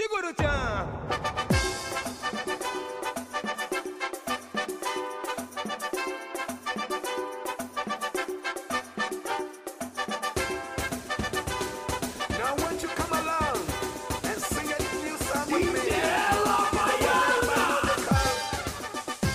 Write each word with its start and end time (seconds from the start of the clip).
Now 0.00 0.06
won't 12.56 12.82
you 12.82 12.88
come 12.96 13.12
along 13.12 13.60
and 14.24 14.40
sing 14.40 14.72
a 14.72 14.78
new 15.04 15.18
song 15.18 15.52
with 15.52 15.70
me? 15.70 15.80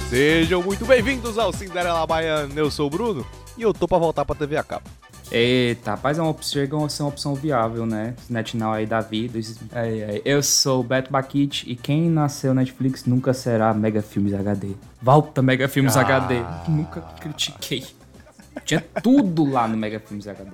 Sejam 0.10 0.64
muito 0.64 0.84
bem-vindos 0.86 1.38
ao 1.38 1.54
Cinderela 1.54 2.08
Baiana. 2.08 2.52
Eu 2.56 2.72
sou 2.72 2.88
o 2.88 2.90
Bruno 2.90 3.24
e 3.56 3.62
eu 3.62 3.72
tô 3.72 3.88
pra 3.88 4.00
voltar 4.00 4.26
pra 4.26 4.34
TV 4.34 4.58
a 4.58 4.64
cabo. 4.64 4.90
Eita, 5.32 5.92
rapaz, 5.92 6.18
é 6.18 6.22
uma 6.22 6.30
opção, 6.30 6.54
chega 6.62 6.78
a 6.86 6.90
ser 6.90 7.04
uma 7.04 7.10
opção 7.10 7.34
viável, 7.36 7.86
né? 7.86 8.14
NetNow 8.30 8.72
aí 8.74 8.86
da 8.86 9.02
vida. 9.02 9.40
Ai, 9.72 10.04
ai. 10.04 10.22
Eu 10.24 10.42
sou 10.44 10.82
o 10.82 10.84
Beto 10.84 11.12
Bakit 11.12 11.70
e 11.70 11.76
quem 11.76 12.10
nasceu 12.10 12.54
Netflix 12.54 13.06
nunca 13.06 13.34
será 13.34 13.74
Mega 13.74 14.02
Filmes 14.02 14.34
HD. 14.34 14.70
Volta 15.02 15.42
Mega 15.42 15.68
Filmes 15.68 15.98
Ah. 15.98 16.02
HD. 16.02 16.36
Nunca 16.68 17.02
critiquei. 17.20 17.86
Tinha 18.64 18.82
tudo 19.02 19.44
lá 19.50 19.68
no 19.68 19.76
Mega 19.76 20.00
Filmes 20.00 20.28
HD. 20.28 20.52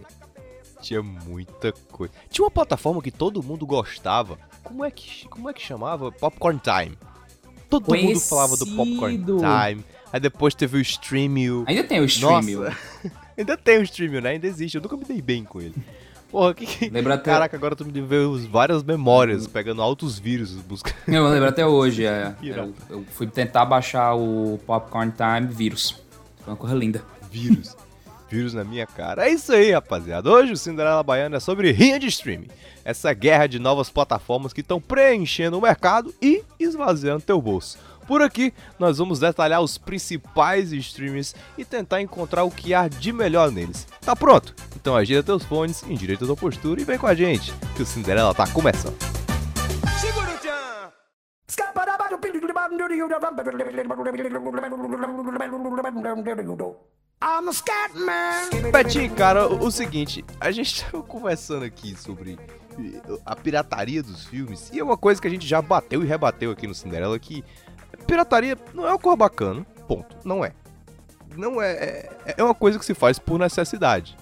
Tinha 0.81 1.03
muita 1.03 1.71
coisa. 1.91 2.13
Tinha 2.29 2.45
uma 2.45 2.51
plataforma 2.51 3.01
que 3.01 3.11
todo 3.11 3.43
mundo 3.43 3.65
gostava. 3.65 4.39
Como 4.63 4.83
é 4.83 4.89
que, 4.89 5.27
como 5.27 5.49
é 5.49 5.53
que 5.53 5.61
chamava? 5.61 6.11
Popcorn 6.11 6.59
Time. 6.59 6.97
Todo 7.69 7.93
mundo 7.95 8.19
falava 8.19 8.57
do 8.57 8.65
Popcorn 8.65 8.97
Conhecido. 8.97 9.37
Time. 9.37 9.85
Aí 10.11 10.19
depois 10.19 10.55
teve 10.55 10.77
o 10.77 10.81
Streamio. 10.81 11.63
Ainda 11.67 11.83
tem 11.83 11.99
o 12.01 12.05
stream. 12.05 12.41
Nossa. 12.41 12.77
Ainda 13.41 13.57
tem 13.57 13.79
o 13.79 13.83
Streamio, 13.83 14.21
né? 14.21 14.29
Ainda 14.31 14.47
existe. 14.47 14.75
Eu 14.75 14.81
nunca 14.81 14.95
me 14.95 15.03
dei 15.03 15.21
bem 15.21 15.43
com 15.43 15.59
ele. 15.59 15.75
Porra, 16.31 16.53
que 16.53 16.65
que... 16.65 16.89
Lembra 16.89 17.15
até- 17.15 17.29
Caraca, 17.29 17.57
agora 17.57 17.75
tu 17.75 17.83
me 17.83 17.91
deu 17.91 18.37
várias 18.49 18.83
memórias, 18.83 19.47
pegando 19.47 19.81
altos 19.81 20.17
vírus, 20.17 20.53
buscando... 20.53 20.95
Eu 21.07 21.27
lembro 21.27 21.49
até 21.49 21.65
hoje. 21.67 22.05
É, 22.05 22.33
eu, 22.41 22.73
eu 22.89 23.03
fui 23.11 23.27
tentar 23.27 23.65
baixar 23.65 24.15
o 24.15 24.57
Popcorn 24.65 25.11
Time 25.11 25.53
vírus. 25.53 26.01
Foi 26.39 26.53
uma 26.53 26.55
coisa 26.57 26.73
linda. 26.75 27.03
Vírus. 27.29 27.75
Vírus 28.29 28.53
na 28.53 28.63
minha 28.63 28.87
cara. 28.87 29.27
É 29.27 29.29
isso 29.29 29.51
aí, 29.51 29.71
rapaziada. 29.71 30.31
Hoje 30.31 30.53
o 30.53 30.57
Cinderela 30.57 31.03
Baiana 31.03 31.35
é 31.35 31.39
sobre 31.41 31.69
rinha 31.71 31.99
de 31.99 32.07
streaming. 32.07 32.47
Essa 32.85 33.11
guerra 33.13 33.45
de 33.47 33.59
novas 33.59 33.89
plataformas 33.89 34.53
que 34.53 34.61
estão 34.61 34.79
preenchendo 34.79 35.57
o 35.57 35.61
mercado 35.61 36.13
e 36.21 36.43
esvaziando 36.57 37.23
teu 37.23 37.41
bolso. 37.41 37.77
Por 38.11 38.21
aqui, 38.21 38.53
nós 38.77 38.97
vamos 38.97 39.19
detalhar 39.19 39.61
os 39.61 39.77
principais 39.77 40.73
streamers 40.73 41.33
e 41.57 41.63
tentar 41.63 42.01
encontrar 42.01 42.43
o 42.43 42.51
que 42.51 42.73
há 42.73 42.89
de 42.89 43.13
melhor 43.13 43.49
neles. 43.49 43.87
Tá 44.01 44.13
pronto? 44.13 44.53
Então 44.75 44.97
agira 44.97 45.23
teus 45.23 45.45
fones, 45.45 45.81
endireita 45.83 46.25
tua 46.25 46.35
postura 46.35 46.81
e 46.81 46.83
vem 46.83 46.97
com 46.97 47.07
a 47.07 47.15
gente, 47.15 47.53
que 47.73 47.81
o 47.81 47.85
Cinderela 47.85 48.35
tá 48.35 48.45
começando. 48.47 48.97
I'm 57.23 57.47
a 57.47 57.53
scat 57.53 57.93
man. 57.95 58.71
Betinho, 58.71 59.13
cara, 59.13 59.47
o, 59.47 59.67
o 59.67 59.71
seguinte, 59.71 60.25
a 60.39 60.51
gente 60.51 60.83
tava 60.83 61.03
conversando 61.03 61.63
aqui 61.63 61.95
sobre 61.95 62.37
a 63.25 63.35
pirataria 63.35 64.01
dos 64.01 64.25
filmes, 64.25 64.71
e 64.73 64.79
é 64.79 64.83
uma 64.83 64.97
coisa 64.97 65.21
que 65.21 65.27
a 65.27 65.31
gente 65.31 65.47
já 65.47 65.61
bateu 65.61 66.03
e 66.03 66.07
rebateu 66.07 66.51
aqui 66.51 66.65
no 66.65 66.73
Cinderela, 66.73 67.19
que 67.19 67.43
pirataria 68.15 68.57
não 68.73 68.85
é 68.85 68.89
uma 68.89 68.99
coisa 68.99 69.15
bacana, 69.17 69.65
ponto, 69.87 70.15
não 70.25 70.43
é. 70.43 70.51
Não 71.37 71.61
é, 71.61 71.71
é, 72.25 72.35
é 72.37 72.43
uma 72.43 72.53
coisa 72.53 72.77
que 72.77 72.83
se 72.85 72.93
faz 72.93 73.17
por 73.17 73.39
necessidade. 73.39 74.17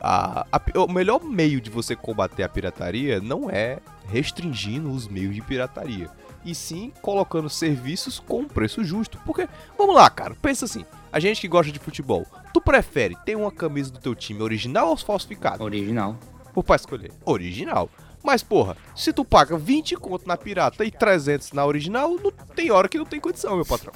A- 0.00 0.44
a- 0.50 0.80
o 0.80 0.90
melhor 0.92 1.22
meio 1.22 1.60
de 1.60 1.70
você 1.70 1.94
combater 1.94 2.42
a 2.42 2.48
pirataria 2.48 3.20
não 3.20 3.48
é 3.48 3.78
restringindo 4.08 4.90
os 4.90 5.06
meios 5.06 5.34
de 5.34 5.42
pirataria, 5.42 6.08
e 6.44 6.54
sim 6.54 6.92
colocando 7.02 7.48
serviços 7.48 8.18
com 8.18 8.40
um 8.40 8.48
preço 8.48 8.82
justo. 8.82 9.18
Porque, 9.24 9.48
vamos 9.76 9.94
lá, 9.94 10.08
cara, 10.10 10.34
pensa 10.40 10.64
assim, 10.64 10.84
a 11.12 11.20
gente 11.20 11.40
que 11.40 11.48
gosta 11.48 11.70
de 11.70 11.78
futebol, 11.78 12.26
tu 12.52 12.60
prefere 12.60 13.16
ter 13.24 13.36
uma 13.36 13.52
camisa 13.52 13.92
do 13.92 13.98
teu 14.00 14.14
time 14.14 14.42
original 14.42 14.88
ou 14.88 14.96
falsificada? 14.96 15.62
Original. 15.62 16.16
Por 16.52 16.64
pra 16.64 16.76
escolher, 16.76 17.12
original. 17.24 17.88
Mas, 18.22 18.42
porra, 18.42 18.76
se 18.94 19.12
tu 19.12 19.24
paga 19.24 19.56
20 19.56 19.96
conto 19.96 20.26
na 20.26 20.36
pirata 20.36 20.84
e 20.84 20.90
300 20.90 21.52
na 21.52 21.64
original, 21.64 22.10
não 22.10 22.30
tem 22.30 22.70
hora 22.70 22.88
que 22.88 22.98
não 22.98 23.06
tem 23.06 23.20
condição, 23.20 23.56
meu 23.56 23.64
patrão. 23.64 23.92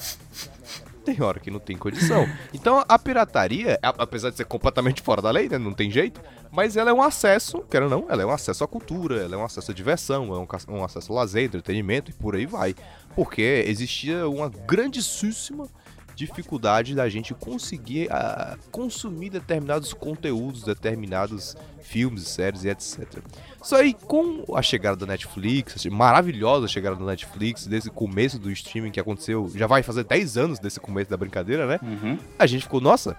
Tem 1.05 1.21
hora 1.21 1.41
que 1.41 1.51
não 1.51 1.59
tem 1.59 1.77
condição. 1.77 2.29
Então 2.55 2.85
a 2.89 2.99
pirataria, 2.99 3.79
apesar 3.83 4.31
de 4.31 4.37
ser 4.37 4.45
completamente 4.45 5.03
fora 5.03 5.21
da 5.21 5.31
lei, 5.31 5.49
né? 5.49 5.59
Não 5.59 5.73
tem 5.73 5.91
jeito, 5.91 6.21
mas 6.51 6.77
ela 6.77 6.91
é 6.91 6.93
um 6.93 7.03
acesso, 7.03 7.65
quero 7.69 7.87
ou 7.87 7.91
não, 7.91 8.07
ela 8.09 8.23
é 8.23 8.27
um 8.27 8.31
acesso 8.31 8.63
à 8.63 8.69
cultura, 8.69 9.21
ela 9.21 9.35
é 9.35 9.39
um 9.39 9.45
acesso 9.45 9.71
à 9.71 9.75
diversão, 9.75 10.33
é 10.33 10.39
um, 10.39 10.77
um 10.77 10.85
acesso 10.85 11.11
ao 11.11 11.19
lazer, 11.19 11.45
entretenimento 11.45 12.11
e 12.11 12.15
por 12.15 12.37
aí 12.37 12.47
vai. 12.47 12.75
Porque 13.17 13.65
existia 13.67 14.29
uma 14.29 14.49
grandíssima 14.49 15.69
dificuldade 16.15 16.95
da 16.95 17.09
gente 17.09 17.35
conseguir 17.35 18.11
ah, 18.11 18.57
consumir 18.71 19.31
determinados 19.31 19.93
conteúdos, 19.93 20.63
determinados 20.63 21.57
filmes, 21.81 22.29
séries 22.29 22.65
e 22.65 22.69
etc. 22.69 23.19
Só 23.63 23.77
aí 23.77 23.95
com 23.95 24.45
a 24.55 24.63
chegada 24.63 24.97
da 24.97 25.07
Netflix, 25.07 25.77
assim, 25.77 25.91
maravilhosa 25.91 26.69
chegada 26.69 26.97
da 26.97 27.05
Netflix, 27.05 27.67
desse 27.67 27.91
começo 27.91 28.39
do 28.39 28.51
streaming 28.51 28.91
que 28.91 29.01
aconteceu, 29.01 29.51
já 29.55 29.67
vai 29.67 29.83
fazer 29.83 30.05
10 30.05 30.37
anos 30.37 30.59
desse 30.59 30.81
começo 30.81 31.11
da 31.11 31.17
brincadeira, 31.17 31.67
né? 31.67 31.79
Uhum. 31.83 32.19
A 32.39 32.47
gente 32.47 32.63
ficou, 32.63 32.81
nossa, 32.81 33.17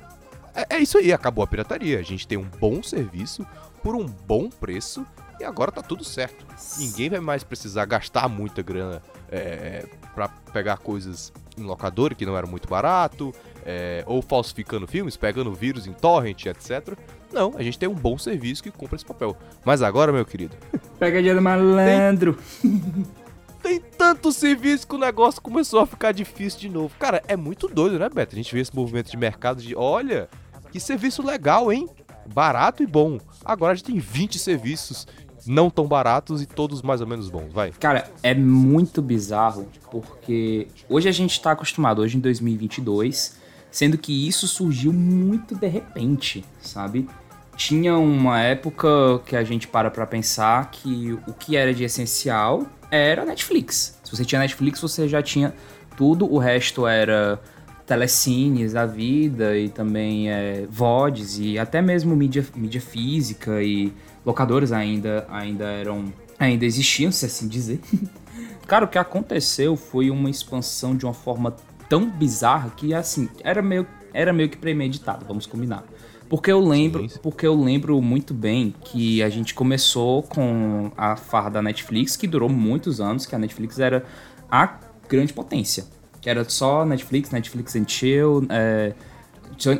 é, 0.55 0.75
é 0.75 0.79
isso 0.79 0.97
aí, 0.97 1.11
acabou 1.11 1.43
a 1.43 1.47
pirataria. 1.47 1.99
A 1.99 2.03
gente 2.03 2.27
tem 2.27 2.37
um 2.37 2.49
bom 2.59 2.81
serviço 2.81 3.45
por 3.81 3.95
um 3.95 4.05
bom 4.05 4.49
preço 4.49 5.05
e 5.39 5.43
agora 5.43 5.71
tá 5.71 5.81
tudo 5.81 6.03
certo. 6.03 6.45
Ninguém 6.77 7.09
vai 7.09 7.19
mais 7.19 7.43
precisar 7.43 7.85
gastar 7.85 8.27
muita 8.29 8.61
grana 8.61 9.01
é, 9.31 9.85
para 10.13 10.28
pegar 10.51 10.78
coisas 10.78 11.31
em 11.57 11.63
locadora 11.63 12.16
que 12.16 12.25
não 12.25 12.38
era 12.38 12.47
muito 12.47 12.68
barato, 12.68 13.34
é, 13.66 14.03
ou 14.07 14.22
falsificando 14.22 14.88
filmes, 14.88 15.16
pegando 15.16 15.53
vírus 15.53 15.88
em 15.88 15.94
torrent, 15.94 16.46
etc. 16.46 16.97
Não, 17.31 17.53
a 17.57 17.63
gente 17.63 17.79
tem 17.79 17.90
um 17.90 17.96
bom 17.96 18.18
serviço 18.18 18.62
que 18.62 18.72
cumpre 18.72 18.96
esse 18.96 19.06
papel. 19.06 19.35
Mas 19.66 19.81
agora, 19.81 20.12
meu 20.12 20.25
querido, 20.25 20.56
Pegadinha 21.00 21.35
do 21.35 21.41
malandro. 21.41 22.38
tem 23.63 23.79
tanto 23.79 24.31
serviço 24.31 24.85
que 24.85 24.96
o 24.96 25.00
negócio 25.00 25.41
começou 25.41 25.79
a 25.79 25.88
ficar 25.88 26.12
difícil 26.12 26.59
de 26.59 26.69
novo. 26.69 26.94
Cara, 27.00 27.23
é 27.28 27.35
muito 27.35 27.68
doido, 27.68 27.97
né, 27.97 28.09
Beto? 28.09 28.35
A 28.35 28.38
gente 28.38 28.53
vê 28.53 28.62
esse 28.62 28.75
movimento 28.75 29.09
de 29.09 29.18
mercado 29.18 29.62
de, 29.62 29.73
olha, 29.75 30.29
que 30.72 30.79
serviço 30.79 31.25
legal, 31.25 31.72
hein? 31.72 31.88
Barato 32.34 32.84
e 32.84 32.88
bom. 32.88 33.18
Agora 33.44 33.72
a 33.72 33.75
gente 33.75 33.85
tem 33.85 34.00
20 34.00 34.38
serviços 34.38 35.07
não 35.45 35.69
tão 35.69 35.85
baratos 35.85 36.41
e 36.41 36.45
todos 36.45 36.81
mais 36.81 37.01
ou 37.01 37.07
menos 37.07 37.29
bons, 37.29 37.51
vai. 37.51 37.71
Cara, 37.71 38.09
é 38.21 38.33
muito 38.33 39.01
bizarro, 39.01 39.67
porque 39.91 40.67
hoje 40.89 41.09
a 41.09 41.11
gente 41.11 41.39
tá 41.41 41.51
acostumado, 41.51 42.01
hoje 42.01 42.17
em 42.17 42.19
2022, 42.19 43.37
sendo 43.71 43.97
que 43.97 44.27
isso 44.27 44.47
surgiu 44.47 44.93
muito 44.93 45.55
de 45.55 45.67
repente, 45.67 46.45
sabe? 46.61 47.07
Tinha 47.55 47.97
uma 47.97 48.39
época 48.41 48.87
que 49.25 49.35
a 49.35 49.43
gente 49.43 49.67
para 49.67 49.91
pra 49.91 50.07
pensar 50.07 50.71
que 50.71 51.17
o 51.27 51.33
que 51.33 51.55
era 51.55 51.73
de 51.73 51.83
essencial 51.83 52.65
era 52.89 53.25
Netflix. 53.25 53.99
Se 54.03 54.11
você 54.15 54.25
tinha 54.25 54.41
Netflix, 54.41 54.79
você 54.79 55.07
já 55.07 55.21
tinha 55.21 55.53
tudo, 55.95 56.31
o 56.31 56.37
resto 56.37 56.87
era 56.87 57.39
telecines 57.85 58.73
da 58.73 58.85
vida 58.85 59.57
e 59.57 59.69
também 59.69 60.31
é, 60.31 60.65
VODs 60.69 61.37
e 61.37 61.59
até 61.59 61.81
mesmo 61.81 62.15
mídia, 62.15 62.45
mídia 62.55 62.81
física 62.81 63.61
e 63.61 63.93
locadoras 64.25 64.72
ainda, 64.72 65.25
ainda 65.29 65.66
eram. 65.66 66.11
ainda 66.39 66.66
existiam, 66.66 67.11
se 67.11 67.25
assim 67.25 67.47
dizer. 67.47 67.79
Cara, 68.67 68.85
o 68.85 68.88
que 68.88 68.97
aconteceu 68.97 69.75
foi 69.75 70.09
uma 70.09 70.29
expansão 70.29 70.95
de 70.95 71.06
uma 71.06 71.13
forma 71.13 71.56
tão 71.89 72.09
bizarra 72.09 72.72
que 72.75 72.94
assim, 72.94 73.29
era 73.44 73.61
meio, 73.61 73.85
era 74.13 74.31
meio 74.31 74.50
que 74.50 74.57
premeditado, 74.57 75.25
vamos 75.28 75.45
combinar. 75.45 75.84
Porque 76.29 76.51
eu 76.51 76.59
lembro, 76.59 77.03
Sim, 77.03 77.09
sim. 77.09 77.19
porque 77.22 77.45
eu 77.45 77.53
lembro 77.53 78.01
muito 78.01 78.34
bem 78.34 78.73
que 78.85 79.22
a 79.22 79.29
gente 79.29 79.53
começou 79.53 80.23
com 80.23 80.90
a 80.97 81.16
farra 81.16 81.50
da 81.50 81.61
Netflix, 81.61 82.16
que 82.16 82.25
durou 82.25 82.50
muitos 82.50 83.00
anos, 83.00 83.25
que 83.25 83.35
a 83.35 83.38
Netflix 83.38 83.78
era 83.78 84.03
a 84.49 84.79
grande 85.08 85.31
potência. 85.34 85.85
Que 86.22 86.29
era 86.29 86.47
só 86.49 86.85
Netflix, 86.85 87.29
Netflix 87.29 87.75
and 87.75 87.85
Chill. 87.87 88.47
é, 88.49 88.93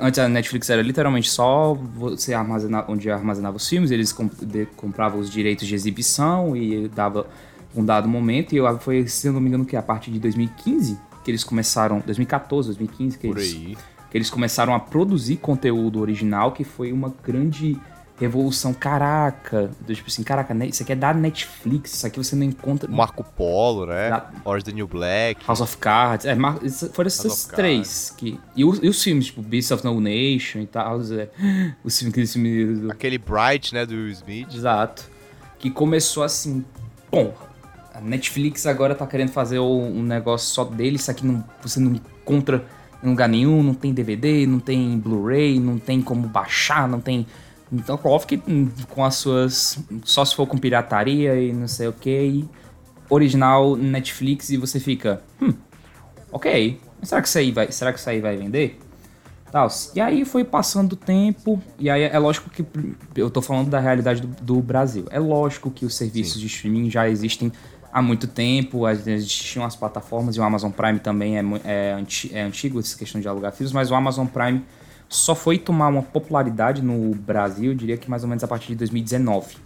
Antes 0.02 0.20
a 0.20 0.30
Netflix 0.30 0.70
era 0.70 0.81
literalmente 0.81 1.30
só 1.30 1.74
você 1.74 2.34
armazenar, 2.34 2.86
onde 2.90 3.10
armazenava 3.10 3.58
os 3.58 3.68
filmes, 3.68 3.92
eles 3.92 4.12
com- 4.14 4.30
de- 4.42 4.66
compravam 4.78 5.20
os 5.20 5.30
direitos 5.30 5.68
de 5.68 5.75
exibição 5.75 6.56
e 6.56 6.88
dava 6.88 7.25
um 7.75 7.84
dado 7.84 8.08
momento. 8.08 8.54
E 8.54 8.58
eu, 8.58 8.80
foi, 8.80 9.08
se 9.08 9.28
eu 9.28 9.34
não 9.34 9.42
me 9.42 9.48
engano, 9.48 9.66
que 9.66 9.75
a 9.75 9.81
partir 9.81 10.12
de 10.12 10.20
2015 10.20 10.98
que 11.24 11.31
eles 11.31 11.44
começaram, 11.44 12.02
2014, 12.06 12.68
2015, 12.68 13.18
que 13.18 13.28
Por 13.30 13.38
eles, 13.38 13.54
aí. 13.54 13.78
que 14.12 14.18
eles 14.18 14.30
começaram 14.30 14.74
a 14.75 14.80
produzir 14.80 15.38
conteúdo 15.38 16.00
original, 16.02 16.52
que 16.52 16.64
foi 16.66 16.92
uma 16.92 17.14
grande 17.24 17.80
revolução. 18.24 18.74
Caraca, 18.74 19.70
do 19.81 19.94
tipo 19.96 20.08
assim, 20.10 20.24
caraca, 20.24 20.54
né, 20.54 20.68
isso 20.68 20.84
aqui 20.84 20.92
é 20.92 20.96
da 20.96 21.14
Netflix, 21.14 21.94
isso 21.94 22.08
aqui 22.08 22.18
você 22.18 22.36
não 22.36 22.44
encontra. 22.44 22.90
Marco 22.90 23.24
Polo, 23.24 23.86
né? 23.86 24.10
Da- 24.10 24.30
Orange 24.46 24.66
the 24.66 24.72
New 24.72 24.88
Black. 24.88 25.46
House 25.48 25.62
of 25.62 25.78
Cards, 25.78 26.25
é, 26.25 26.36
mar- 26.36 26.60
foram 26.94 27.08
of 27.08 27.48
três. 27.56 28.14
Que, 28.18 28.40
e, 28.56 28.64
os, 28.66 28.80
e 28.81 28.88
os 28.88 29.02
filmes, 29.04 29.28
tipo, 29.28 29.42
Beast 29.42 29.72
of 29.72 29.84
No 29.86 30.00
Nation 30.00 30.60
e 30.60 30.68
tal, 30.68 31.00
é, 31.02 31.30
os 31.84 31.98
filmes, 31.98 32.14
aqueles 32.14 32.34
filmes 32.34 32.80
do- 32.80 32.92
Aquele 32.92 33.18
Bright, 33.18 33.74
né, 33.74 33.86
do 33.86 33.94
Will 33.94 34.10
Smith. 34.10 34.54
Exato. 34.54 35.10
Que 35.60 35.69
começou 35.69 36.24
assim, 36.24 36.64
porra, 37.10 37.34
a 37.94 38.02
Netflix 38.02 38.66
agora 38.66 38.96
tá 38.96 39.06
querendo 39.08 39.30
fazer 39.30 39.60
um 39.60 40.02
negócio 40.04 40.54
só 40.54 40.64
dele, 40.66 40.96
isso 40.98 41.10
aqui 41.12 41.26
não, 41.26 41.44
você 41.62 41.80
não 41.80 41.94
encontra 41.94 42.66
em 43.04 43.10
lugar 43.10 43.28
nenhum, 43.30 43.62
não 43.62 43.74
tem 43.74 43.94
DVD, 43.94 44.48
não 44.48 44.60
tem 44.60 44.98
Blu-ray, 44.98 45.60
não 45.60 45.78
tem 45.78 46.02
como 46.02 46.28
baixar, 46.28 46.88
não 46.88 47.00
tem. 47.02 47.26
Então, 47.74 48.00
óbvio 48.04 48.28
que 48.28 48.86
com 48.90 49.04
as 49.04 49.16
suas. 49.16 49.80
Só 50.04 50.24
se 50.24 50.36
for 50.36 50.46
com 50.46 50.58
pirataria 50.58 51.36
e 51.36 51.52
não 51.52 51.68
sei 51.68 51.88
o 51.88 51.94
que. 51.94 52.46
Original 53.10 53.75
Netflix 53.75 54.50
e 54.50 54.58
você 54.58 54.80
fica. 54.80 55.22
Hum, 55.42 55.54
ok. 56.31 56.80
Será 57.02 57.22
que 57.22 57.28
isso 57.28 57.38
aí 57.38 57.52
vai, 57.52 57.72
será 57.72 57.92
que 57.92 58.00
isso 58.00 58.10
aí 58.10 58.22
vai 58.22 58.38
vender? 58.38 58.80
Tal. 59.52 59.68
E 59.94 60.00
aí 60.00 60.24
foi 60.24 60.44
passando 60.44 60.94
o 60.94 60.96
tempo, 60.96 61.62
e 61.78 61.88
aí 61.90 62.02
é 62.04 62.18
lógico 62.18 62.50
que 62.50 62.66
eu 63.16 63.30
tô 63.30 63.42
falando 63.42 63.70
da 63.70 63.80
realidade 63.80 64.22
do, 64.22 64.28
do 64.28 64.62
Brasil. 64.62 65.06
É 65.12 65.19
lógico 65.19 65.69
que 65.69 65.86
os 65.86 65.96
serviços 65.96 66.36
Sim. 66.36 66.40
de 66.40 66.48
streaming 66.48 66.90
já 66.90 67.08
existem 67.08 67.52
há 67.92 68.02
muito 68.02 68.26
tempo, 68.26 68.88
existiam 68.90 69.64
as 69.64 69.76
plataformas 69.76 70.36
e 70.36 70.40
o 70.40 70.44
Amazon 70.44 70.72
Prime 70.72 70.98
também 70.98 71.38
é, 71.38 71.44
é, 71.64 72.04
é 72.31 72.42
antigo, 72.42 72.80
essa 72.80 72.98
questão 72.98 73.22
de 73.22 73.28
alugar 73.28 73.52
filmes, 73.52 73.72
mas 73.72 73.92
o 73.92 73.96
Amazon 73.96 74.26
Prime 74.26 74.64
só 75.13 75.36
foi 75.36 75.57
tomar 75.57 75.88
uma 75.88 76.01
popularidade 76.01 76.81
no 76.81 77.13
Brasil, 77.15 77.71
eu 77.71 77.75
diria 77.75 77.98
que 77.98 78.10
mais 78.10 78.24
ou 78.24 78.30
menos 78.30 78.44
a 78.44 78.48
partir 78.48 78.69
de 78.69 78.75
2019. 78.75 79.57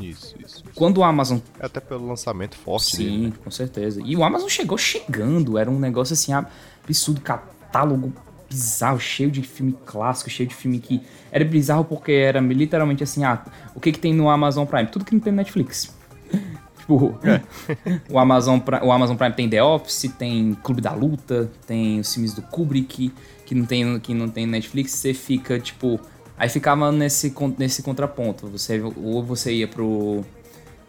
Isso, 0.00 0.34
isso. 0.38 0.64
Quando 0.74 0.98
o 0.98 1.04
Amazon. 1.04 1.38
É 1.58 1.66
até 1.66 1.80
pelo 1.80 2.06
lançamento 2.06 2.56
forte 2.56 2.96
Sim, 2.96 3.04
dele. 3.04 3.26
Né? 3.26 3.32
com 3.42 3.50
certeza. 3.50 4.00
E 4.04 4.16
o 4.16 4.22
Amazon 4.22 4.48
chegou 4.48 4.78
chegando, 4.78 5.58
era 5.58 5.70
um 5.70 5.78
negócio 5.78 6.14
assim, 6.14 6.32
absurdo, 6.32 7.20
catálogo 7.20 8.12
bizarro, 8.48 8.98
cheio 8.98 9.30
de 9.30 9.42
filme 9.42 9.76
clássico, 9.84 10.30
cheio 10.30 10.48
de 10.48 10.54
filme 10.54 10.78
que. 10.78 11.02
Era 11.30 11.44
bizarro 11.44 11.84
porque 11.84 12.12
era 12.12 12.40
literalmente 12.40 13.02
assim, 13.02 13.24
ah, 13.24 13.44
o 13.74 13.80
que, 13.80 13.92
que 13.92 13.98
tem 13.98 14.14
no 14.14 14.30
Amazon 14.30 14.64
Prime? 14.66 14.86
Tudo 14.86 15.04
que 15.04 15.14
não 15.14 15.20
tem 15.20 15.32
no 15.32 15.36
Netflix. 15.36 15.94
tipo, 16.88 17.18
é. 17.22 17.40
o, 18.10 18.18
Amazon, 18.18 18.58
o 18.82 18.90
Amazon 18.90 19.16
Prime 19.16 19.34
tem 19.34 19.48
The 19.48 19.62
Office, 19.62 20.10
tem 20.18 20.56
Clube 20.62 20.80
da 20.80 20.92
Luta, 20.92 21.50
tem 21.66 22.00
os 22.00 22.12
filmes 22.12 22.32
do 22.32 22.40
Kubrick, 22.42 23.12
que 23.48 23.54
não 23.54 23.64
tem, 23.64 23.98
que 23.98 24.12
não 24.12 24.28
tem 24.28 24.46
Netflix, 24.46 24.92
você 24.92 25.14
fica, 25.14 25.58
tipo. 25.58 25.98
Aí 26.36 26.50
ficava 26.50 26.92
nesse, 26.92 27.34
nesse 27.56 27.82
contraponto. 27.82 28.46
Você, 28.48 28.78
ou 28.80 29.24
você 29.24 29.54
ia 29.54 29.66
pro, 29.66 30.22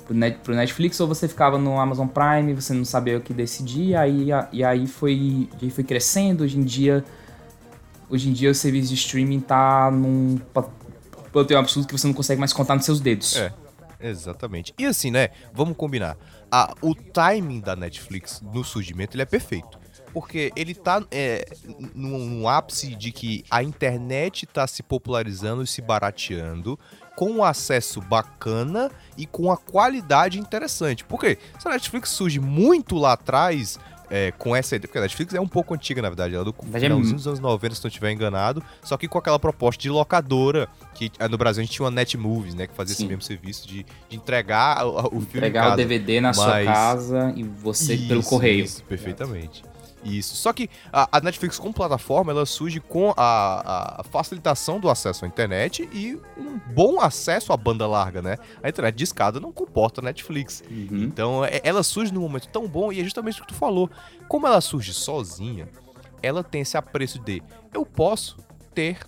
pro, 0.06 0.14
Net, 0.14 0.40
pro 0.44 0.54
Netflix 0.54 1.00
ou 1.00 1.08
você 1.08 1.28
ficava 1.28 1.58
no 1.58 1.80
Amazon 1.80 2.08
Prime, 2.08 2.54
você 2.54 2.74
não 2.74 2.84
sabia 2.84 3.18
o 3.18 3.22
que 3.22 3.34
decidir, 3.34 3.96
aí, 3.96 4.28
e 4.52 4.64
aí 4.64 4.86
foi, 4.86 5.50
aí 5.60 5.70
foi 5.70 5.86
crescendo. 5.86 6.44
Hoje 6.44 6.60
em 6.60 6.64
dia 6.64 7.04
hoje 8.10 8.30
em 8.30 8.34
dia 8.34 8.52
o 8.52 8.56
serviço 8.56 8.90
de 8.90 8.96
streaming 8.96 9.40
tá 9.40 9.90
num 9.90 10.38
potencial 11.32 11.62
absurdo 11.62 11.88
que 11.88 11.98
você 11.98 12.08
não 12.08 12.14
consegue 12.14 12.40
mais 12.40 12.52
contar 12.52 12.76
nos 12.76 12.84
seus 12.84 13.00
dedos. 13.00 13.38
É, 13.38 13.54
exatamente. 14.02 14.74
E 14.78 14.86
assim, 14.86 15.12
né, 15.12 15.30
vamos 15.54 15.78
combinar. 15.78 16.18
A, 16.52 16.74
o 16.82 16.94
timing 16.94 17.62
da 17.62 17.76
Netflix 17.76 18.42
no 18.42 18.64
surgimento 18.66 19.16
ele 19.16 19.24
é 19.24 19.26
perfeito. 19.26 19.79
Porque 20.14 20.52
ele 20.56 20.74
tá 20.74 21.04
é, 21.12 21.46
num, 21.94 22.48
ápice 22.48 22.96
de 22.96 23.12
que 23.12 23.44
a 23.50 23.62
internet 23.64 24.46
tá 24.46 24.66
se 24.66 24.82
popularizando 24.82 25.64
e 25.64 25.68
se 25.68 25.82
barateando 25.82 26.80
com 27.16 27.32
um 27.32 27.44
acesso 27.44 28.02
bacana 28.02 28.90
e 29.18 29.26
com 29.26 29.52
a 29.52 29.58
qualidade 29.58 30.40
interessante. 30.40 31.04
Por 31.04 31.20
quê? 31.20 31.38
Se 31.60 31.68
a 31.68 31.72
Netflix 31.72 32.10
surge 32.10 32.40
muito 32.40 32.98
lá 32.98 33.14
atrás, 33.14 33.78
é, 34.10 34.32
com 34.32 34.56
essa 34.56 34.76
ideia, 34.76 34.88
porque 34.88 34.98
a 34.98 35.02
Netflix 35.02 35.34
é 35.34 35.40
um 35.40 35.48
pouco 35.48 35.74
antiga, 35.74 36.02
na 36.02 36.10
verdade, 36.10 36.34
ela 36.34 36.44
é 36.44 36.46
do 36.46 36.56
é 36.74 36.80
finalzinho 36.80 37.16
dos 37.16 37.28
anos 37.28 37.40
90, 37.40 37.76
se 37.76 37.84
não 37.84 37.88
estiver 37.90 38.12
enganado, 38.12 38.64
só 38.84 38.98
que 38.98 39.08
com 39.08 39.18
aquela 39.18 39.38
proposta 39.38 39.82
de 39.82 39.90
locadora, 39.90 40.68
que 40.96 41.12
no 41.30 41.38
Brasil 41.38 41.62
a 41.62 41.66
gente 41.66 41.74
tinha 41.74 41.86
uma 41.86 41.92
Netmovies, 41.92 42.56
né, 42.56 42.68
que 42.68 42.74
fazia 42.74 42.96
Sim. 42.96 43.04
esse 43.04 43.10
mesmo 43.10 43.22
serviço 43.22 43.68
de, 43.68 43.86
de 44.10 44.16
entregar 44.16 44.86
o, 44.86 45.18
o 45.18 45.22
filme 45.22 45.48
Entregar 45.48 45.74
o 45.74 45.76
DVD 45.76 46.22
na 46.22 46.30
Mas... 46.30 46.38
sua 46.38 46.64
casa 46.64 47.34
e 47.36 47.44
você 47.44 47.96
isso, 47.96 48.08
pelo 48.08 48.24
correio. 48.24 48.66
Isso, 48.66 48.84
perfeitamente. 48.84 49.64
Isso. 50.04 50.36
Só 50.36 50.54
que 50.54 50.70
a, 50.92 51.18
a, 51.18 51.22
Netflix 51.22 51.60
como 51.60 51.74
plataforma, 51.74 52.32
ela 52.32 52.46
surge 52.46 52.80
com 52.80 53.14
a, 53.18 54.00
a, 54.00 54.04
facilitação 54.04 54.80
do 54.80 54.90
acesso 54.90 55.26
à 55.26 55.28
internet 55.28 55.88
e 55.92 56.16
um 56.38 56.60
bom 56.74 57.00
acesso 57.00 57.52
à 57.52 57.58
banda 57.58 57.86
larga, 57.86 58.22
né? 58.22 58.38
A 58.64 58.70
internet 58.70 58.96
de 58.96 59.04
escada 59.04 59.40
não 59.40 59.52
comporta 59.52 60.02
a 60.02 60.04
Netflix. 60.04 60.64
Uhum. 60.70 61.04
Então, 61.04 61.44
é, 61.44 61.60
ela 61.64 61.84
surge 61.84 62.14
num 62.14 62.22
momento 62.22 62.48
tão 62.48 62.68
bom 62.68 62.92
e 62.92 63.00
é 63.02 63.04
justamente 63.04 63.40
o 63.40 63.42
que 63.42 63.50
tu 63.50 63.56
falou. 63.56 63.90
Como 64.28 64.48
ela 64.48 64.62
surge 64.62 64.94
sozinha, 64.94 65.68
ela 66.22 66.44
tem 66.44 66.62
esse 66.62 66.78
apreço 66.78 67.20
de 67.20 67.42
eu 67.74 67.86
posso 67.86 68.38
ter 68.74 69.00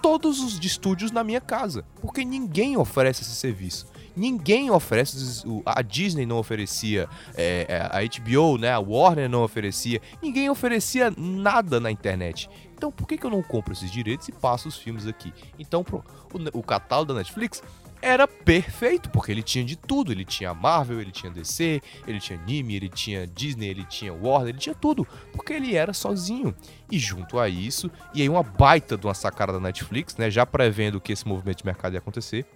todos 0.00 0.40
os 0.40 0.58
estúdios 0.64 1.10
na 1.10 1.24
minha 1.24 1.40
casa, 1.40 1.84
porque 2.00 2.24
ninguém 2.24 2.76
oferece 2.76 3.22
esse 3.22 3.34
serviço 3.34 3.86
ninguém 4.18 4.70
oferece. 4.70 5.44
A 5.64 5.82
Disney 5.82 6.26
não 6.26 6.38
oferecia, 6.38 7.08
é, 7.34 7.66
é 7.68 7.80
a 7.80 8.00
HBO, 8.02 8.58
né, 8.58 8.72
a 8.72 8.78
Warner 8.78 9.28
não 9.28 9.42
oferecia, 9.42 10.00
ninguém 10.22 10.50
oferecia 10.50 11.12
nada 11.16 11.80
na 11.80 11.90
internet. 11.90 12.48
Então 12.74 12.92
por 12.92 13.06
que, 13.06 13.16
que 13.16 13.26
eu 13.26 13.30
não 13.30 13.42
compro 13.42 13.72
esses 13.72 13.90
direitos 13.90 14.28
e 14.28 14.32
passo 14.32 14.68
os 14.68 14.76
filmes 14.76 15.06
aqui? 15.06 15.32
Então 15.58 15.82
pro, 15.82 16.04
o, 16.52 16.58
o 16.58 16.62
catálogo 16.62 17.12
da 17.12 17.18
Netflix 17.18 17.62
era 18.00 18.26
perfeito, 18.28 19.10
porque 19.10 19.32
ele 19.32 19.42
tinha 19.42 19.64
de 19.64 19.76
tudo. 19.76 20.12
Ele 20.12 20.24
tinha 20.24 20.54
Marvel, 20.54 21.00
ele 21.00 21.10
tinha 21.10 21.30
DC, 21.32 21.82
ele 22.06 22.20
tinha 22.20 22.38
anime, 22.38 22.76
ele 22.76 22.88
tinha 22.88 23.26
Disney, 23.26 23.68
ele 23.68 23.84
tinha 23.84 24.12
Warner, 24.12 24.50
ele 24.50 24.58
tinha 24.58 24.74
tudo, 24.74 25.06
porque 25.32 25.52
ele 25.52 25.74
era 25.74 25.92
sozinho. 25.92 26.54
E 26.90 26.98
junto 26.98 27.38
a 27.38 27.48
isso, 27.48 27.90
e 28.14 28.22
aí 28.22 28.28
uma 28.28 28.42
baita 28.42 28.96
de 28.96 29.06
uma 29.06 29.14
sacada 29.14 29.52
da 29.52 29.60
Netflix, 29.60 30.16
né, 30.16 30.30
já 30.30 30.46
prevendo 30.46 31.00
que 31.00 31.12
esse 31.12 31.26
movimento 31.26 31.58
de 31.58 31.66
mercado 31.66 31.94
ia 31.94 31.98
acontecer, 31.98 32.46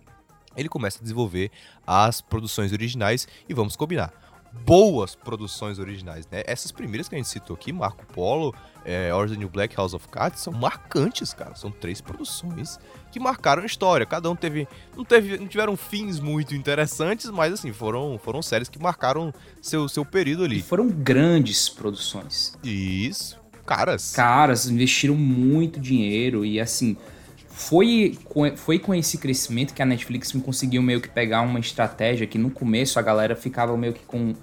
ele 0.56 0.68
começa 0.68 0.98
a 0.98 1.02
desenvolver 1.02 1.50
as 1.86 2.20
produções 2.20 2.72
originais 2.72 3.26
e 3.48 3.54
vamos 3.54 3.76
combinar. 3.76 4.12
Boas 4.66 5.14
produções 5.14 5.78
originais, 5.78 6.28
né? 6.30 6.42
Essas 6.46 6.70
primeiras 6.70 7.08
que 7.08 7.14
a 7.14 7.18
gente 7.18 7.28
citou 7.28 7.54
aqui, 7.54 7.72
Marco 7.72 8.04
Polo, 8.12 8.54
é, 8.84 9.12
Orange 9.12 9.38
New 9.38 9.48
Black, 9.48 9.74
House 9.74 9.94
of 9.94 10.06
Cards, 10.08 10.40
são 10.40 10.52
marcantes, 10.52 11.32
cara. 11.32 11.54
São 11.54 11.70
três 11.70 12.02
produções 12.02 12.78
que 13.10 13.18
marcaram 13.18 13.62
a 13.62 13.66
história. 13.66 14.04
Cada 14.04 14.30
um 14.30 14.36
teve. 14.36 14.68
Não, 14.94 15.04
teve, 15.04 15.38
não 15.38 15.46
tiveram 15.46 15.74
fins 15.74 16.20
muito 16.20 16.54
interessantes, 16.54 17.30
mas 17.30 17.54
assim, 17.54 17.72
foram, 17.72 18.20
foram 18.22 18.42
séries 18.42 18.68
que 18.68 18.78
marcaram 18.78 19.32
seu, 19.62 19.88
seu 19.88 20.04
período 20.04 20.44
ali. 20.44 20.58
E 20.58 20.62
foram 20.62 20.86
grandes 20.86 21.70
produções. 21.70 22.54
Isso. 22.62 23.40
Caras. 23.64 24.12
Caras, 24.12 24.66
investiram 24.66 25.14
muito 25.14 25.80
dinheiro 25.80 26.44
e 26.44 26.60
assim 26.60 26.96
foi 27.52 28.18
com, 28.24 28.56
foi 28.56 28.78
com 28.78 28.94
esse 28.94 29.18
crescimento 29.18 29.74
que 29.74 29.82
a 29.82 29.86
Netflix 29.86 30.32
conseguiu 30.32 30.82
meio 30.82 31.00
que 31.00 31.08
pegar 31.08 31.42
uma 31.42 31.60
estratégia 31.60 32.26
que 32.26 32.38
no 32.38 32.50
começo 32.50 32.98
a 32.98 33.02
galera 33.02 33.36
ficava 33.36 33.76
meio 33.76 33.92
que 33.92 34.04
com 34.04 34.34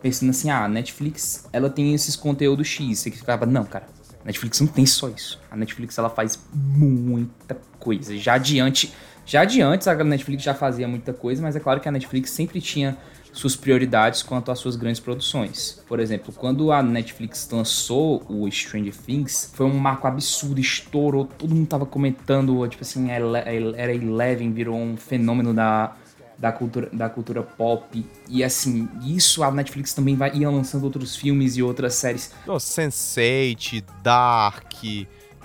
pensando 0.00 0.30
assim, 0.30 0.50
ah, 0.50 0.64
a 0.64 0.68
Netflix, 0.68 1.48
ela 1.50 1.70
tem 1.70 1.94
esses 1.94 2.14
conteúdos 2.14 2.66
X, 2.66 2.98
você 2.98 3.10
que 3.10 3.16
ficava, 3.16 3.46
não, 3.46 3.64
cara, 3.64 3.86
a 4.22 4.26
Netflix 4.26 4.60
não 4.60 4.66
tem 4.66 4.84
só 4.84 5.08
isso. 5.08 5.40
A 5.50 5.56
Netflix 5.56 5.96
ela 5.96 6.10
faz 6.10 6.38
muita 6.52 7.56
coisa. 7.78 8.14
Já 8.18 8.34
adiante, 8.34 8.92
já 9.24 9.40
adiante 9.40 9.88
a 9.88 10.04
Netflix 10.04 10.42
já 10.42 10.52
fazia 10.52 10.86
muita 10.86 11.14
coisa, 11.14 11.40
mas 11.40 11.56
é 11.56 11.60
claro 11.60 11.80
que 11.80 11.88
a 11.88 11.92
Netflix 11.92 12.30
sempre 12.30 12.60
tinha 12.60 12.98
suas 13.34 13.56
prioridades 13.56 14.22
quanto 14.22 14.50
às 14.50 14.58
suas 14.58 14.76
grandes 14.76 15.00
produções. 15.00 15.82
Por 15.88 15.98
exemplo, 15.98 16.32
quando 16.32 16.70
a 16.70 16.82
Netflix 16.82 17.48
lançou 17.50 18.24
o 18.28 18.50
Stranger 18.50 18.94
Things, 18.96 19.50
foi 19.52 19.66
um 19.66 19.76
marco 19.76 20.06
absurdo, 20.06 20.60
estourou, 20.60 21.26
todo 21.26 21.54
mundo 21.54 21.66
tava 21.66 21.84
comentando, 21.84 22.66
tipo 22.68 22.82
assim, 22.82 23.10
era 23.10 23.52
Eleven, 23.52 24.52
virou 24.52 24.76
um 24.76 24.96
fenômeno 24.96 25.52
da, 25.52 25.96
da 26.38 26.52
cultura, 26.52 26.88
da 26.92 27.08
cultura 27.08 27.42
pop. 27.42 28.06
E 28.28 28.44
assim, 28.44 28.88
isso 29.02 29.42
a 29.42 29.50
Netflix 29.50 29.92
também 29.92 30.14
vai 30.14 30.32
ia 30.34 30.48
lançando 30.48 30.84
outros 30.84 31.16
filmes 31.16 31.56
e 31.56 31.62
outras 31.62 31.94
séries. 31.94 32.32
Oh, 32.46 32.52
Sense8, 32.52 33.84
Dark, 34.00 34.74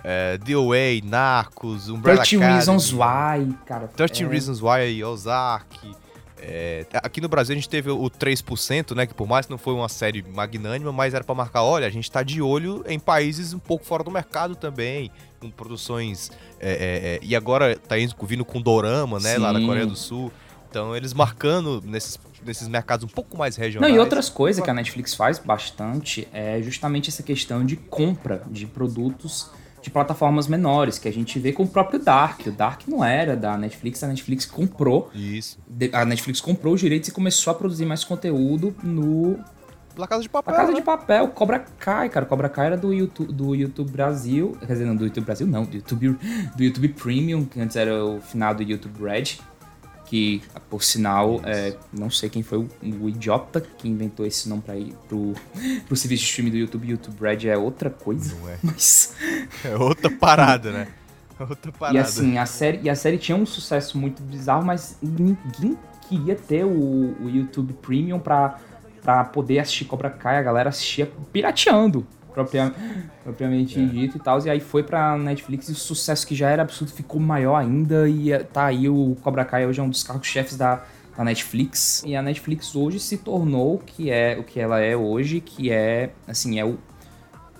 é, 0.03 0.37
The 0.37 0.55
Way, 0.55 1.01
Narcos, 1.03 1.89
Umbrella 1.89 2.19
13 2.19 2.35
Academy. 2.35 2.55
Reasons 2.55 2.93
Why, 2.93 3.57
cara. 3.65 3.87
13 3.87 4.23
é... 4.23 4.27
Reasons 4.27 4.61
Why, 4.61 5.03
Ozark. 5.03 5.79
É, 6.41 6.85
aqui 6.93 7.19
no 7.21 7.27
Brasil 7.27 7.53
a 7.53 7.55
gente 7.55 7.69
teve 7.69 7.89
o 7.89 8.09
3%, 8.09 8.95
né? 8.95 9.05
Que 9.05 9.13
por 9.13 9.27
mais 9.27 9.45
que 9.45 9.51
não 9.51 9.57
foi 9.57 9.73
uma 9.73 9.89
série 9.89 10.23
magnânima, 10.23 10.91
mas 10.91 11.13
era 11.13 11.23
para 11.23 11.35
marcar, 11.35 11.63
olha, 11.63 11.85
a 11.85 11.89
gente 11.89 12.09
tá 12.09 12.23
de 12.23 12.41
olho 12.41 12.83
em 12.87 12.99
países 12.99 13.53
um 13.53 13.59
pouco 13.59 13.85
fora 13.85 14.03
do 14.03 14.11
mercado 14.11 14.55
também, 14.55 15.11
com 15.39 15.49
produções. 15.49 16.31
É, 16.59 16.71
é, 16.71 17.15
é 17.15 17.19
e 17.21 17.35
agora 17.35 17.75
tá 17.77 17.99
indo, 17.99 18.15
vindo 18.23 18.45
com 18.45 18.61
Dorama, 18.61 19.19
né? 19.19 19.35
Sim. 19.35 19.41
Lá 19.41 19.53
na 19.53 19.65
Coreia 19.65 19.85
do 19.85 19.95
Sul. 19.95 20.31
Então 20.69 20.95
eles 20.95 21.13
marcando 21.13 21.81
nesses, 21.83 22.19
nesses 22.45 22.67
mercados 22.67 23.03
um 23.03 23.13
pouco 23.13 23.37
mais 23.37 23.55
regionais. 23.55 23.91
Não, 23.91 23.97
e 23.97 23.99
outras 23.99 24.29
coisas 24.29 24.63
que 24.63 24.69
a 24.69 24.73
Netflix 24.73 25.15
faz 25.15 25.39
bastante 25.39 26.27
é 26.31 26.61
justamente 26.61 27.09
essa 27.09 27.23
questão 27.23 27.65
de 27.65 27.75
compra 27.75 28.43
de 28.49 28.65
produtos 28.67 29.49
de 29.81 29.89
plataformas 29.89 30.47
menores, 30.47 30.97
que 30.97 31.07
a 31.07 31.13
gente 31.13 31.39
vê 31.39 31.51
com 31.51 31.63
o 31.63 31.67
próprio 31.67 31.99
Dark. 31.99 32.47
O 32.47 32.51
Dark 32.51 32.87
não 32.87 33.03
era 33.03 33.35
da 33.35 33.57
Netflix, 33.57 34.03
a 34.03 34.07
Netflix 34.07 34.45
comprou. 34.45 35.09
Isso. 35.13 35.57
A 35.93 36.05
Netflix 36.05 36.41
comprou 36.41 36.73
os 36.73 36.79
direitos 36.79 37.09
e 37.09 37.11
começou 37.11 37.51
a 37.51 37.55
produzir 37.55 37.85
mais 37.85 38.03
conteúdo 38.03 38.75
no. 38.83 39.39
La 39.97 40.07
Casa 40.07 40.21
de 40.21 40.29
Papel. 40.29 40.53
A 40.53 40.57
Casa 40.57 40.71
né? 40.71 40.77
de 40.77 40.83
Papel, 40.83 41.27
Cobra 41.29 41.59
Kai, 41.59 42.09
cara. 42.09 42.25
Cobra 42.25 42.47
Kai 42.47 42.67
era 42.67 42.77
do 42.77 42.93
YouTube, 42.93 43.33
do 43.33 43.55
YouTube 43.55 43.91
Brasil. 43.91 44.55
Quer 44.59 44.73
dizer, 44.73 44.85
não 44.85 44.95
do 44.95 45.05
YouTube 45.05 45.25
Brasil, 45.25 45.47
não. 45.47 45.63
Do 45.63 45.75
YouTube, 45.75 46.17
do 46.55 46.63
YouTube 46.63 46.89
Premium, 46.89 47.45
que 47.45 47.59
antes 47.59 47.75
era 47.75 48.05
o 48.05 48.21
final 48.21 48.53
do 48.53 48.63
YouTube 48.63 49.03
Red. 49.03 49.39
Que, 50.09 50.41
por 50.71 50.83
sinal, 50.83 51.39
é, 51.45 51.75
não 51.93 52.09
sei 52.09 52.29
quem 52.29 52.41
foi 52.41 52.57
o, 52.57 52.69
o, 52.81 53.07
idiota 53.07 53.61
que 53.61 53.87
inventou 53.87 54.25
esse 54.25 54.49
nome 54.49 54.63
pra 54.63 54.75
ir 54.75 54.95
pro, 55.07 55.33
pro 55.87 55.95
serviço 55.95 56.23
de 56.23 56.29
streaming 56.29 56.51
do 56.51 56.57
YouTube. 56.57 56.89
YouTube 56.89 57.21
Red 57.21 57.47
é 57.47 57.55
outra 57.55 57.91
coisa. 57.91 58.35
Não 58.35 58.49
é. 58.49 58.57
Mas... 58.63 59.15
É 59.63 59.75
outra 59.77 60.09
parada, 60.09 60.71
né? 60.71 60.87
Outra 61.39 61.71
parada. 61.71 61.97
E 61.97 62.01
assim, 62.01 62.37
a 62.37 62.45
série, 62.45 62.79
e 62.81 62.89
a 62.89 62.95
série 62.95 63.17
tinha 63.17 63.37
um 63.37 63.45
sucesso 63.45 63.97
muito 63.97 64.21
bizarro, 64.21 64.65
mas 64.65 64.97
ninguém 65.01 65.77
queria 66.09 66.35
ter 66.35 66.65
o, 66.65 67.15
o 67.21 67.29
YouTube 67.29 67.71
Premium 67.73 68.19
pra, 68.19 68.59
pra 69.01 69.23
poder 69.23 69.59
assistir 69.59 69.85
Cobra 69.85 70.09
Kai. 70.09 70.37
A 70.37 70.41
galera 70.41 70.69
assistia 70.69 71.09
pirateando 71.31 72.05
propria, 72.33 72.73
propriamente 73.23 73.79
é. 73.79 73.85
dito 73.85 74.17
e 74.17 74.19
tal. 74.19 74.39
E 74.45 74.49
aí 74.49 74.59
foi 74.59 74.83
pra 74.83 75.17
Netflix 75.17 75.69
e 75.69 75.71
o 75.71 75.75
sucesso 75.75 76.25
que 76.25 76.35
já 76.35 76.49
era 76.49 76.61
absurdo 76.61 76.91
ficou 76.91 77.19
maior 77.19 77.55
ainda. 77.55 78.07
E 78.07 78.31
é, 78.31 78.39
tá 78.39 78.65
aí 78.65 78.87
o 78.87 79.15
Cobra 79.21 79.45
Kai 79.45 79.65
hoje 79.65 79.79
é 79.79 79.83
um 79.83 79.89
dos 79.89 80.03
carros-chefes 80.03 80.57
da, 80.57 80.83
da 81.17 81.23
Netflix. 81.23 82.03
E 82.05 82.15
a 82.15 82.21
Netflix 82.21 82.75
hoje 82.75 82.99
se 82.99 83.17
tornou 83.17 83.75
o 83.75 83.79
que 83.79 84.09
é 84.09 84.37
o 84.39 84.43
que 84.43 84.59
ela 84.59 84.79
é 84.79 84.95
hoje, 84.95 85.41
que 85.41 85.71
é 85.71 86.11
assim, 86.27 86.59
é 86.59 86.65
o 86.65 86.77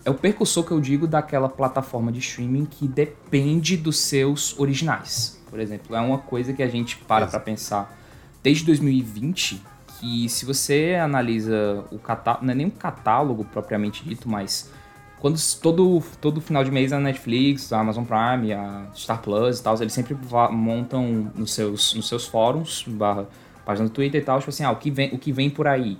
é 0.05 0.09
o 0.09 0.13
percursor 0.13 0.63
que 0.63 0.71
eu 0.71 0.79
digo 0.79 1.05
daquela 1.05 1.49
plataforma 1.49 2.11
de 2.11 2.19
streaming 2.19 2.65
que 2.65 2.87
depende 2.87 3.75
dos 3.75 3.99
seus 3.99 4.57
originais. 4.57 5.39
Por 5.49 5.59
exemplo, 5.59 5.95
é 5.95 5.99
uma 5.99 6.17
coisa 6.17 6.53
que 6.53 6.63
a 6.63 6.67
gente 6.67 6.97
para 6.97 7.27
para 7.27 7.39
pensar 7.39 7.95
desde 8.41 8.65
2020 8.65 9.61
que 9.99 10.29
se 10.29 10.45
você 10.45 10.97
analisa 11.01 11.83
o 11.91 11.99
catálogo, 11.99 12.45
não 12.45 12.53
é 12.53 12.55
nem 12.55 12.65
um 12.67 12.71
catálogo 12.71 13.43
propriamente 13.43 14.03
dito, 14.03 14.29
mas 14.29 14.71
quando 15.19 15.37
todo, 15.61 16.01
todo 16.21 16.39
final 16.39 16.63
de 16.63 16.71
mês 16.71 16.93
a 16.93 16.99
Netflix, 16.99 17.73
a 17.73 17.79
Amazon 17.79 18.05
Prime, 18.05 18.53
a 18.53 18.87
Star 18.95 19.21
Plus 19.21 19.59
e 19.59 19.63
tal, 19.63 19.75
eles 19.81 19.91
sempre 19.91 20.15
montam 20.51 21.31
nos 21.35 21.53
seus, 21.53 21.93
nos 21.93 22.07
seus 22.07 22.25
fóruns, 22.25 22.85
barra, 22.87 23.27
página 23.65 23.87
do 23.87 23.93
Twitter 23.93 24.21
e 24.21 24.23
tal, 24.23 24.39
tipo 24.39 24.49
assim, 24.49 24.63
ah, 24.63 24.71
o 24.71 24.77
que 24.77 24.89
vem, 24.89 25.13
o 25.13 25.19
que 25.19 25.31
vem 25.33 25.49
por 25.49 25.67
aí. 25.67 25.97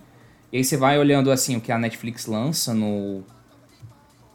E 0.52 0.58
aí 0.58 0.64
você 0.64 0.78
vai 0.78 0.98
olhando 0.98 1.32
assim 1.32 1.58
o 1.58 1.62
que 1.62 1.72
a 1.72 1.78
Netflix 1.78 2.26
lança 2.26 2.74
no. 2.74 3.24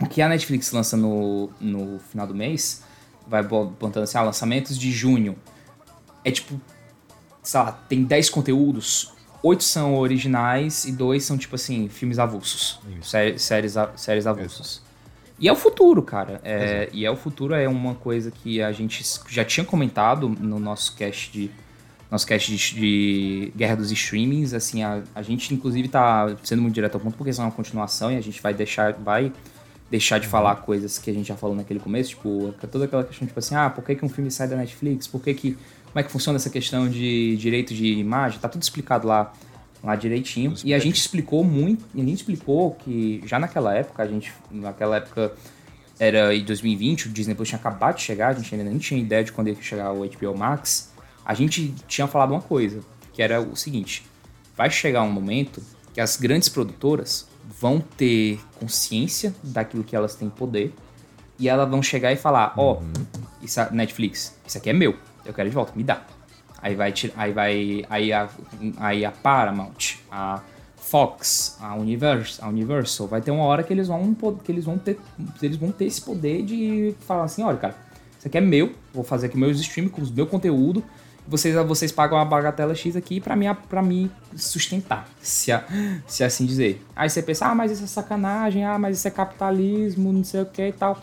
O 0.01 0.07
que 0.09 0.21
a 0.21 0.29
Netflix 0.29 0.71
lança 0.71 0.97
no, 0.97 1.51
no 1.59 1.99
final 1.99 2.27
do 2.27 2.35
mês, 2.35 2.85
vai 3.27 3.43
botando 3.43 4.03
assim, 4.03 4.19
ah, 4.19 4.23
lançamentos 4.23 4.79
de 4.79 4.93
junho. 4.93 5.37
É 6.23 6.31
tipo, 6.31 6.61
sei 7.43 7.61
lá, 7.61 7.73
tem 7.73 8.05
10 8.05 8.29
conteúdos, 8.29 9.14
oito 9.45 9.63
são 9.63 9.95
originais 9.97 10.87
e 10.87 10.93
dois 10.93 11.23
são, 11.23 11.37
tipo 11.37 11.55
assim, 11.55 11.89
filmes 11.89 12.19
avulsos. 12.19 12.81
Sé 13.03 13.37
séries, 13.37 13.75
séries 13.95 14.27
avulsos. 14.27 14.83
E 15.39 15.47
é 15.47 15.53
o 15.53 15.57
futuro, 15.57 16.03
cara. 16.03 16.41
É, 16.43 16.89
e 16.93 17.05
é 17.05 17.11
o 17.11 17.17
futuro 17.17 17.55
é 17.55 17.69
uma 17.69 17.95
coisa 17.95 18.31
que 18.31 18.63
a 18.63 18.73
gente 18.73 19.05
já 19.29 19.45
tinha 19.45 19.65
comentado 19.65 20.29
no 20.29 20.59
nosso 20.59 20.97
cast 20.97 21.31
de 21.31 21.51
nosso 22.11 22.27
cast 22.27 22.57
de, 22.57 22.75
de 22.75 23.53
Guerra 23.55 23.77
dos 23.77 23.91
Streamings. 23.91 24.55
Assim, 24.55 24.83
a, 24.83 25.03
a 25.15 25.23
gente 25.23 25.53
inclusive 25.53 25.89
tá 25.89 26.35
sendo 26.43 26.63
muito 26.63 26.75
direto 26.75 26.95
ao 26.95 27.01
ponto 27.01 27.17
porque 27.17 27.31
isso 27.31 27.43
é 27.43 27.45
uma 27.45 27.51
continuação 27.51 28.11
e 28.11 28.17
a 28.17 28.21
gente 28.21 28.41
vai 28.41 28.55
deixar 28.55 28.93
vai 28.95 29.33
deixar 29.91 30.19
de 30.19 30.27
falar 30.27 30.57
coisas 30.57 30.99
que 30.99 31.11
a 31.11 31.13
gente 31.13 31.29
já 31.29 31.37
falou 31.37 31.55
naquele 31.55 31.79
começo, 31.79 32.11
tipo, 32.11 32.55
toda 32.73 32.87
aquela 32.87 33.05
questão 33.05 33.27
tipo 33.29 33.39
assim, 33.39 33.55
ah, 33.55 33.69
por 33.69 33.85
que, 33.85 33.95
que 33.95 34.05
um 34.05 34.09
filme 34.09 34.31
sai 34.31 34.49
da 34.49 34.57
Netflix? 34.57 35.07
Por 35.07 35.23
que 35.23 35.35
que 35.35 35.59
como 35.95 36.01
é 36.01 36.03
que 36.03 36.11
funciona 36.11 36.37
essa 36.37 36.51
questão 36.51 36.89
de 36.89 37.37
direito 37.37 37.73
de 37.73 37.87
imagem, 37.87 38.41
tá 38.41 38.49
tudo 38.49 38.61
explicado 38.61 39.07
lá, 39.07 39.33
lá 39.81 39.95
direitinho. 39.95 40.53
E 40.65 40.75
a 40.75 40.79
gente 40.81 40.97
explicou 40.97 41.45
muito, 41.45 41.85
a 41.95 41.99
gente 41.99 42.17
explicou 42.17 42.73
que 42.73 43.23
já 43.25 43.39
naquela 43.39 43.73
época, 43.73 44.03
a 44.03 44.07
gente, 44.09 44.33
naquela 44.51 44.97
época 44.97 45.33
era 45.97 46.35
em 46.35 46.45
2020, 46.45 47.07
o 47.07 47.11
Disney 47.11 47.37
Plus 47.37 47.49
tinha 47.49 47.61
acabado 47.61 47.95
de 47.95 48.03
chegar, 48.03 48.31
a 48.31 48.33
gente 48.33 48.53
ainda 48.53 48.69
nem 48.69 48.77
tinha 48.77 49.01
ideia 49.01 49.23
de 49.23 49.31
quando 49.31 49.51
ia 49.51 49.55
chegar 49.63 49.93
o 49.93 50.05
HBO 50.05 50.37
Max. 50.37 50.93
A 51.25 51.33
gente 51.33 51.73
tinha 51.87 52.09
falado 52.09 52.33
uma 52.33 52.43
coisa, 52.43 52.81
que 53.13 53.23
era 53.23 53.41
o 53.41 53.55
seguinte: 53.55 54.05
vai 54.57 54.71
chegar 54.71 55.05
um 55.05 55.13
momento 55.13 55.63
que 55.93 56.01
as 56.01 56.17
grandes 56.17 56.49
produtoras 56.49 57.29
vão 57.61 57.79
ter 57.79 58.41
consciência 58.59 59.33
daquilo 59.45 59.85
que 59.85 59.95
elas 59.95 60.17
têm 60.17 60.29
poder 60.29 60.75
e 61.39 61.49
elas 61.49 61.71
vão 61.71 61.81
chegar 61.81 62.13
e 62.13 62.17
falar: 62.17 62.53
Ó, 62.57 62.81
oh, 62.81 63.45
isso 63.45 63.61
é 63.61 63.71
Netflix, 63.71 64.37
isso 64.45 64.59
aqui 64.59 64.71
é 64.71 64.73
meu 64.73 65.14
eu 65.25 65.33
quero 65.33 65.49
de 65.49 65.55
volta, 65.55 65.73
me 65.75 65.83
dá. 65.83 66.03
Aí 66.61 66.75
vai 66.75 66.95
aí 67.17 67.33
vai 67.33 67.85
aí 67.91 68.13
a, 68.13 68.29
aí 68.79 69.05
a 69.05 69.11
Paramount, 69.13 69.97
a 70.11 70.41
Fox, 70.77 71.59
a 71.61 71.75
Universal, 71.75 72.47
a 72.47 72.49
Universal, 72.51 73.07
vai 73.07 73.21
ter 73.21 73.31
uma 73.31 73.45
hora 73.45 73.63
que 73.63 73.73
eles 73.73 73.89
vão 73.89 74.15
que 74.43 74.51
eles 74.51 74.65
vão 74.65 74.79
ter 74.79 74.99
eles 75.43 75.57
vão 75.57 75.71
ter 75.71 75.87
esse 75.87 76.01
poder 76.01 76.43
de 76.43 76.95
falar 77.01 77.25
assim, 77.25 77.43
olha, 77.43 77.59
cara, 77.59 77.75
isso 78.19 78.29
aqui 78.29 78.39
é 78.39 78.41
meu, 78.41 78.73
vou 78.93 79.05
fazer 79.05 79.27
aqui 79.27 79.37
meus 79.37 79.61
streams 79.61 79.93
com 79.93 80.01
o 80.01 80.07
meu 80.11 80.27
conteúdo, 80.27 80.83
vocês 81.27 81.55
vocês 81.67 81.91
pagam 81.91 82.19
uma 82.19 82.25
bagatela 82.25 82.75
X 82.75 82.97
aqui 82.97 83.21
para 83.21 83.35
mim 83.35 83.47
para 83.69 83.83
me 83.83 84.11
sustentar, 84.37 85.09
se, 85.21 85.53
a, 85.53 85.65
se 86.07 86.23
assim 86.23 86.47
dizer. 86.47 86.83
Aí 86.95 87.09
você 87.09 87.23
pensa, 87.23 87.47
ah, 87.47 87.55
mas 87.55 87.73
isso 87.73 87.85
é 87.85 87.87
sacanagem, 87.87 88.65
ah, 88.65 88.79
mas 88.79 88.99
isso 88.99 89.09
é 89.09 89.11
capitalismo, 89.11 90.13
não 90.13 90.25
sei 90.25 90.43
o 90.43 90.47
que 90.47 90.69
e 90.69 90.73
tal. 90.73 90.99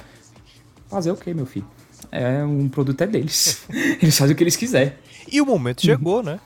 Fazer 0.88 1.12
o 1.12 1.16
que, 1.16 1.34
meu 1.34 1.46
filho? 1.46 1.68
É 2.12 2.44
um 2.44 2.68
produto 2.68 3.02
é 3.02 3.08
deles. 3.08 3.66
eles 4.02 4.18
fazem 4.18 4.34
o 4.34 4.38
que 4.38 4.44
eles 4.44 4.56
quiserem. 4.56 4.94
E 5.32 5.40
o 5.40 5.46
momento 5.46 5.82
chegou, 5.82 6.22
né? 6.22 6.40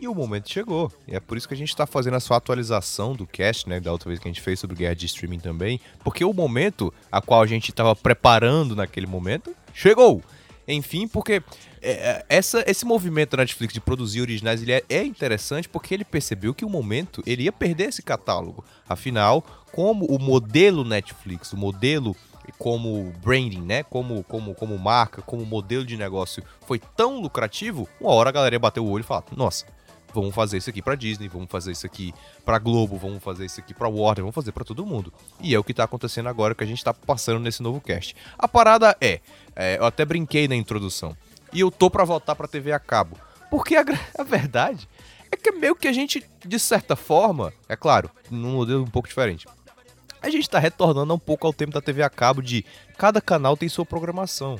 E 0.00 0.08
o 0.08 0.14
momento 0.14 0.50
chegou. 0.50 0.90
E 1.06 1.14
é 1.14 1.20
por 1.20 1.36
isso 1.36 1.46
que 1.46 1.52
a 1.52 1.56
gente 1.56 1.68
está 1.68 1.86
fazendo 1.86 2.14
a 2.14 2.20
sua 2.20 2.38
atualização 2.38 3.14
do 3.14 3.26
cast, 3.26 3.68
né? 3.68 3.80
Da 3.80 3.92
outra 3.92 4.08
vez 4.08 4.18
que 4.18 4.26
a 4.26 4.30
gente 4.30 4.40
fez 4.40 4.58
sobre 4.58 4.76
guerra 4.76 4.94
de 4.94 5.04
streaming 5.06 5.40
também. 5.40 5.78
Porque 6.02 6.24
o 6.24 6.32
momento 6.32 6.92
a 7.12 7.20
qual 7.20 7.42
a 7.42 7.46
gente 7.46 7.70
estava 7.70 7.94
preparando 7.94 8.74
naquele 8.74 9.06
momento 9.06 9.54
chegou. 9.74 10.22
Enfim, 10.66 11.08
porque 11.08 11.42
é, 11.82 11.90
é, 11.90 12.24
essa, 12.28 12.64
esse 12.66 12.84
movimento 12.84 13.36
da 13.36 13.42
Netflix 13.42 13.74
de 13.74 13.80
produzir 13.80 14.20
originais 14.20 14.62
ele 14.62 14.72
é, 14.72 14.82
é, 14.88 15.04
interessante 15.04 15.68
porque 15.68 15.92
ele 15.92 16.04
percebeu 16.04 16.54
que 16.54 16.64
o 16.64 16.68
momento 16.68 17.22
ele 17.26 17.44
ia 17.44 17.52
perder 17.52 17.88
esse 17.88 18.02
catálogo. 18.02 18.64
Afinal, 18.88 19.44
como 19.72 20.06
o 20.06 20.18
modelo 20.18 20.84
Netflix, 20.84 21.52
o 21.52 21.56
modelo 21.56 22.16
como 22.58 23.12
branding, 23.22 23.62
né? 23.62 23.82
Como, 23.82 24.22
como, 24.24 24.54
como 24.54 24.78
marca, 24.78 25.22
como 25.22 25.44
modelo 25.44 25.84
de 25.84 25.96
negócio 25.96 26.42
foi 26.66 26.78
tão 26.78 27.20
lucrativo, 27.20 27.88
uma 28.00 28.10
hora 28.10 28.30
a 28.30 28.32
galera 28.32 28.54
ia 28.54 28.58
bater 28.58 28.80
o 28.80 28.88
olho 28.88 29.02
e 29.02 29.06
falar: 29.06 29.24
nossa, 29.36 29.66
vamos 30.12 30.34
fazer 30.34 30.58
isso 30.58 30.70
aqui 30.70 30.82
para 30.82 30.94
Disney, 30.94 31.28
vamos 31.28 31.50
fazer 31.50 31.72
isso 31.72 31.86
aqui 31.86 32.12
para 32.44 32.58
Globo, 32.58 32.96
vamos 32.96 33.22
fazer 33.22 33.46
isso 33.46 33.60
aqui 33.60 33.74
para 33.74 33.88
Warner, 33.88 34.22
vamos 34.22 34.34
fazer 34.34 34.52
para 34.52 34.64
todo 34.64 34.84
mundo. 34.84 35.12
E 35.40 35.54
é 35.54 35.58
o 35.58 35.64
que 35.64 35.74
tá 35.74 35.84
acontecendo 35.84 36.28
agora 36.28 36.54
que 36.54 36.64
a 36.64 36.66
gente 36.66 36.82
tá 36.82 36.92
passando 36.92 37.40
nesse 37.40 37.62
novo 37.62 37.80
cast. 37.80 38.14
A 38.38 38.48
parada 38.48 38.96
é, 39.00 39.20
é 39.54 39.78
eu 39.78 39.84
até 39.84 40.04
brinquei 40.04 40.48
na 40.48 40.56
introdução, 40.56 41.16
e 41.52 41.60
eu 41.60 41.70
tô 41.70 41.90
para 41.90 42.04
voltar 42.04 42.34
para 42.34 42.48
TV 42.48 42.72
a 42.72 42.78
cabo, 42.78 43.16
porque 43.50 43.76
a, 43.76 43.84
a 44.18 44.22
verdade 44.22 44.88
é 45.30 45.36
que 45.36 45.52
meio 45.52 45.76
que 45.76 45.86
a 45.86 45.92
gente, 45.92 46.24
de 46.44 46.58
certa 46.58 46.96
forma, 46.96 47.52
é 47.68 47.76
claro, 47.76 48.10
num 48.30 48.54
modelo 48.54 48.82
um 48.82 48.90
pouco 48.90 49.08
diferente, 49.08 49.46
a 50.22 50.30
gente 50.30 50.42
está 50.42 50.58
retornando 50.58 51.14
um 51.14 51.18
pouco 51.18 51.46
ao 51.46 51.52
tempo 51.52 51.72
da 51.72 51.80
TV 51.80 52.02
a 52.02 52.10
cabo 52.10 52.42
de 52.42 52.64
cada 52.96 53.20
canal 53.20 53.56
tem 53.56 53.68
sua 53.68 53.86
programação. 53.86 54.58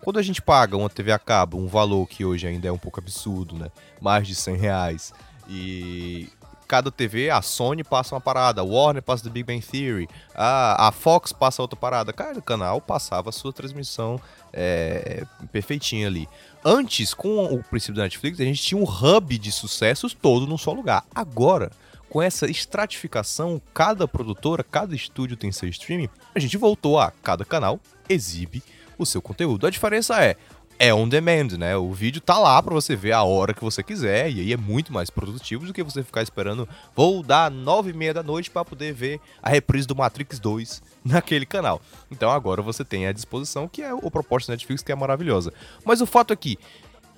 Quando 0.00 0.18
a 0.18 0.22
gente 0.22 0.40
paga 0.40 0.76
uma 0.76 0.88
TV 0.88 1.12
a 1.12 1.18
cabo, 1.18 1.58
um 1.58 1.66
valor 1.66 2.06
que 2.06 2.24
hoje 2.24 2.46
ainda 2.46 2.68
é 2.68 2.72
um 2.72 2.78
pouco 2.78 3.00
absurdo, 3.00 3.56
né? 3.56 3.70
Mais 4.00 4.26
de 4.26 4.34
100 4.34 4.56
reais. 4.56 5.12
E 5.48 6.28
cada 6.70 6.90
TV, 6.90 7.28
a 7.28 7.42
Sony 7.42 7.82
passa 7.82 8.14
uma 8.14 8.20
parada, 8.20 8.60
a 8.60 8.64
Warner 8.64 9.02
passa 9.02 9.24
The 9.24 9.30
Big 9.30 9.44
Bang 9.44 9.60
Theory, 9.60 10.08
a, 10.32 10.86
a 10.86 10.92
Fox 10.92 11.32
passa 11.32 11.60
outra 11.60 11.76
parada. 11.76 12.12
Cada 12.12 12.40
canal 12.40 12.80
passava 12.80 13.30
a 13.30 13.32
sua 13.32 13.52
transmissão 13.52 14.20
é, 14.52 15.24
perfeitinha 15.50 16.06
ali. 16.06 16.28
Antes, 16.64 17.12
com 17.12 17.44
o 17.46 17.60
princípio 17.64 17.96
da 17.96 18.04
Netflix, 18.04 18.40
a 18.40 18.44
gente 18.44 18.62
tinha 18.62 18.80
um 18.80 18.84
hub 18.84 19.36
de 19.36 19.50
sucessos 19.50 20.14
todo 20.14 20.46
num 20.46 20.56
só 20.56 20.72
lugar. 20.72 21.04
Agora, 21.12 21.72
com 22.10 22.20
essa 22.20 22.50
estratificação, 22.50 23.62
cada 23.72 24.06
produtora, 24.06 24.62
cada 24.62 24.94
estúdio 24.94 25.36
tem 25.36 25.50
seu 25.50 25.68
streaming, 25.68 26.10
a 26.34 26.38
gente 26.38 26.58
voltou 26.58 26.98
a 26.98 27.10
cada 27.22 27.44
canal 27.44 27.80
exibe 28.12 28.62
o 28.98 29.06
seu 29.06 29.22
conteúdo. 29.22 29.66
A 29.66 29.70
diferença 29.70 30.22
é, 30.22 30.36
é 30.78 30.92
on 30.92 31.08
demand, 31.08 31.56
né? 31.56 31.76
O 31.76 31.92
vídeo 31.92 32.20
tá 32.20 32.38
lá 32.38 32.60
para 32.62 32.74
você 32.74 32.96
ver 32.96 33.12
a 33.12 33.22
hora 33.22 33.54
que 33.54 33.62
você 33.62 33.82
quiser 33.82 34.30
e 34.30 34.40
aí 34.40 34.52
é 34.52 34.56
muito 34.56 34.92
mais 34.92 35.08
produtivo 35.08 35.64
do 35.64 35.72
que 35.72 35.82
você 35.82 36.02
ficar 36.02 36.22
esperando 36.22 36.68
vou 36.94 37.22
dar 37.22 37.50
nove 37.50 37.90
e 37.90 37.94
meia 37.94 38.12
da 38.12 38.22
noite 38.22 38.50
para 38.50 38.64
poder 38.64 38.92
ver 38.92 39.20
a 39.40 39.48
reprise 39.48 39.86
do 39.86 39.96
Matrix 39.96 40.38
2 40.38 40.82
naquele 41.04 41.46
canal. 41.46 41.80
Então 42.10 42.30
agora 42.30 42.60
você 42.60 42.84
tem 42.84 43.06
à 43.06 43.12
disposição 43.12 43.68
que 43.68 43.82
é 43.82 43.94
o 43.94 44.10
propósito 44.10 44.48
da 44.48 44.54
Netflix 44.54 44.82
que 44.82 44.92
é 44.92 44.96
maravilhosa. 44.96 45.52
Mas 45.84 46.00
o 46.00 46.06
fato 46.06 46.32
é 46.32 46.36
que 46.36 46.58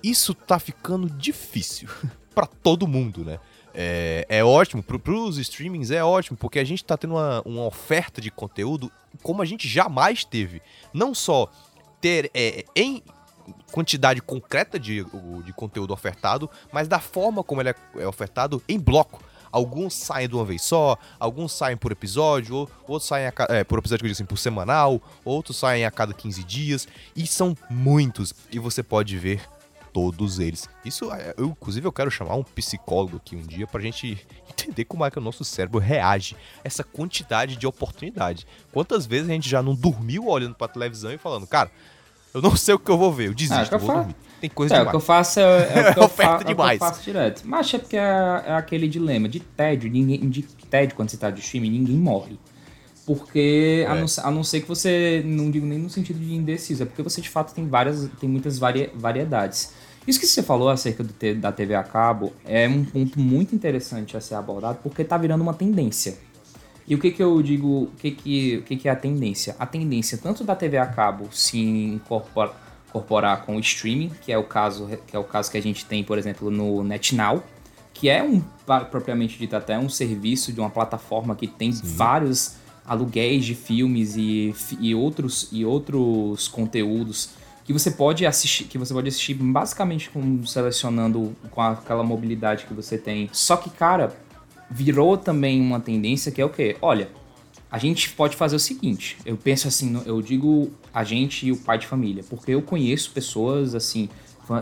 isso 0.03 0.33
tá 0.33 0.59
ficando 0.59 1.09
difícil 1.09 1.89
para 2.35 2.45
todo 2.45 2.87
mundo, 2.87 3.25
né? 3.25 3.39
É, 3.73 4.25
é 4.29 4.43
ótimo, 4.43 4.83
para 4.83 5.11
os 5.11 5.37
streamings 5.37 5.91
é 5.91 6.03
ótimo, 6.03 6.37
porque 6.37 6.59
a 6.59 6.63
gente 6.63 6.83
está 6.83 6.97
tendo 6.97 7.15
uma, 7.15 7.41
uma 7.41 7.65
oferta 7.65 8.21
de 8.21 8.29
conteúdo 8.29 8.91
como 9.21 9.41
a 9.41 9.45
gente 9.45 9.67
jamais 9.67 10.23
teve. 10.23 10.61
Não 10.93 11.13
só 11.13 11.49
ter 11.99 12.29
é, 12.33 12.65
em 12.75 13.01
quantidade 13.71 14.21
concreta 14.21 14.79
de, 14.79 15.03
de 15.43 15.53
conteúdo 15.53 15.93
ofertado, 15.93 16.49
mas 16.71 16.87
da 16.87 16.99
forma 16.99 17.43
como 17.43 17.61
ele 17.61 17.69
é, 17.69 17.75
é 17.97 18.07
ofertado 18.07 18.61
em 18.67 18.79
bloco. 18.79 19.21
Alguns 19.51 19.93
saem 19.93 20.27
de 20.27 20.33
uma 20.33 20.43
vez 20.43 20.63
só, 20.63 20.97
alguns 21.19 21.51
saem 21.51 21.77
por 21.77 21.91
episódio, 21.91 22.67
outros 22.87 23.07
saem 23.07 23.27
a, 23.27 23.33
é, 23.49 23.63
por 23.63 23.77
episódio 23.77 24.09
assim, 24.09 24.25
por 24.25 24.37
semanal, 24.37 24.99
outros 25.23 25.57
saem 25.57 25.85
a 25.85 25.91
cada 25.91 26.11
15 26.11 26.43
dias, 26.43 26.87
e 27.15 27.27
são 27.27 27.55
muitos, 27.69 28.33
e 28.51 28.57
você 28.57 28.81
pode 28.81 29.15
ver 29.17 29.41
todos 29.93 30.39
eles. 30.39 30.67
Isso, 30.83 31.11
é, 31.13 31.33
eu, 31.37 31.45
inclusive, 31.47 31.85
eu 31.87 31.91
quero 31.91 32.09
chamar 32.11 32.35
um 32.35 32.43
psicólogo 32.43 33.17
aqui 33.17 33.35
um 33.35 33.41
dia 33.41 33.67
pra 33.67 33.79
gente 33.79 34.17
entender 34.49 34.83
como 34.85 35.05
é 35.05 35.11
que 35.11 35.19
o 35.19 35.21
nosso 35.21 35.43
cérebro 35.45 35.79
reage 35.79 36.35
a 36.35 36.61
essa 36.63 36.83
quantidade 36.83 37.55
de 37.55 37.67
oportunidade. 37.67 38.45
Quantas 38.71 39.05
vezes 39.05 39.29
a 39.29 39.33
gente 39.33 39.47
já 39.47 39.61
não 39.61 39.75
dormiu 39.75 40.25
olhando 40.27 40.55
pra 40.55 40.67
televisão 40.67 41.11
e 41.13 41.17
falando, 41.17 41.45
cara, 41.47 41.71
eu 42.33 42.41
não 42.41 42.55
sei 42.55 42.73
o 42.73 42.79
que 42.79 42.89
eu 42.89 42.97
vou 42.97 43.13
ver, 43.13 43.27
eu 43.27 43.33
desisto, 43.35 43.53
Ah, 43.61 43.65
que 43.67 43.75
eu 43.75 43.79
vou 43.79 43.95
dormir. 43.95 44.15
Tem 44.41 44.49
coisa 44.49 44.73
É, 44.73 44.77
o 44.77 44.79
demais. 44.79 44.91
que 44.91 44.95
eu 44.97 44.99
faço 44.99 45.39
é, 45.39 45.43
é 45.43 45.89
o 45.91 45.93
que 45.93 45.99
eu, 45.99 46.09
fa 46.09 46.23
é 46.23 46.35
o 46.35 46.39
que 46.39 46.51
eu 46.51 46.77
faço 46.79 47.03
direto. 47.03 47.41
Mas 47.45 47.73
é 47.73 47.77
porque 47.77 47.95
é, 47.95 48.43
é 48.47 48.53
aquele 48.55 48.87
dilema 48.87 49.29
de 49.29 49.39
tédio, 49.39 49.89
ninguém, 49.89 50.27
de 50.29 50.41
tédio 50.41 50.95
quando 50.95 51.09
você 51.11 51.17
tá 51.17 51.29
de 51.29 51.39
streaming, 51.39 51.69
ninguém 51.69 51.95
morre. 51.95 52.37
Porque, 53.05 53.85
a, 53.87 53.95
É. 53.95 53.99
não, 53.99 54.07
ser- 54.07 54.21
a 54.21 54.31
não 54.31 54.43
ser 54.43 54.61
que 54.61 54.67
você, 54.67 55.21
não 55.25 55.51
digo 55.51 55.65
nem 55.65 55.77
no 55.77 55.89
sentido 55.89 56.19
de 56.19 56.33
indeciso, 56.33 56.83
é 56.83 56.85
porque 56.85 57.01
você 57.03 57.19
de 57.21 57.29
fato 57.29 57.53
tem 57.53 57.67
várias, 57.67 58.09
tem 58.19 58.29
muitas 58.29 58.57
varia, 58.57 58.89
variedades. 58.95 59.73
Isso 60.07 60.19
que 60.19 60.27
você 60.27 60.43
falou 60.43 60.69
acerca 60.69 61.03
do 61.03 61.13
da 61.35 61.51
TV 61.51 61.75
a 61.75 61.83
cabo 61.83 62.33
é 62.45 62.67
um 62.67 62.83
ponto 62.83 63.19
muito 63.19 63.55
interessante 63.55 64.17
a 64.17 64.21
ser 64.21 64.35
abordado, 64.35 64.79
porque 64.83 65.03
tá 65.03 65.17
virando 65.17 65.41
uma 65.41 65.53
tendência. 65.53 66.17
E 66.85 66.93
o 66.95 66.99
que 66.99 67.11
que 67.11 67.23
eu 67.23 67.41
digo, 67.41 67.83
o 67.83 67.91
que 67.97 68.11
que, 68.11 68.57
o 68.57 68.63
que 68.63 68.75
que 68.75 68.89
é 68.89 68.91
a 68.91 68.95
tendência? 68.95 69.55
A 69.57 69.65
tendência 69.65 70.17
tanto 70.17 70.43
da 70.43 70.55
TV 70.55 70.77
a 70.77 70.85
cabo 70.85 71.29
se 71.31 71.57
incorpora- 71.57 72.53
incorporar 72.89 73.45
com 73.45 73.55
o 73.55 73.59
streaming, 73.59 74.11
que 74.21 74.31
é 74.31 74.37
o 74.37 74.43
caso 74.43 74.89
que 75.07 75.15
é 75.15 75.19
o 75.19 75.23
caso 75.23 75.49
que 75.49 75.57
a 75.57 75.61
gente 75.61 75.85
tem, 75.85 76.03
por 76.03 76.17
exemplo, 76.17 76.51
no 76.51 76.83
NetNow, 76.83 77.41
que 77.93 78.09
é 78.09 78.21
um 78.21 78.41
propriamente 78.91 79.37
dito 79.37 79.55
até 79.55 79.79
um 79.79 79.87
serviço 79.87 80.51
de 80.51 80.59
uma 80.59 80.69
plataforma 80.69 81.35
que 81.35 81.47
tem 81.47 81.71
vários 81.71 82.55
aluguéis 82.85 83.45
de 83.45 83.55
filmes 83.55 84.17
e, 84.17 84.53
e 84.79 84.93
outros 84.93 85.47
e 85.53 85.63
outros 85.63 86.49
conteúdos 86.49 87.29
que 87.63 87.71
você 87.71 87.91
pode 87.91 88.25
assistir, 88.25 88.65
que 88.65 88.77
você 88.77 88.93
pode 88.93 89.07
assistir 89.07 89.33
basicamente 89.35 90.09
com, 90.09 90.45
selecionando 90.45 91.35
com 91.49 91.61
aquela 91.61 92.03
mobilidade 92.03 92.65
que 92.65 92.73
você 92.73 92.97
tem. 92.97 93.29
Só 93.31 93.55
que, 93.55 93.69
cara, 93.69 94.15
virou 94.69 95.17
também 95.17 95.61
uma 95.61 95.79
tendência 95.79 96.31
que 96.31 96.41
é 96.41 96.45
o 96.45 96.49
quê? 96.49 96.75
Olha, 96.81 97.09
a 97.71 97.77
gente 97.77 98.09
pode 98.11 98.35
fazer 98.35 98.55
o 98.55 98.59
seguinte, 98.59 99.17
eu 99.25 99.35
penso 99.35 99.67
assim, 99.67 99.99
eu 100.05 100.21
digo 100.21 100.71
a 100.93 101.03
gente 101.03 101.47
e 101.47 101.51
o 101.51 101.57
pai 101.57 101.79
de 101.79 101.87
família, 101.87 102.23
porque 102.29 102.51
eu 102.51 102.61
conheço 102.61 103.11
pessoas 103.11 103.73
assim, 103.73 104.09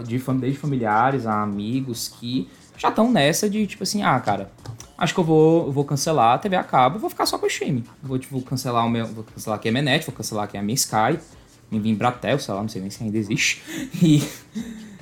de 0.05 0.17
desde 0.17 0.58
familiares 0.58 1.25
a 1.25 1.41
amigos 1.43 2.08
que 2.08 2.48
já 2.77 2.89
estão 2.89 3.12
nessa 3.12 3.50
de 3.50 3.67
tipo 3.67 3.84
assim, 3.84 4.01
ah, 4.01 4.17
cara, 4.20 4.50
acho 4.98 5.13
que 5.13 5.20
eu 5.20 5.24
vou, 5.24 5.72
vou 5.72 5.84
cancelar 5.84 6.36
a 6.36 6.38
TV 6.38 6.55
a 6.55 6.63
cabo 6.63 7.00
vou 7.00 7.10
ficar 7.10 7.25
só 7.25 7.38
com 7.38 7.46
o 7.46 7.50
streaming. 7.50 7.84
Vou 8.01 8.17
tipo 8.17 8.41
cancelar 8.43 8.86
o 8.86 8.89
meu, 8.89 9.05
vou 9.05 9.24
cancelar 9.24 9.60
aqui 9.60 9.70
a 9.70 9.72
minha 9.72 9.84
net, 9.84 10.05
vou 10.05 10.15
cancelar 10.15 10.46
aqui 10.46 10.58
a 10.58 10.62
minha 10.62 10.75
Sky, 10.75 11.20
me 11.72 11.80
vim 11.80 11.96
Bratel, 11.96 12.38
sei 12.38 12.54
lá, 12.54 12.62
não 12.62 12.70
sei 12.70 12.82
nem 12.82 12.92
se 12.92 13.04
ainda 13.04 13.18
existe. 13.18 13.62
E 14.04 14.22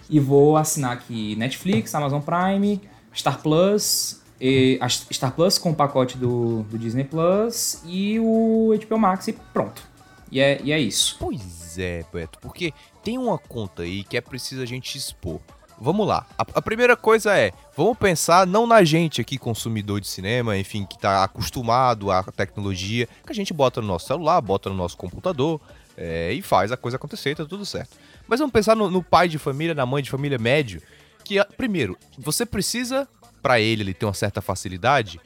e 0.09 0.19
vou 0.19 0.57
assinar 0.57 0.93
aqui 0.93 1.35
Netflix, 1.35 1.93
Amazon 1.93 2.21
Prime, 2.21 2.81
Star 3.15 3.39
Plus, 3.41 4.21
e 4.41 4.79
Star 5.11 5.33
Plus 5.33 5.57
com 5.57 5.71
o 5.71 5.75
pacote 5.75 6.17
do, 6.17 6.63
do 6.63 6.77
Disney 6.77 7.03
Plus 7.03 7.81
e 7.85 8.19
o 8.19 8.73
HBO 8.87 8.97
Max 8.97 9.27
e 9.27 9.33
pronto. 9.33 9.83
E 10.31 10.39
é, 10.39 10.59
e 10.63 10.71
é 10.71 10.79
isso. 10.79 11.17
Pois 11.19 11.77
é, 11.77 12.03
Beto, 12.11 12.39
porque 12.39 12.73
tem 13.03 13.17
uma 13.17 13.37
conta 13.37 13.83
aí 13.83 14.03
que 14.03 14.17
é 14.17 14.21
preciso 14.21 14.61
a 14.61 14.65
gente 14.65 14.97
expor. 14.97 15.39
Vamos 15.81 16.05
lá. 16.05 16.25
A, 16.37 16.45
a 16.55 16.61
primeira 16.61 16.97
coisa 16.97 17.37
é, 17.37 17.51
vamos 17.75 17.97
pensar 17.97 18.45
não 18.45 18.67
na 18.67 18.83
gente 18.83 19.21
aqui, 19.21 19.37
consumidor 19.37 20.01
de 20.01 20.07
cinema, 20.07 20.57
enfim, 20.57 20.85
que 20.85 20.97
tá 20.97 21.23
acostumado 21.23 22.11
à 22.11 22.23
tecnologia, 22.23 23.07
que 23.25 23.31
a 23.31 23.35
gente 23.35 23.53
bota 23.53 23.79
no 23.79 23.87
nosso 23.87 24.07
celular, 24.07 24.41
bota 24.41 24.69
no 24.69 24.75
nosso 24.75 24.97
computador 24.97 25.61
é, 26.01 26.31
e 26.31 26.41
faz 26.41 26.71
a 26.71 26.77
coisa 26.77 26.95
acontecer, 26.95 27.35
tá 27.35 27.45
tudo 27.45 27.65
certo. 27.65 27.97
Mas 28.25 28.39
vamos 28.39 28.53
pensar 28.53 28.73
no, 28.73 28.89
no 28.89 29.03
pai 29.03 29.27
de 29.27 29.37
família, 29.37 29.75
na 29.75 29.85
mãe 29.85 30.01
de 30.01 30.09
família 30.09 30.37
médio, 30.37 30.81
que, 31.25 31.37
ah, 31.37 31.47
primeiro, 31.57 31.97
você 32.17 32.45
precisa, 32.45 33.05
pra 33.43 33.59
ele, 33.59 33.83
ele 33.83 33.93
ter 33.93 34.05
uma 34.05 34.13
certa 34.13 34.41
facilidade, 34.41 35.19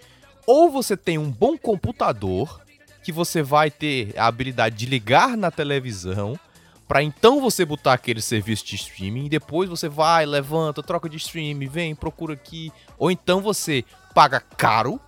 ou 0.48 0.72
você 0.72 0.98
tem 0.98 1.20
um 1.20 1.30
bom 1.30 1.56
computador, 1.56 2.60
que 3.04 3.12
você 3.12 3.44
vai 3.44 3.70
ter 3.70 4.16
a 4.18 4.26
habilidade 4.26 4.76
de 4.76 4.88
ligar 4.88 5.38
na 5.38 5.52
televisão, 5.52 6.40
Pra 6.86 7.02
então 7.02 7.40
você 7.40 7.66
botar 7.66 7.94
aquele 7.94 8.22
serviço 8.22 8.66
de 8.66 8.76
streaming 8.76 9.26
e 9.26 9.30
depois 9.30 9.70
você 9.70 9.88
vai, 9.88 10.26
levanta, 10.26 10.84
troca 10.84 11.10
de 11.10 11.18
streaming, 11.18 11.68
vem, 11.68 11.96
procura 11.96 12.34
aqui. 12.34 12.72
Ou 13.00 13.10
então 13.10 13.42
você 13.42 13.86
paga 14.14 14.40
caro, 14.40 15.00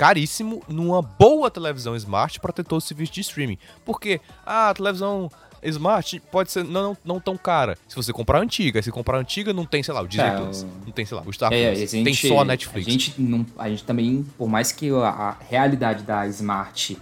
caríssimo, 0.00 0.62
numa 0.66 1.02
boa 1.02 1.50
televisão 1.50 1.94
smart 1.94 2.40
pra 2.40 2.52
ter 2.54 2.64
todo 2.64 2.78
o 2.78 2.80
serviço 2.80 3.12
de 3.12 3.20
streaming. 3.20 3.58
Porque 3.84 4.18
ah, 4.46 4.70
a 4.70 4.74
televisão 4.74 5.30
smart 5.62 6.22
pode 6.32 6.50
ser 6.50 6.64
não, 6.64 6.96
não, 7.04 7.20
tão 7.20 7.36
cara. 7.36 7.76
Se 7.86 7.94
você 7.94 8.10
comprar 8.10 8.38
a 8.38 8.40
antiga, 8.40 8.80
se 8.80 8.90
comprar 8.90 9.18
a 9.18 9.20
antiga 9.20 9.52
não 9.52 9.66
tem, 9.66 9.82
sei 9.82 9.92
lá, 9.92 10.00
o 10.00 10.08
Disney 10.08 10.24
É, 10.26 10.30
Plus, 10.30 10.62
não 10.86 10.90
tem, 10.92 11.04
sei 11.04 11.14
lá, 11.18 11.22
o 11.26 11.30
Star 11.30 11.52
É, 11.52 11.72
Plus, 11.74 11.90
gente- 11.90 12.04
tem 12.04 12.14
só 12.14 12.40
a 12.40 12.44
Netflix. 12.46 12.86
A 12.88 12.90
gente, 12.90 13.20
não, 13.20 13.44
a 13.58 13.68
gente 13.68 13.84
também, 13.84 14.24
por 14.38 14.48
mais 14.48 14.72
que 14.72 14.88
a 14.90 15.36
realidade 15.50 16.02
da 16.02 16.26
Smart 16.28 16.96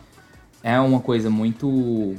é 0.61 0.81
uma 0.81 0.99
coisa 0.99 1.31
muito. 1.31 2.17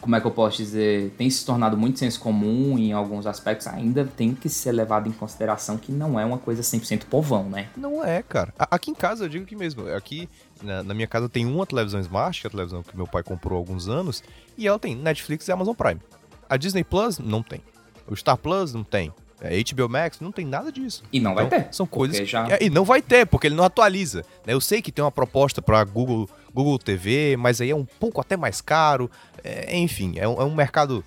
Como 0.00 0.14
é 0.14 0.20
que 0.20 0.26
eu 0.26 0.30
posso 0.30 0.56
dizer? 0.58 1.10
Tem 1.18 1.28
se 1.28 1.44
tornado 1.44 1.76
muito 1.76 1.98
senso 1.98 2.20
comum 2.20 2.78
em 2.78 2.92
alguns 2.92 3.26
aspectos, 3.26 3.66
ainda 3.66 4.04
tem 4.04 4.32
que 4.32 4.48
ser 4.48 4.70
levado 4.72 5.08
em 5.08 5.12
consideração 5.12 5.76
que 5.76 5.90
não 5.90 6.18
é 6.18 6.24
uma 6.24 6.38
coisa 6.38 6.62
100% 6.62 7.04
povão, 7.06 7.44
né? 7.50 7.68
Não 7.76 8.04
é, 8.04 8.22
cara. 8.22 8.54
Aqui 8.58 8.92
em 8.92 8.94
casa 8.94 9.24
eu 9.24 9.28
digo 9.28 9.44
que 9.44 9.56
mesmo. 9.56 9.88
Aqui 9.92 10.28
na, 10.62 10.82
na 10.84 10.94
minha 10.94 11.06
casa 11.08 11.28
tem 11.28 11.44
uma 11.44 11.66
televisão 11.66 12.00
Smart, 12.00 12.40
que 12.40 12.46
é 12.46 12.48
a 12.48 12.50
televisão 12.50 12.82
que 12.82 12.96
meu 12.96 13.06
pai 13.08 13.22
comprou 13.24 13.56
há 13.56 13.60
alguns 13.60 13.88
anos, 13.88 14.22
e 14.56 14.68
ela 14.68 14.78
tem 14.78 14.94
Netflix 14.94 15.48
e 15.48 15.52
Amazon 15.52 15.74
Prime. 15.74 16.00
A 16.48 16.56
Disney 16.56 16.84
Plus 16.84 17.18
não 17.18 17.42
tem. 17.42 17.60
O 18.06 18.14
Star 18.16 18.36
Plus 18.36 18.72
não 18.72 18.84
tem. 18.84 19.12
A 19.40 19.48
HBO 19.74 19.88
Max 19.88 20.18
não 20.20 20.32
tem 20.32 20.44
nada 20.46 20.72
disso. 20.72 21.02
E 21.12 21.20
não 21.20 21.34
vai 21.34 21.44
Então, 21.46 21.60
ter. 21.60 21.68
São 21.74 21.86
coisas. 21.86 22.28
já- 22.28 22.46
É, 22.48 22.58
e 22.64 22.70
não 22.70 22.84
vai 22.84 23.02
ter, 23.02 23.26
porque 23.26 23.46
ele 23.48 23.54
não 23.54 23.64
atualiza. 23.64 24.24
né? 24.46 24.52
Eu 24.54 24.60
sei 24.60 24.80
que 24.80 24.90
tem 24.90 25.04
uma 25.04 25.12
proposta 25.12 25.60
para 25.62 25.82
Google, 25.84 26.28
Google 26.52 26.78
TV, 26.78 27.36
mas 27.36 27.60
aí 27.60 27.70
é 27.70 27.76
um 27.76 27.84
pouco 27.84 28.20
até 28.20 28.36
mais 28.36 28.60
caro. 28.60 29.10
É, 29.42 29.76
enfim, 29.76 30.14
é 30.16 30.26
um, 30.26 30.40
é 30.40 30.44
um 30.44 30.54
mercado 30.54 31.04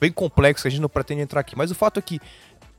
bem 0.00 0.12
complexo 0.12 0.62
que 0.62 0.68
a 0.68 0.70
gente 0.70 0.80
não 0.80 0.88
pretende 0.88 1.22
entrar 1.22 1.40
aqui. 1.40 1.56
Mas 1.56 1.70
o 1.70 1.74
fato 1.74 1.98
é 1.98 2.02
que 2.02 2.20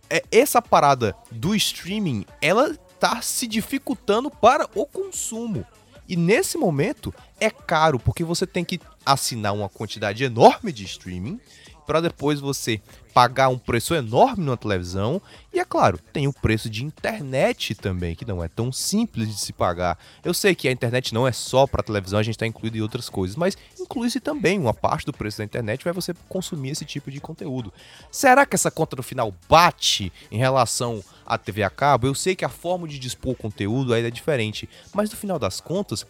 é, 0.10 0.24
essa 0.32 0.62
parada 0.62 1.16
do 1.32 1.56
streaming, 1.56 2.26
ela 2.42 2.76
tá 3.00 3.22
se 3.22 3.48
dificultando 3.48 4.30
para 4.30 4.68
o 4.74 4.86
consumo. 4.86 5.66
E 6.08 6.16
nesse 6.16 6.58
momento 6.58 7.14
é 7.40 7.50
caro, 7.50 8.00
porque 8.00 8.24
você 8.24 8.48
tem 8.48 8.64
que 8.64 8.80
assinar 9.06 9.54
uma 9.54 9.68
quantidade 9.68 10.24
enorme 10.24 10.72
de 10.72 10.86
streaming 10.86 11.40
para 11.86 12.02
depois 12.02 12.40
você 12.40 12.82
pagar 13.18 13.50
um 13.50 13.58
preço 13.58 13.96
enorme 13.96 14.46
numa 14.46 14.56
televisão. 14.56 15.20
E 15.52 15.60
é 15.60 15.66
claro, 15.66 15.98
tem 16.14 16.28
o 16.28 16.34
preço 16.34 16.70
de 16.70 16.86
internet 16.86 17.74
também, 17.74 18.14
que 18.14 18.24
não 18.24 18.44
é 18.44 18.48
tão 18.48 18.72
simples 18.72 19.28
de 19.28 19.42
se 19.42 19.52
pagar. 19.52 19.98
Eu 20.24 20.36
sei 20.36 20.54
que 20.54 20.68
a 20.68 20.72
internet 20.72 21.16
não 21.16 21.28
é 21.28 21.32
só 21.32 21.66
para 21.66 21.82
televisão, 21.82 22.20
a 22.20 22.22
gente 22.22 22.36
está 22.36 22.46
incluído 22.46 22.78
em 22.78 22.82
outras 22.82 23.10
coisas, 23.10 23.36
mas 23.36 23.58
inclui-se 23.80 24.20
também 24.20 24.60
uma 24.60 24.72
parte 24.72 25.04
do 25.04 25.12
preço 25.12 25.40
da 25.40 25.44
internet 25.44 25.84
vai 25.84 25.94
você 25.94 26.14
consumir 26.30 26.70
esse 26.70 26.86
tipo 26.86 27.10
de 27.10 27.20
conteúdo. 27.20 27.74
Será 28.12 28.46
que 28.46 28.54
essa 28.54 28.70
conta 28.70 28.96
no 28.96 29.02
final 29.02 29.34
bate 29.50 30.14
em 30.32 30.38
relação 30.38 31.04
à 31.26 31.40
TV 31.40 31.64
a 31.64 31.72
cabo? 31.72 32.06
Eu 32.06 32.14
sei 32.14 32.36
que 32.36 32.46
a 32.46 32.50
forma 32.50 32.88
de 32.88 33.00
dispor 33.00 33.32
o 33.32 33.36
conteúdo 33.36 33.96
ainda 33.96 34.10
é 34.10 34.12
diferente, 34.12 34.70
mas 34.94 35.10
no 35.10 35.18
final 35.18 35.40
das 35.40 35.60
contas, 35.60 36.06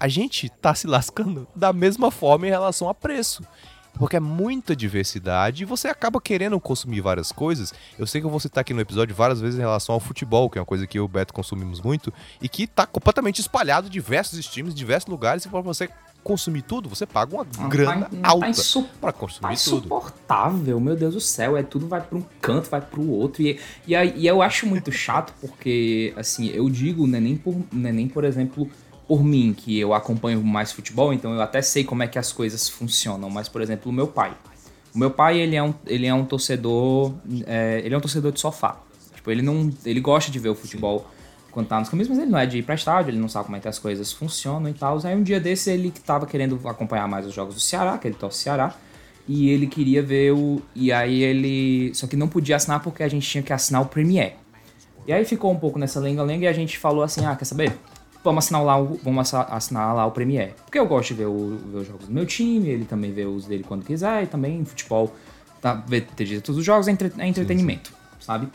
a 0.00 0.08
gente 0.08 0.48
tá 0.48 0.74
se 0.74 0.86
lascando 0.86 1.46
da 1.54 1.70
mesma 1.70 2.10
forma 2.10 2.46
em 2.46 2.50
relação 2.50 2.88
a 2.88 2.94
preço. 2.94 3.42
Porque 3.98 4.16
é 4.16 4.20
muita 4.20 4.76
diversidade 4.76 5.62
e 5.62 5.66
você 5.66 5.88
acaba 5.88 6.20
querendo 6.20 6.58
consumir 6.60 7.00
várias 7.00 7.32
coisas. 7.32 7.72
Eu 7.98 8.06
sei 8.06 8.20
que 8.20 8.26
eu 8.26 8.30
vou 8.30 8.40
citar 8.40 8.60
aqui 8.60 8.74
no 8.74 8.80
episódio 8.80 9.14
várias 9.14 9.40
vezes 9.40 9.56
em 9.58 9.62
relação 9.62 9.94
ao 9.94 10.00
futebol, 10.00 10.50
que 10.50 10.58
é 10.58 10.60
uma 10.60 10.66
coisa 10.66 10.86
que 10.86 10.98
eu 10.98 11.04
e 11.04 11.06
o 11.06 11.08
Beto 11.08 11.32
consumimos 11.32 11.80
muito, 11.80 12.12
e 12.40 12.48
que 12.48 12.66
tá 12.66 12.86
completamente 12.86 13.40
espalhado 13.40 13.86
em 13.86 13.90
diversos 13.90 14.56
em 14.56 14.64
diversos 14.70 15.08
lugares, 15.08 15.44
e 15.44 15.48
pra 15.48 15.60
você 15.60 15.88
consumir 16.22 16.62
tudo, 16.62 16.88
você 16.88 17.06
paga 17.06 17.36
uma 17.36 17.46
Não 17.56 17.68
grana 17.68 18.06
tá, 18.06 18.16
tá 18.20 18.28
alta 18.28 18.46
Tá 19.00 19.12
consumir 19.12 19.40
tudo. 19.40 19.52
insuportável, 19.52 20.80
meu 20.80 20.96
Deus 20.96 21.14
do 21.14 21.20
céu. 21.20 21.56
É 21.56 21.62
tudo 21.62 21.86
vai 21.86 22.00
pra 22.00 22.18
um 22.18 22.24
canto, 22.40 22.68
vai 22.68 22.80
pro 22.80 23.08
outro. 23.08 23.42
E, 23.42 23.58
e, 23.86 23.94
aí- 23.94 24.12
e 24.16 24.26
eu 24.26 24.42
acho 24.42 24.66
muito 24.66 24.90
chato 24.90 25.32
porque, 25.40 26.12
assim, 26.16 26.48
eu 26.48 26.68
digo, 26.68 27.06
não 27.06 27.18
é 27.18 27.20
nem 27.20 27.36
por, 27.36 27.54
não 27.72 27.88
é 27.88 27.92
nem, 27.92 28.08
por 28.08 28.24
exemplo, 28.24 28.68
por 29.06 29.22
mim, 29.22 29.54
que 29.56 29.78
eu 29.78 29.94
acompanho 29.94 30.42
mais 30.42 30.72
futebol, 30.72 31.12
então 31.12 31.32
eu 31.32 31.40
até 31.40 31.62
sei 31.62 31.84
como 31.84 32.02
é 32.02 32.08
que 32.08 32.18
as 32.18 32.32
coisas 32.32 32.68
funcionam. 32.68 33.30
Mas, 33.30 33.48
por 33.48 33.62
exemplo, 33.62 33.90
o 33.90 33.94
meu 33.94 34.08
pai. 34.08 34.32
O 34.94 34.98
meu 34.98 35.10
pai, 35.10 35.38
ele 35.38 35.54
é 35.54 35.62
um, 35.62 35.74
ele 35.86 36.06
é 36.06 36.14
um 36.14 36.24
torcedor. 36.24 37.12
é, 37.46 37.80
ele 37.84 37.94
é 37.94 37.98
um 37.98 38.00
torcedor 38.00 38.32
de 38.32 38.40
sofá. 38.40 38.80
Tipo, 39.14 39.30
ele 39.30 39.42
não. 39.42 39.70
Ele 39.84 40.00
gosta 40.00 40.30
de 40.30 40.38
ver 40.38 40.48
o 40.48 40.54
futebol 40.54 41.06
quando 41.52 41.68
tá 41.68 41.78
nos 41.78 41.88
caminhos, 41.88 42.08
mas 42.08 42.18
ele 42.18 42.30
não 42.30 42.38
é 42.38 42.44
de 42.44 42.58
ir 42.58 42.62
pra 42.62 42.74
estádio, 42.74 43.10
ele 43.10 43.18
não 43.18 43.28
sabe 43.28 43.46
como 43.46 43.56
é 43.56 43.60
que 43.60 43.68
as 43.68 43.78
coisas 43.78 44.12
funcionam 44.12 44.68
e 44.68 44.74
tal. 44.74 44.98
Aí 45.04 45.16
um 45.16 45.22
dia 45.22 45.40
desse 45.40 45.70
ele 45.70 45.90
tava 45.90 46.26
querendo 46.26 46.60
acompanhar 46.68 47.08
mais 47.08 47.26
os 47.26 47.32
jogos 47.32 47.54
do 47.54 47.60
Ceará, 47.60 47.96
que 47.96 48.08
ele 48.08 48.14
torce 48.14 48.42
Ceará. 48.42 48.74
E 49.28 49.50
ele 49.50 49.66
queria 49.66 50.02
ver 50.02 50.32
o. 50.32 50.60
E 50.74 50.92
aí 50.92 51.22
ele. 51.22 51.94
Só 51.94 52.06
que 52.06 52.16
não 52.16 52.28
podia 52.28 52.56
assinar 52.56 52.80
porque 52.80 53.02
a 53.02 53.08
gente 53.08 53.28
tinha 53.28 53.42
que 53.42 53.52
assinar 53.52 53.82
o 53.82 53.86
Premiere. 53.86 54.34
E 55.06 55.12
aí 55.12 55.24
ficou 55.24 55.50
um 55.50 55.58
pouco 55.58 55.78
nessa 55.78 56.00
lenga-lenga 56.00 56.44
e 56.44 56.48
a 56.48 56.52
gente 56.52 56.78
falou 56.78 57.02
assim: 57.02 57.24
ah, 57.24 57.34
quer 57.34 57.44
saber? 57.44 57.72
Vamos 58.26 58.44
assinar 58.44 58.62
lá 58.64 58.80
o, 58.80 58.98
vamos 59.02 59.32
assinar 59.34 59.94
lá 59.94 60.04
o 60.06 60.10
Premiere. 60.10 60.52
Porque 60.64 60.78
eu 60.78 60.86
gosto 60.86 61.08
de 61.08 61.14
ver, 61.14 61.26
o- 61.26 61.58
ver 61.72 61.78
os 61.78 61.86
jogos 61.86 62.06
do 62.06 62.12
meu 62.12 62.26
time, 62.26 62.68
ele 62.68 62.84
também 62.84 63.12
vê 63.12 63.24
os 63.24 63.46
dele 63.46 63.64
quando 63.66 63.84
quiser, 63.84 64.24
e 64.24 64.26
também 64.26 64.64
futebol, 64.64 65.14
tá, 65.62 65.74
ver 65.74 66.06
ter 66.16 66.40
todos 66.40 66.58
os 66.58 66.64
jogos 66.64 66.88
é, 66.88 66.90
entre- 66.90 67.12
é 67.18 67.26
entretenimento. 67.26 67.92
sabe? 68.20 68.48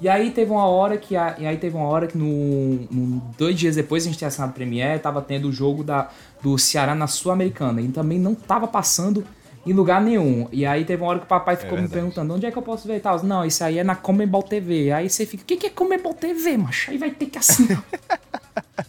E 0.00 0.08
aí 0.08 0.30
teve 0.30 0.52
uma 0.52 0.64
hora 0.66 0.96
que 0.96 1.16
a, 1.16 1.34
e 1.38 1.44
aí 1.46 1.56
teve 1.56 1.76
uma 1.76 1.86
hora 1.86 2.06
que 2.06 2.16
no, 2.16 2.86
no 2.88 3.20
dois 3.36 3.58
dias 3.58 3.74
depois 3.74 4.04
a 4.04 4.06
gente 4.06 4.16
tinha 4.18 4.28
assinado 4.28 4.52
Premiere, 4.52 5.00
tava 5.00 5.20
tendo 5.20 5.48
o 5.48 5.52
jogo 5.52 5.82
da, 5.82 6.08
do 6.40 6.56
Ceará 6.56 6.94
na 6.94 7.08
Sul-Americana 7.08 7.80
e 7.80 7.88
também 7.88 8.16
não 8.16 8.32
tava 8.32 8.68
passando 8.68 9.24
em 9.66 9.72
lugar 9.72 10.00
nenhum. 10.00 10.46
E 10.52 10.64
aí 10.64 10.84
teve 10.84 11.02
uma 11.02 11.10
hora 11.10 11.18
que 11.18 11.24
o 11.24 11.28
papai 11.28 11.56
ficou 11.56 11.72
me 11.72 11.78
verdade. 11.78 11.92
perguntando 11.94 12.32
onde 12.32 12.46
é 12.46 12.50
que 12.52 12.56
eu 12.56 12.62
posso 12.62 12.86
ver 12.86 12.98
e 12.98 13.00
tal. 13.00 13.20
Não, 13.24 13.44
isso 13.44 13.64
aí 13.64 13.78
é 13.78 13.82
na 13.82 13.96
Comebol 13.96 14.42
TV. 14.44 14.92
Aí 14.92 15.10
você 15.10 15.26
fica, 15.26 15.42
o 15.42 15.46
que, 15.46 15.56
que 15.56 15.66
é 15.66 15.70
Comebol 15.70 16.14
TV, 16.14 16.56
macho? 16.56 16.92
Aí 16.92 16.96
vai 16.96 17.10
ter 17.10 17.26
que 17.26 17.36
assinar. 17.38 17.82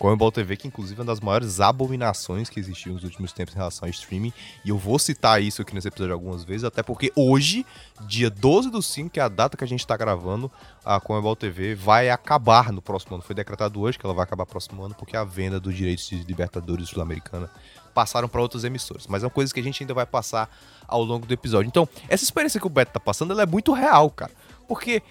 Comebol 0.00 0.32
TV, 0.32 0.56
que 0.56 0.66
inclusive 0.66 0.98
é 0.98 1.02
uma 1.02 1.12
das 1.12 1.20
maiores 1.20 1.60
abominações 1.60 2.48
que 2.48 2.58
existiu 2.58 2.94
nos 2.94 3.04
últimos 3.04 3.34
tempos 3.34 3.54
em 3.54 3.58
relação 3.58 3.86
ao 3.86 3.90
streaming. 3.90 4.32
E 4.64 4.70
eu 4.70 4.78
vou 4.78 4.98
citar 4.98 5.42
isso 5.42 5.60
aqui 5.60 5.74
nesse 5.74 5.88
episódio 5.88 6.14
algumas 6.14 6.42
vezes, 6.42 6.64
até 6.64 6.82
porque 6.82 7.12
hoje, 7.14 7.66
dia 8.06 8.30
12 8.30 8.70
do 8.70 8.80
5, 8.80 9.10
que 9.10 9.20
é 9.20 9.22
a 9.22 9.28
data 9.28 9.58
que 9.58 9.62
a 9.62 9.66
gente 9.66 9.86
tá 9.86 9.98
gravando, 9.98 10.50
a 10.82 10.98
Comebol 10.98 11.36
TV 11.36 11.74
vai 11.74 12.08
acabar 12.08 12.72
no 12.72 12.80
próximo 12.80 13.16
ano. 13.16 13.22
Foi 13.22 13.34
decretado 13.34 13.78
hoje 13.78 13.98
que 13.98 14.06
ela 14.06 14.14
vai 14.14 14.24
acabar 14.24 14.44
no 14.44 14.50
próximo 14.50 14.82
ano, 14.82 14.94
porque 14.94 15.14
a 15.18 15.22
venda 15.22 15.60
dos 15.60 15.76
direitos 15.76 16.08
de 16.08 16.16
Libertadores 16.22 16.88
Sul-Americana 16.88 17.50
passaram 17.92 18.26
para 18.26 18.40
outras 18.40 18.64
emissoras. 18.64 19.06
Mas 19.06 19.22
é 19.22 19.26
uma 19.26 19.30
coisa 19.30 19.52
que 19.52 19.60
a 19.60 19.62
gente 19.62 19.82
ainda 19.82 19.92
vai 19.92 20.06
passar 20.06 20.48
ao 20.88 21.04
longo 21.04 21.26
do 21.26 21.34
episódio. 21.34 21.68
Então, 21.68 21.86
essa 22.08 22.24
experiência 22.24 22.58
que 22.58 22.66
o 22.66 22.70
Beto 22.70 22.92
tá 22.92 23.00
passando, 23.00 23.34
ela 23.34 23.42
é 23.42 23.46
muito 23.46 23.74
real, 23.74 24.08
cara. 24.08 24.32
Porque 24.66 25.02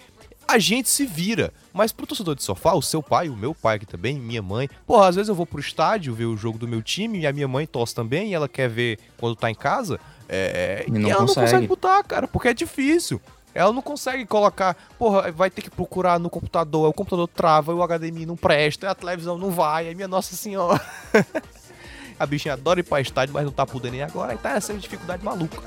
a 0.50 0.58
gente 0.58 0.88
se 0.88 1.06
vira. 1.06 1.52
Mas 1.72 1.92
pro 1.92 2.06
torcedor 2.06 2.34
de 2.34 2.42
sofá, 2.42 2.74
o 2.74 2.82
seu 2.82 3.02
pai, 3.02 3.28
o 3.28 3.36
meu 3.36 3.54
pai 3.54 3.76
aqui 3.76 3.86
também, 3.86 4.18
minha 4.18 4.42
mãe. 4.42 4.68
Porra, 4.86 5.08
às 5.08 5.14
vezes 5.16 5.28
eu 5.28 5.34
vou 5.34 5.46
pro 5.46 5.60
estádio 5.60 6.14
ver 6.14 6.24
o 6.26 6.36
jogo 6.36 6.58
do 6.58 6.66
meu 6.66 6.82
time 6.82 7.20
e 7.20 7.26
a 7.26 7.32
minha 7.32 7.48
mãe 7.48 7.66
torce 7.66 7.94
também 7.94 8.30
e 8.30 8.34
ela 8.34 8.48
quer 8.48 8.68
ver 8.68 8.98
quando 9.16 9.36
tá 9.36 9.50
em 9.50 9.54
casa. 9.54 9.98
É, 10.28 10.84
E 10.86 10.90
não 10.90 11.08
ela 11.08 11.20
não 11.20 11.26
consegue. 11.26 11.46
consegue 11.46 11.66
botar, 11.66 12.02
cara, 12.04 12.28
porque 12.28 12.48
é 12.48 12.54
difícil. 12.54 13.20
Ela 13.52 13.72
não 13.72 13.82
consegue 13.82 14.24
colocar, 14.26 14.76
porra, 14.96 15.32
vai 15.32 15.50
ter 15.50 15.60
que 15.62 15.70
procurar 15.70 16.20
no 16.20 16.30
computador, 16.30 16.88
o 16.88 16.92
computador 16.92 17.26
trava, 17.26 17.74
o 17.74 17.82
HDMI 17.84 18.24
não 18.24 18.36
presta, 18.36 18.88
a 18.88 18.94
televisão 18.94 19.36
não 19.36 19.50
vai, 19.50 19.88
aí 19.88 19.94
minha 19.94 20.06
nossa 20.06 20.36
senhora. 20.36 20.80
a 22.18 22.26
bichinha 22.26 22.54
adora 22.54 22.78
ir 22.78 22.84
pra 22.84 23.00
estádio, 23.00 23.34
mas 23.34 23.44
não 23.44 23.50
tá 23.50 23.66
podendo 23.66 23.96
ir 23.96 24.02
agora, 24.02 24.32
aí 24.32 24.38
tá 24.38 24.50
essa 24.50 24.72
dificuldade 24.74 25.24
maluca. 25.24 25.58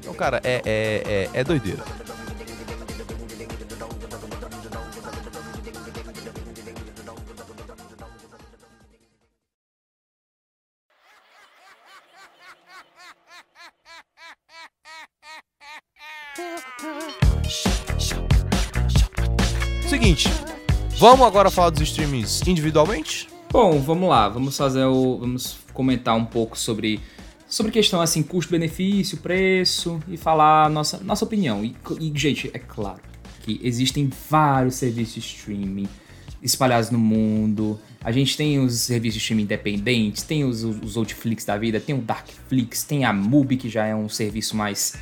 Então, 0.00 0.12
cara, 0.12 0.40
é, 0.44 0.60
é, 0.66 1.28
é, 1.34 1.40
é 1.40 1.44
doideira. 1.44 1.82
Seguinte, 19.88 20.28
vamos 20.98 21.26
agora 21.26 21.50
falar 21.50 21.70
dos 21.70 21.80
streamings 21.82 22.46
individualmente? 22.46 23.28
Bom, 23.52 23.80
vamos 23.80 24.08
lá, 24.08 24.28
vamos 24.28 24.56
fazer 24.56 24.84
o. 24.84 25.18
Vamos 25.18 25.58
comentar 25.74 26.16
um 26.16 26.24
pouco 26.24 26.56
sobre. 26.56 27.00
Sobre 27.48 27.72
questão 27.72 28.00
assim, 28.00 28.22
custo-benefício, 28.22 29.18
preço 29.18 30.00
e 30.06 30.16
falar 30.16 30.70
nossa, 30.70 30.98
nossa 30.98 31.24
opinião. 31.24 31.64
E, 31.64 31.74
e, 31.98 32.12
gente, 32.16 32.48
é 32.54 32.60
claro 32.60 33.00
que 33.42 33.60
existem 33.64 34.08
vários 34.30 34.76
serviços 34.76 35.14
de 35.14 35.20
streaming 35.20 35.88
espalhados 36.40 36.90
no 36.90 36.98
mundo. 36.98 37.80
A 38.02 38.12
gente 38.12 38.36
tem 38.36 38.60
os 38.60 38.74
serviços 38.74 39.14
de 39.14 39.22
streaming 39.22 39.42
independentes, 39.42 40.22
tem 40.22 40.44
os, 40.44 40.62
os 40.62 40.96
Outflix 40.96 41.44
da 41.44 41.58
vida, 41.58 41.80
tem 41.80 41.94
o 41.94 42.00
Darkflix, 42.00 42.84
tem 42.84 43.04
a 43.04 43.12
Mubi, 43.12 43.56
que 43.56 43.68
já 43.68 43.84
é 43.84 43.94
um 43.96 44.08
serviço 44.08 44.56
mais. 44.56 44.94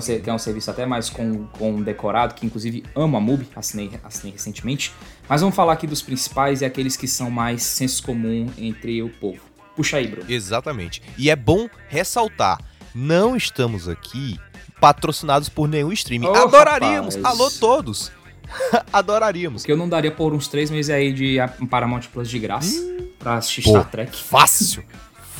Que 0.00 0.12
é 0.12 0.16
um, 0.16 0.20
que 0.22 0.30
é 0.30 0.34
um 0.34 0.38
serviço 0.38 0.70
até 0.70 0.84
mais 0.86 1.08
com, 1.08 1.46
com 1.46 1.82
decorado, 1.82 2.34
que 2.34 2.44
inclusive 2.44 2.84
amo 2.94 3.16
a 3.16 3.20
Mubi, 3.20 3.46
assinei, 3.54 3.90
assinei 4.02 4.32
recentemente. 4.32 4.92
Mas 5.28 5.40
vamos 5.40 5.54
falar 5.54 5.74
aqui 5.74 5.86
dos 5.86 6.02
principais 6.02 6.60
e 6.60 6.64
aqueles 6.64 6.96
que 6.96 7.06
são 7.06 7.30
mais 7.30 7.62
senso 7.62 8.02
comum 8.02 8.50
entre 8.58 9.02
o 9.02 9.08
povo. 9.08 9.40
Puxa 9.76 9.98
aí, 9.98 10.06
Bruno. 10.06 10.30
Exatamente. 10.30 11.02
E 11.16 11.30
é 11.30 11.36
bom 11.36 11.68
ressaltar, 11.88 12.58
não 12.94 13.36
estamos 13.36 13.88
aqui 13.88 14.38
patrocinados 14.80 15.48
por 15.48 15.68
nenhum 15.68 15.92
streaming. 15.92 16.26
Ô, 16.26 16.34
Adoraríamos. 16.34 17.16
rapaz. 17.16 17.34
Alô 17.34 17.50
todos. 17.50 18.12
Adoraríamos. 18.92 19.62
Porque 19.62 19.72
eu 19.72 19.76
não 19.76 19.88
daria 19.88 20.10
por 20.10 20.34
uns 20.34 20.48
três 20.48 20.70
meses 20.70 20.90
aí 20.90 21.12
de 21.12 21.36
Paramount 21.70 22.02
Plus 22.12 22.28
de 22.28 22.38
graça 22.38 22.74
pra 23.18 23.36
assistir 23.36 23.62
Pô. 23.62 23.70
Star 23.70 23.90
Trek. 23.90 24.16
Fácil. 24.16 24.84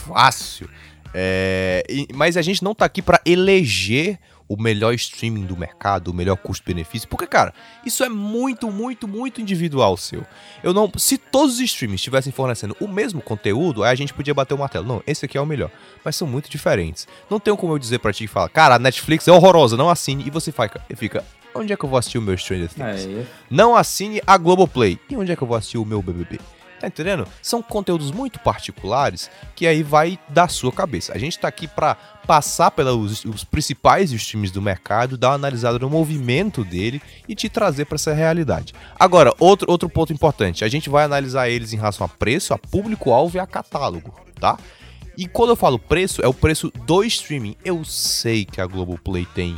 Fácil. 0.06 0.68
É, 1.12 1.84
mas 2.12 2.36
a 2.36 2.42
gente 2.42 2.62
não 2.64 2.74
tá 2.74 2.84
aqui 2.84 3.00
pra 3.00 3.20
eleger 3.24 4.18
o 4.48 4.60
melhor 4.60 4.94
streaming 4.94 5.46
do 5.46 5.56
mercado, 5.56 6.08
o 6.08 6.14
melhor 6.14 6.36
custo-benefício, 6.36 7.08
porque, 7.08 7.26
cara, 7.26 7.54
isso 7.84 8.04
é 8.04 8.08
muito, 8.08 8.70
muito, 8.70 9.08
muito 9.08 9.40
individual 9.40 9.96
seu. 9.96 10.24
Eu 10.62 10.72
não. 10.72 10.90
Se 10.96 11.16
todos 11.16 11.54
os 11.54 11.60
streamings 11.60 12.00
estivessem 12.00 12.32
fornecendo 12.32 12.76
o 12.80 12.88
mesmo 12.88 13.20
conteúdo, 13.20 13.82
aí 13.82 13.90
a 13.90 13.94
gente 13.94 14.12
podia 14.14 14.34
bater 14.34 14.54
o 14.54 14.58
martelo. 14.58 14.86
Não, 14.86 15.02
esse 15.06 15.24
aqui 15.24 15.38
é 15.38 15.40
o 15.40 15.46
melhor. 15.46 15.70
Mas 16.04 16.16
são 16.16 16.28
muito 16.28 16.50
diferentes. 16.50 17.06
Não 17.30 17.40
tem 17.40 17.54
como 17.56 17.72
eu 17.72 17.78
dizer 17.78 17.98
pra 17.98 18.12
ti 18.12 18.24
e 18.24 18.28
falar, 18.28 18.48
cara, 18.48 18.74
a 18.74 18.78
Netflix 18.78 19.26
é 19.28 19.32
horrorosa, 19.32 19.76
não 19.76 19.88
assine. 19.88 20.24
E 20.26 20.30
você 20.30 20.52
fica, 20.52 20.80
fica 20.96 21.24
onde 21.54 21.72
é 21.72 21.76
que 21.76 21.84
eu 21.84 21.88
vou 21.88 21.98
assistir 21.98 22.18
o 22.18 22.22
meu 22.22 22.36
Stranger 22.36 22.68
Things? 22.68 23.06
É, 23.06 23.26
Não 23.50 23.76
assine 23.76 24.20
a 24.26 24.36
Globoplay. 24.36 24.98
E 25.08 25.16
onde 25.16 25.32
é 25.32 25.36
que 25.36 25.42
eu 25.42 25.48
vou 25.48 25.56
assistir 25.56 25.78
o 25.78 25.84
meu 25.84 26.02
BBB? 26.02 26.40
Tá 26.84 26.88
entendendo? 26.88 27.26
São 27.40 27.62
conteúdos 27.62 28.10
muito 28.10 28.38
particulares 28.40 29.30
que 29.56 29.66
aí 29.66 29.82
vai 29.82 30.18
da 30.28 30.48
sua 30.48 30.70
cabeça. 30.70 31.14
A 31.14 31.18
gente 31.18 31.38
tá 31.38 31.48
aqui 31.48 31.66
pra 31.66 31.94
passar 32.26 32.70
pelos 32.70 33.24
os 33.24 33.42
principais 33.42 34.12
streams 34.12 34.52
do 34.52 34.60
mercado, 34.60 35.16
dar 35.16 35.30
uma 35.30 35.34
analisada 35.34 35.78
no 35.78 35.88
movimento 35.88 36.62
dele 36.62 37.00
e 37.26 37.34
te 37.34 37.48
trazer 37.48 37.86
pra 37.86 37.94
essa 37.96 38.12
realidade. 38.12 38.74
Agora, 38.98 39.32
outro, 39.38 39.70
outro 39.70 39.88
ponto 39.88 40.12
importante, 40.12 40.62
a 40.62 40.68
gente 40.68 40.90
vai 40.90 41.04
analisar 41.04 41.48
eles 41.48 41.72
em 41.72 41.76
relação 41.76 42.04
a 42.04 42.08
preço, 42.08 42.52
a 42.52 42.58
público-alvo 42.58 43.38
e 43.38 43.40
a 43.40 43.46
catálogo, 43.46 44.14
tá? 44.38 44.58
E 45.16 45.26
quando 45.26 45.50
eu 45.50 45.56
falo 45.56 45.78
preço, 45.78 46.20
é 46.22 46.28
o 46.28 46.34
preço 46.34 46.70
do 46.84 47.02
streaming. 47.04 47.56
Eu 47.64 47.82
sei 47.82 48.44
que 48.44 48.60
a 48.60 48.66
Globoplay 48.66 49.26
tem 49.34 49.56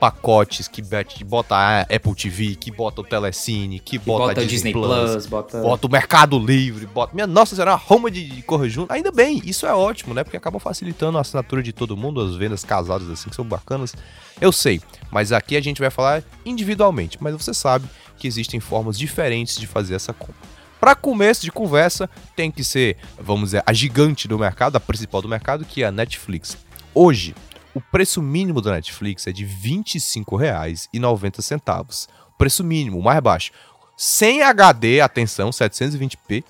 pacotes 0.00 0.66
que 0.66 0.82
bota 1.22 1.54
a 1.54 1.82
Apple 1.82 2.14
TV, 2.14 2.54
que 2.54 2.70
bota 2.70 3.02
o 3.02 3.04
Telecine, 3.04 3.78
que, 3.78 3.98
Que 3.98 3.98
bota, 3.98 4.28
bota, 4.28 4.40
a 4.40 4.44
o 4.44 4.46
Disney 4.46 4.72
Plus, 4.72 5.26
bota. 5.26 5.60
bota 5.60 5.86
o 5.86 5.90
Mercado 5.90 6.38
Livre, 6.38 6.86
bota. 6.86 7.14
Minha 7.14 7.26
nossa 7.26 7.54
senhora, 7.54 7.72
uma 7.72 7.76
Roma 7.76 8.10
de, 8.10 8.26
de 8.26 8.42
correr 8.42 8.70
junto. 8.70 8.90
Ainda 8.90 9.12
bem, 9.12 9.42
isso 9.44 9.66
é 9.66 9.74
ótimo, 9.74 10.14
né? 10.14 10.24
Porque 10.24 10.38
acaba 10.38 10.58
facilitando 10.58 11.18
a 11.18 11.20
assinatura 11.20 11.62
de 11.62 11.72
todo 11.72 11.98
mundo, 11.98 12.20
as 12.22 12.34
vendas 12.34 12.64
casadas 12.64 13.10
assim, 13.10 13.28
que 13.28 13.36
são 13.36 13.44
bacanas. 13.44 13.94
Eu 14.40 14.50
sei, 14.50 14.80
mas 15.10 15.32
aqui 15.32 15.54
a 15.54 15.60
gente 15.60 15.80
vai 15.82 15.90
falar 15.90 16.22
individualmente. 16.46 17.18
Mas 17.20 17.34
você 17.34 17.52
sabe 17.52 17.86
que 18.16 18.26
existem 18.26 18.58
formas 18.58 18.98
diferentes 18.98 19.56
de 19.56 19.66
fazer 19.66 19.94
essa 19.94 20.14
compra. 20.14 20.34
Para 20.80 20.94
começo 20.94 21.42
de 21.42 21.52
conversa, 21.52 22.08
tem 22.34 22.50
que 22.50 22.64
ser, 22.64 22.96
vamos 23.18 23.50
dizer, 23.50 23.62
a 23.66 23.72
gigante 23.74 24.26
do 24.26 24.38
mercado, 24.38 24.76
a 24.76 24.80
principal 24.80 25.20
do 25.20 25.28
mercado, 25.28 25.62
que 25.62 25.82
é 25.82 25.86
a 25.86 25.92
Netflix. 25.92 26.56
Hoje, 26.94 27.34
o 27.74 27.80
preço 27.80 28.20
mínimo 28.20 28.60
da 28.60 28.72
Netflix 28.72 29.26
é 29.26 29.32
de 29.32 29.44
R$ 29.44 29.54
25,90. 29.62 32.08
O 32.28 32.32
preço 32.38 32.62
mínimo, 32.64 32.98
o 32.98 33.02
mais 33.02 33.20
baixo. 33.20 33.52
Sem 33.96 34.42
HD, 34.42 35.00
atenção, 35.00 35.48
720p 35.50 36.44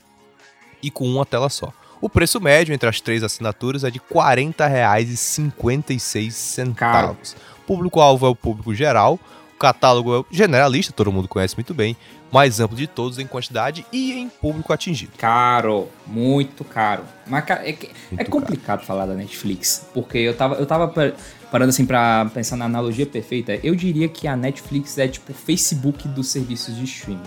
e 0.82 0.90
com 0.90 1.06
uma 1.06 1.24
tela 1.26 1.48
só. 1.48 1.72
O 2.00 2.08
preço 2.08 2.40
médio 2.40 2.72
entre 2.72 2.88
as 2.88 3.00
três 3.00 3.22
assinaturas 3.22 3.84
é 3.84 3.90
de 3.90 3.98
R$ 3.98 4.04
40,56. 4.10 6.74
Caro. 6.74 7.16
O 7.58 7.62
público-alvo 7.66 8.26
é 8.26 8.30
o 8.30 8.34
público 8.34 8.74
geral, 8.74 9.20
o 9.54 9.58
catálogo 9.58 10.14
é 10.14 10.18
o 10.20 10.26
generalista, 10.30 10.92
todo 10.92 11.12
mundo 11.12 11.28
conhece 11.28 11.54
muito 11.56 11.74
bem, 11.74 11.94
mais 12.32 12.60
amplo 12.60 12.76
de 12.76 12.86
todos 12.86 13.18
em 13.18 13.26
quantidade 13.26 13.84
e 13.92 14.12
em 14.12 14.28
público 14.28 14.72
atingido. 14.72 15.12
Caro, 15.18 15.88
muito 16.06 16.64
caro. 16.64 17.02
Mas, 17.26 17.44
é, 17.50 17.76
é 18.16 18.24
complicado 18.24 18.84
falar 18.84 19.06
da 19.06 19.14
Netflix, 19.14 19.86
porque 19.92 20.18
eu 20.18 20.34
tava, 20.34 20.54
eu 20.56 20.66
tava 20.66 20.88
pa- 20.88 21.12
parando 21.50 21.70
assim 21.70 21.84
pra 21.84 22.30
pensar 22.32 22.56
na 22.56 22.64
analogia 22.66 23.06
perfeita. 23.06 23.58
Eu 23.62 23.74
diria 23.74 24.08
que 24.08 24.28
a 24.28 24.36
Netflix 24.36 24.96
é 24.98 25.08
tipo 25.08 25.32
o 25.32 25.34
Facebook 25.34 26.06
dos 26.08 26.28
serviços 26.28 26.76
de 26.76 26.84
streaming. 26.84 27.22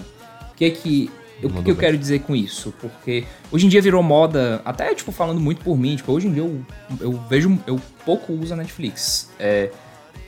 O 0.52 0.56
que 0.56 0.66
é 0.66 0.70
que. 0.70 1.12
O 1.40 1.42
que, 1.42 1.48
Mandou 1.48 1.64
que 1.64 1.72
eu 1.72 1.76
quero 1.76 1.98
dizer 1.98 2.20
com 2.20 2.34
isso? 2.34 2.74
Porque 2.80 3.26
hoje 3.52 3.66
em 3.66 3.70
dia 3.70 3.82
virou 3.82 4.02
moda, 4.02 4.62
até 4.64 4.94
tipo 4.96 5.12
falando 5.12 5.42
muito 5.42 5.62
por 5.62 5.78
mim, 5.78 5.96
tipo, 5.98 6.10
hoje 6.14 6.28
em 6.28 6.32
dia 6.32 6.44
eu, 6.44 6.62
eu 7.02 7.12
vejo, 7.28 7.60
eu 7.68 7.82
pouco 8.06 8.32
uso 8.32 8.54
a 8.54 8.56
Netflix. 8.56 9.30
É, 9.38 9.70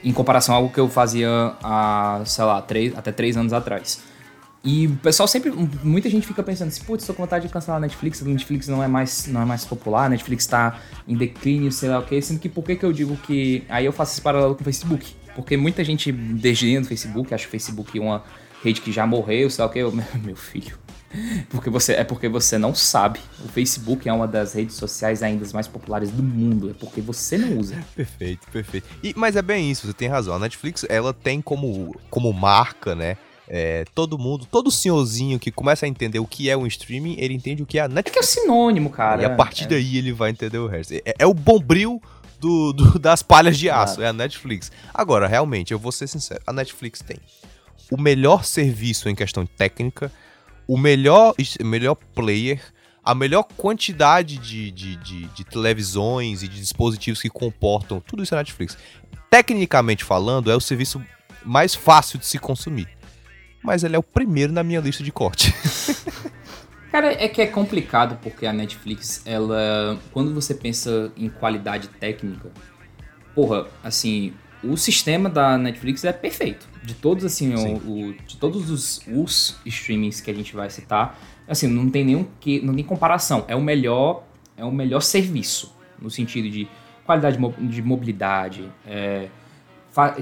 em 0.03 0.11
comparação 0.11 0.53
a 0.53 0.57
algo 0.57 0.69
que 0.73 0.79
eu 0.79 0.89
fazia 0.89 1.29
há, 1.63 2.21
sei 2.25 2.43
lá, 2.43 2.61
três, 2.61 2.97
até 2.97 3.13
três 3.13 3.37
anos 3.37 3.53
atrás. 3.53 4.01
E 4.65 4.87
o 4.87 4.95
pessoal 4.97 5.27
sempre, 5.27 5.51
muita 5.83 6.09
gente 6.09 6.25
fica 6.25 6.41
pensando 6.41 6.69
assim, 6.69 6.83
putz, 6.83 7.05
tô 7.05 7.13
com 7.13 7.21
vontade 7.21 7.45
de 7.45 7.53
cancelar 7.53 7.77
a 7.77 7.79
Netflix, 7.79 8.19
a 8.23 8.25
Netflix 8.25 8.67
não 8.67 8.81
é 8.81 8.87
mais, 8.87 9.27
não 9.27 9.43
é 9.43 9.45
mais 9.45 9.63
popular, 9.63 10.05
a 10.05 10.09
Netflix 10.09 10.47
tá 10.47 10.79
em 11.07 11.15
declínio, 11.15 11.71
sei 11.71 11.89
lá 11.89 11.99
o 11.99 12.03
quê, 12.03 12.19
sendo 12.19 12.39
que 12.39 12.49
por 12.49 12.63
que 12.63 12.75
que 12.75 12.83
eu 12.83 12.91
digo 12.91 13.15
que, 13.17 13.63
aí 13.69 13.85
eu 13.85 13.91
faço 13.91 14.13
esse 14.13 14.21
paralelo 14.21 14.55
com 14.55 14.61
o 14.61 14.63
Facebook, 14.63 15.15
porque 15.35 15.55
muita 15.55 15.83
gente 15.83 16.11
desdenha 16.11 16.81
do 16.81 16.87
Facebook, 16.87 17.31
acha 17.31 17.45
o 17.45 17.49
Facebook 17.49 17.99
uma 17.99 18.23
rede 18.63 18.81
que 18.81 18.91
já 18.91 19.05
morreu, 19.05 19.51
sei 19.51 19.63
lá 19.63 19.69
o 19.69 19.71
quê, 19.71 19.79
Eu, 19.79 19.91
meu 20.25 20.35
filho, 20.35 20.75
Porque 21.49 21.69
você, 21.69 21.93
é 21.93 22.03
porque 22.03 22.27
você 22.27 22.57
não 22.57 22.73
sabe. 22.73 23.19
O 23.43 23.47
Facebook 23.47 24.07
é 24.07 24.13
uma 24.13 24.27
das 24.27 24.53
redes 24.53 24.75
sociais 24.75 25.23
ainda 25.23 25.45
mais 25.53 25.67
populares 25.67 26.11
do 26.11 26.23
mundo. 26.23 26.71
É 26.71 26.73
porque 26.73 27.01
você 27.01 27.37
não 27.37 27.57
usa. 27.57 27.77
Perfeito, 27.95 28.47
perfeito. 28.51 28.87
E, 29.01 29.13
mas 29.15 29.35
é 29.35 29.41
bem 29.41 29.71
isso, 29.71 29.87
você 29.87 29.93
tem 29.93 30.07
razão. 30.07 30.35
A 30.35 30.39
Netflix, 30.39 30.85
ela 30.89 31.13
tem 31.13 31.41
como, 31.41 31.95
como 32.09 32.33
marca, 32.33 32.95
né? 32.95 33.17
É, 33.47 33.85
todo 33.93 34.17
mundo, 34.17 34.47
todo 34.49 34.71
senhorzinho 34.71 35.37
que 35.39 35.51
começa 35.51 35.85
a 35.85 35.89
entender 35.89 36.17
o 36.19 36.25
que 36.25 36.49
é 36.49 36.57
um 36.57 36.65
streaming, 36.65 37.15
ele 37.19 37.33
entende 37.33 37.61
o 37.61 37.65
que 37.65 37.77
é 37.77 37.81
a 37.81 37.85
É 37.85 37.87
que 37.87 37.91
é 37.93 37.95
Netflix. 37.95 38.27
sinônimo, 38.29 38.89
cara. 38.89 39.21
e 39.21 39.25
a 39.25 39.29
partir 39.35 39.67
daí 39.67 39.97
ele 39.97 40.11
vai 40.11 40.31
entender 40.31 40.57
o 40.57 40.67
resto. 40.67 40.93
É, 40.93 41.01
é 41.19 41.25
o 41.27 41.33
bombril 41.33 42.01
do, 42.39 42.73
do- 42.73 42.97
das 42.99 43.21
palhas 43.21 43.57
de 43.57 43.69
aço, 43.69 44.01
é 44.01 44.07
a 44.07 44.13
Netflix. 44.13 44.71
Agora, 44.93 45.27
realmente, 45.27 45.71
eu 45.71 45.79
vou 45.79 45.91
ser 45.91 46.07
sincero, 46.07 46.41
a 46.47 46.51
Netflix 46.51 47.01
tem 47.01 47.17
o 47.91 48.01
melhor 48.01 48.43
serviço 48.43 49.07
em 49.09 49.13
questão 49.15 49.45
técnica, 49.45 50.11
o 50.67 50.75
melhor, 50.75 51.35
melhor 51.63 51.95
player, 52.15 52.59
a 53.03 53.13
melhor 53.13 53.43
quantidade 53.55 54.37
de, 54.39 54.71
de, 54.71 54.95
de, 54.95 55.27
de 55.27 55.43
televisões 55.43 56.41
e 56.41 56.47
de 56.47 56.59
dispositivos 56.59 57.21
que 57.21 57.29
comportam, 57.29 57.99
tudo 57.99 58.23
isso 58.23 58.33
é 58.33 58.39
Netflix. 58.39 58.75
Tecnicamente 59.29 60.03
falando, 60.03 60.49
é 60.51 60.55
o 60.55 60.59
serviço 60.59 60.99
mais 61.43 61.75
fácil 61.75 62.17
de 62.17 62.25
se 62.25 62.39
consumir. 62.39 62.87
Mas 63.65 63.83
ele 63.83 63.95
é 63.95 63.99
o 63.99 64.03
primeiro 64.03 64.53
na 64.53 64.63
minha 64.63 64.79
lista 64.79 65.03
de 65.03 65.11
corte. 65.11 65.53
Cara, 66.91 67.11
é 67.11 67.27
que 67.27 67.41
é 67.41 67.47
complicado 67.47 68.17
porque 68.21 68.45
a 68.45 68.53
Netflix, 68.53 69.21
ela. 69.25 69.99
Quando 70.13 70.33
você 70.33 70.53
pensa 70.53 71.11
em 71.17 71.27
qualidade 71.27 71.89
técnica, 71.89 72.49
porra, 73.33 73.67
assim, 73.83 74.33
o 74.63 74.77
sistema 74.77 75.29
da 75.29 75.57
Netflix 75.57 76.05
é 76.05 76.13
perfeito. 76.13 76.65
De 76.81 76.93
todos, 76.93 77.25
assim, 77.25 77.53
o- 77.53 77.75
o, 78.09 78.13
de 78.13 78.37
todos 78.37 78.69
os, 78.69 79.01
os 79.07 79.57
streamings 79.65 80.21
que 80.21 80.31
a 80.31 80.33
gente 80.33 80.55
vai 80.55 80.69
citar, 80.69 81.19
assim, 81.47 81.67
não 81.67 81.89
tem 81.89 82.05
nenhum 82.05 82.25
que. 82.39 82.61
não 82.61 82.73
tem 82.73 82.83
comparação. 82.83 83.43
É 83.47 83.55
o 83.55 83.61
melhor. 83.61 84.23
É 84.55 84.63
o 84.63 84.71
melhor 84.71 85.01
serviço. 85.01 85.75
No 85.99 86.09
sentido 86.09 86.49
de 86.49 86.65
qualidade 87.05 87.35
de 87.35 87.41
mo- 87.41 87.53
de 87.59 87.81
mobilidade, 87.81 88.69
é, 88.87 89.27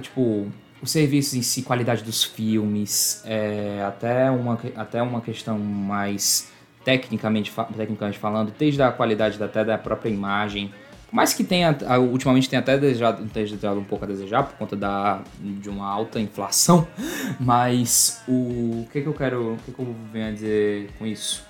tipo, 0.01 0.47
os 0.83 0.91
serviços 0.91 1.33
em 1.33 1.41
si, 1.41 1.61
qualidade 1.61 2.03
dos 2.03 2.23
filmes, 2.25 3.23
é, 3.25 3.81
até, 3.87 4.29
uma, 4.29 4.59
até 4.75 5.01
uma 5.01 5.21
questão 5.21 5.57
mais 5.57 6.51
tecnicamente, 6.83 7.51
tecnicamente 7.77 8.19
falando, 8.19 8.53
desde 8.59 8.81
a 8.83 8.91
qualidade 8.91 9.39
da- 9.39 9.45
até 9.45 9.63
da 9.63 9.77
própria 9.77 10.09
imagem. 10.09 10.73
Por 11.09 11.15
mais 11.15 11.33
que 11.33 11.43
tenha, 11.43 11.73
ultimamente 11.99 12.49
tenha 12.49 12.59
até 12.59 12.77
desejado, 12.77 13.23
desejado 13.23 13.79
um 13.79 13.83
pouco 13.85 14.03
a 14.03 14.07
desejar 14.07 14.43
por 14.43 14.57
conta 14.57 14.75
da, 14.75 15.21
de 15.39 15.69
uma 15.69 15.87
alta 15.87 16.19
inflação, 16.19 16.85
mas 17.39 18.21
o, 18.27 18.81
o 18.81 18.87
que, 18.91 19.01
que 19.01 19.07
eu 19.07 19.13
quero, 19.13 19.53
o 19.53 19.57
que, 19.65 19.71
que 19.71 19.79
eu 19.79 19.95
venho 20.11 20.27
a 20.27 20.31
dizer 20.31 20.89
com 20.99 21.05
isso? 21.05 21.45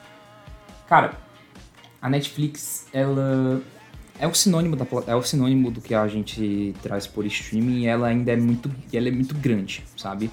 Cara, 0.88 1.14
a 2.00 2.08
Netflix, 2.10 2.86
ela 2.94 3.62
é 4.24 4.28
o 4.28 4.34
sinônimo 4.34 4.78
da 4.78 4.86
é 5.06 5.16
o 5.16 5.22
sinônimo 5.22 5.70
do 5.70 5.82
que 5.82 5.94
a 5.94 6.08
gente 6.08 6.74
traz 6.82 7.06
por 7.06 7.26
streaming 7.26 7.82
e 7.82 7.88
ela 7.88 8.08
ainda 8.08 8.32
é 8.32 8.38
muito 8.38 8.72
ela 8.94 9.10
é 9.10 9.12
muito 9.12 9.36
grande, 9.36 9.84
sabe? 9.98 10.32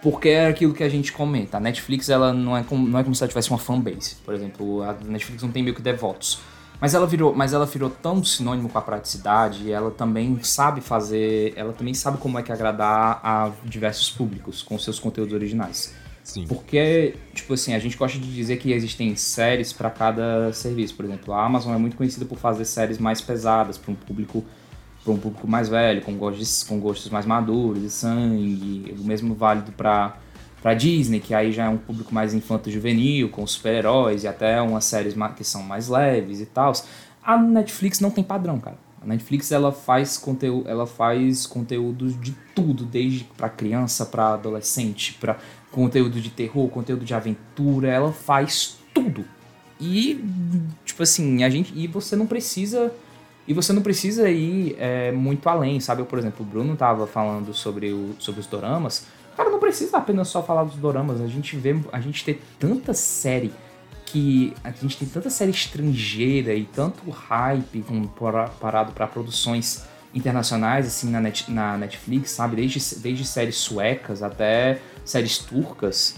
Porque 0.00 0.28
é 0.28 0.46
aquilo 0.46 0.72
que 0.72 0.84
a 0.84 0.88
gente 0.88 1.12
comenta. 1.12 1.56
A 1.56 1.60
Netflix 1.60 2.08
ela 2.08 2.32
não 2.32 2.56
é 2.56 2.62
como, 2.62 2.86
não 2.86 2.96
é 2.96 3.02
como 3.02 3.16
se 3.16 3.22
ela 3.24 3.28
tivesse 3.28 3.50
uma 3.50 3.58
fanbase. 3.58 4.14
Por 4.24 4.32
exemplo, 4.32 4.82
a 4.84 4.92
Netflix 5.04 5.42
não 5.42 5.50
tem 5.50 5.64
meio 5.64 5.74
que 5.74 5.82
devotos. 5.82 6.38
Mas 6.80 6.94
ela 6.94 7.08
virou, 7.08 7.34
mas 7.34 7.52
ela 7.52 7.66
virou 7.66 7.90
tão 7.90 8.22
sinônimo 8.22 8.68
com 8.68 8.78
a 8.78 8.82
praticidade, 8.82 9.72
ela 9.72 9.90
também 9.90 10.38
sabe 10.44 10.80
fazer, 10.80 11.52
ela 11.56 11.72
também 11.72 11.94
sabe 11.94 12.18
como 12.18 12.38
é 12.38 12.42
que 12.44 12.52
agradar 12.52 13.18
a 13.20 13.50
diversos 13.64 14.10
públicos 14.10 14.62
com 14.62 14.78
seus 14.78 15.00
conteúdos 15.00 15.34
originais. 15.34 15.92
Sim. 16.28 16.44
Porque, 16.46 17.14
tipo 17.32 17.54
assim, 17.54 17.72
a 17.72 17.78
gente 17.78 17.96
gosta 17.96 18.18
de 18.18 18.30
dizer 18.34 18.58
que 18.58 18.70
existem 18.70 19.16
séries 19.16 19.72
para 19.72 19.88
cada 19.88 20.52
serviço. 20.52 20.94
Por 20.94 21.06
exemplo, 21.06 21.32
a 21.32 21.42
Amazon 21.42 21.74
é 21.74 21.78
muito 21.78 21.96
conhecida 21.96 22.26
por 22.26 22.36
fazer 22.36 22.66
séries 22.66 22.98
mais 22.98 23.22
pesadas 23.22 23.78
para 23.78 23.90
um 23.90 23.94
público 23.94 24.44
para 25.02 25.12
um 25.14 25.16
público 25.16 25.48
mais 25.48 25.70
velho, 25.70 26.02
com 26.02 26.12
gostos, 26.18 26.62
com 26.64 26.78
gostos 26.78 27.10
mais 27.10 27.24
maduros, 27.24 27.80
de 27.80 27.88
sangue. 27.88 28.94
O 28.98 29.04
mesmo 29.04 29.34
válido 29.34 29.72
para 29.72 30.18
para 30.60 30.74
Disney, 30.74 31.20
que 31.20 31.32
aí 31.32 31.50
já 31.50 31.64
é 31.66 31.68
um 31.68 31.78
público 31.78 32.12
mais 32.12 32.34
infanto-juvenil, 32.34 33.30
com 33.30 33.46
super-heróis 33.46 34.24
e 34.24 34.28
até 34.28 34.60
umas 34.60 34.84
séries 34.84 35.14
que 35.34 35.44
são 35.44 35.62
mais 35.62 35.88
leves 35.88 36.40
e 36.40 36.46
tal. 36.46 36.72
A 37.22 37.38
Netflix 37.38 38.00
não 38.00 38.10
tem 38.10 38.24
padrão, 38.24 38.58
cara. 38.58 38.76
A 39.00 39.06
Netflix 39.06 39.52
ela 39.52 39.70
faz 39.70 40.18
conteúdo, 40.18 40.68
ela 40.68 40.86
faz 40.86 41.46
conteúdos 41.46 42.20
de 42.20 42.32
tudo, 42.54 42.84
desde 42.84 43.24
para 43.24 43.48
criança, 43.48 44.04
para 44.04 44.34
adolescente, 44.34 45.14
para 45.14 45.38
conteúdo 45.70 46.20
de 46.20 46.30
terror, 46.30 46.68
conteúdo 46.68 47.04
de 47.04 47.14
aventura, 47.14 47.88
ela 47.88 48.12
faz 48.12 48.78
tudo. 48.94 49.24
E 49.80 50.24
tipo 50.84 51.02
assim, 51.02 51.44
a 51.44 51.50
gente 51.50 51.72
e 51.76 51.86
você 51.86 52.16
não 52.16 52.26
precisa 52.26 52.92
e 53.46 53.54
você 53.54 53.72
não 53.72 53.80
precisa 53.80 54.28
ir 54.28 54.76
é, 54.78 55.10
muito 55.10 55.48
além, 55.48 55.80
sabe? 55.80 56.02
Eu, 56.02 56.06
por 56.06 56.18
exemplo, 56.18 56.44
o 56.44 56.48
Bruno 56.48 56.76
tava 56.76 57.06
falando 57.06 57.54
sobre, 57.54 57.90
o, 57.90 58.14
sobre 58.18 58.40
os 58.40 58.46
doramas. 58.46 59.06
Cara, 59.34 59.48
não 59.48 59.58
precisa 59.58 59.96
apenas 59.96 60.28
só 60.28 60.42
falar 60.42 60.64
dos 60.64 60.76
doramas. 60.76 61.18
A 61.22 61.26
gente 61.26 61.56
vê, 61.56 61.74
a 61.90 61.98
gente 61.98 62.22
tem 62.24 62.38
tanta 62.58 62.92
série 62.92 63.50
que 64.04 64.52
a 64.62 64.70
gente 64.70 64.98
tem 64.98 65.08
tanta 65.08 65.30
série 65.30 65.50
estrangeira 65.50 66.54
e 66.54 66.64
tanto 66.64 67.08
hype 67.10 67.84
parado 68.60 68.92
para 68.92 69.06
produções 69.06 69.86
internacionais 70.14 70.86
assim 70.86 71.10
na, 71.10 71.20
net, 71.20 71.50
na 71.50 71.76
Netflix, 71.78 72.32
sabe? 72.32 72.56
Desde, 72.56 72.96
desde 72.96 73.26
séries 73.26 73.56
suecas 73.56 74.22
até 74.22 74.80
séries 75.08 75.38
turcas. 75.38 76.16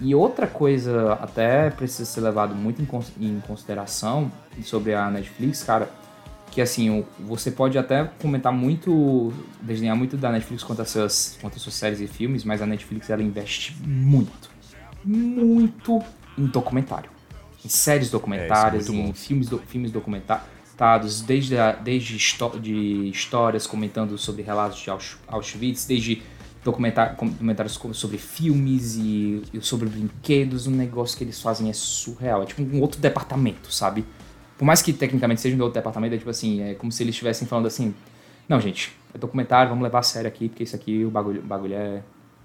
E 0.00 0.14
outra 0.14 0.46
coisa 0.46 1.14
até 1.14 1.70
precisa 1.70 2.04
ser 2.04 2.20
levado 2.20 2.54
muito 2.54 2.82
em, 2.82 2.84
cons- 2.84 3.12
em 3.18 3.40
consideração 3.46 4.30
sobre 4.62 4.92
a 4.94 5.10
Netflix, 5.10 5.62
cara, 5.62 5.88
que 6.50 6.60
assim, 6.60 7.02
você 7.18 7.50
pode 7.50 7.78
até 7.78 8.04
comentar 8.20 8.52
muito, 8.52 9.32
desdenhar 9.62 9.96
muito 9.96 10.16
da 10.18 10.30
Netflix 10.30 10.62
quanto 10.62 10.82
às 10.82 10.90
suas, 10.90 11.38
quanto 11.40 11.56
às 11.56 11.62
suas 11.62 11.74
séries 11.74 12.00
e 12.00 12.06
filmes, 12.06 12.44
mas 12.44 12.60
a 12.60 12.66
Netflix 12.66 13.08
ela 13.08 13.22
investe 13.22 13.74
muito, 13.86 14.50
muito 15.02 16.02
em 16.36 16.44
documentário. 16.46 17.10
Em 17.64 17.68
séries 17.68 18.10
documentárias, 18.10 18.88
é 18.88 18.92
muito 18.92 19.02
em 19.02 19.06
bom. 19.08 19.14
filmes, 19.14 19.48
do, 19.48 19.58
filmes 19.58 19.90
documentados, 19.90 21.22
desde, 21.26 21.56
a, 21.56 21.72
desde 21.72 22.18
de 22.60 23.08
histórias 23.08 23.66
comentando 23.66 24.16
sobre 24.18 24.42
relatos 24.42 24.78
de 24.78 24.90
Ausch- 24.90 25.16
Auschwitz, 25.26 25.86
desde 25.86 26.22
documentários 26.66 27.78
sobre 27.92 28.18
filmes 28.18 28.96
e, 28.96 29.42
e 29.54 29.60
sobre 29.60 29.88
brinquedos, 29.88 30.66
o 30.66 30.70
negócio 30.70 31.16
que 31.16 31.22
eles 31.22 31.40
fazem 31.40 31.70
é 31.70 31.72
surreal. 31.72 32.42
É 32.42 32.46
tipo 32.46 32.62
um 32.62 32.80
outro 32.80 33.00
departamento, 33.00 33.72
sabe? 33.72 34.04
Por 34.58 34.64
mais 34.64 34.82
que 34.82 34.92
tecnicamente 34.92 35.40
seja 35.40 35.56
um 35.56 35.60
outro 35.60 35.74
departamento, 35.74 36.14
é 36.14 36.18
tipo 36.18 36.30
assim, 36.30 36.62
é 36.62 36.74
como 36.74 36.90
se 36.90 37.02
eles 37.02 37.14
estivessem 37.14 37.46
falando 37.46 37.66
assim, 37.66 37.94
não, 38.48 38.60
gente, 38.60 38.96
é 39.14 39.18
documentário, 39.18 39.68
vamos 39.68 39.84
levar 39.84 40.00
a 40.00 40.02
sério 40.02 40.28
aqui, 40.28 40.48
porque 40.48 40.64
isso 40.64 40.74
aqui, 40.74 41.04
o 41.04 41.10
bagulho, 41.10 41.40
o 41.40 41.46
bagulho 41.46 41.74
é, 41.74 42.02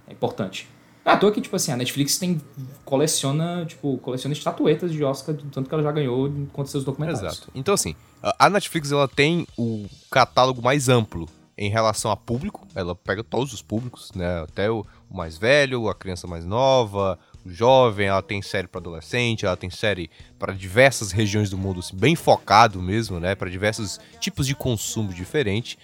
é 0.08 0.14
importante. 0.14 0.68
Ah, 1.04 1.18
tô 1.18 1.28
aqui, 1.28 1.42
tipo 1.42 1.56
assim, 1.56 1.72
a 1.72 1.78
Netflix 1.78 2.20
tem, 2.20 2.40
coleciona, 2.86 3.66
tipo, 3.66 3.98
coleciona 3.98 4.34
estatuetas 4.34 4.92
de 4.92 5.04
Oscar, 5.04 5.36
tanto 5.52 5.68
que 5.68 5.74
ela 5.74 5.84
já 5.84 5.92
ganhou 5.92 6.28
enquanto 6.28 6.68
seus 6.68 6.84
documentários. 6.84 7.34
Exato. 7.34 7.52
Então, 7.56 7.74
assim, 7.74 7.96
a 8.38 8.50
Netflix 8.50 8.92
ela 8.92 9.08
tem 9.08 9.48
o 9.58 9.88
catálogo 10.12 10.62
mais 10.62 10.90
amplo 10.90 11.28
em 11.62 11.70
relação 11.70 12.10
a 12.10 12.18
público. 12.18 12.68
Ela 12.74 12.96
pega 12.96 13.24
todos 13.24 13.54
os 13.54 13.62
públicos, 13.62 14.12
né? 14.16 14.42
Até 14.42 14.72
o 14.72 14.84
mais 15.12 15.38
velho, 15.38 15.90
a 15.90 15.94
criança 15.94 16.26
mais 16.26 16.44
nova, 16.44 17.20
o 17.46 17.52
jovem. 17.52 18.08
Ela 18.08 18.24
tem 18.24 18.42
série 18.42 18.68
para 18.68 18.82
adolescente, 18.82 19.46
ela 19.46 19.56
tem 19.56 19.70
série 19.70 20.10
para 20.40 20.54
diversas 20.54 21.12
regiões 21.12 21.52
do 21.52 21.60
mundo, 21.60 21.80
assim, 21.80 21.96
bem 21.96 22.16
focado 22.16 22.82
mesmo, 22.82 23.20
né? 23.20 23.36
Para 23.36 23.48
diversos 23.48 24.00
tipos 24.20 24.48
de 24.48 24.56
consumo 24.56 25.14
diferente 25.14 25.78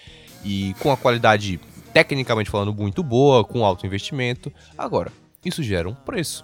e 0.43 0.73
com 0.79 0.91
a 0.91 0.97
qualidade 0.97 1.59
tecnicamente 1.93 2.49
falando 2.49 2.73
muito 2.73 3.03
boa, 3.03 3.45
com 3.45 3.63
alto 3.63 3.85
investimento. 3.85 4.51
Agora, 4.75 5.11
isso 5.45 5.61
gera 5.61 5.87
um 5.87 5.93
preço 5.93 6.43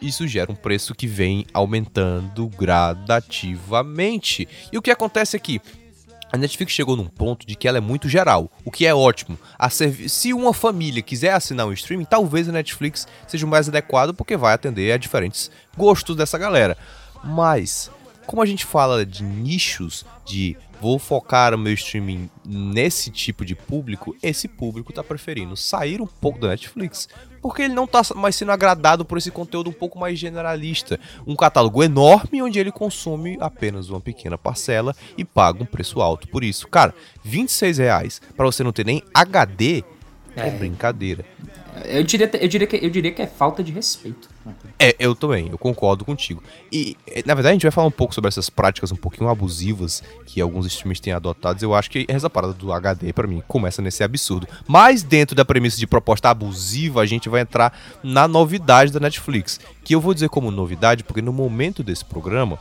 isso 0.00 0.28
gera 0.28 0.50
um 0.50 0.54
preço 0.54 0.94
que 0.94 1.06
vem 1.06 1.44
aumentando 1.52 2.48
gradativamente. 2.48 4.48
E 4.72 4.78
o 4.78 4.82
que 4.82 4.92
acontece 4.92 5.36
aqui? 5.36 5.60
A 6.30 6.36
Netflix 6.36 6.72
chegou 6.72 6.94
num 6.94 7.06
ponto 7.06 7.46
de 7.46 7.56
que 7.56 7.66
ela 7.66 7.78
é 7.78 7.80
muito 7.80 8.08
geral, 8.08 8.50
o 8.64 8.70
que 8.70 8.86
é 8.86 8.94
ótimo. 8.94 9.38
Se 10.08 10.32
uma 10.34 10.52
família 10.52 11.00
quiser 11.02 11.32
assinar 11.32 11.66
um 11.66 11.72
streaming, 11.72 12.04
talvez 12.04 12.48
a 12.48 12.52
Netflix 12.52 13.08
seja 13.26 13.46
o 13.46 13.48
mais 13.48 13.68
adequado 13.68 14.12
porque 14.12 14.36
vai 14.36 14.52
atender 14.52 14.92
a 14.92 14.98
diferentes 14.98 15.50
gostos 15.76 16.14
dessa 16.14 16.36
galera. 16.36 16.76
Mas, 17.24 17.90
como 18.26 18.42
a 18.42 18.46
gente 18.46 18.66
fala 18.66 19.06
de 19.06 19.22
nichos, 19.22 20.04
de 20.26 20.56
vou 20.80 20.98
focar 20.98 21.54
o 21.54 21.58
meu 21.58 21.72
streaming 21.72 22.30
nesse 22.46 23.10
tipo 23.10 23.44
de 23.44 23.54
público, 23.54 24.16
esse 24.22 24.46
público 24.46 24.92
tá 24.92 25.02
preferindo 25.02 25.56
sair 25.56 26.00
um 26.00 26.06
pouco 26.06 26.38
da 26.38 26.48
Netflix, 26.48 27.08
porque 27.42 27.62
ele 27.62 27.74
não 27.74 27.86
tá 27.86 28.02
mais 28.14 28.36
sendo 28.36 28.52
agradado 28.52 29.04
por 29.04 29.18
esse 29.18 29.30
conteúdo 29.30 29.70
um 29.70 29.72
pouco 29.72 29.98
mais 29.98 30.18
generalista, 30.18 30.98
um 31.26 31.34
catálogo 31.36 31.82
enorme 31.82 32.42
onde 32.42 32.58
ele 32.58 32.70
consome 32.72 33.36
apenas 33.40 33.88
uma 33.90 34.00
pequena 34.00 34.38
parcela 34.38 34.94
e 35.16 35.24
paga 35.24 35.62
um 35.62 35.66
preço 35.66 36.00
alto 36.00 36.28
por 36.28 36.42
isso. 36.44 36.68
Cara, 36.68 36.94
26 37.24 37.78
reais 37.78 38.20
para 38.36 38.46
você 38.46 38.62
não 38.62 38.72
ter 38.72 38.86
nem 38.86 39.02
HD 39.12 39.82
é, 40.36 40.48
É. 40.48 40.50
brincadeira. 40.50 41.24
Eu 41.84 42.02
diria, 42.02 42.28
eu, 42.40 42.48
diria 42.48 42.66
que, 42.66 42.76
eu 42.76 42.90
diria 42.90 43.12
que 43.12 43.22
é 43.22 43.26
falta 43.26 43.62
de 43.62 43.70
respeito, 43.72 44.28
É, 44.78 44.94
eu 44.98 45.14
também, 45.14 45.48
eu 45.50 45.58
concordo 45.58 46.04
contigo. 46.04 46.42
E, 46.70 46.96
é, 47.06 47.22
na 47.26 47.34
verdade, 47.34 47.48
a 47.48 47.52
gente 47.52 47.62
vai 47.62 47.70
falar 47.70 47.86
um 47.86 47.92
pouco 47.92 48.14
sobre 48.14 48.28
essas 48.28 48.48
práticas 48.48 48.92
um 48.92 48.96
pouquinho 48.96 49.28
abusivas 49.28 50.02
que 50.26 50.40
alguns 50.40 50.66
streamers 50.66 51.00
têm 51.00 51.12
adotado. 51.12 51.62
Eu 51.62 51.74
acho 51.74 51.90
que 51.90 52.06
essa 52.08 52.30
parada 52.30 52.52
do 52.52 52.72
HD, 52.72 53.12
pra 53.12 53.26
mim, 53.26 53.42
começa 53.46 53.82
nesse 53.82 54.02
absurdo. 54.02 54.46
Mas 54.66 55.02
dentro 55.02 55.34
da 55.34 55.44
premissa 55.44 55.78
de 55.78 55.86
proposta 55.86 56.30
abusiva, 56.30 57.00
a 57.00 57.06
gente 57.06 57.28
vai 57.28 57.40
entrar 57.40 57.76
na 58.02 58.28
novidade 58.28 58.92
da 58.92 59.00
Netflix. 59.00 59.60
Que 59.84 59.94
eu 59.94 60.00
vou 60.00 60.14
dizer 60.14 60.28
como 60.28 60.50
novidade, 60.50 61.02
porque 61.04 61.22
no 61.22 61.32
momento 61.32 61.82
desse 61.82 62.04
programa, 62.04 62.58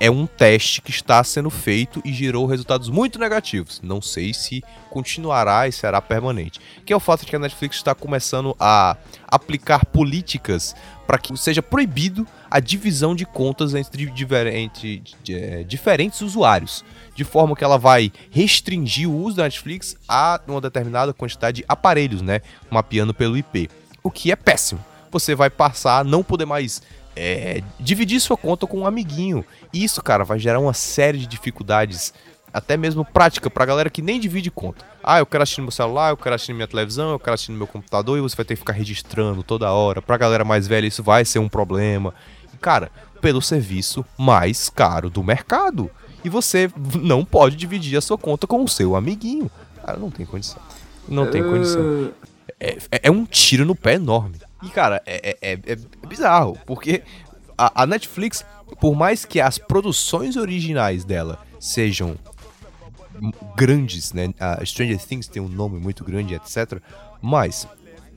é 0.00 0.10
um 0.10 0.26
teste 0.26 0.80
que 0.80 0.90
está 0.90 1.22
sendo 1.24 1.50
feito 1.50 2.00
e 2.04 2.12
gerou 2.12 2.46
resultados 2.46 2.88
muito 2.88 3.18
negativos. 3.18 3.80
Não 3.82 4.00
sei 4.00 4.32
se 4.32 4.62
continuará 4.90 5.66
e 5.66 5.72
será 5.72 6.00
permanente. 6.00 6.60
Que 6.86 6.92
é 6.92 6.96
o 6.96 7.00
fato 7.00 7.20
de 7.20 7.26
que 7.26 7.36
a 7.36 7.38
Netflix 7.38 7.76
está 7.76 7.94
começando 7.94 8.54
a 8.60 8.96
aplicar 9.26 9.84
políticas 9.86 10.74
para 11.06 11.18
que 11.18 11.36
seja 11.36 11.62
proibido 11.62 12.26
a 12.50 12.60
divisão 12.60 13.14
de 13.14 13.24
contas 13.24 13.74
entre, 13.74 14.12
entre 14.54 15.02
é, 15.30 15.64
diferentes 15.64 16.20
usuários, 16.20 16.84
de 17.14 17.24
forma 17.24 17.56
que 17.56 17.64
ela 17.64 17.78
vai 17.78 18.12
restringir 18.30 19.08
o 19.08 19.16
uso 19.16 19.36
da 19.36 19.44
Netflix 19.44 19.96
a 20.06 20.40
uma 20.46 20.60
determinada 20.60 21.12
quantidade 21.12 21.58
de 21.58 21.64
aparelhos, 21.66 22.20
né, 22.20 22.40
mapeando 22.70 23.14
pelo 23.14 23.38
IP, 23.38 23.70
o 24.02 24.10
que 24.10 24.30
é 24.30 24.36
péssimo. 24.36 24.84
Você 25.10 25.34
vai 25.34 25.48
passar 25.48 26.00
a 26.00 26.04
não 26.04 26.22
poder 26.22 26.44
mais 26.44 26.82
é, 27.18 27.62
dividir 27.80 28.20
sua 28.20 28.36
conta 28.36 28.66
com 28.66 28.80
um 28.80 28.86
amiguinho. 28.86 29.44
Isso, 29.72 30.02
cara, 30.02 30.24
vai 30.24 30.38
gerar 30.38 30.60
uma 30.60 30.72
série 30.72 31.18
de 31.18 31.26
dificuldades, 31.26 32.14
até 32.52 32.76
mesmo 32.76 33.04
prática, 33.04 33.50
pra 33.50 33.66
galera 33.66 33.90
que 33.90 34.00
nem 34.00 34.20
divide 34.20 34.50
conta. 34.50 34.84
Ah, 35.02 35.18
eu 35.18 35.26
quero 35.26 35.42
assistir 35.42 35.60
no 35.60 35.66
meu 35.66 35.72
celular, 35.72 36.10
eu 36.10 36.16
quero 36.16 36.34
assistir 36.34 36.52
na 36.52 36.56
minha 36.56 36.68
televisão, 36.68 37.10
eu 37.10 37.18
quero 37.18 37.34
assistir 37.34 37.52
no 37.52 37.58
meu 37.58 37.66
computador 37.66 38.16
e 38.18 38.20
você 38.20 38.36
vai 38.36 38.44
ter 38.44 38.54
que 38.54 38.60
ficar 38.60 38.72
registrando 38.72 39.42
toda 39.42 39.70
hora. 39.70 40.00
Pra 40.00 40.16
galera 40.16 40.44
mais 40.44 40.66
velha, 40.66 40.86
isso 40.86 41.02
vai 41.02 41.24
ser 41.24 41.38
um 41.38 41.48
problema. 41.48 42.14
Cara, 42.60 42.90
pelo 43.20 43.42
serviço 43.42 44.04
mais 44.16 44.70
caro 44.70 45.10
do 45.10 45.22
mercado. 45.22 45.90
E 46.24 46.28
você 46.28 46.70
não 47.00 47.24
pode 47.24 47.56
dividir 47.56 47.96
a 47.96 48.00
sua 48.00 48.18
conta 48.18 48.46
com 48.46 48.62
o 48.62 48.68
seu 48.68 48.96
amiguinho. 48.96 49.50
Cara, 49.84 49.98
não 49.98 50.10
tem 50.10 50.26
condição. 50.26 50.60
Não 51.08 51.30
tem 51.30 51.42
condição. 51.42 52.10
É, 52.60 52.76
é, 52.90 53.00
é 53.04 53.10
um 53.10 53.24
tiro 53.24 53.64
no 53.64 53.74
pé 53.74 53.94
enorme. 53.94 54.36
E, 54.62 54.68
cara, 54.70 55.02
é, 55.06 55.36
é, 55.40 55.52
é, 55.52 55.72
é 55.72 56.06
bizarro, 56.06 56.58
porque 56.66 57.02
a, 57.56 57.82
a, 57.82 57.86
Netflix, 57.86 58.44
por 58.80 58.94
mais 58.94 59.24
que 59.24 59.40
as 59.40 59.58
produções 59.58 60.36
originais 60.36 61.04
dela 61.04 61.38
sejam 61.60 62.16
grandes, 63.56 64.12
né? 64.12 64.32
A 64.38 64.64
Stranger 64.64 64.98
Things 65.04 65.28
tem 65.28 65.42
um 65.42 65.48
nome 65.48 65.78
muito 65.78 66.04
grande, 66.04 66.34
etc. 66.34 66.80
Mas 67.20 67.66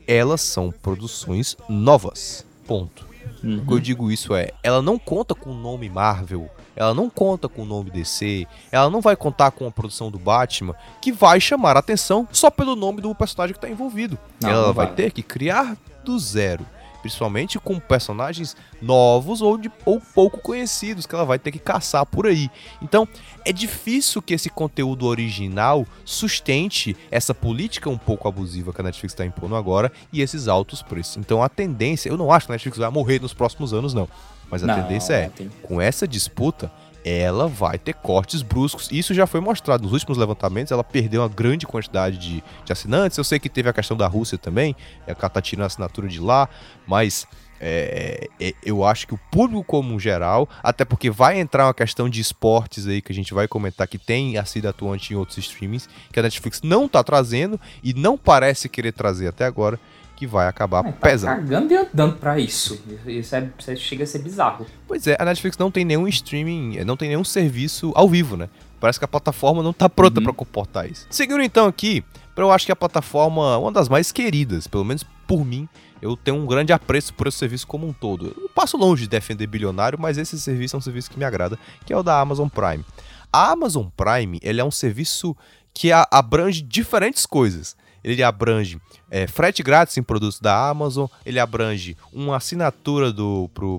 elas 0.08 0.42
são 0.42 0.72
produções 0.72 1.58
novas. 1.68 2.46
Ponto. 2.68 3.08
Uhum. 3.44 3.60
O 3.60 3.66
que 3.66 3.74
eu 3.74 3.80
digo 3.80 4.12
isso 4.12 4.36
é, 4.36 4.52
ela 4.64 4.82
não 4.82 5.00
conta 5.00 5.34
com 5.34 5.52
o 5.52 5.56
nome 5.56 5.90
Marvel, 5.90 6.50
ela 6.76 6.94
não 6.94 7.10
conta 7.10 7.50
com 7.50 7.64
o 7.64 7.66
nome 7.66 7.90
DC, 7.90 8.48
ela 8.72 8.90
não 8.90 9.02
vai 9.02 9.16
contar 9.16 9.52
com 9.52 9.68
a 9.68 9.72
produção 9.72 10.12
do 10.12 10.20
Batman, 10.20 10.76
que 11.02 11.12
vai 11.12 11.40
chamar 11.40 11.76
a 11.76 11.80
atenção 11.80 12.28
só 12.32 12.50
pelo 12.50 12.76
nome 12.76 13.02
do 13.02 13.14
personagem 13.16 13.54
que 13.54 13.58
está 13.58 13.70
envolvido. 13.70 14.18
Não, 14.40 14.50
ela 14.50 14.68
não 14.68 14.74
vai, 14.74 14.88
vai 14.88 14.96
ter 14.96 15.12
que 15.12 15.24
criar 15.24 15.76
do 16.04 16.18
zero. 16.20 16.66
Principalmente 17.02 17.58
com 17.60 17.80
personagens 17.80 18.56
novos 18.80 19.42
ou, 19.42 19.58
de, 19.58 19.72
ou 19.86 20.00
pouco 20.00 20.40
conhecidos 20.40 21.08
que 21.08 21.16
ela 21.16 21.26
vai 21.26 21.40
ter 21.40 21.52
que 21.52 21.58
caçar 21.58 22.06
por 22.06 22.28
aí. 22.28 22.48
Então, 22.80 23.08
é 23.44 23.52
difícil 23.52 24.22
que 24.22 24.36
esse 24.36 24.52
conteúdo 24.52 25.08
original 25.08 25.86
sustente 26.06 26.96
essa 27.10 27.34
política 27.34 27.90
um 27.90 27.98
pouco 27.98 28.28
abusiva 28.28 28.72
que 28.72 28.82
a 28.82 28.84
Netflix 28.84 29.14
está 29.14 29.26
impondo 29.26 29.56
agora 29.56 29.92
e 30.14 30.22
esses 30.22 30.48
altos 30.48 30.84
preços. 30.84 31.18
Então, 31.18 31.42
a 31.42 31.50
tendência, 31.50 32.08
eu 32.08 32.18
não 32.18 32.32
acho 32.32 32.46
que 32.46 32.52
a 32.52 32.54
Netflix 32.54 32.78
vai 32.78 32.92
morrer 32.92 33.20
nos 33.20 33.34
próximos 33.34 33.74
anos, 33.74 33.96
não. 33.96 34.08
Mas 34.52 34.64
a 34.64 34.68
não, 34.68 34.76
tendência 34.76 35.14
é, 35.14 35.32
com 35.64 35.82
essa 35.82 36.08
disputa, 36.08 36.72
ela 37.04 37.48
vai 37.48 37.78
ter 37.78 37.94
cortes 37.94 38.42
bruscos. 38.42 38.90
Isso 38.92 39.14
já 39.14 39.26
foi 39.26 39.40
mostrado 39.40 39.84
nos 39.84 39.94
últimos 39.94 40.18
levantamentos. 40.18 40.72
Ela 40.72 40.84
perdeu 40.84 41.22
uma 41.22 41.30
grande 41.30 41.66
quantidade 41.66 42.18
de, 42.18 42.44
de 42.64 42.72
assinantes. 42.72 43.18
Eu 43.18 43.24
sei 43.24 43.40
que 43.40 43.50
teve 43.50 43.70
a 43.70 43.74
questão 43.74 43.98
da 43.98 44.08
Rússia 44.08 44.38
também, 44.38 44.76
ela 45.06 45.16
tá 45.16 45.42
tirando 45.42 45.64
a 45.64 45.68
assinatura 45.68 46.08
de 46.08 46.20
lá, 46.20 46.48
mas 46.88 47.28
é, 47.64 48.28
é, 48.40 48.54
eu 48.66 48.84
acho 48.84 49.06
que 49.06 49.14
o 49.14 49.20
público 49.32 49.64
como 49.64 50.00
geral, 50.00 50.50
até 50.64 50.84
porque 50.84 51.12
vai 51.12 51.40
entrar 51.40 51.68
uma 51.68 51.74
questão 51.74 52.10
de 52.10 52.20
esportes 52.20 52.88
aí 52.88 53.02
que 53.04 53.12
a 53.12 53.16
gente 53.16 53.36
vai 53.36 53.48
comentar 53.48 53.88
que 53.88 54.00
tem 54.00 54.38
a 54.38 54.46
sido 54.46 54.68
atuante 54.68 55.14
em 55.14 55.16
outros 55.16 55.38
streamings, 55.38 55.88
que 56.12 56.20
a 56.20 56.24
Netflix 56.24 56.62
não 56.64 56.88
tá 56.88 57.04
trazendo 57.04 57.62
e 57.84 57.94
não 57.94 58.18
parece 58.18 58.68
querer 58.68 58.94
trazer 58.94 59.28
até 59.28 59.46
agora 59.46 59.80
que 60.22 60.28
vai 60.28 60.48
acabar 60.48 60.86
é, 60.86 60.92
tá 60.92 61.10
pesando. 61.10 61.36
cagando 61.36 61.74
e 61.74 61.78
andando 61.78 62.16
pra 62.18 62.40
isso. 62.40 62.80
Isso, 63.08 63.36
é, 63.36 63.50
isso 63.58 63.76
chega 63.78 64.04
a 64.04 64.08
ser 64.08 64.20
bizarro. 64.20 64.68
Pois 64.88 65.08
é, 65.08 65.18
a 65.18 65.26
Netflix 65.26 65.58
não 65.58 65.72
tem 65.72 65.84
nenhum 65.84 66.08
streaming, 66.08 66.78
não 66.86 66.96
tem 66.96 67.10
nenhum 67.10 67.24
serviço 67.24 67.92
ao 67.96 68.08
vivo, 68.08 68.38
né? 68.38 68.48
Parece 68.80 69.00
que 69.00 69.06
a 69.06 69.08
plataforma 69.08 69.64
não 69.64 69.74
tá 69.74 69.90
pronta 69.90 70.20
uhum. 70.20 70.26
para 70.26 70.34
comportar 70.34 70.88
isso. 70.88 71.08
Seguindo 71.10 71.42
então 71.42 71.66
aqui, 71.66 72.04
eu 72.36 72.52
acho 72.52 72.68
que 72.68 72.72
a 72.72 72.76
plataforma, 72.76 73.58
uma 73.58 73.72
das 73.72 73.90
mais 73.90 74.12
queridas, 74.12 74.68
pelo 74.68 74.86
menos 74.86 75.04
por 75.28 75.44
mim, 75.44 75.68
eu 76.00 76.16
tenho 76.16 76.38
um 76.38 76.46
grande 76.46 76.72
apreço 76.72 77.16
por 77.16 77.26
esse 77.26 77.40
serviço 77.40 77.66
como 77.66 77.88
um 77.88 77.94
todo. 77.94 78.28
Eu 78.28 78.50
passo 78.50 78.78
longe 78.78 79.04
de 79.04 79.10
defender 79.10 79.48
bilionário, 79.48 80.00
mas 80.00 80.20
esse 80.20 80.40
serviço 80.40 80.76
é 80.76 80.78
um 80.78 80.82
serviço 80.82 81.10
que 81.10 81.18
me 81.18 81.26
agrada, 81.26 81.58
que 81.84 81.92
é 81.92 81.98
o 81.98 82.04
da 82.04 82.20
Amazon 82.20 82.48
Prime. 82.48 82.86
A 83.34 83.52
Amazon 83.52 83.88
Prime, 83.98 84.40
ele 84.44 84.62
é 84.62 84.64
um 84.64 84.70
serviço 84.70 85.36
que 85.74 85.92
abrange 85.92 86.62
diferentes 86.62 87.26
coisas 87.26 87.76
ele 88.04 88.24
abrange 88.24 88.80
é, 89.10 89.28
frete 89.28 89.62
grátis 89.62 89.98
em 89.98 90.04
produtos 90.04 90.40
da 90.40 90.70
Amazon, 90.70 91.08
ele 91.26 91.40
abrange 91.40 91.98
uma 92.12 92.38
assinatura 92.38 93.14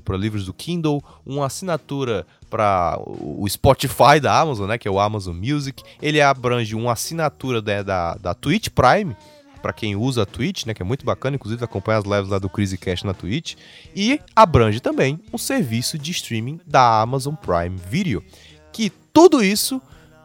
para 0.04 0.16
livros 0.16 0.46
do 0.46 0.52
Kindle, 0.52 1.02
uma 1.24 1.46
assinatura 1.46 2.26
para 2.50 2.98
o 3.06 3.48
Spotify 3.48 4.20
da 4.20 4.38
Amazon, 4.38 4.68
né, 4.68 4.76
que 4.76 4.87
é 4.87 4.90
o 4.90 5.00
Amazon 5.00 5.35
Music, 5.35 5.82
ele 6.00 6.20
abrange 6.20 6.74
uma 6.74 6.92
assinatura 6.92 7.62
da, 7.62 7.82
da, 7.82 8.14
da 8.14 8.35
Twitch 8.35 8.68
Prime, 8.68 9.16
para 9.62 9.72
quem 9.72 9.94
usa 9.96 10.22
a 10.22 10.26
Twitch, 10.26 10.66
né, 10.66 10.74
que 10.74 10.82
é 10.82 10.85
muito 10.85 11.06
bacana, 11.06 11.37
inclusive 11.37 11.64
acompanha 11.64 11.98
as 11.98 12.04
lives 12.04 12.28
lá 12.28 12.38
do 12.38 12.50
Crazy 12.50 12.76
Cash 12.76 13.04
na 13.04 13.14
Twitch, 13.14 13.54
e 13.94 14.20
abrange 14.37 14.80
também 14.80 15.18
um 15.32 15.38
serviço 15.38 15.96
de 15.96 16.11
streaming 16.11 16.61
da 16.66 17.00
Amazon 17.00 17.35
Prime 17.35 17.76
Video, 17.88 18.22
que 18.72 18.90
tudo 19.12 19.42
isso 19.42 19.80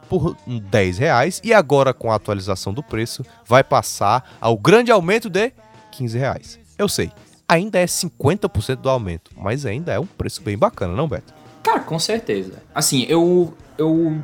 por 0.09 0.35
10 0.45 0.97
reais 0.97 1.41
e 1.43 1.53
agora 1.53 1.93
com 1.93 2.11
a 2.11 2.15
atualização 2.15 2.73
do 2.73 2.83
preço 2.83 3.25
vai 3.45 3.63
passar 3.63 4.37
ao 4.39 4.57
grande 4.57 4.91
aumento 4.91 5.29
de 5.29 5.51
15 5.91 6.17
reais. 6.17 6.59
Eu 6.77 6.87
sei, 6.87 7.11
ainda 7.47 7.79
é 7.79 7.85
50% 7.85 8.75
do 8.77 8.89
aumento, 8.89 9.31
mas 9.35 9.65
ainda 9.65 9.93
é 9.93 9.99
um 9.99 10.05
preço 10.05 10.41
bem 10.41 10.57
bacana, 10.57 10.95
não, 10.95 11.07
Beto? 11.07 11.33
Cara, 11.63 11.79
com 11.79 11.99
certeza. 11.99 12.61
Assim, 12.73 13.05
eu. 13.09 13.53
eu 13.77 14.21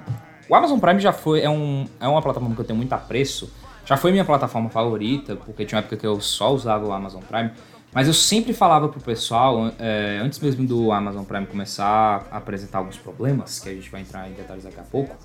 o 0.47 0.55
Amazon 0.55 0.79
Prime 0.79 0.99
já 0.99 1.11
foi. 1.11 1.41
É, 1.41 1.49
um, 1.49 1.85
é 1.99 2.07
uma 2.07 2.21
plataforma 2.21 2.53
que 2.53 2.61
eu 2.61 2.65
tenho 2.65 2.77
muito 2.77 2.93
apreço. 2.93 3.51
Já 3.85 3.97
foi 3.97 4.11
minha 4.11 4.23
plataforma 4.23 4.69
favorita, 4.69 5.35
porque 5.35 5.65
tinha 5.65 5.77
uma 5.77 5.81
época 5.81 5.97
que 5.97 6.07
eu 6.07 6.21
só 6.21 6.53
usava 6.53 6.85
o 6.85 6.91
Amazon 6.91 7.21
Prime. 7.21 7.51
Mas 7.93 8.07
eu 8.07 8.13
sempre 8.13 8.53
falava 8.53 8.89
pro 8.89 8.99
pessoal, 8.99 9.71
é, 9.77 10.19
antes 10.21 10.39
mesmo 10.39 10.65
do 10.65 10.91
Amazon 10.91 11.23
Prime 11.23 11.45
começar 11.45 12.25
a 12.31 12.37
apresentar 12.37 12.79
alguns 12.79 12.97
problemas, 12.97 13.59
que 13.59 13.69
a 13.69 13.73
gente 13.73 13.89
vai 13.89 14.01
entrar 14.01 14.27
em 14.27 14.33
detalhes 14.33 14.63
daqui 14.63 14.79
a 14.79 14.83
pouco, 14.83 15.15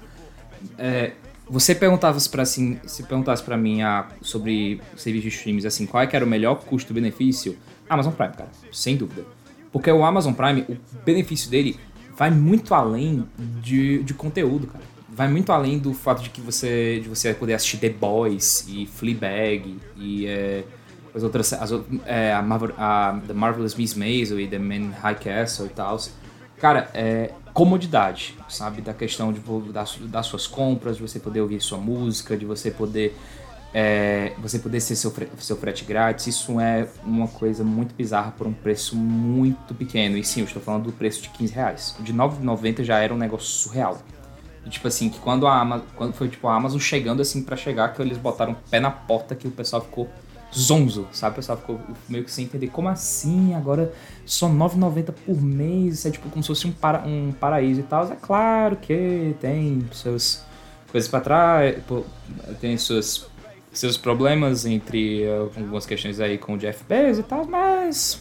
é, 0.78 1.12
você 1.48 1.74
perguntava 1.74 2.18
para 2.30 2.42
assim, 2.42 2.78
se 2.86 3.02
perguntasse 3.04 3.42
para 3.42 3.56
mim 3.56 3.82
ah, 3.82 4.06
sobre 4.20 4.80
serviços 4.96 5.30
de 5.30 5.36
streams, 5.36 5.66
assim, 5.66 5.86
qual 5.86 6.02
é 6.02 6.06
que 6.06 6.14
era 6.14 6.24
o 6.24 6.28
melhor 6.28 6.56
custo-benefício? 6.56 7.56
Amazon 7.88 8.12
Prime, 8.12 8.34
cara, 8.34 8.50
sem 8.70 8.96
dúvida. 8.96 9.24
Porque 9.72 9.90
o 9.90 10.04
Amazon 10.04 10.32
Prime, 10.32 10.64
o 10.68 10.76
benefício 11.04 11.50
dele 11.50 11.78
vai 12.16 12.30
muito 12.30 12.74
além 12.74 13.26
de, 13.60 14.02
de 14.02 14.14
conteúdo, 14.14 14.66
cara. 14.66 14.84
Vai 15.08 15.28
muito 15.28 15.50
além 15.50 15.78
do 15.78 15.94
fato 15.94 16.22
de 16.22 16.30
que 16.30 16.40
você, 16.40 17.00
de 17.00 17.08
você 17.08 17.34
poder 17.34 17.54
assistir 17.54 17.78
The 17.78 17.88
Boys 17.88 18.66
e 18.68 18.86
Fleabag 18.86 19.76
e 19.96 20.26
é, 20.26 20.64
as 21.14 21.22
outras, 21.22 21.52
as, 21.52 21.70
é, 22.06 22.32
a, 22.32 22.42
Marvel, 22.42 22.74
a 22.76 23.20
The 23.26 23.32
Marvelous 23.32 23.74
Miss 23.74 23.94
Maisel 23.94 24.38
e 24.38 24.46
The 24.46 24.58
Man 24.58 24.90
High 24.90 25.16
Castle 25.16 25.66
e 25.66 25.70
tal. 25.70 25.98
Cara, 26.58 26.90
é, 26.94 27.32
comodidade, 27.58 28.36
sabe? 28.48 28.80
Da 28.80 28.94
questão 28.94 29.32
de 29.32 29.40
das, 29.72 29.96
das 29.96 30.26
suas 30.26 30.46
compras, 30.46 30.96
de 30.96 31.02
você 31.02 31.18
poder 31.18 31.40
ouvir 31.40 31.60
sua 31.60 31.76
música, 31.76 32.36
de 32.36 32.46
você 32.46 32.70
poder 32.70 33.16
é, 33.74 34.32
você 34.38 34.60
poder 34.60 34.78
ser 34.80 34.94
seu, 34.94 35.12
seu 35.38 35.56
frete 35.56 35.84
grátis, 35.84 36.28
isso 36.28 36.60
é 36.60 36.88
uma 37.02 37.26
coisa 37.26 37.64
muito 37.64 37.96
bizarra 37.96 38.30
por 38.30 38.46
um 38.46 38.52
preço 38.52 38.94
muito 38.94 39.74
pequeno. 39.74 40.16
E 40.16 40.22
sim, 40.22 40.38
eu 40.38 40.46
estou 40.46 40.62
falando 40.62 40.84
do 40.84 40.92
preço 40.92 41.20
de 41.20 41.30
15 41.30 41.52
reais. 41.52 41.96
O 41.98 42.02
de 42.04 42.14
9,90 42.14 42.84
já 42.84 43.00
era 43.00 43.12
um 43.12 43.18
negócio 43.18 43.48
surreal. 43.48 43.98
E, 44.64 44.70
tipo 44.70 44.86
assim, 44.86 45.08
que 45.08 45.18
quando 45.18 45.44
a 45.44 45.60
Amazon, 45.60 45.86
quando 45.96 46.12
foi 46.12 46.28
tipo 46.28 46.46
a 46.46 46.54
Amazon 46.54 46.78
chegando 46.78 47.20
assim 47.20 47.42
para 47.42 47.56
chegar, 47.56 47.92
que 47.92 48.00
eles 48.00 48.18
botaram 48.18 48.52
o 48.52 48.56
pé 48.70 48.78
na 48.78 48.92
porta 48.92 49.34
que 49.34 49.48
o 49.48 49.50
pessoal 49.50 49.82
ficou 49.82 50.08
zonzo, 50.56 51.06
sabe? 51.12 51.34
O 51.34 51.36
pessoal 51.36 51.58
ficou 51.58 51.80
meio 52.08 52.24
que 52.24 52.30
sem 52.30 52.44
entender 52.44 52.68
como 52.68 52.88
assim, 52.88 53.54
agora 53.54 53.92
só 54.24 54.48
9,90 54.48 55.12
por 55.26 55.40
mês, 55.40 55.94
isso 55.94 56.08
é 56.08 56.10
tipo 56.10 56.28
como 56.30 56.42
se 56.42 56.48
fosse 56.48 56.66
um, 56.66 56.72
para, 56.72 57.00
um 57.06 57.32
paraíso 57.32 57.80
e 57.80 57.84
tal. 57.84 58.10
É 58.10 58.16
claro 58.16 58.76
que 58.76 59.34
tem 59.40 59.84
seus 59.92 60.42
coisas 60.90 61.08
para 61.08 61.20
trás, 61.20 61.76
tem 62.60 62.76
seus, 62.78 63.26
seus 63.72 63.96
problemas 63.96 64.64
entre 64.64 65.28
algumas 65.30 65.84
questões 65.84 66.20
aí 66.20 66.38
com 66.38 66.54
o 66.54 66.58
Jeff 66.58 66.82
Bezos 66.88 67.24
e 67.24 67.28
tal, 67.28 67.44
mas 67.44 68.20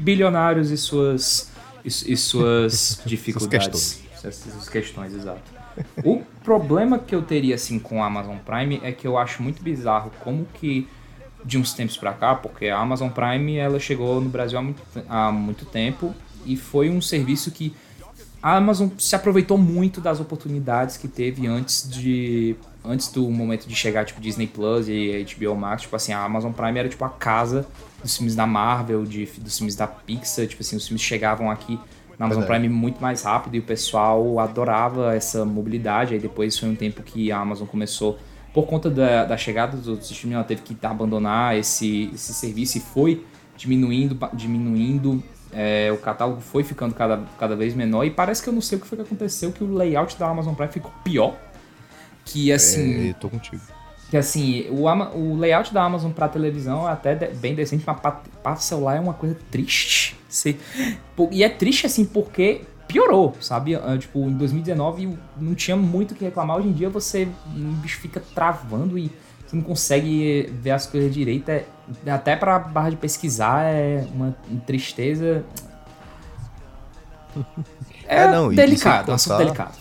bilionários 0.00 0.70
e 0.70 0.76
suas, 0.78 1.50
e, 1.84 1.88
e 1.88 2.16
suas 2.16 3.00
dificuldades. 3.04 4.02
Essas 4.24 4.68
questões, 4.68 5.12
exato. 5.14 5.62
O 6.04 6.22
problema 6.44 6.98
que 6.98 7.14
eu 7.14 7.22
teria 7.22 7.54
assim 7.54 7.78
com 7.78 8.02
a 8.02 8.06
Amazon 8.06 8.36
Prime 8.38 8.80
é 8.84 8.92
que 8.92 9.06
eu 9.06 9.18
acho 9.18 9.42
muito 9.42 9.62
bizarro 9.62 10.12
como 10.20 10.46
que 10.54 10.86
de 11.44 11.58
uns 11.58 11.72
tempos 11.72 11.96
pra 11.96 12.12
cá, 12.12 12.34
porque 12.34 12.68
a 12.68 12.78
Amazon 12.78 13.08
Prime 13.08 13.56
ela 13.56 13.78
chegou 13.78 14.20
no 14.20 14.28
Brasil 14.28 14.58
há 14.58 14.62
muito, 14.62 14.82
há 15.08 15.32
muito 15.32 15.64
tempo 15.64 16.14
e 16.44 16.56
foi 16.56 16.90
um 16.90 17.00
serviço 17.00 17.50
que 17.50 17.74
a 18.42 18.56
Amazon 18.56 18.88
se 18.98 19.14
aproveitou 19.14 19.56
muito 19.56 20.00
das 20.00 20.18
oportunidades 20.18 20.96
que 20.96 21.06
teve 21.06 21.46
antes 21.46 21.88
de 21.88 22.56
antes 22.84 23.08
do 23.12 23.30
momento 23.30 23.68
de 23.68 23.74
chegar 23.76 24.04
tipo 24.04 24.20
Disney 24.20 24.48
Plus 24.48 24.88
e 24.88 25.24
HBO 25.36 25.54
Max, 25.54 25.82
tipo 25.82 25.94
assim, 25.94 26.12
a 26.12 26.24
Amazon 26.24 26.50
Prime 26.50 26.78
era 26.78 26.88
tipo 26.88 27.04
a 27.04 27.08
casa 27.08 27.64
dos 28.02 28.16
filmes 28.16 28.34
da 28.34 28.44
Marvel, 28.44 29.04
de, 29.04 29.24
dos 29.38 29.56
filmes 29.56 29.76
da 29.76 29.86
Pixar, 29.86 30.48
tipo 30.48 30.62
assim, 30.62 30.74
os 30.76 30.86
filmes 30.86 31.00
chegavam 31.00 31.48
aqui 31.48 31.78
na 32.18 32.26
Amazon. 32.26 32.44
Prime 32.44 32.68
muito 32.68 33.00
mais 33.00 33.22
rápido 33.22 33.54
e 33.56 33.58
o 33.58 33.62
pessoal 33.62 34.38
adorava 34.38 35.14
essa 35.14 35.44
mobilidade. 35.44 36.14
Aí 36.14 36.20
depois 36.20 36.58
foi 36.58 36.68
um 36.68 36.74
tempo 36.74 37.02
que 37.02 37.30
a 37.32 37.38
Amazon 37.38 37.66
começou, 37.66 38.18
por 38.52 38.66
conta 38.66 38.90
da, 38.90 39.24
da 39.24 39.36
chegada 39.36 39.76
dos 39.76 39.88
outros 39.88 40.10
streaming, 40.10 40.34
ela 40.34 40.44
teve 40.44 40.62
que 40.62 40.76
abandonar 40.84 41.56
esse, 41.56 42.10
esse 42.14 42.34
serviço 42.34 42.78
e 42.78 42.80
foi 42.80 43.24
diminuindo, 43.56 44.18
diminuindo. 44.34 45.22
é, 45.52 45.90
o 45.92 45.98
catálogo 45.98 46.40
foi 46.40 46.62
ficando 46.64 46.94
cada, 46.94 47.22
cada 47.38 47.54
vez 47.56 47.74
menor 47.74 48.04
e 48.04 48.10
parece 48.10 48.42
que 48.42 48.48
eu 48.48 48.52
não 48.52 48.60
sei 48.62 48.78
o 48.78 48.80
que 48.80 48.86
foi 48.86 48.96
que 48.96 49.02
aconteceu, 49.04 49.52
que 49.52 49.62
o 49.62 49.74
layout 49.74 50.18
da 50.18 50.26
Amazon 50.28 50.54
Prime 50.54 50.72
ficou 50.72 50.90
pior. 51.04 51.36
Que 52.24 52.52
assim, 52.52 53.10
É, 53.10 53.12
tô 53.14 53.28
contigo. 53.28 53.60
que 54.10 54.16
assim, 54.16 54.66
o, 54.70 54.84
o 55.18 55.36
layout 55.36 55.72
da 55.74 55.82
Amazon 55.82 56.10
pra 56.12 56.28
televisão 56.28 56.88
é 56.88 56.92
até 56.92 57.14
de- 57.14 57.34
bem 57.34 57.54
decente, 57.54 57.82
mas 57.86 57.98
pra, 58.00 58.12
pra 58.42 58.56
celular 58.56 58.96
é 58.96 59.00
uma 59.00 59.12
coisa 59.14 59.36
triste. 59.50 60.16
Você- 60.28 60.56
e 61.30 61.42
é 61.44 61.48
triste 61.48 61.84
assim 61.86 62.04
porque 62.04 62.62
piorou, 62.92 63.34
sabe? 63.40 63.74
Ah, 63.74 63.96
Tipo, 63.98 64.20
em 64.28 64.32
2019 64.36 65.18
não 65.40 65.54
tinha 65.54 65.76
muito 65.76 66.12
o 66.12 66.14
que 66.14 66.24
reclamar. 66.24 66.58
Hoje 66.58 66.68
em 66.68 66.72
dia 66.72 66.88
você 66.90 67.28
o 67.56 67.58
bicho 67.76 67.98
fica 68.00 68.20
travando 68.34 68.98
e 68.98 69.10
você 69.46 69.56
não 69.56 69.62
consegue 69.62 70.52
ver 70.60 70.70
as 70.72 70.86
coisas 70.86 71.12
direito. 71.12 71.48
É, 71.50 71.64
até 72.10 72.36
pra 72.36 72.58
barra 72.58 72.90
de 72.90 72.96
pesquisar 72.96 73.64
é 73.64 74.06
uma 74.14 74.34
tristeza. 74.66 75.44
É, 78.04 78.24
É, 78.24 78.28
não, 78.30 78.52
delicado, 78.52 79.04
sem 79.06 79.12
um 79.12 79.14
assunto 79.14 79.38
delicado. 79.38 79.78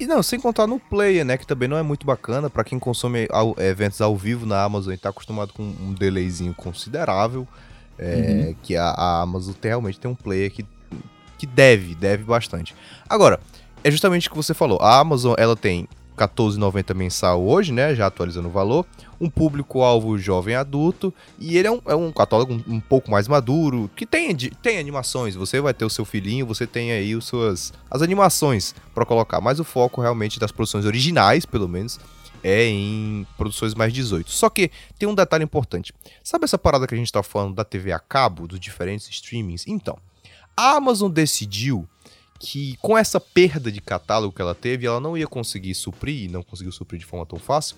E 0.00 0.06
não, 0.06 0.22
sem 0.22 0.40
contar 0.40 0.66
no 0.66 0.80
player, 0.80 1.24
né? 1.24 1.36
Que 1.38 1.46
também 1.46 1.68
não 1.68 1.76
é 1.76 1.82
muito 1.82 2.04
bacana 2.04 2.50
pra 2.50 2.64
quem 2.64 2.78
consome 2.78 3.28
ao- 3.30 3.54
eventos 3.58 4.00
ao 4.00 4.16
vivo 4.16 4.44
na 4.44 4.62
Amazon 4.64 4.92
e 4.92 4.96
tá 4.98 5.10
acostumado 5.10 5.52
com 5.52 5.62
um 5.62 5.94
delayzinho 5.94 6.54
considerável. 6.54 7.46
é, 7.98 8.54
Que 8.62 8.76
a, 8.76 8.86
a 8.90 9.20
Amazon 9.22 9.54
tem- 9.54 9.68
realmente 9.70 10.00
tem 10.00 10.10
um 10.10 10.14
player 10.14 10.50
que, 10.50 10.64
que 11.42 11.46
deve, 11.46 11.96
deve 11.96 12.22
bastante. 12.22 12.72
Agora, 13.08 13.40
é 13.82 13.90
justamente 13.90 14.28
o 14.28 14.30
que 14.30 14.36
você 14.36 14.54
falou. 14.54 14.78
A 14.80 15.00
Amazon, 15.00 15.34
ela 15.36 15.56
tem 15.56 15.88
R$14,90 16.16 16.94
mensal 16.94 17.42
hoje, 17.42 17.72
né? 17.72 17.96
Já 17.96 18.06
atualizando 18.06 18.46
o 18.46 18.50
valor. 18.52 18.86
Um 19.20 19.28
público-alvo 19.28 20.16
jovem 20.16 20.54
adulto. 20.54 21.12
E 21.40 21.58
ele 21.58 21.66
é 21.66 21.70
um, 21.72 21.80
é 21.86 21.96
um 21.96 22.12
catálogo 22.12 22.52
um, 22.54 22.74
um 22.74 22.80
pouco 22.80 23.10
mais 23.10 23.26
maduro. 23.26 23.90
Que 23.96 24.06
tem, 24.06 24.36
tem 24.36 24.78
animações. 24.78 25.34
Você 25.34 25.60
vai 25.60 25.74
ter 25.74 25.84
o 25.84 25.90
seu 25.90 26.04
filhinho, 26.04 26.46
você 26.46 26.64
tem 26.64 26.92
aí 26.92 27.16
os 27.16 27.24
suas, 27.24 27.72
as 27.90 28.00
animações 28.02 28.72
pra 28.94 29.04
colocar. 29.04 29.40
Mas 29.40 29.58
o 29.58 29.64
foco 29.64 30.00
realmente 30.00 30.38
das 30.38 30.52
produções 30.52 30.84
originais, 30.84 31.44
pelo 31.44 31.68
menos, 31.68 31.98
é 32.44 32.66
em 32.66 33.26
produções 33.36 33.74
mais 33.74 33.92
18. 33.92 34.30
Só 34.30 34.48
que 34.48 34.70
tem 34.96 35.08
um 35.08 35.14
detalhe 35.14 35.42
importante. 35.42 35.92
Sabe 36.22 36.44
essa 36.44 36.56
parada 36.56 36.86
que 36.86 36.94
a 36.94 36.98
gente 36.98 37.10
tá 37.10 37.20
falando 37.20 37.56
da 37.56 37.64
TV 37.64 37.90
a 37.90 37.98
cabo, 37.98 38.46
dos 38.46 38.60
diferentes 38.60 39.08
streamings? 39.08 39.66
Então, 39.66 39.98
a 40.56 40.76
Amazon 40.76 41.10
decidiu 41.10 41.88
que 42.38 42.76
com 42.82 42.98
essa 42.98 43.20
perda 43.20 43.70
de 43.70 43.80
catálogo 43.80 44.34
que 44.34 44.42
ela 44.42 44.54
teve, 44.54 44.86
ela 44.86 44.98
não 45.00 45.16
ia 45.16 45.26
conseguir 45.28 45.74
suprir, 45.74 46.24
e 46.24 46.28
não 46.28 46.42
conseguiu 46.42 46.72
suprir 46.72 46.98
de 46.98 47.06
forma 47.06 47.24
tão 47.24 47.38
fácil, 47.38 47.76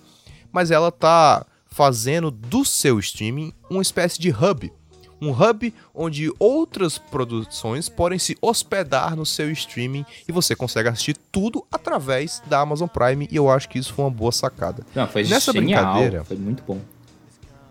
mas 0.51 0.71
ela 0.71 0.91
tá 0.91 1.45
fazendo 1.67 2.31
do 2.31 2.65
seu 2.65 2.99
streaming 2.99 3.53
uma 3.69 3.83
espécie 3.83 4.19
de 4.19 4.31
hub. 4.31 4.73
Um 5.21 5.31
hub 5.31 5.73
onde 5.95 6.31
outras 6.39 6.99
produções 6.99 7.89
podem 7.89 8.19
se 8.19 8.37
hospedar 8.43 9.15
no 9.17 9.25
seu 9.25 9.51
streaming 9.51 10.05
e 10.29 10.33
você 10.33 10.55
consegue 10.57 10.89
assistir 10.89 11.17
tudo 11.33 11.65
através 11.73 12.43
da 12.47 12.61
Amazon 12.61 12.89
Prime 12.89 13.29
e 13.31 13.37
eu 13.37 13.49
acho 13.51 13.69
que 13.69 13.79
isso 13.79 13.93
foi 13.95 14.05
uma 14.05 14.11
boa 14.11 14.33
sacada. 14.33 14.85
Não, 14.95 15.07
foi 15.09 15.25
Nessa 15.25 15.53
genial, 15.53 15.85
brincadeira- 15.95 16.25
foi 16.25 16.37
muito 16.37 16.63
bom. 16.67 16.79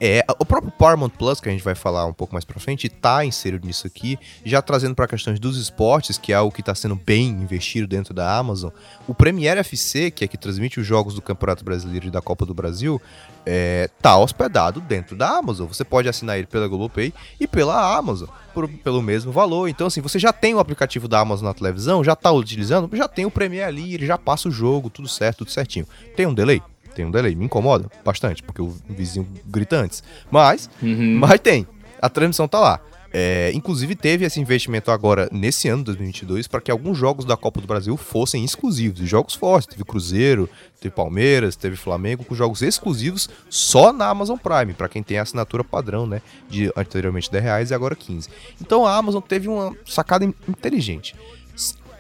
É, 0.06 0.22
o 0.38 0.44
próprio 0.46 0.70
Paramount 0.70 1.12
Plus, 1.12 1.40
que 1.40 1.48
a 1.48 1.52
gente 1.54 1.64
vai 1.64 1.76
falar 1.76 2.06
um 2.06 2.12
pouco 2.12 2.34
mais 2.34 2.44
pra 2.44 2.60
frente, 2.60 2.90
tá 2.90 3.24
inserido 3.24 3.66
nisso 3.66 3.88
aqui, 3.88 4.20
já 4.44 4.62
trazendo 4.62 4.94
pra 4.94 5.08
questões 5.08 5.40
dos 5.40 5.56
esportes, 5.56 6.18
que 6.18 6.34
é 6.34 6.36
algo 6.36 6.54
que 6.54 6.62
tá 6.62 6.76
sendo 6.76 6.94
bem 6.94 7.30
investido 7.30 7.88
dentro 7.88 8.14
da 8.14 8.38
Amazon. 8.38 8.70
O 9.08 9.14
Premier 9.14 9.58
FC, 9.60 10.12
que 10.12 10.26
é 10.26 10.28
que 10.28 10.38
transmite 10.38 10.78
os 10.78 10.86
jogos 10.86 11.14
do 11.16 11.22
Campeonato 11.22 11.64
Brasileiro 11.64 12.08
e 12.08 12.12
da 12.12 12.22
Copa 12.22 12.46
do 12.46 12.54
Brasil, 12.54 13.02
é, 13.46 13.90
tá 14.02 14.18
hospedado 14.18 14.82
dentro 14.82 15.16
da 15.16 15.38
Amazon. 15.38 15.68
Você 15.68 15.86
pode 15.86 16.10
assinar 16.10 16.38
ele 16.38 16.48
pela 16.48 16.68
Globopay 16.68 17.14
e 17.40 17.48
pela 17.48 17.96
Amazon, 17.96 18.28
por- 18.54 18.68
pelo 18.68 19.02
mesmo 19.02 19.32
valor. 19.32 19.70
Então, 19.70 19.88
assim, 19.88 20.02
você 20.02 20.20
já 20.20 20.34
tem 20.34 20.54
o 20.54 20.60
aplicativo 20.60 21.08
da 21.08 21.22
Amazon 21.22 21.46
na 21.48 21.54
televisão, 21.54 22.04
já 22.04 22.14
tá 22.14 22.30
utilizando, 22.30 22.94
já 22.94 23.08
tem 23.08 23.26
o 23.26 23.32
Premier 23.32 23.66
ali, 23.66 23.94
ele 23.94 24.06
já 24.06 24.18
passa 24.18 24.50
o 24.50 24.52
jogo, 24.52 24.90
tudo 24.90 25.08
certo, 25.08 25.38
tudo 25.40 25.52
certinho. 25.52 25.88
Tem 26.14 26.26
um 26.28 26.34
delay? 26.34 26.62
Tem 26.96 27.06
um 27.06 27.12
delay, 27.12 27.36
me 27.36 27.46
incomoda 27.46 27.90
bastante, 28.04 28.42
porque 28.44 28.62
o 28.62 28.74
vizinho 28.90 29.28
grita 29.46 29.78
antes. 29.78 30.04
Mas, 30.32 30.70
Uhum. 30.82 31.18
mas 31.20 31.40
tem. 31.40 31.66
A 32.02 32.10
transmissão 32.10 32.48
tá 32.48 32.60
lá. 32.60 32.80
É, 33.16 33.52
inclusive 33.54 33.96
teve 33.96 34.26
esse 34.26 34.40
investimento 34.42 34.90
agora 34.90 35.30
nesse 35.32 35.70
ano 35.70 35.84
2022 35.84 36.48
para 36.48 36.60
que 36.60 36.72
alguns 36.72 36.98
jogos 36.98 37.26
da 37.26 37.38
Copa 37.38 37.62
do 37.62 37.68
Brasil 37.68 37.96
fossem 37.96 38.44
exclusivos, 38.44 39.00
e 39.02 39.06
jogos 39.06 39.36
fortes, 39.36 39.68
teve 39.68 39.84
Cruzeiro, 39.84 40.50
teve 40.82 40.96
Palmeiras, 40.96 41.56
teve 41.56 41.76
Flamengo 41.76 42.24
com 42.26 42.34
jogos 42.34 42.64
exclusivos 42.64 43.30
só 43.52 43.94
na 43.94 44.08
Amazon 44.08 44.36
Prime, 44.36 44.74
para 44.74 44.90
quem 44.90 45.04
tem 45.04 45.20
a 45.20 45.22
assinatura 45.22 45.64
padrão, 45.64 46.08
né, 46.08 46.24
de 46.50 46.72
anteriormente 46.76 47.30
10 47.32 47.44
reais 47.44 47.70
e 47.70 47.76
agora 47.76 47.96
15. 47.96 48.30
Então 48.60 48.84
a 48.84 48.98
Amazon 48.98 49.22
teve 49.22 49.48
uma 49.48 49.78
sacada 49.86 50.26
in- 50.26 50.34
inteligente. 50.48 51.16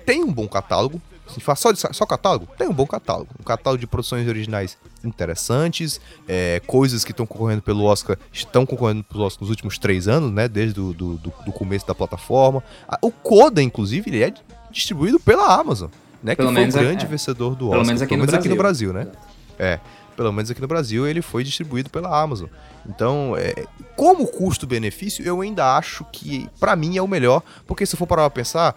Tem 0.08 0.24
um 0.24 0.34
bom 0.34 0.48
catálogo, 0.48 1.00
se 1.28 1.40
faz 1.40 1.60
só, 1.60 1.72
de- 1.72 1.80
só 1.80 2.06
catálogo, 2.06 2.48
tem 2.58 2.68
um 2.68 2.74
bom 2.74 2.86
catálogo, 2.86 3.30
um 3.40 3.44
catálogo 3.44 3.80
de 3.80 3.88
produções 3.88 4.28
originais 4.28 4.78
interessantes, 5.04 6.02
é, 6.28 6.62
coisas 6.68 7.04
que 7.06 7.12
estão 7.12 7.26
concorrendo 7.26 7.62
pelo 7.62 7.84
Oscar, 7.86 8.18
estão 8.32 8.66
concorrendo 8.66 9.04
pelo 9.04 9.24
Oscar 9.24 9.42
nos 9.42 9.50
últimos 9.50 9.78
três 9.78 10.08
anos, 10.08 10.32
né? 10.32 10.48
Desde 10.48 10.74
do, 10.74 10.94
do, 10.94 11.16
do- 11.18 11.34
do 11.46 11.52
começo 11.52 11.88
da 11.88 11.96
plataforma. 11.96 12.64
O 13.02 13.12
Coda, 13.12 13.62
inclusive, 13.62 14.10
ele 14.10 14.24
é 14.24 14.34
distribuído 14.72 15.20
pela 15.20 15.54
Amazon, 15.60 15.90
né? 16.22 16.36
Pelo 16.36 16.50
que 16.50 16.54
foi 16.56 16.62
o 16.64 16.66
menos 16.66 16.76
grande 16.76 17.06
é. 17.06 17.08
vencedor 17.08 17.52
do 17.52 17.70
Pelo 17.70 17.72
Oscar. 17.72 17.86
menos 17.86 18.02
aqui 18.02 18.18
no 18.18 18.26
no 18.26 18.28
Brasil. 18.32 18.56
Brasil, 18.58 18.94
né? 18.94 19.08
É, 19.60 19.80
pelo 20.18 20.32
menos 20.32 20.50
aqui 20.52 20.62
no 20.62 20.68
Brasil 20.68 21.08
ele 21.08 21.22
foi 21.22 21.44
distribuído 21.44 21.90
pela 21.90 22.22
Amazon. 22.22 22.48
Então, 22.88 23.36
é, 23.38 23.66
como 23.96 24.28
custo-benefício, 24.28 25.26
eu 25.26 25.42
ainda 25.42 25.78
acho 25.78 26.06
que, 26.12 26.50
pra 26.60 26.76
mim, 26.76 26.98
é 26.98 27.02
o 27.02 27.08
melhor, 27.08 27.42
porque 27.66 27.86
se 27.86 27.96
eu 27.96 27.98
for 28.00 28.08
parar 28.08 28.24
pra 28.30 28.42
pensar, 28.42 28.76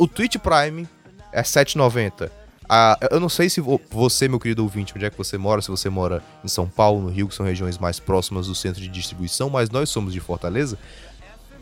o 0.00 0.06
Twitch 0.08 0.36
Prime 0.38 0.88
é 1.36 1.42
7,90. 1.42 2.30
Ah, 2.68 2.98
eu 3.12 3.20
não 3.20 3.28
sei 3.28 3.48
se 3.48 3.60
vo- 3.60 3.80
você, 3.90 4.26
meu 4.26 4.40
querido 4.40 4.62
ouvinte, 4.62 4.92
onde 4.96 5.04
é 5.04 5.10
que 5.10 5.16
você 5.16 5.38
mora, 5.38 5.62
se 5.62 5.68
você 5.68 5.88
mora 5.88 6.20
em 6.44 6.48
São 6.48 6.66
Paulo, 6.68 7.00
no 7.02 7.08
Rio, 7.10 7.28
que 7.28 7.34
são 7.34 7.46
regiões 7.46 7.78
mais 7.78 8.00
próximas 8.00 8.48
do 8.48 8.54
centro 8.56 8.80
de 8.80 8.88
distribuição, 8.88 9.48
mas 9.48 9.70
nós 9.70 9.88
somos 9.88 10.12
de 10.12 10.18
Fortaleza. 10.18 10.76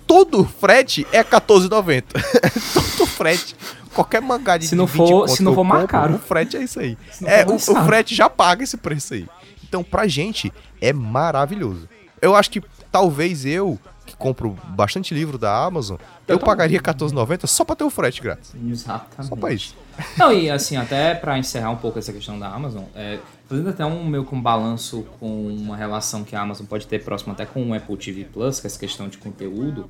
Todo 0.07 0.45
frete 0.45 1.07
é 1.12 1.22
14,90. 1.25 2.05
Todo 2.97 3.07
frete. 3.07 3.57
Qualquer 3.95 4.20
mangá 4.20 4.57
de 4.57 4.66
Se 4.66 4.75
não 4.75 4.87
20 4.87 4.97
for- 5.09 5.29
se 5.29 5.43
não 5.43 5.55
for 5.55 5.87
caro. 5.87 6.14
O 6.14 6.18
frete 6.18 6.57
é 6.57 6.62
isso 6.62 6.81
aí. 6.81 6.97
É, 7.25 7.45
o, 7.45 7.55
o 7.55 7.59
frete 7.59 8.14
já 8.14 8.29
paga 8.31 8.62
esse 8.64 8.77
preço 8.77 9.14
aí. 9.14 9.27
Então, 9.62 9.83
pra 9.83 10.07
gente, 10.07 10.53
é 10.81 10.93
maravilhoso. 10.93 11.89
Eu 12.20 12.35
acho 12.35 12.51
que 12.51 12.62
talvez 12.93 13.45
eu, 13.45 13.79
que 14.15 14.19
compro 14.19 14.57
bastante 14.69 15.12
livro 15.12 15.37
da 15.37 15.65
Amazon, 15.65 15.97
eu, 16.27 16.37
Eu 16.37 16.39
pagaria 16.39 16.79
R$14,90 16.79 17.47
só 17.47 17.65
pra 17.65 17.77
ter 17.77 17.85
o 17.85 17.91
frete 17.91 18.23
grátis. 18.23 18.55
Exatamente. 18.55 19.29
Só 19.29 19.37
pra 19.37 19.53
isso. 19.53 19.77
Não, 20.17 20.33
e 20.33 20.51
assim, 20.51 20.77
até 20.77 21.15
pra 21.15 21.39
encerrar 21.39 21.71
um 21.71 21.77
pouco 21.77 21.99
essa 21.99 22.12
questão 22.12 22.39
da 22.39 22.49
Amazon, 22.49 22.85
é, 22.95 23.19
fazendo 23.49 23.69
até 23.71 23.85
um 23.85 24.05
meio 24.05 24.25
com 24.25 24.41
balanço 24.41 25.05
com 25.21 25.47
uma 25.49 25.77
relação 25.77 26.25
que 26.25 26.35
a 26.35 26.41
Amazon 26.41 26.67
pode 26.67 26.87
ter 26.87 27.05
próxima 27.05 27.33
até 27.33 27.45
com 27.47 27.69
o 27.69 27.75
Apple 27.75 27.97
TV 27.97 28.25
Plus, 28.25 28.61
que 28.61 28.67
é 28.67 28.69
essa 28.69 28.79
questão 28.79 29.09
de 29.09 29.19
conteúdo. 29.19 29.89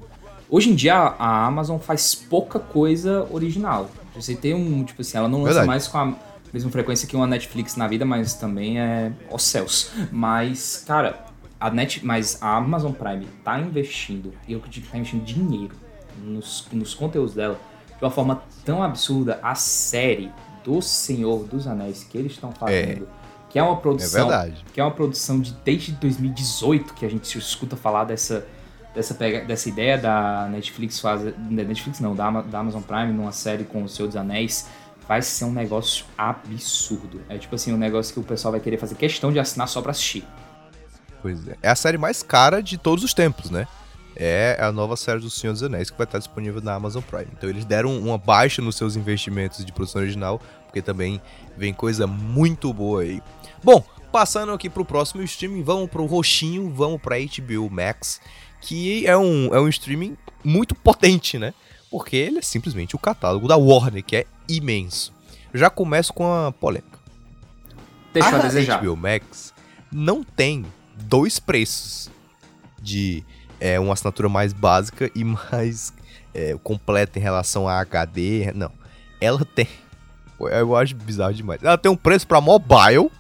Hoje 0.49 0.71
em 0.71 0.75
dia 0.75 0.95
a 0.95 1.47
Amazon 1.47 1.79
faz 1.79 2.15
pouca 2.15 2.59
coisa 2.59 3.27
original. 3.31 3.91
Você 4.15 4.35
tem 4.35 4.55
um, 4.55 4.85
tipo 4.85 5.03
assim, 5.03 5.17
ela 5.17 5.29
não 5.29 5.39
lança 5.39 5.61
Verdade. 5.61 5.67
mais 5.67 5.89
com 5.89 5.99
a 5.99 6.15
mesma 6.53 6.71
frequência 6.71 7.09
que 7.09 7.17
uma 7.17 7.27
Netflix 7.27 7.77
na 7.77 7.89
vida, 7.89 8.05
mas 8.05 8.35
também 8.35 8.81
é 8.81 9.11
os 9.31 9.43
céus. 9.43 9.91
Mas, 10.13 10.85
cara, 10.87 11.25
a 11.65 11.71
Net, 11.71 12.05
mas 12.05 12.43
a 12.43 12.57
Amazon 12.57 12.93
Prime 12.93 13.27
tá 13.43 13.59
investindo, 13.59 14.35
e 14.47 14.53
eu 14.53 14.59
acredito 14.59 14.85
que 14.85 14.91
tá 14.91 14.99
investindo 14.99 15.25
dinheiro 15.25 15.75
nos, 16.23 16.67
nos 16.71 16.93
conteúdos 16.93 17.33
dela 17.33 17.59
de 17.97 18.05
uma 18.05 18.11
forma 18.11 18.43
tão 18.67 18.83
absurda. 18.83 19.41
A 19.43 19.55
série 19.55 20.31
do 20.63 20.83
Senhor 20.83 21.45
dos 21.45 21.67
Anéis 21.67 22.05
que 22.05 22.19
eles 22.19 22.33
estão 22.33 22.53
fazendo, 22.53 23.09
que 23.49 23.59
é 23.59 23.63
uma 23.63 23.73
É 23.73 23.81
produção 23.81 24.29
verdade. 24.29 24.63
que 24.75 24.79
é 24.79 24.85
uma 24.85 24.91
produção 24.91 25.41
de 25.41 25.53
desde 25.65 25.93
2018 25.93 26.93
que 26.93 27.07
a 27.07 27.09
gente 27.09 27.27
se 27.27 27.39
escuta 27.39 27.77
falar 27.77 28.05
dessa 28.05 28.47
dessa, 28.95 29.15
pega, 29.15 29.41
dessa 29.47 29.67
ideia 29.67 29.97
da 29.97 30.47
Netflix 30.51 31.01
fazer. 31.01 31.33
Da 31.33 31.65
Netflix 31.65 31.99
não, 31.99 32.15
da, 32.15 32.31
da 32.43 32.59
Amazon 32.59 32.83
Prime, 32.83 33.11
numa 33.11 33.33
série 33.33 33.65
com 33.65 33.83
o 33.83 33.89
Senhor 33.89 34.07
dos 34.07 34.17
Anéis, 34.17 34.69
vai 35.09 35.23
ser 35.23 35.47
um 35.47 35.53
negócio 35.53 36.05
absurdo. 36.17 37.23
É 37.29 37.39
tipo 37.39 37.55
assim, 37.55 37.73
um 37.73 37.79
negócio 37.79 38.13
que 38.13 38.21
o 38.21 38.23
pessoal 38.23 38.53
vai 38.53 38.61
querer 38.61 38.77
fazer 38.77 38.97
questão 38.97 39.33
de 39.33 39.39
assinar 39.41 39.67
só 39.67 39.81
pra 39.81 39.93
assistir. 39.93 40.25
Pois 41.25 41.49
é. 41.49 41.57
É 41.63 41.71
a 41.71 41.75
série 41.75 41.97
mais 41.97 42.23
cara 42.23 42.63
de 42.63 42.77
todos 42.77 43.03
os 43.03 43.15
tempos, 43.15 43.51
né? 43.51 43.67
É 44.15 44.59
a 44.61 44.71
nova 44.71 44.95
série 44.95 45.21
do 45.21 45.31
Senhor 45.31 45.55
dos 45.55 45.63
Anéis 45.63 45.89
que 45.89 45.97
vai 45.97 46.05
estar 46.05 46.19
disponível 46.19 46.61
na 46.61 46.75
Amazon 46.75 47.03
Prime. 47.03 47.29
Então 47.33 47.49
eles 47.49 47.65
deram 47.65 47.99
uma 47.99 48.19
baixa 48.19 48.61
nos 48.61 48.77
seus 48.77 48.95
investimentos 48.95 49.65
de 49.65 49.73
produção 49.73 50.03
original, 50.03 50.39
porque 50.67 50.83
também 50.83 51.19
vem 51.57 51.73
coisa 51.73 52.07
muito 52.07 52.71
boa 52.75 53.01
aí. 53.01 53.23
Bom, 53.63 53.83
passando 54.13 54.53
aqui 54.53 54.69
pro 54.69 54.85
próximo 54.85 55.23
streaming, 55.23 55.63
vamos 55.63 55.89
pro 55.89 56.05
roxinho, 56.05 56.69
vamos 56.69 57.01
pra 57.01 57.17
HBO 57.17 57.71
Max, 57.71 58.21
que 58.61 59.07
é 59.07 59.17
um, 59.17 59.47
é 59.47 59.59
um 59.59 59.69
streaming 59.71 60.19
muito 60.45 60.75
potente, 60.75 61.39
né? 61.39 61.55
Porque 61.91 62.17
ele 62.17 62.41
é 62.41 62.43
simplesmente 62.43 62.95
o 62.95 62.99
catálogo 62.99 63.49
da 63.49 63.57
Warner, 63.57 64.05
que 64.05 64.17
é 64.17 64.27
imenso. 64.47 65.11
Já 65.55 65.71
começo 65.71 66.13
com 66.13 66.31
a 66.31 66.53
polêmica. 66.53 66.99
Deixa 68.13 68.29
a 68.29 68.39
a 68.41 68.43
desejar. 68.43 68.83
HBO 68.83 68.95
Max 68.95 69.55
não 69.91 70.23
tem 70.23 70.67
dois 71.05 71.39
preços 71.39 72.11
de 72.81 73.25
é, 73.61 73.79
uma 73.79 73.93
assinatura 73.93 74.29
mais 74.29 74.53
básica 74.53 75.11
e 75.15 75.25
mais 75.25 75.93
é, 76.35 76.57
completa 76.63 77.19
em 77.19 77.23
relação 77.23 77.69
a 77.69 77.79
HD. 77.81 78.53
Não. 78.55 78.71
Ela 79.21 79.45
tem. 79.45 79.69
Eu 80.39 80.77
acho 80.77 80.95
bizarro 80.97 81.33
demais. 81.33 81.63
Ela 81.63 81.79
tem 81.79 81.91
um 81.91 81.97
preço 81.97 82.27
pra 82.27 82.41
mobile 82.41 83.11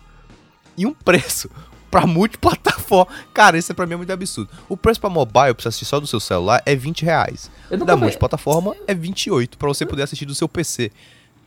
e 0.76 0.84
um 0.84 0.92
preço 0.92 1.48
pra 1.90 2.06
multiplataforma. 2.06 3.10
Cara, 3.32 3.56
isso 3.56 3.70
é 3.70 3.74
pra 3.74 3.86
mim 3.86 3.94
é 3.94 3.96
muito 3.96 4.12
absurdo. 4.12 4.50
O 4.68 4.76
preço 4.76 5.00
pra 5.00 5.08
mobile, 5.08 5.54
pra 5.54 5.62
você 5.62 5.68
assistir 5.68 5.84
só 5.84 6.00
do 6.00 6.06
seu 6.06 6.18
celular, 6.20 6.60
é 6.66 6.74
20 6.74 7.04
reais. 7.04 7.50
Da 7.86 7.96
multiplataforma 7.96 8.74
é 8.86 8.94
28 8.94 9.56
pra 9.56 9.68
você 9.68 9.86
poder 9.86 10.02
assistir 10.02 10.26
do 10.26 10.34
seu 10.34 10.48
PC. 10.48 10.90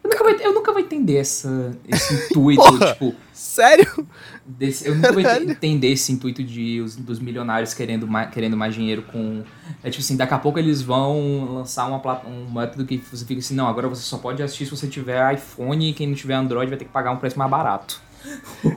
Eu 0.08 0.10
nunca, 0.10 0.24
vou, 0.24 0.34
eu 0.48 0.54
nunca 0.54 0.72
vou 0.72 0.82
entender 0.82 1.18
essa, 1.18 1.78
esse 1.88 2.14
intuito, 2.32 2.62
Porra. 2.64 2.94
tipo, 2.94 3.16
Sério? 3.34 4.08
desse- 4.46 4.88
eu 4.88 4.96
nunca 4.96 5.12
vou 5.12 5.22
Caralho. 5.22 5.44
ente- 5.44 5.52
entender 5.52 5.88
esse 5.92 6.12
intuito 6.12 6.42
de, 6.44 6.80
os, 6.82 6.96
dos 6.96 7.20
milionários 7.20 7.74
querendo 7.74 8.08
mais, 8.08 8.30
querendo 8.32 8.56
mais 8.56 8.74
dinheiro 8.74 9.02
com. 9.04 9.44
É 9.84 9.90
tipo 9.90 10.02
assim, 10.04 10.16
daqui 10.16 10.34
a 10.34 10.38
pouco 10.40 10.58
eles 10.58 10.82
vão 10.82 11.54
lançar 11.56 11.86
uma, 11.88 12.22
um 12.26 12.50
método 12.52 12.86
que 12.86 12.98
você 12.98 13.26
fica 13.26 13.40
assim, 13.40 13.54
não, 13.56 13.68
agora 13.68 13.88
você 13.88 14.02
só 14.04 14.18
pode 14.18 14.42
assistir 14.42 14.66
se 14.66 14.72
você 14.72 14.88
tiver 14.88 15.34
iPhone 15.34 15.90
e 15.90 15.94
quem 15.94 16.08
não 16.08 16.16
tiver 16.16 16.34
Android 16.36 16.70
vai 16.70 16.78
ter 16.80 16.86
que 16.86 16.92
pagar 16.92 17.12
um 17.12 17.18
preço 17.18 17.38
mais 17.38 17.52
barato. 17.52 18.02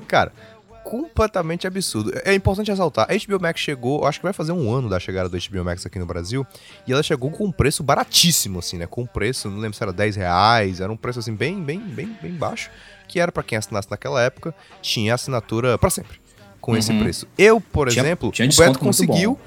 Cara, 0.08 0.32
completamente 0.90 1.66
absurdo. 1.66 2.12
É 2.24 2.34
importante 2.34 2.68
ressaltar, 2.70 3.06
a 3.08 3.14
HBO 3.14 3.40
Max 3.40 3.60
chegou, 3.60 4.04
acho 4.04 4.18
que 4.18 4.24
vai 4.24 4.32
fazer 4.32 4.50
um 4.50 4.72
ano 4.74 4.88
da 4.88 4.98
chegada 4.98 5.28
do 5.28 5.38
HBO 5.38 5.64
Max 5.64 5.86
aqui 5.86 5.98
no 5.98 6.04
Brasil, 6.06 6.44
e 6.86 6.92
ela 6.92 7.02
chegou 7.02 7.30
com 7.30 7.44
um 7.46 7.52
preço 7.52 7.82
baratíssimo, 7.84 8.58
assim, 8.58 8.76
né? 8.76 8.86
Com 8.86 9.02
um 9.02 9.06
preço, 9.06 9.48
não 9.48 9.58
lembro 9.58 9.76
se 9.76 9.82
era 9.82 9.92
10 9.92 10.16
reais, 10.16 10.80
era 10.80 10.90
um 10.92 10.96
preço 10.96 11.20
assim 11.20 11.34
bem, 11.34 11.62
bem, 11.62 11.78
bem, 11.78 12.16
bem 12.20 12.32
baixo, 12.32 12.70
que 13.06 13.20
era 13.20 13.30
pra 13.30 13.42
quem 13.42 13.56
assinasse 13.56 13.88
naquela 13.90 14.20
época, 14.20 14.52
tinha 14.82 15.14
assinatura 15.14 15.78
pra 15.78 15.90
sempre, 15.90 16.18
com 16.60 16.76
esse 16.76 16.90
Uhum. 16.90 17.00
preço. 17.02 17.26
Eu, 17.38 17.60
por 17.60 17.88
Tinha- 17.88 18.02
exemplo, 18.04 18.32
tinha 18.32 18.48
o 18.48 18.56
Beto 18.56 18.78
conseguiu, 18.80 19.38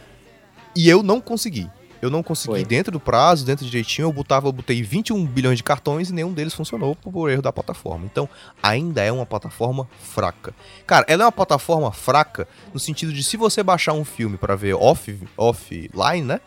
e 0.76 0.88
eu 0.90 1.04
não 1.04 1.20
consegui. 1.20 1.70
Eu 2.04 2.10
não 2.10 2.22
consegui 2.22 2.56
Foi. 2.56 2.66
dentro 2.66 2.92
do 2.92 3.00
prazo, 3.00 3.46
dentro 3.46 3.66
direitinho, 3.66 4.08
eu 4.08 4.12
botava, 4.12 4.48
eu 4.48 4.52
botei 4.52 4.84
21 4.84 5.26
bilhões 5.26 5.56
de 5.58 5.64
cartões 5.64 6.10
e 6.10 6.14
nenhum 6.14 6.34
deles 6.34 6.54
funcionou 6.54 6.96
por 6.98 7.30
erro 7.30 7.42
da 7.42 7.54
plataforma. 7.54 8.06
Então, 8.06 8.28
ainda 8.62 9.02
é 9.02 9.10
uma 9.12 9.26
plataforma 9.26 9.88
fraca. 10.02 10.54
Cara, 10.86 11.06
ela 11.08 11.24
é 11.24 11.26
uma 11.26 11.32
plataforma 11.32 11.94
fraca 11.94 12.46
no 12.74 12.80
sentido 12.80 13.14
de 13.14 13.24
se 13.24 13.38
você 13.38 13.64
baixar 13.64 13.94
um 13.94 14.04
filme 14.04 14.36
pra 14.38 14.54
ver 14.54 14.74
off, 14.76 15.18
offline, 15.38 16.24
né? 16.26 16.42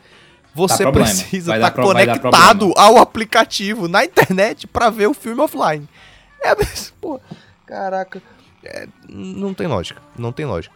Você 0.54 0.90
precisa 0.92 1.54
estar 1.56 1.70
pro- 1.70 1.84
dar 1.94 2.06
conectado 2.06 2.72
ao 2.76 2.98
aplicativo 2.98 3.88
na 3.88 4.04
internet 4.04 4.66
pra 4.66 4.90
ver 4.90 5.06
o 5.06 5.14
filme 5.14 5.40
offline. 5.40 5.88
É 6.42 6.54
mesmo, 6.54 6.94
pô. 7.00 7.18
Caraca. 7.66 8.22
É, 8.62 8.86
não 9.08 9.54
tem 9.54 9.66
lógica. 9.66 10.02
Não 10.18 10.32
tem 10.32 10.44
lógica. 10.44 10.74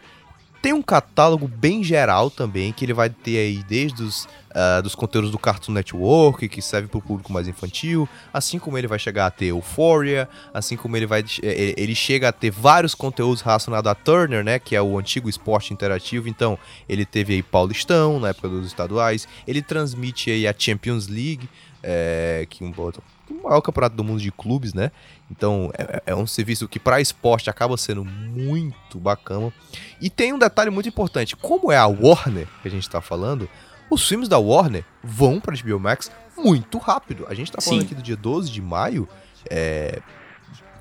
Tem 0.63 0.73
um 0.73 0.83
catálogo 0.83 1.49
bem 1.49 1.83
geral 1.83 2.31
também, 2.31 2.73
que 2.73 2.85
ele 2.85 2.93
vai 2.93 3.09
ter 3.09 3.39
aí 3.39 3.65
desde 3.67 4.03
os 4.03 4.29
ah, 4.53 4.81
dos 4.81 4.97
conteúdos 4.97 5.31
do 5.31 5.39
Cartoon 5.39 5.73
Network, 5.73 6.49
que 6.49 6.61
serve 6.61 6.89
para 6.89 6.99
o 6.99 7.03
público 7.03 7.33
mais 7.33 7.47
infantil, 7.47 8.09
assim 8.33 8.59
como 8.59 8.77
ele 8.77 8.89
vai 8.89 8.99
chegar 8.99 9.27
a 9.27 9.31
ter 9.31 9.47
Euphoria, 9.47 10.29
assim 10.53 10.77
como 10.77 10.97
ele 10.97 11.07
vai 11.07 11.25
eh, 11.41 11.75
ele 11.77 11.95
chega 11.95 12.31
a 12.31 12.33
ter 12.33 12.51
vários 12.51 12.93
conteúdos 12.93 13.43
relacionados 13.43 13.89
a 13.89 13.95
Turner, 13.95 14.43
né, 14.43 14.59
que 14.59 14.75
é 14.75 14.83
o 14.83 14.99
antigo 14.99 15.29
esporte 15.29 15.73
interativo, 15.73 16.29
então 16.29 16.59
ele 16.89 17.05
teve 17.05 17.35
aí 17.35 17.45
Paulistão 17.45 18.19
na 18.19 18.31
época 18.31 18.49
dos 18.49 18.67
estaduais, 18.67 19.29
ele 19.47 19.63
transmite 19.63 20.33
aí 20.33 20.49
a 20.49 20.55
Champions 20.57 21.07
League, 21.07 21.49
é, 21.81 22.45
que 22.51 22.65
um 22.65 22.75
outro 22.77 23.05
o 23.31 23.45
maior 23.45 23.61
campeonato 23.61 23.95
do 23.95 24.03
mundo 24.03 24.21
de 24.21 24.33
clubes, 24.33 24.75
né? 24.75 24.91
Então 25.31 25.71
é, 25.79 26.03
é 26.07 26.15
um 26.15 26.27
serviço 26.27 26.69
que 26.69 26.81
para 26.81 27.01
esporte 27.01 27.49
acaba 27.49 27.77
sendo 27.77 28.05
muito 28.05 28.99
bacana. 28.99 29.53
E 30.01 30.11
tem 30.11 30.33
um 30.33 30.39
detalhe 30.39 30.71
muito 30.71 30.89
importante: 30.89 31.37
como 31.37 31.71
é 31.71 31.77
a 31.77 31.87
Warner 31.87 32.49
que 32.63 32.69
a 32.69 32.71
gente 32.71 32.83
está 32.83 33.01
falando, 33.01 33.49
os 33.91 34.07
filmes 34.07 34.29
da 34.29 34.39
Warner 34.39 34.85
vão 35.03 35.41
para 35.41 35.57
HBO 35.57 35.79
Max 35.79 36.11
muito 36.37 36.79
rápido. 36.79 37.27
A 37.29 37.35
gente 37.35 37.53
tá 37.53 37.61
falando 37.61 37.81
Sim. 37.81 37.87
aqui 37.87 37.95
do 37.95 38.03
dia 38.03 38.17
12 38.17 38.51
de 38.51 38.63
maio, 38.63 39.09
é, 39.49 40.01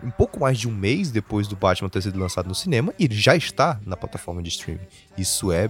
um 0.03 0.09
pouco 0.09 0.39
mais 0.39 0.57
de 0.57 0.67
um 0.67 0.71
mês 0.71 1.11
depois 1.11 1.47
do 1.47 1.55
Batman 1.55 1.89
ter 1.89 2.01
sido 2.01 2.19
lançado 2.19 2.47
no 2.47 2.55
cinema, 2.55 2.93
e 2.97 3.05
ele 3.05 3.15
já 3.15 3.35
está 3.35 3.79
na 3.85 3.97
plataforma 3.97 4.41
de 4.41 4.49
streaming. 4.49 4.85
Isso 5.17 5.51
é 5.51 5.69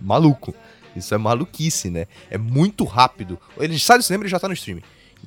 maluco. 0.00 0.54
Isso 0.96 1.14
é 1.14 1.18
maluquice, 1.18 1.90
né? 1.90 2.06
É 2.30 2.38
muito 2.38 2.84
rápido. 2.84 3.38
Ele 3.58 3.78
sai 3.78 3.98
do 3.98 4.04
cinema 4.04 4.24
e 4.24 4.28
já 4.28 4.38
tá 4.38 4.46
no 4.46 4.54
streaming. 4.54 4.82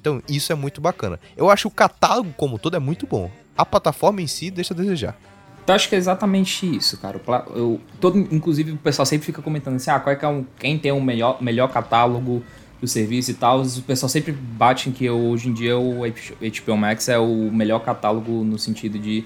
Então, 0.08 0.22
isso 0.30 0.51
é 0.51 0.55
muito 0.55 0.80
bacana. 0.80 1.20
Eu 1.36 1.49
acho 1.49 1.68
o 1.68 1.72
catálogo 1.72 2.34
como 2.38 2.55
um 2.55 2.58
todo 2.58 2.78
é 2.78 2.80
muito 2.80 3.05
bom. 3.05 3.30
A 3.58 3.66
plataforma 3.66 4.22
em 4.22 4.28
si 4.28 4.49
deixa 4.49 4.74
a 4.74 4.78
desejar. 4.78 5.18
Então 5.64 5.76
acho 5.76 5.89
que 5.89 5.95
é 5.95 5.97
exatamente 5.97 6.66
isso, 6.78 6.97
cara. 6.97 7.20
Eu, 7.53 7.82
todo, 7.99 8.18
inclusive 8.18 8.72
o 8.72 8.78
pessoal 8.78 9.05
sempre 9.05 9.26
fica 9.26 9.41
comentando 9.41 9.76
assim, 9.76 9.91
ah, 9.91 9.99
qual 9.99 10.14
é 10.14 10.16
que 10.16 10.24
é 10.24 10.28
um, 10.30 10.45
quem 10.58 10.80
tem 10.80 10.93
o 10.93 11.01
melhor, 11.01 11.43
melhor 11.43 11.68
catálogo 11.68 12.41
do 12.80 12.88
serviço 12.88 13.32
e 13.32 13.34
tal. 13.34 13.62
O 13.62 13.82
pessoal 13.82 14.08
sempre 14.08 14.32
bate 14.32 14.88
em 14.88 14.93
que 14.93 15.10
hoje 15.10 15.49
em 15.49 15.53
dia 15.53 15.78
o 15.78 16.03
HBO 16.05 16.78
Max 16.78 17.10
é 17.10 17.20
o 17.20 17.51
melhor 17.51 17.80
catálogo 17.80 18.45
no 18.45 18.58
sentido 18.58 18.97
de 18.97 19.26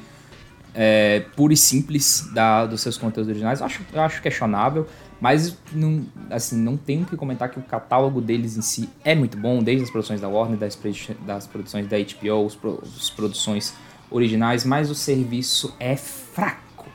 é, 0.74 1.24
puro 1.36 1.54
e 1.54 1.58
simples 1.58 2.28
da, 2.34 2.66
dos 2.66 2.82
seus 2.82 2.98
conteúdos 2.98 3.30
originais. 3.30 3.60
Eu 3.60 3.68
acho, 3.68 3.82
eu 3.94 4.02
acho 4.02 4.20
questionável, 4.20 4.88
mas 5.22 5.56
não, 5.72 6.04
assim, 6.32 6.58
não 6.58 6.76
tenho 6.76 7.06
que 7.06 7.16
comentar 7.16 7.50
que 7.50 7.60
o 7.60 7.62
catálogo 7.62 8.20
deles 8.20 8.58
em 8.58 8.62
si 8.62 8.90
é 9.06 9.14
muito 9.16 9.38
bom, 9.38 9.62
desde 9.64 9.84
as 9.86 9.90
produções 9.92 10.20
da 10.20 10.28
Warner, 10.28 10.58
das, 10.58 10.78
das 11.26 11.46
produções 11.48 11.88
da 11.88 11.96
HBO, 11.98 12.48
as 12.84 13.10
produções 13.12 13.74
originais, 14.10 14.66
mas 14.66 14.90
o 14.90 14.96
serviço 14.96 15.74
é 15.80 15.96
fraco. 15.96 16.88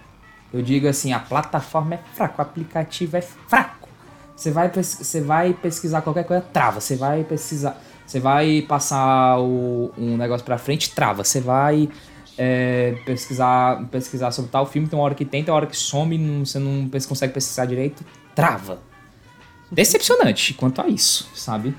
Eu 0.53 0.61
digo 0.61 0.89
assim, 0.89 1.13
a 1.13 1.19
plataforma 1.21 1.95
é 1.95 2.01
fraca, 2.15 2.35
o 2.39 2.43
aplicativo 2.43 3.17
é 3.17 3.23
fraco. 3.23 3.89
Você 4.37 4.51
vai, 4.51 4.71
você 4.71 5.21
vai 5.21 5.55
pesquisar 5.55 6.03
qualquer 6.03 6.25
coisa, 6.25 6.43
trava. 6.43 6.81
Você 6.81 6.95
vai 6.97 7.25
pesquisar, 7.25 7.81
você 8.07 8.21
vai 8.21 8.63
passar 8.69 9.39
o- 9.39 9.91
um 9.97 10.17
negócio 10.17 10.45
pra 10.45 10.59
frente, 10.59 10.91
trava. 10.95 11.25
Você 11.25 11.41
vai 11.41 11.89
é, 12.39 12.93
pesquisar, 13.05 13.87
pesquisar 13.91 14.31
sobre 14.31 14.51
tal 14.51 14.67
filme, 14.67 14.89
tem 14.89 14.99
uma 14.99 15.05
hora 15.05 15.15
que 15.15 15.25
tem, 15.25 15.43
tem 15.45 15.51
uma 15.53 15.57
hora 15.57 15.67
que 15.67 15.77
some, 15.77 16.17
não- 16.19 16.45
você 16.45 16.59
não 16.59 16.89
consegue 17.09 17.33
pesquisar 17.33 17.65
direito, 17.67 18.05
trava. 18.35 18.81
Decepcionante 19.71 20.55
quanto 20.55 20.81
a 20.81 20.89
isso, 20.89 21.29
sabe? 21.35 21.75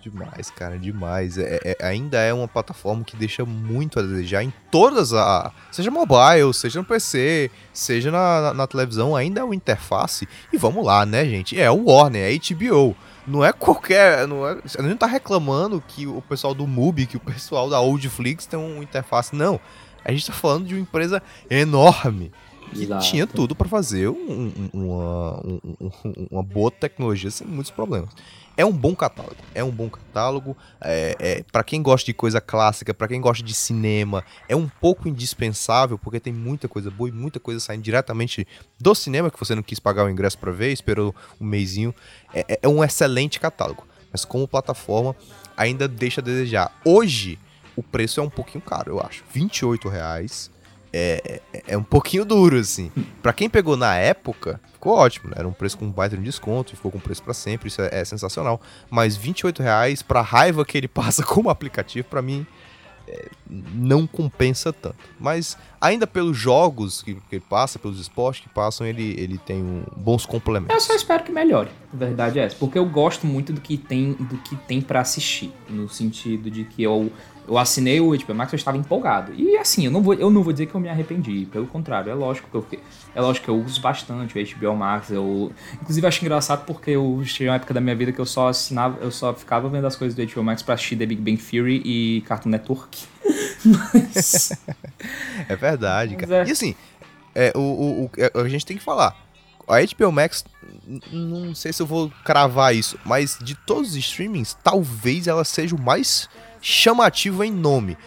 Demais, 0.00 0.50
cara, 0.50 0.76
demais. 0.78 1.38
É, 1.38 1.60
é- 1.62 1.86
ainda 1.86 2.18
é 2.18 2.32
uma 2.34 2.48
plataforma 2.48 3.04
que 3.04 3.14
deixa 3.16 3.44
muito 3.44 4.00
a 4.00 4.02
desejar 4.02 4.42
em 4.42 4.52
todas 4.68 5.12
a. 5.12 5.52
Seja 5.70 5.92
mobile, 5.92 6.52
seja 6.52 6.80
no 6.80 6.84
PC, 6.84 7.50
seja 7.72 8.10
na, 8.10 8.40
na- 8.40 8.54
na 8.54 8.66
televisão, 8.66 9.14
ainda 9.14 9.42
é 9.42 9.44
uma 9.44 9.54
interface. 9.54 10.26
E 10.52 10.56
vamos 10.56 10.84
lá, 10.84 11.06
né, 11.06 11.24
gente? 11.24 11.60
É 11.60 11.70
o 11.70 11.84
Warner, 11.84 12.32
é 12.32 12.34
HBO. 12.34 12.96
Não 13.26 13.44
é 13.44 13.52
qualquer. 13.52 14.26
Não 14.26 14.46
é, 14.46 14.52
a 14.52 14.54
gente 14.54 14.82
não 14.82 14.96
tá 14.96 15.06
reclamando 15.06 15.82
que 15.86 16.06
o 16.06 16.22
pessoal 16.22 16.54
do 16.54 16.66
MUBI, 16.66 17.06
que 17.06 17.16
o 17.16 17.20
pessoal 17.20 17.70
da 17.70 17.80
Oldflix 17.80 18.46
tem 18.46 18.58
uma 18.58 18.82
interface. 18.82 19.34
Não. 19.34 19.60
A 20.04 20.10
gente 20.10 20.26
tá 20.26 20.32
falando 20.32 20.66
de 20.66 20.74
uma 20.74 20.80
empresa 20.80 21.22
enorme. 21.48 22.32
Que 22.72 22.84
Exato. 22.84 23.04
tinha 23.04 23.26
tudo 23.26 23.54
pra 23.54 23.68
fazer 23.68 24.08
um- 24.08 24.14
um- 24.14 24.70
uma, 24.72 25.40
um- 25.46 25.60
um- 25.80 26.26
uma 26.30 26.42
boa 26.42 26.70
tecnologia 26.70 27.30
sem 27.30 27.46
muitos 27.46 27.70
problemas. 27.70 28.10
É 28.56 28.64
um 28.66 28.72
bom 28.72 28.94
catálogo. 28.94 29.36
É 29.54 29.64
um 29.64 29.70
bom 29.70 29.88
catálogo. 29.88 30.56
É, 30.80 31.16
é, 31.18 31.42
para 31.50 31.64
quem 31.64 31.82
gosta 31.82 32.04
de 32.06 32.12
coisa 32.14 32.40
clássica, 32.40 32.92
pra 32.92 33.08
quem 33.08 33.20
gosta 33.20 33.42
de 33.42 33.54
cinema, 33.54 34.22
é 34.48 34.54
um 34.54 34.68
pouco 34.68 35.08
indispensável, 35.08 35.98
porque 35.98 36.20
tem 36.20 36.32
muita 36.32 36.68
coisa 36.68 36.90
boa 36.90 37.08
e 37.08 37.12
muita 37.12 37.40
coisa 37.40 37.58
saindo 37.60 37.82
diretamente 37.82 38.46
do 38.78 38.94
cinema, 38.94 39.30
que 39.30 39.38
você 39.38 39.54
não 39.54 39.62
quis 39.62 39.78
pagar 39.80 40.04
o 40.04 40.10
ingresso 40.10 40.36
pra 40.38 40.52
ver, 40.52 40.70
esperou 40.70 41.14
um 41.40 41.46
mêsinho. 41.46 41.94
É, 42.34 42.44
é- 42.48 42.58
é 42.62 42.68
um 42.68 42.84
excelente 42.84 43.40
catálogo. 43.40 43.86
Mas 44.12 44.24
como 44.26 44.46
plataforma, 44.46 45.16
ainda 45.56 45.88
deixa 45.88 46.20
a 46.20 46.24
desejar. 46.24 46.78
Hoje, 46.84 47.38
o 47.74 47.82
preço 47.82 48.20
é 48.20 48.22
um 48.22 48.28
pouquinho 48.30 48.62
caro, 48.62 48.92
eu 48.92 49.00
acho. 49.00 49.24
28 49.32 49.88
reais 49.88 50.50
é, 50.92 51.40
é, 51.52 51.62
é 51.68 51.76
um 51.76 51.82
pouquinho 51.82 52.24
duro, 52.24 52.58
assim. 52.58 52.92
Pra 53.22 53.32
quem 53.32 53.48
pegou 53.48 53.76
na 53.76 53.96
época, 53.96 54.60
ficou 54.72 54.94
ótimo, 54.94 55.30
né? 55.30 55.36
Era 55.38 55.48
um 55.48 55.52
preço 55.52 55.78
com 55.78 55.90
baita 55.90 56.16
de 56.16 56.22
desconto, 56.22 56.76
ficou 56.76 56.90
com 56.90 57.00
preço 57.00 57.22
pra 57.22 57.32
sempre, 57.32 57.68
isso 57.68 57.80
é, 57.80 57.88
é 57.92 58.04
sensacional. 58.04 58.60
Mas 58.90 59.16
28 59.16 59.62
reais 59.62 60.02
pra 60.02 60.20
raiva 60.20 60.64
que 60.64 60.76
ele 60.76 60.88
passa 60.88 61.22
como 61.22 61.48
aplicativo, 61.48 62.06
pra 62.08 62.20
mim, 62.20 62.46
é, 63.08 63.28
não 63.48 64.06
compensa 64.06 64.72
tanto. 64.72 64.96
Mas 65.18 65.56
ainda 65.80 66.06
pelos 66.06 66.36
jogos 66.36 67.02
que, 67.02 67.14
que 67.14 67.36
ele 67.36 67.44
passa, 67.48 67.78
pelos 67.78 67.98
esportes 67.98 68.42
que 68.42 68.48
passam, 68.50 68.86
ele, 68.86 69.14
ele 69.18 69.38
tem 69.38 69.62
um, 69.62 69.84
bons 69.96 70.26
complementos. 70.26 70.74
Eu 70.74 70.80
só 70.80 70.94
espero 70.94 71.24
que 71.24 71.32
melhore, 71.32 71.70
a 71.92 71.96
verdade 71.96 72.38
é 72.38 72.44
essa. 72.44 72.56
Porque 72.56 72.78
eu 72.78 72.84
gosto 72.84 73.26
muito 73.26 73.52
do 73.52 73.60
que 73.60 73.78
tem 73.78 74.12
do 74.12 74.36
que 74.38 74.56
tem 74.56 74.80
para 74.82 75.00
assistir. 75.00 75.52
No 75.68 75.88
sentido 75.88 76.50
de 76.50 76.64
que 76.64 76.82
eu 76.82 77.10
eu 77.46 77.58
assinei 77.58 78.00
o 78.00 78.16
HBO 78.16 78.34
Max, 78.34 78.52
eu 78.52 78.56
estava 78.56 78.76
empolgado. 78.76 79.32
E 79.34 79.56
assim, 79.56 79.84
eu 79.84 79.90
não 79.90 80.02
vou, 80.02 80.14
eu 80.14 80.30
não 80.30 80.42
vou 80.42 80.52
dizer 80.52 80.66
que 80.66 80.74
eu 80.74 80.80
me 80.80 80.88
arrependi. 80.88 81.46
Pelo 81.50 81.66
contrário, 81.66 82.10
é 82.10 82.14
lógico 82.14 82.48
que 82.48 82.56
eu, 82.56 82.80
é 83.14 83.20
lógico 83.20 83.44
que 83.44 83.50
eu 83.50 83.60
uso 83.60 83.80
bastante 83.80 84.38
o 84.38 84.58
HBO 84.58 84.76
Max. 84.76 85.10
Eu, 85.10 85.52
inclusive, 85.80 86.06
acho 86.06 86.24
engraçado 86.24 86.64
porque 86.64 86.92
eu 86.92 87.20
cheguei 87.24 87.48
uma 87.48 87.56
época 87.56 87.74
da 87.74 87.80
minha 87.80 87.96
vida 87.96 88.12
que 88.12 88.20
eu 88.20 88.26
só 88.26 88.48
assinava, 88.48 88.98
eu 89.00 89.10
só 89.10 89.34
ficava 89.34 89.68
vendo 89.68 89.86
as 89.86 89.96
coisas 89.96 90.14
do 90.16 90.24
HBO 90.24 90.44
Max 90.44 90.62
pra 90.62 90.74
assistir 90.74 90.96
The 90.96 91.06
Big 91.06 91.20
Bang 91.20 91.36
Theory 91.42 91.82
e 91.84 92.20
Cartoon 92.22 92.50
Network. 92.50 93.04
Mas... 93.64 94.52
é 95.48 95.56
verdade, 95.56 96.16
cara. 96.16 96.44
É. 96.44 96.48
E 96.48 96.52
assim, 96.52 96.74
é, 97.34 97.52
o, 97.56 97.60
o, 97.60 98.04
o, 98.04 98.40
a 98.40 98.48
gente 98.48 98.64
tem 98.64 98.76
que 98.76 98.84
falar. 98.84 99.16
A 99.68 99.80
HBO 99.80 100.12
Max, 100.12 100.44
não 101.10 101.54
sei 101.54 101.72
se 101.72 101.80
eu 101.80 101.86
vou 101.86 102.12
cravar 102.24 102.74
isso, 102.74 102.98
mas 103.04 103.38
de 103.40 103.54
todos 103.54 103.90
os 103.90 103.96
streamings, 103.96 104.56
talvez 104.62 105.26
ela 105.26 105.44
seja 105.44 105.74
o 105.74 105.80
mais 105.80 106.28
chamativo 106.62 107.44
em 107.44 107.50
nome. 107.50 107.98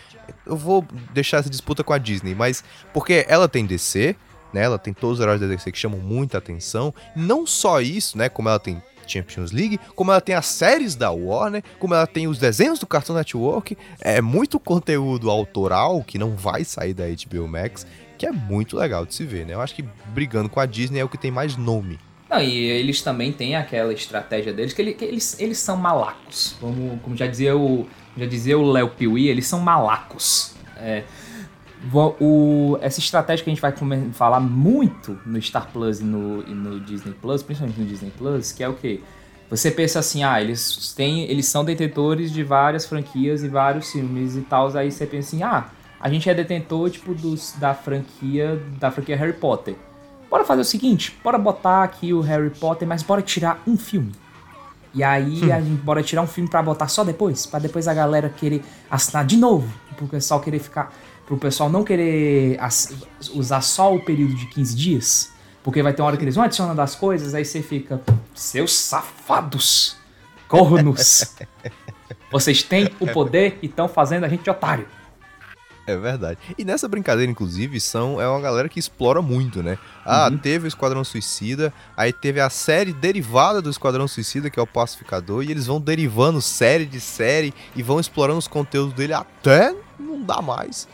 Eu 0.45 0.57
vou 0.57 0.83
deixar 1.13 1.37
essa 1.37 1.49
disputa 1.49 1.83
com 1.83 1.93
a 1.93 1.99
Disney, 1.99 2.33
mas 2.33 2.63
porque 2.93 3.25
ela 3.27 3.47
tem 3.47 3.65
DC, 3.65 4.15
né? 4.51 4.63
Ela 4.63 4.79
tem 4.79 4.93
todos 4.93 5.19
os 5.19 5.23
heróis 5.23 5.39
da 5.39 5.45
DC 5.45 5.71
que 5.71 5.77
chamam 5.77 5.99
muita 5.99 6.39
atenção. 6.39 6.93
Não 7.15 7.45
só 7.45 7.81
isso, 7.81 8.17
né? 8.17 8.29
Como 8.29 8.49
ela 8.49 8.59
tem 8.59 8.81
Champions 9.05 9.51
League, 9.51 9.79
como 9.95 10.11
ela 10.11 10.21
tem 10.21 10.33
as 10.33 10.47
séries 10.47 10.95
da 10.95 11.11
Warner, 11.11 11.63
como 11.79 11.93
ela 11.93 12.07
tem 12.07 12.27
os 12.27 12.39
desenhos 12.39 12.79
do 12.79 12.87
Cartoon 12.87 13.13
Network, 13.13 13.77
é 14.01 14.19
muito 14.21 14.59
conteúdo 14.59 15.29
autoral 15.29 16.03
que 16.03 16.17
não 16.17 16.35
vai 16.35 16.63
sair 16.63 16.93
da 16.93 17.03
HBO 17.05 17.47
Max, 17.47 17.85
que 18.17 18.25
é 18.25 18.31
muito 18.31 18.75
legal 18.75 19.05
de 19.05 19.13
se 19.13 19.25
ver, 19.25 19.45
né? 19.45 19.53
Eu 19.53 19.61
acho 19.61 19.75
que 19.75 19.83
brigando 20.07 20.49
com 20.49 20.59
a 20.59 20.65
Disney 20.65 20.99
é 20.99 21.03
o 21.03 21.09
que 21.09 21.17
tem 21.17 21.29
mais 21.29 21.55
nome. 21.55 21.99
Não, 22.29 22.41
e 22.41 22.55
eles 22.55 23.01
também 23.01 23.31
têm 23.31 23.55
aquela 23.55 23.93
estratégia 23.93 24.51
deles 24.51 24.73
que, 24.73 24.81
ele, 24.81 24.93
que 24.93 25.05
eles, 25.05 25.39
eles 25.39 25.59
são 25.59 25.77
malacos. 25.77 26.55
Como, 26.59 26.97
como 26.99 27.15
já 27.15 27.27
dizia 27.27 27.55
o 27.55 27.87
já 28.17 28.25
dizia 28.25 28.57
o 28.57 28.71
Léo 28.71 28.89
Piuí, 28.89 29.27
eles 29.27 29.47
são 29.47 29.59
malacos. 29.59 30.53
É, 30.77 31.03
o, 32.19 32.77
essa 32.81 32.99
estratégia 32.99 33.43
que 33.43 33.49
a 33.49 33.53
gente 33.53 33.61
vai 33.61 33.73
falar 34.13 34.39
muito 34.39 35.19
no 35.25 35.41
Star 35.41 35.67
Plus 35.71 35.99
e 35.99 36.03
no, 36.03 36.41
e 36.47 36.53
no 36.53 36.79
Disney 36.79 37.13
Plus, 37.13 37.43
principalmente 37.43 37.79
no 37.79 37.85
Disney 37.85 38.11
Plus, 38.17 38.51
que 38.51 38.63
é 38.63 38.69
o 38.69 38.73
que? 38.73 39.03
Você 39.49 39.69
pensa 39.69 39.99
assim, 39.99 40.23
ah, 40.23 40.41
eles 40.41 40.93
têm, 40.93 41.29
eles 41.29 41.45
são 41.45 41.63
detentores 41.63 42.31
de 42.31 42.43
várias 42.43 42.85
franquias 42.85 43.43
e 43.43 43.47
vários 43.47 43.91
filmes 43.91 44.35
e 44.35 44.41
tal, 44.41 44.75
aí 44.75 44.91
você 44.91 45.05
pensa 45.05 45.35
assim, 45.35 45.43
ah, 45.43 45.69
a 45.99 46.09
gente 46.09 46.29
é 46.29 46.33
detentor 46.33 46.89
tipo 46.89 47.13
dos, 47.13 47.53
da 47.59 47.73
franquia 47.73 48.59
da 48.79 48.89
franquia 48.89 49.15
Harry 49.15 49.33
Potter. 49.33 49.75
Bora 50.29 50.43
fazer 50.43 50.61
o 50.61 50.65
seguinte, 50.65 51.15
bora 51.23 51.37
botar 51.37 51.83
aqui 51.83 52.11
o 52.11 52.21
Harry 52.21 52.49
Potter, 52.49 52.87
mas 52.87 53.03
bora 53.03 53.21
tirar 53.21 53.61
um 53.67 53.77
filme. 53.77 54.11
E 54.95 55.03
aí 55.03 55.43
hum. 55.43 55.53
a 55.53 55.59
gente 55.59 55.81
bora 55.81 56.01
tirar 56.01 56.21
um 56.21 56.27
filme 56.27 56.49
para 56.49 56.63
botar 56.63 56.87
só 56.87 57.03
depois, 57.03 57.45
para 57.45 57.59
depois 57.59 57.87
a 57.87 57.93
galera 57.93 58.29
querer 58.29 58.63
assinar 58.89 59.25
de 59.25 59.35
novo, 59.35 59.71
pro 59.97 60.07
pessoal 60.07 60.39
querer 60.39 60.59
ficar, 60.59 60.93
pro 61.27 61.37
pessoal 61.37 61.69
não 61.69 61.83
querer 61.83 62.57
usar 63.33 63.59
só 63.59 63.93
o 63.93 63.99
período 63.99 64.33
de 64.33 64.45
15 64.47 64.75
dias, 64.75 65.33
porque 65.61 65.83
vai 65.83 65.93
ter 65.93 66.01
uma 66.01 66.07
hora 66.07 66.17
que 66.17 66.23
eles 66.23 66.35
vão 66.35 66.45
adicionando 66.45 66.81
as 66.81 66.95
coisas, 66.95 67.35
aí 67.35 67.43
você 67.43 67.61
fica, 67.61 68.01
seus 68.33 68.73
safados, 68.73 69.97
cornos. 70.47 71.35
Vocês 72.31 72.61
têm 72.61 72.89
o 72.99 73.07
poder 73.07 73.57
e 73.61 73.65
estão 73.65 73.87
fazendo 73.87 74.25
a 74.25 74.29
gente 74.29 74.43
de 74.43 74.49
otário. 74.49 74.87
É 75.87 75.95
verdade. 75.95 76.39
E 76.57 76.65
nessa 76.65 76.87
brincadeira, 76.87 77.31
inclusive, 77.31 77.79
são 77.79 78.19
é 78.19 78.27
uma 78.27 78.41
galera 78.41 78.67
que 78.67 78.79
explora 78.79 79.21
muito, 79.21 79.61
né? 79.61 79.77
Ah, 80.03 80.29
uhum. 80.31 80.37
teve 80.37 80.65
o 80.65 80.67
Esquadrão 80.67 81.03
Suicida, 81.03 81.71
aí 81.95 82.11
teve 82.11 82.39
a 82.39 82.49
série 82.49 82.91
derivada 82.91 83.61
do 83.61 83.69
Esquadrão 83.69 84.07
Suicida, 84.07 84.49
que 84.49 84.59
é 84.59 84.63
o 84.63 84.67
Pacificador, 84.67 85.43
e 85.43 85.51
eles 85.51 85.67
vão 85.67 85.79
derivando 85.79 86.41
série 86.41 86.85
de 86.85 86.99
série 86.99 87.53
e 87.75 87.83
vão 87.83 87.99
explorando 87.99 88.39
os 88.39 88.47
conteúdos 88.47 88.93
dele 88.93 89.13
até 89.13 89.75
não 89.99 90.21
dá 90.21 90.41
mais. 90.41 90.87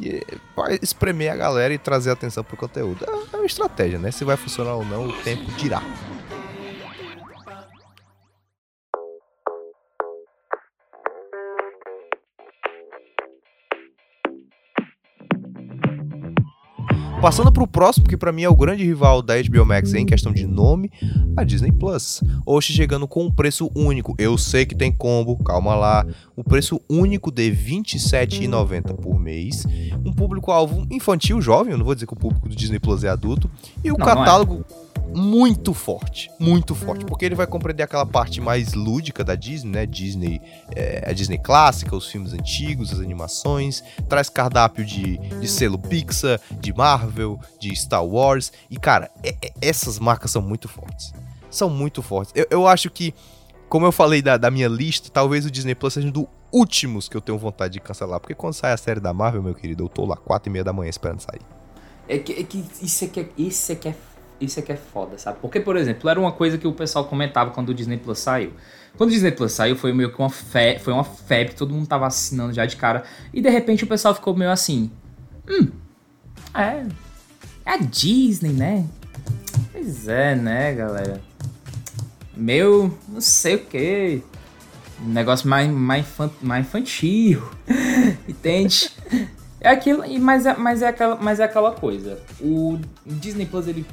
E 0.00 0.24
vai 0.56 0.78
espremer 0.82 1.32
a 1.32 1.36
galera 1.36 1.72
e 1.72 1.78
trazer 1.78 2.10
atenção 2.10 2.42
pro 2.42 2.56
conteúdo. 2.56 3.04
É, 3.04 3.36
é 3.36 3.36
uma 3.36 3.46
estratégia, 3.46 3.98
né? 3.98 4.10
Se 4.10 4.24
vai 4.24 4.36
funcionar 4.36 4.74
ou 4.74 4.84
não, 4.84 5.06
o 5.06 5.12
tempo 5.22 5.44
dirá. 5.52 5.82
Passando 17.22 17.52
pro 17.52 17.68
próximo, 17.68 18.08
que 18.08 18.16
para 18.16 18.32
mim 18.32 18.42
é 18.42 18.48
o 18.48 18.56
grande 18.56 18.82
rival 18.82 19.22
da 19.22 19.40
HBO 19.40 19.64
Max 19.64 19.94
em 19.94 20.04
questão 20.04 20.32
de 20.32 20.44
nome, 20.44 20.90
a 21.36 21.44
Disney 21.44 21.70
Plus. 21.70 22.20
Hoje 22.44 22.72
chegando 22.72 23.06
com 23.06 23.26
um 23.26 23.30
preço 23.30 23.70
único. 23.76 24.16
Eu 24.18 24.36
sei 24.36 24.66
que 24.66 24.74
tem 24.74 24.90
combo, 24.90 25.36
calma 25.36 25.76
lá. 25.76 26.04
O 26.34 26.42
preço 26.42 26.80
único 26.90 27.30
de 27.30 27.48
R$ 27.48 27.56
27,90 27.56 28.96
por 28.96 29.20
mês. 29.20 29.64
Um 30.04 30.12
público-alvo 30.12 30.84
infantil, 30.90 31.40
jovem, 31.40 31.70
eu 31.70 31.78
não 31.78 31.84
vou 31.84 31.94
dizer 31.94 32.08
que 32.08 32.12
o 32.12 32.16
público 32.16 32.48
do 32.48 32.56
Disney 32.56 32.80
Plus 32.80 33.04
é 33.04 33.08
adulto. 33.08 33.48
E 33.84 33.92
o 33.92 33.96
não, 33.96 34.04
catálogo. 34.04 34.54
Não 34.54 34.60
é 34.60 34.91
muito 35.14 35.74
forte, 35.74 36.30
muito 36.38 36.74
forte, 36.74 37.04
porque 37.04 37.24
ele 37.24 37.34
vai 37.34 37.46
compreender 37.46 37.82
aquela 37.82 38.06
parte 38.06 38.40
mais 38.40 38.72
lúdica 38.72 39.22
da 39.22 39.34
Disney, 39.34 39.70
né? 39.70 39.86
Disney, 39.86 40.40
é, 40.74 41.04
a 41.06 41.12
Disney 41.12 41.38
clássica, 41.38 41.94
os 41.94 42.08
filmes 42.08 42.32
antigos, 42.32 42.92
as 42.92 42.98
animações, 42.98 43.82
traz 44.08 44.28
cardápio 44.28 44.84
de, 44.84 45.18
de 45.18 45.48
selo 45.48 45.78
Pixar, 45.78 46.40
de 46.58 46.72
Marvel, 46.72 47.38
de 47.60 47.74
Star 47.76 48.04
Wars, 48.04 48.52
e 48.70 48.76
cara, 48.76 49.10
é, 49.22 49.36
é, 49.42 49.52
essas 49.60 49.98
marcas 49.98 50.30
são 50.30 50.40
muito 50.40 50.68
fortes, 50.68 51.12
são 51.50 51.68
muito 51.68 52.02
fortes. 52.02 52.32
Eu, 52.34 52.46
eu 52.50 52.66
acho 52.66 52.90
que, 52.90 53.14
como 53.68 53.84
eu 53.86 53.92
falei 53.92 54.22
da, 54.22 54.36
da 54.36 54.50
minha 54.50 54.68
lista, 54.68 55.10
talvez 55.10 55.44
o 55.44 55.50
Disney 55.50 55.74
Plus 55.74 55.94
seja 55.94 56.08
um 56.08 56.10
dos 56.10 56.26
últimos 56.50 57.08
que 57.08 57.16
eu 57.16 57.20
tenho 57.20 57.38
vontade 57.38 57.74
de 57.74 57.80
cancelar, 57.80 58.18
porque 58.18 58.34
quando 58.34 58.54
sai 58.54 58.72
a 58.72 58.76
série 58.76 59.00
da 59.00 59.12
Marvel, 59.12 59.42
meu 59.42 59.54
querido, 59.54 59.84
eu 59.84 59.88
tô 59.88 60.06
lá 60.06 60.16
quatro 60.16 60.50
e 60.50 60.52
meia 60.52 60.64
da 60.64 60.72
manhã 60.72 60.88
esperando 60.88 61.20
sair. 61.20 61.40
É 62.08 62.18
que, 62.18 62.32
é 62.32 62.42
que 62.42 62.64
isso 62.82 63.04
é 63.04 63.08
que 63.08 63.20
é, 63.20 63.28
isso 63.38 63.72
é 63.72 63.74
que 63.74 63.88
é 63.88 63.94
isso 64.44 64.58
é 64.58 64.62
que 64.62 64.72
é 64.72 64.76
foda, 64.76 65.18
sabe? 65.18 65.38
Porque, 65.40 65.60
por 65.60 65.76
exemplo, 65.76 66.08
era 66.08 66.18
uma 66.18 66.32
coisa 66.32 66.58
que 66.58 66.66
o 66.66 66.72
pessoal 66.72 67.04
comentava 67.04 67.50
quando 67.50 67.68
o 67.68 67.74
Disney 67.74 67.96
Plus 67.96 68.18
saiu. 68.18 68.52
Quando 68.96 69.10
o 69.10 69.12
Disney 69.12 69.30
Plus 69.30 69.52
saiu, 69.52 69.76
foi 69.76 69.92
meio 69.92 70.12
que 70.12 70.18
uma 70.18 70.30
febre, 70.30 70.82
foi 70.82 70.92
uma 70.92 71.04
febre, 71.04 71.54
todo 71.54 71.72
mundo 71.72 71.86
tava 71.86 72.06
assinando 72.06 72.52
já 72.52 72.66
de 72.66 72.76
cara. 72.76 73.04
E 73.32 73.40
de 73.40 73.48
repente 73.48 73.84
o 73.84 73.86
pessoal 73.86 74.14
ficou 74.14 74.36
meio 74.36 74.50
assim. 74.50 74.90
Hum. 75.48 75.68
É. 76.54 76.84
É 77.64 77.70
a 77.74 77.76
Disney, 77.76 78.52
né? 78.52 78.86
Pois 79.72 80.08
é, 80.08 80.34
né, 80.34 80.74
galera? 80.74 81.20
Meu, 82.36 82.96
não 83.08 83.20
sei 83.20 83.54
o 83.54 83.58
que. 83.60 84.22
Um 85.00 85.08
negócio 85.08 85.48
mais, 85.48 85.70
mais, 85.70 86.06
mais 86.40 86.66
infantil. 86.66 87.42
Entende? 88.28 88.90
É 89.60 89.70
aquilo, 89.70 90.02
mas 90.20 90.44
é, 90.44 90.56
mas, 90.56 90.82
é 90.82 90.88
aquela, 90.88 91.16
mas 91.16 91.40
é 91.40 91.44
aquela 91.44 91.70
coisa. 91.72 92.20
O 92.40 92.78
Disney 93.06 93.46
Plus 93.46 93.68
ele 93.68 93.86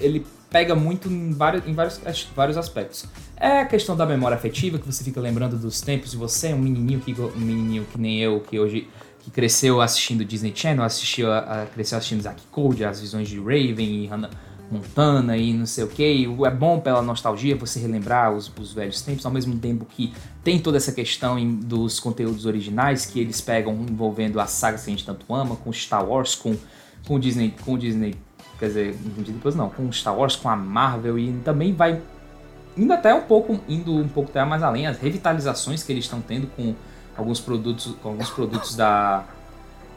ele 0.00 0.24
pega 0.50 0.74
muito 0.74 1.08
em 1.08 1.32
vários, 1.32 1.66
em 1.66 1.74
vários, 1.74 2.00
vários 2.34 2.56
aspectos. 2.56 3.06
É 3.36 3.60
a 3.60 3.66
questão 3.66 3.96
da 3.96 4.06
memória 4.06 4.36
afetiva, 4.36 4.78
que 4.78 4.86
você 4.86 5.04
fica 5.04 5.20
lembrando 5.20 5.56
dos 5.56 5.80
tempos 5.80 6.10
de 6.10 6.16
você, 6.16 6.52
um 6.52 6.58
menininho 6.58 7.00
que, 7.00 7.12
um 7.12 7.30
menininho 7.36 7.86
que 7.92 8.00
nem 8.00 8.18
eu, 8.18 8.40
que 8.40 8.58
hoje 8.58 8.88
que 9.20 9.30
cresceu 9.30 9.80
assistindo 9.80 10.24
Disney 10.24 10.52
Channel, 10.54 10.84
assistiu 10.84 11.30
a, 11.30 11.66
cresceu 11.72 11.98
assistindo 11.98 12.22
Zack 12.22 12.40
Code, 12.50 12.84
as 12.84 13.00
visões 13.00 13.28
de 13.28 13.38
Raven 13.38 14.04
e 14.04 14.06
Hannah 14.06 14.30
Montana 14.70 15.36
e 15.36 15.52
não 15.52 15.66
sei 15.66 15.84
o 15.84 15.88
que. 15.88 16.26
É 16.46 16.50
bom 16.50 16.80
pela 16.80 17.02
nostalgia 17.02 17.56
você 17.56 17.78
relembrar 17.80 18.32
os, 18.32 18.50
os, 18.58 18.72
velhos 18.72 19.02
tempos, 19.02 19.24
ao 19.24 19.32
mesmo 19.32 19.58
tempo 19.58 19.84
que 19.84 20.12
tem 20.42 20.58
toda 20.58 20.76
essa 20.76 20.92
questão 20.92 21.38
em, 21.38 21.56
dos 21.56 22.00
conteúdos 22.00 22.46
originais 22.46 23.06
que 23.06 23.20
eles 23.20 23.40
pegam 23.40 23.74
envolvendo 23.74 24.40
as 24.40 24.50
sagas 24.50 24.84
que 24.84 24.90
a 24.90 24.92
gente 24.92 25.04
tanto 25.04 25.32
ama, 25.34 25.56
com 25.56 25.72
Star 25.72 26.06
Wars, 26.06 26.34
com, 26.34 26.56
com 27.06 27.18
Disney, 27.18 27.54
com 27.64 27.78
Disney 27.78 28.14
quer 28.58 28.66
dizer, 28.66 28.94
depois 28.94 29.54
não, 29.54 29.68
com 29.68 29.90
Star 29.92 30.16
Wars, 30.16 30.36
com 30.36 30.48
a 30.48 30.56
Marvel 30.56 31.18
e 31.18 31.32
também 31.44 31.72
vai 31.72 32.00
indo 32.76 32.92
até 32.92 33.12
um 33.12 33.22
pouco, 33.22 33.60
indo 33.68 33.94
um 33.94 34.08
pouco 34.08 34.30
até 34.30 34.44
mais 34.44 34.62
além, 34.62 34.86
as 34.86 34.98
revitalizações 34.98 35.82
que 35.82 35.92
eles 35.92 36.04
estão 36.04 36.20
tendo 36.20 36.46
com 36.48 36.74
alguns 37.16 37.40
produtos, 37.40 37.94
com 38.02 38.10
alguns 38.10 38.30
produtos 38.30 38.74
da 38.74 39.24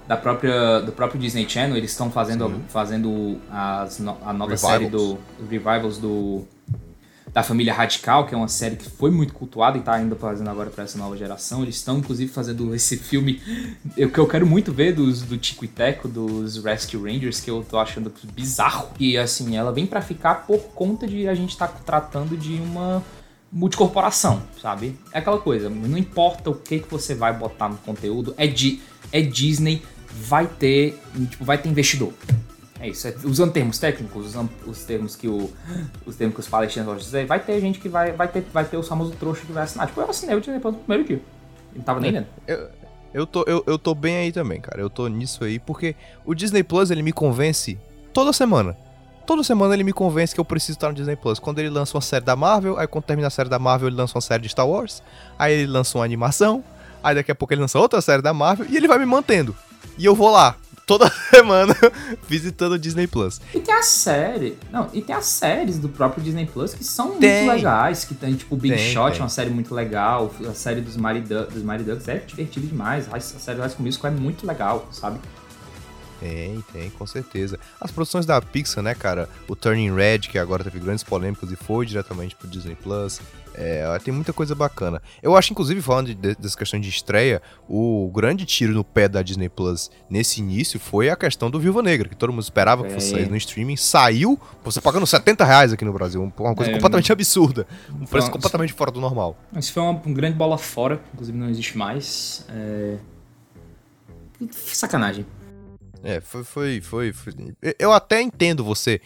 da 0.08 0.18
própria 0.18 0.82
do 0.82 0.92
próprio 0.92 1.20
Disney 1.20 1.48
Channel, 1.48 1.78
eles 1.78 1.92
estão 1.92 2.12
fazendo 2.12 2.62
fazendo 2.68 3.40
as, 3.50 4.02
a 4.02 4.34
nova 4.34 4.52
Revivals. 4.52 4.60
série 4.60 4.90
do 4.90 5.18
Revivals 5.50 5.98
do 6.00 6.46
da 7.34 7.42
família 7.42 7.74
Radical, 7.74 8.26
que 8.26 8.36
é 8.36 8.38
uma 8.38 8.50
série 8.50 8.76
que 8.76 8.90
foi 8.90 9.10
muito 9.10 9.34
cultuada 9.34 9.78
e 9.78 9.82
tá 9.82 9.94
ainda 9.94 10.16
fazendo 10.16 10.50
agora 10.50 10.70
para 10.70 10.84
essa 10.84 10.98
nova 10.98 11.16
geração. 11.16 11.64
Eles 11.64 11.76
estão, 11.76 11.98
inclusive, 12.00 12.32
fazendo 12.32 12.74
esse 12.76 12.98
filme 12.98 13.42
eu, 13.96 14.10
que 14.10 14.20
eu 14.20 14.28
quero 14.28 14.46
muito 14.46 14.74
ver 14.74 14.94
dos, 14.94 15.22
do 15.22 15.38
Tico 15.38 15.64
e 15.64 15.68
Teco, 15.68 16.08
dos 16.08 16.62
Rescue 16.62 17.02
Rangers, 17.02 17.40
que 17.40 17.50
eu 17.50 17.66
tô 17.68 17.78
achando 17.80 18.12
bizarro. 18.34 18.90
E 19.00 19.18
assim, 19.18 19.56
ela 19.56 19.72
vem 19.72 19.86
para 19.86 20.02
ficar 20.02 20.46
por 20.46 20.60
conta 20.74 21.08
de 21.08 21.28
a 21.28 21.34
gente 21.34 21.52
estar 21.52 21.70
tá 21.70 21.80
tratando 21.86 22.36
de 22.36 22.56
uma 22.56 23.02
multicorporação, 23.52 24.42
sabe? 24.62 24.98
É 25.12 25.20
aquela 25.20 25.38
coisa, 25.38 25.70
não 25.70 25.98
importa 25.98 26.50
o 26.50 26.56
que, 26.56 26.80
que 26.80 26.90
você 26.90 27.14
vai 27.14 27.34
botar 27.34 27.68
no 27.68 27.78
conteúdo, 27.78 28.34
é, 28.38 28.48
di 28.48 28.82
é 29.12 29.22
Disney, 29.22 29.82
vai 30.10 30.48
ter, 30.48 30.98
tipo, 31.30 31.44
vai 31.44 31.58
ter 31.58 31.68
investidor. 31.68 32.14
É 32.82 32.90
isso, 32.90 33.08
é, 33.08 33.14
usando 33.24 33.52
termos 33.52 33.78
técnicos, 33.78 34.26
usando 34.26 34.50
os 34.66 34.84
termos 34.84 35.16
que 35.16 35.28
o, 35.28 35.52
os 36.04 36.16
termos 36.16 36.34
que 36.34 36.40
os 36.40 36.48
palestinos 36.48 36.88
vão 36.88 36.96
dizer, 36.96 37.28
vai 37.28 37.40
ter 37.40 37.62
gente 37.62 37.80
que 37.80 37.88
vai, 37.88 38.12
vai 38.12 38.28
ter, 38.28 38.44
vai 38.52 38.66
ter 38.66 38.76
o 38.76 38.82
famoso 38.82 39.12
trouxa 39.12 39.46
que 39.46 39.52
vai 39.52 39.64
assinar. 39.64 39.86
Tipo, 39.86 40.02
eu 40.02 40.10
assinei 40.10 40.36
o 40.36 40.42
Disney 40.42 40.60
Plus 40.60 40.74
no 40.74 40.80
primeiro 40.80 41.08
dia. 41.08 41.22
Não 41.76 41.84
tava 41.84 42.00
nem 42.00 42.12
lendo. 42.12 42.28
Eu, 42.48 42.70
eu, 43.14 43.28
tô, 43.28 43.44
eu, 43.48 43.64
eu 43.68 43.78
tô 43.78 43.94
bem 43.94 44.18
aí 44.18 44.32
também, 44.32 44.60
cara. 44.60 44.82
Eu 44.82 44.90
tô 44.90 45.08
nisso 45.08 45.44
aí, 45.44 45.60
porque 45.60 45.96
o 46.26 46.34
Disney 46.34 46.64
Plus, 46.64 46.90
ele 46.90 47.04
me 47.04 47.14
convence 47.14 47.78
toda 48.12 48.34
semana. 48.34 48.76
Toda 49.28 49.44
semana 49.44 49.76
ele 49.76 49.84
me 49.84 49.94
convence 49.94 50.34
que 50.34 50.42
eu 50.42 50.46
preciso 50.46 50.78
estar 50.78 50.90
no 50.90 50.96
Disney 50.96 51.16
Plus. 51.16 51.38
Quando 51.38 51.60
ele 51.60 51.70
lança 51.70 51.96
uma 51.96 52.02
série 52.02 52.26
da 52.26 52.36
Marvel, 52.36 52.80
aí 52.80 52.88
quando 52.88 53.04
termina 53.04 53.28
a 53.28 53.32
série 53.32 53.48
da 53.48 53.60
Marvel, 53.60 53.90
ele 53.90 53.96
lança 53.96 54.16
uma 54.16 54.22
série 54.22 54.42
de 54.42 54.50
Star 54.50 54.68
Wars. 54.68 55.04
Aí 55.38 55.54
ele 55.54 55.72
lança 55.72 56.00
uma 56.00 56.04
animação. 56.04 56.64
Aí 57.04 57.14
daqui 57.14 57.32
a 57.32 57.36
pouco 57.36 57.54
ele 57.54 57.62
lança 57.62 57.78
outra 57.78 58.02
série 58.02 58.24
da 58.24 58.34
Marvel 58.34 58.66
e 58.68 58.76
ele 58.76 58.88
vai 58.88 58.98
me 58.98 59.06
mantendo. 59.06 59.56
E 59.98 60.06
eu 60.06 60.16
vou 60.16 60.32
lá, 60.32 60.56
toda 60.86 61.10
semana, 61.30 61.76
visitando 62.28 62.74
o 62.74 62.80
Disney 62.80 63.08
Plus. 63.08 63.40
E 63.54 63.60
tem 63.60 63.74
a 63.74 63.84
série. 63.84 64.58
Não, 64.72 64.90
e 64.94 65.02
tem 65.02 65.16
as 65.16 65.26
séries 65.26 65.80
do 65.80 65.90
próprio 65.90 66.24
Disney 66.24 66.46
Plus 66.46 66.74
que 66.74 66.84
são 66.84 67.18
Tem. 67.18 67.46
muito 67.46 67.56
legais. 67.56 68.06
Que 68.06 68.14
tem, 68.16 68.34
tipo, 68.36 68.56
Big 68.56 68.76
Tem, 68.76 68.94
Shot, 68.94 69.12
tem. 69.14 69.22
uma 69.22 69.30
série 69.30 69.50
muito 69.50 69.74
legal. 69.74 70.34
A 70.50 70.54
série 70.54 70.82
dos 70.82 70.96
Ducks, 70.96 71.54
dos 71.54 71.64
Mighty 71.64 71.84
Ducks 71.84 72.08
é 72.08 72.18
divertida 72.18 72.68
demais. 72.68 73.08
A 73.12 73.20
série 73.20 73.58
do 73.58 73.62
High 73.62 73.70
School 73.70 73.86
Musical 73.86 74.12
é 74.12 74.14
muito 74.14 74.46
legal, 74.46 74.88
sabe? 74.92 75.20
Tem, 76.20 76.64
tem, 76.72 76.90
com 76.92 77.06
certeza. 77.08 77.60
As 77.80 77.90
produções 77.90 78.28
da 78.28 78.40
Pixar, 78.40 78.84
né, 78.84 78.94
cara? 78.94 79.28
O 79.48 79.56
Turning 79.56 79.92
Red, 79.96 80.20
que 80.20 80.38
agora 80.38 80.64
teve 80.64 80.80
grandes 80.80 81.04
polêmicas 81.04 81.52
e 81.52 81.56
foi 81.56 81.84
diretamente 81.84 82.36
pro 82.36 82.48
Disney 82.48 82.76
Plus. 82.76 83.20
É, 83.54 83.86
tem 84.04 84.14
muita 84.14 84.32
coisa 84.32 84.56
bacana. 84.56 85.02
Eu 85.22 85.36
acho, 85.36 85.52
inclusive, 85.52 85.82
falando 85.82 86.08
de, 86.08 86.16
de, 86.16 86.36
dessa 86.36 86.58
questão 86.58 86.80
de 86.80 86.88
estreia, 86.90 87.42
o 87.68 88.10
grande 88.14 88.46
tiro 88.46 88.74
no 88.74 88.84
pé 88.84 89.10
da 89.10 89.22
Disney 89.22 89.50
Plus 89.50 89.92
nesse 90.10 90.40
início 90.40 90.80
foi 90.80 91.10
a 91.10 91.16
questão 91.16 91.50
do 91.52 91.60
Viúva 91.60 91.82
Negra, 91.84 92.08
que 92.08 92.16
todo 92.16 92.32
mundo 92.32 92.42
esperava 92.44 92.84
que 92.86 92.90
fosse 92.94 93.14
É. 93.14 93.18
sair 93.18 93.30
no 93.30 93.36
streaming. 93.36 93.76
Saiu, 93.76 94.40
você 94.64 94.80
pagando 94.80 95.06
70 95.06 95.44
reais 95.44 95.74
aqui 95.74 95.84
no 95.84 95.92
Brasil. 95.94 96.22
Uma 96.22 96.56
coisa 96.56 96.72
É, 96.72 96.76
completamente 96.76 97.12
absurda. 97.12 97.68
Um 97.90 98.06
preço 98.06 98.32
completamente 98.32 98.74
fora 98.74 98.90
do 98.92 99.02
normal. 99.02 99.38
Isso 99.58 99.74
foi 99.74 99.84
uma, 99.84 99.92
uma 99.92 100.16
grande 100.16 100.38
bola 100.38 100.58
fora, 100.58 101.02
inclusive 101.14 101.38
não 101.38 101.50
existe 101.50 101.78
mais. 101.78 102.46
É... 102.50 102.98
Sacanagem. 104.52 105.26
É, 106.04 106.20
foi, 106.20 106.44
foi, 106.44 106.82
foi, 106.82 107.14
foi. 107.14 107.34
Eu 107.78 107.92
até 107.94 108.20
entendo 108.22 108.64
você 108.64 109.00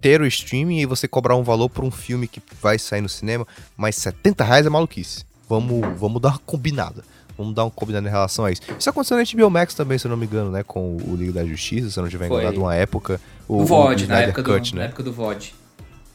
ter 0.00 0.20
o 0.20 0.26
streaming 0.26 0.78
e 0.78 0.86
você 0.86 1.08
cobrar 1.08 1.36
um 1.36 1.42
valor 1.42 1.68
por 1.68 1.84
um 1.84 1.90
filme 1.90 2.28
que 2.28 2.40
vai 2.60 2.78
sair 2.78 3.00
no 3.00 3.08
cinema, 3.08 3.46
mas 3.76 3.96
70 3.96 4.44
reais 4.44 4.66
é 4.66 4.70
maluquice. 4.70 5.24
Vamos, 5.48 5.80
vamos 5.98 6.20
dar 6.20 6.30
uma 6.30 6.38
combinada. 6.38 7.02
Vamos 7.36 7.54
dar 7.54 7.64
uma 7.64 7.70
combinada 7.70 8.06
em 8.06 8.10
relação 8.10 8.44
a 8.44 8.50
isso. 8.50 8.62
Isso 8.76 8.90
aconteceu 8.90 9.16
na 9.16 9.22
HBO 9.22 9.48
Max 9.48 9.72
também, 9.72 9.96
se 9.96 10.06
eu 10.06 10.10
não 10.10 10.16
me 10.16 10.26
engano, 10.26 10.50
né? 10.50 10.64
Com 10.64 10.96
o 10.96 11.14
Liga 11.14 11.32
da 11.32 11.46
Justiça, 11.46 11.88
se 11.88 11.98
eu 11.98 12.02
não 12.02 12.10
tiver 12.10 12.26
Foi. 12.26 12.38
enganado, 12.38 12.60
uma 12.60 12.74
época. 12.74 13.20
O, 13.46 13.64
VOD, 13.64 14.06
na, 14.06 14.14
Snyder 14.14 14.28
época 14.30 14.42
Cut, 14.42 14.70
do, 14.70 14.76
né? 14.76 14.82
na 14.82 14.88
época 14.88 15.02
do 15.04 15.12
VOD. 15.12 15.54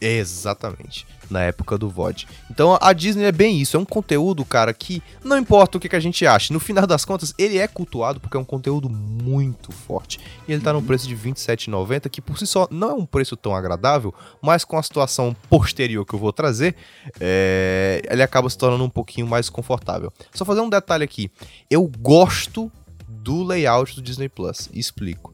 Exatamente. 0.02 1.08
Na 1.34 1.42
época 1.42 1.80
do 1.80 1.90
VOD. 1.90 2.28
Então 2.52 2.78
a 2.80 2.94
Disney 2.94 3.26
é 3.26 3.32
bem 3.32 3.60
isso. 3.60 3.76
É 3.76 3.80
um 3.80 3.86
conteúdo, 3.86 4.46
cara, 4.46 4.72
que 4.72 5.02
não 5.24 5.36
importa 5.36 5.78
o 5.78 5.82
que, 5.82 5.90
que 5.90 5.96
a 5.96 6.00
gente 6.00 6.28
ache. 6.28 6.54
No 6.54 6.60
final 6.60 6.86
das 6.86 7.04
contas, 7.04 7.34
ele 7.40 7.58
é 7.58 7.68
cultuado 7.68 8.20
porque 8.20 8.38
é 8.38 8.40
um 8.40 8.46
conteúdo 8.46 8.88
muito 8.88 9.72
forte. 9.72 10.20
E 10.48 10.54
ele 10.54 10.62
tá 10.62 10.72
num 10.72 10.84
preço 10.84 11.08
de 11.08 11.16
R$27,90, 11.16 12.08
que 12.08 12.22
por 12.22 12.38
si 12.38 12.46
só 12.46 12.68
não 12.70 12.92
é 12.92 12.94
um 12.94 13.06
preço 13.06 13.36
tão 13.36 13.56
agradável, 13.56 14.14
mas 14.44 14.64
com 14.64 14.78
a 14.78 14.84
situação 14.84 15.36
posterior 15.50 16.06
que 16.06 16.14
eu 16.14 16.20
vou 16.20 16.32
trazer, 16.32 16.76
é, 17.20 18.04
ele 18.08 18.22
acaba 18.22 18.48
se 18.48 18.58
tornando 18.58 18.84
um 18.84 18.90
pouquinho 18.90 19.26
mais 19.26 19.50
confortável. 19.50 20.14
Só 20.36 20.46
fazer 20.46 20.62
um 20.62 20.70
detalhe 20.70 21.04
aqui. 21.04 21.32
Eu 21.68 21.92
gosto 22.00 22.72
do 23.08 23.44
layout 23.44 23.96
do 23.96 24.04
Disney 24.04 24.30
Plus. 24.30 24.70
Explico. 24.72 25.34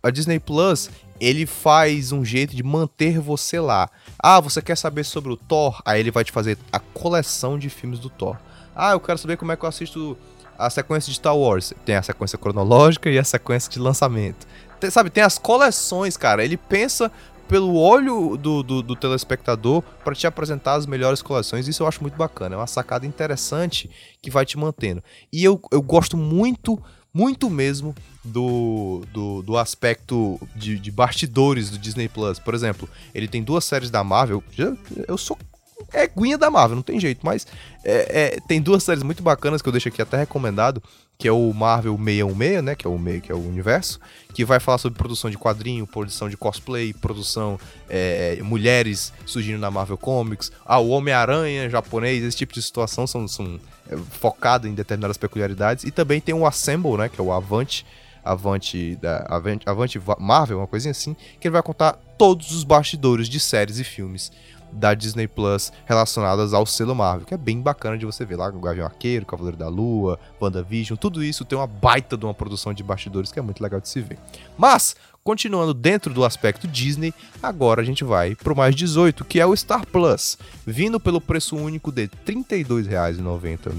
A 0.00 0.10
Disney 0.10 0.38
Plus, 0.38 0.88
ele 1.20 1.46
faz 1.46 2.12
um 2.12 2.24
jeito 2.24 2.56
de 2.56 2.62
manter 2.62 3.20
você 3.20 3.60
lá. 3.60 3.88
Ah, 4.18 4.40
você 4.40 4.62
quer 4.62 4.76
saber 4.76 5.04
sobre 5.04 5.32
o 5.32 5.36
Thor? 5.36 5.80
Aí 5.84 6.00
ele 6.00 6.10
vai 6.10 6.24
te 6.24 6.32
fazer 6.32 6.56
a 6.72 6.78
coleção 6.78 7.58
de 7.58 7.68
filmes 7.68 7.98
do 7.98 8.08
Thor. 8.08 8.36
Ah, 8.74 8.92
eu 8.92 9.00
quero 9.00 9.18
saber 9.18 9.36
como 9.36 9.52
é 9.52 9.56
que 9.56 9.64
eu 9.64 9.68
assisto 9.68 10.16
a 10.58 10.70
sequência 10.70 11.10
de 11.10 11.16
Star 11.16 11.36
Wars. 11.36 11.72
Tem 11.84 11.96
a 11.96 12.02
sequência 12.02 12.38
cronológica 12.38 13.10
e 13.10 13.18
a 13.18 13.24
sequência 13.24 13.70
de 13.70 13.78
lançamento. 13.78 14.46
Tem- 14.78 14.90
sabe, 14.90 15.10
tem 15.10 15.22
as 15.22 15.38
coleções, 15.38 16.16
cara. 16.16 16.44
Ele 16.44 16.56
pensa 16.56 17.10
pelo 17.48 17.74
olho 17.76 18.36
do, 18.36 18.62
do, 18.62 18.80
do 18.80 18.94
telespectador 18.94 19.82
para 20.04 20.14
te 20.14 20.24
apresentar 20.26 20.74
as 20.74 20.86
melhores 20.86 21.20
coleções. 21.20 21.66
Isso 21.66 21.82
eu 21.82 21.86
acho 21.88 22.00
muito 22.00 22.16
bacana. 22.16 22.54
É 22.54 22.58
uma 22.58 22.66
sacada 22.66 23.04
interessante 23.06 23.90
que 24.22 24.30
vai 24.30 24.46
te 24.46 24.56
mantendo. 24.56 25.02
E 25.32 25.42
eu, 25.42 25.60
eu 25.72 25.82
gosto 25.82 26.16
muito, 26.16 26.80
muito 27.12 27.50
mesmo 27.50 27.94
do, 28.24 29.02
do, 29.12 29.42
do 29.42 29.56
aspecto 29.56 30.40
de, 30.54 30.78
de 30.78 30.90
bastidores 30.90 31.70
do 31.70 31.78
Disney 31.78 32.08
Plus. 32.08 32.38
Por 32.38 32.54
exemplo, 32.54 32.88
ele 33.14 33.28
tem 33.28 33.42
duas 33.42 33.64
séries 33.64 33.90
da 33.90 34.04
Marvel. 34.04 34.42
Eu 35.08 35.18
sou 35.18 35.36
é 35.92 36.36
da 36.36 36.50
Marvel, 36.50 36.76
não 36.76 36.82
tem 36.82 37.00
jeito, 37.00 37.20
mas 37.24 37.46
é, 37.84 38.36
é, 38.36 38.40
tem 38.46 38.60
duas 38.60 38.82
séries 38.82 39.02
muito 39.02 39.22
bacanas 39.22 39.62
que 39.62 39.68
eu 39.68 39.72
deixo 39.72 39.88
aqui 39.88 40.02
até 40.02 40.18
recomendado, 40.18 40.82
que 41.18 41.26
é 41.26 41.32
o 41.32 41.52
Marvel 41.52 41.96
616, 41.96 42.62
né, 42.62 42.74
que 42.74 42.86
é 42.86 42.90
o 42.90 42.98
meio, 42.98 43.20
que 43.20 43.32
é 43.32 43.34
o 43.34 43.38
universo, 43.38 43.98
que 44.34 44.44
vai 44.44 44.60
falar 44.60 44.78
sobre 44.78 44.98
produção 44.98 45.30
de 45.30 45.38
quadrinho, 45.38 45.86
produção 45.86 46.28
de 46.28 46.36
cosplay, 46.36 46.92
produção 46.92 47.58
é, 47.88 48.38
mulheres 48.42 49.12
surgindo 49.26 49.58
na 49.58 49.70
Marvel 49.70 49.98
Comics, 49.98 50.52
ah, 50.64 50.78
o 50.78 50.88
Homem-Aranha 50.90 51.68
japonês, 51.68 52.22
esse 52.22 52.36
tipo 52.36 52.54
de 52.54 52.62
situação 52.62 53.06
são, 53.06 53.26
são 53.26 53.58
focado 54.10 54.68
em 54.68 54.74
determinadas 54.74 55.16
peculiaridades, 55.16 55.84
e 55.84 55.90
também 55.90 56.20
tem 56.20 56.34
o 56.34 56.46
Assemble, 56.46 56.96
né, 56.96 57.08
que 57.08 57.20
é 57.20 57.24
o 57.24 57.32
Avante, 57.32 57.84
Avante, 58.24 58.96
da, 58.96 59.26
Avante, 59.28 59.68
Avante 59.68 59.98
Va- 59.98 60.16
Marvel, 60.20 60.58
uma 60.58 60.66
coisinha 60.66 60.90
assim, 60.92 61.14
que 61.40 61.48
ele 61.48 61.52
vai 61.52 61.62
contar 61.62 61.98
todos 62.18 62.50
os 62.52 62.64
bastidores 62.64 63.28
de 63.28 63.40
séries 63.40 63.78
e 63.78 63.84
filmes 63.84 64.30
da 64.72 64.94
Disney 64.94 65.26
Plus 65.26 65.72
relacionadas 65.84 66.54
ao 66.54 66.64
selo 66.64 66.94
Marvel, 66.94 67.26
que 67.26 67.34
é 67.34 67.36
bem 67.36 67.60
bacana 67.60 67.98
de 67.98 68.06
você 68.06 68.24
ver 68.24 68.36
lá, 68.36 68.48
o 68.48 68.60
Gavião 68.60 68.86
Arqueiro, 68.86 69.26
Cavaleiro 69.26 69.56
da 69.56 69.68
Lua, 69.68 70.16
WandaVision, 70.40 70.96
tudo 70.96 71.24
isso 71.24 71.44
tem 71.44 71.58
uma 71.58 71.66
baita 71.66 72.16
de 72.16 72.24
uma 72.24 72.32
produção 72.34 72.72
de 72.72 72.82
bastidores 72.84 73.32
que 73.32 73.38
é 73.40 73.42
muito 73.42 73.60
legal 73.60 73.80
de 73.80 73.88
se 73.88 74.00
ver. 74.00 74.18
Mas, 74.56 74.94
continuando 75.22 75.74
dentro 75.74 76.12
do 76.12 76.24
aspecto 76.24 76.66
Disney, 76.66 77.12
agora 77.42 77.82
a 77.82 77.84
gente 77.84 78.04
vai 78.04 78.34
pro 78.34 78.56
mais 78.56 78.74
18, 78.74 79.24
que 79.24 79.40
é 79.40 79.46
o 79.46 79.56
Star 79.56 79.86
Plus, 79.86 80.38
vindo 80.66 80.98
pelo 80.98 81.20
preço 81.20 81.56
único 81.56 81.92
de 81.92 82.02
R$ 82.02 82.10
32,90 82.26 83.72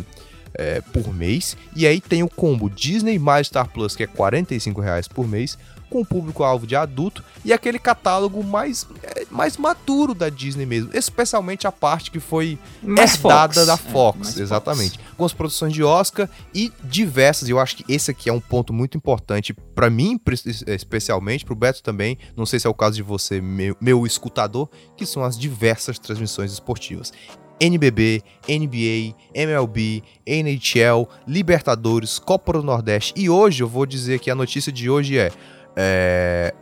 é, 0.54 0.82
por 0.82 1.14
mês. 1.14 1.58
E 1.76 1.88
aí 1.88 2.00
tem 2.00 2.24
o 2.24 2.30
combo 2.30 2.70
Disney 2.70 3.18
mais 3.18 3.48
Star 3.48 3.70
Plus, 3.70 3.96
que 3.96 4.04
é 4.04 4.08
45 4.08 4.82
reais 4.82 5.08
por 5.08 5.28
mês, 5.28 5.58
com 5.92 6.02
o 6.02 6.06
público-alvo 6.06 6.66
de 6.66 6.76
adulto 6.76 7.22
e 7.46 7.52
aquele 7.54 7.78
catálogo 7.78 8.42
mais, 8.44 8.88
é, 9.04 9.26
mais 9.30 9.58
maduro 9.58 10.16
da 10.16 10.30
Disney 10.30 10.66
mesmo, 10.66 10.90
especialmente 10.94 11.68
a 11.68 11.72
parte 11.72 12.10
que 12.10 12.20
foi 12.20 12.58
Mais 12.82 13.14
herdada 13.16 13.54
Fox. 13.54 13.68
da 13.68 13.74
É, 13.74 13.78
Fox, 13.78 14.18
mais 14.20 14.40
exatamente. 14.40 15.00
Com 15.18 15.26
as 15.26 15.34
produções 15.34 15.74
de 15.74 15.84
Oscar 15.84 16.30
e 16.56 16.72
diversas, 16.84 17.48
e 17.50 17.52
eu 17.52 17.60
acho 17.60 17.76
que 17.76 17.86
esse 17.94 18.10
aqui 18.10 18.30
é 18.30 18.34
um 18.34 18.40
ponto 18.40 18.72
muito 18.74 18.98
importante 18.98 19.54
pra 19.54 19.90
mim, 19.90 20.18
pre- 20.18 20.36
especialmente, 20.68 21.44
pro 21.46 21.56
Beto 21.56 21.84
também, 21.84 22.18
não 22.36 22.46
sei 22.46 22.60
se 22.60 22.66
é 22.66 22.70
o 22.70 22.74
caso 22.74 22.96
de 22.96 23.04
você, 23.04 23.42
meu, 23.42 23.76
meu 23.82 24.06
escutador, 24.08 24.70
que 24.96 25.06
são 25.06 25.24
as 25.24 25.38
diversas 25.38 26.00
transmissões 26.00 26.52
esportivas. 26.54 27.12
NBB, 27.60 28.24
NBA, 28.50 29.16
MLB, 29.36 30.02
NHL, 30.26 31.08
Libertadores, 31.28 32.18
Copa 32.18 32.54
do 32.54 32.64
Nordeste. 32.64 33.14
E 33.16 33.30
hoje 33.30 33.62
eu 33.62 33.68
vou 33.68 33.86
dizer 33.86 34.20
que 34.20 34.32
a 34.32 34.36
notícia 34.36 34.72
de 34.72 34.90
hoje 34.90 35.20
é, 35.20 35.32
é, 35.76 36.54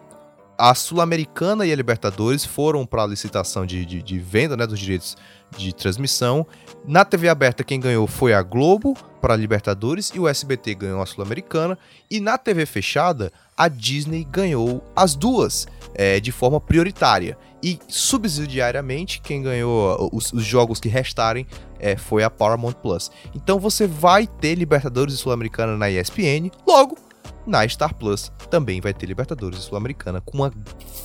a 0.59 0.75
Sul-Americana 0.75 1.65
e 1.65 1.71
a 1.71 1.75
Libertadores 1.75 2.43
foram 2.43 2.85
para 2.85 3.03
a 3.03 3.07
licitação 3.07 3.65
de, 3.65 3.85
de, 3.85 4.03
de 4.03 4.19
venda 4.19 4.57
né, 4.57 4.67
dos 4.67 4.77
direitos 4.77 5.15
de 5.57 5.73
transmissão. 5.73 6.45
Na 6.85 7.05
TV 7.05 7.29
aberta, 7.29 7.63
quem 7.63 7.79
ganhou 7.79 8.05
foi 8.05 8.33
a 8.33 8.41
Globo 8.41 8.93
para 9.21 9.33
a 9.33 9.37
Libertadores 9.37 10.11
e 10.13 10.19
o 10.19 10.27
SBT 10.27 10.75
ganhou 10.75 11.01
a 11.01 11.05
Sul-Americana. 11.05 11.77
E 12.11 12.19
na 12.19 12.37
TV 12.37 12.65
fechada, 12.65 13.31
a 13.55 13.69
Disney 13.69 14.25
ganhou 14.25 14.83
as 14.93 15.15
duas 15.15 15.65
é, 15.95 16.19
de 16.19 16.31
forma 16.31 16.59
prioritária. 16.59 17.37
E 17.63 17.79
subsidiariamente, 17.87 19.21
quem 19.21 19.41
ganhou 19.41 20.09
os, 20.11 20.33
os 20.33 20.43
jogos 20.43 20.81
que 20.81 20.89
restarem 20.89 21.47
é, 21.79 21.95
foi 21.95 22.21
a 22.21 22.29
Paramount 22.29 22.73
Plus. 22.73 23.09
Então 23.33 23.59
você 23.59 23.87
vai 23.87 24.27
ter 24.27 24.55
Libertadores 24.55 25.13
e 25.13 25.17
Sul-Americana 25.17 25.77
na 25.77 25.89
ESPN, 25.89 26.51
logo 26.67 26.97
na 27.45 27.67
Star 27.67 27.93
Plus 27.93 28.31
também 28.49 28.79
vai 28.81 28.93
ter 28.93 29.05
Libertadores 29.05 29.59
e 29.59 29.61
Sul-Americana 29.61 30.21
com 30.21 30.37
uma 30.37 30.53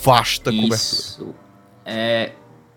vasta 0.03 0.51
cobertura. 0.51 0.75
Isso. 0.75 1.35
É, 1.85 2.33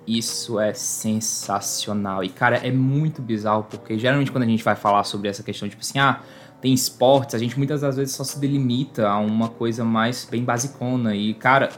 isso 0.06 0.60
é 0.60 0.74
sensacional. 0.74 2.24
E, 2.24 2.30
cara, 2.30 2.58
é 2.58 2.72
muito 2.72 3.22
bizarro, 3.22 3.64
porque 3.70 3.98
geralmente 4.00 4.32
quando 4.32 4.44
a 4.44 4.48
gente 4.48 4.64
vai 4.64 4.76
falar 4.76 5.04
sobre 5.04 5.28
essa 5.28 5.44
questão, 5.44 5.68
tipo 5.68 5.82
assim, 5.82 6.00
ah, 6.00 6.22
tem 6.62 6.74
esportes, 6.74 7.36
a 7.36 7.38
gente 7.38 7.58
muitas 7.58 7.82
das 7.82 7.98
vezes 7.98 8.16
só 8.16 8.24
se 8.24 8.40
delimita 8.40 9.08
a 9.08 9.20
uma 9.20 9.50
coisa 9.50 9.84
mais 9.84 10.26
bem 10.30 10.44
basicona. 10.44 11.16
E, 11.16 11.34
cara, 11.34 11.70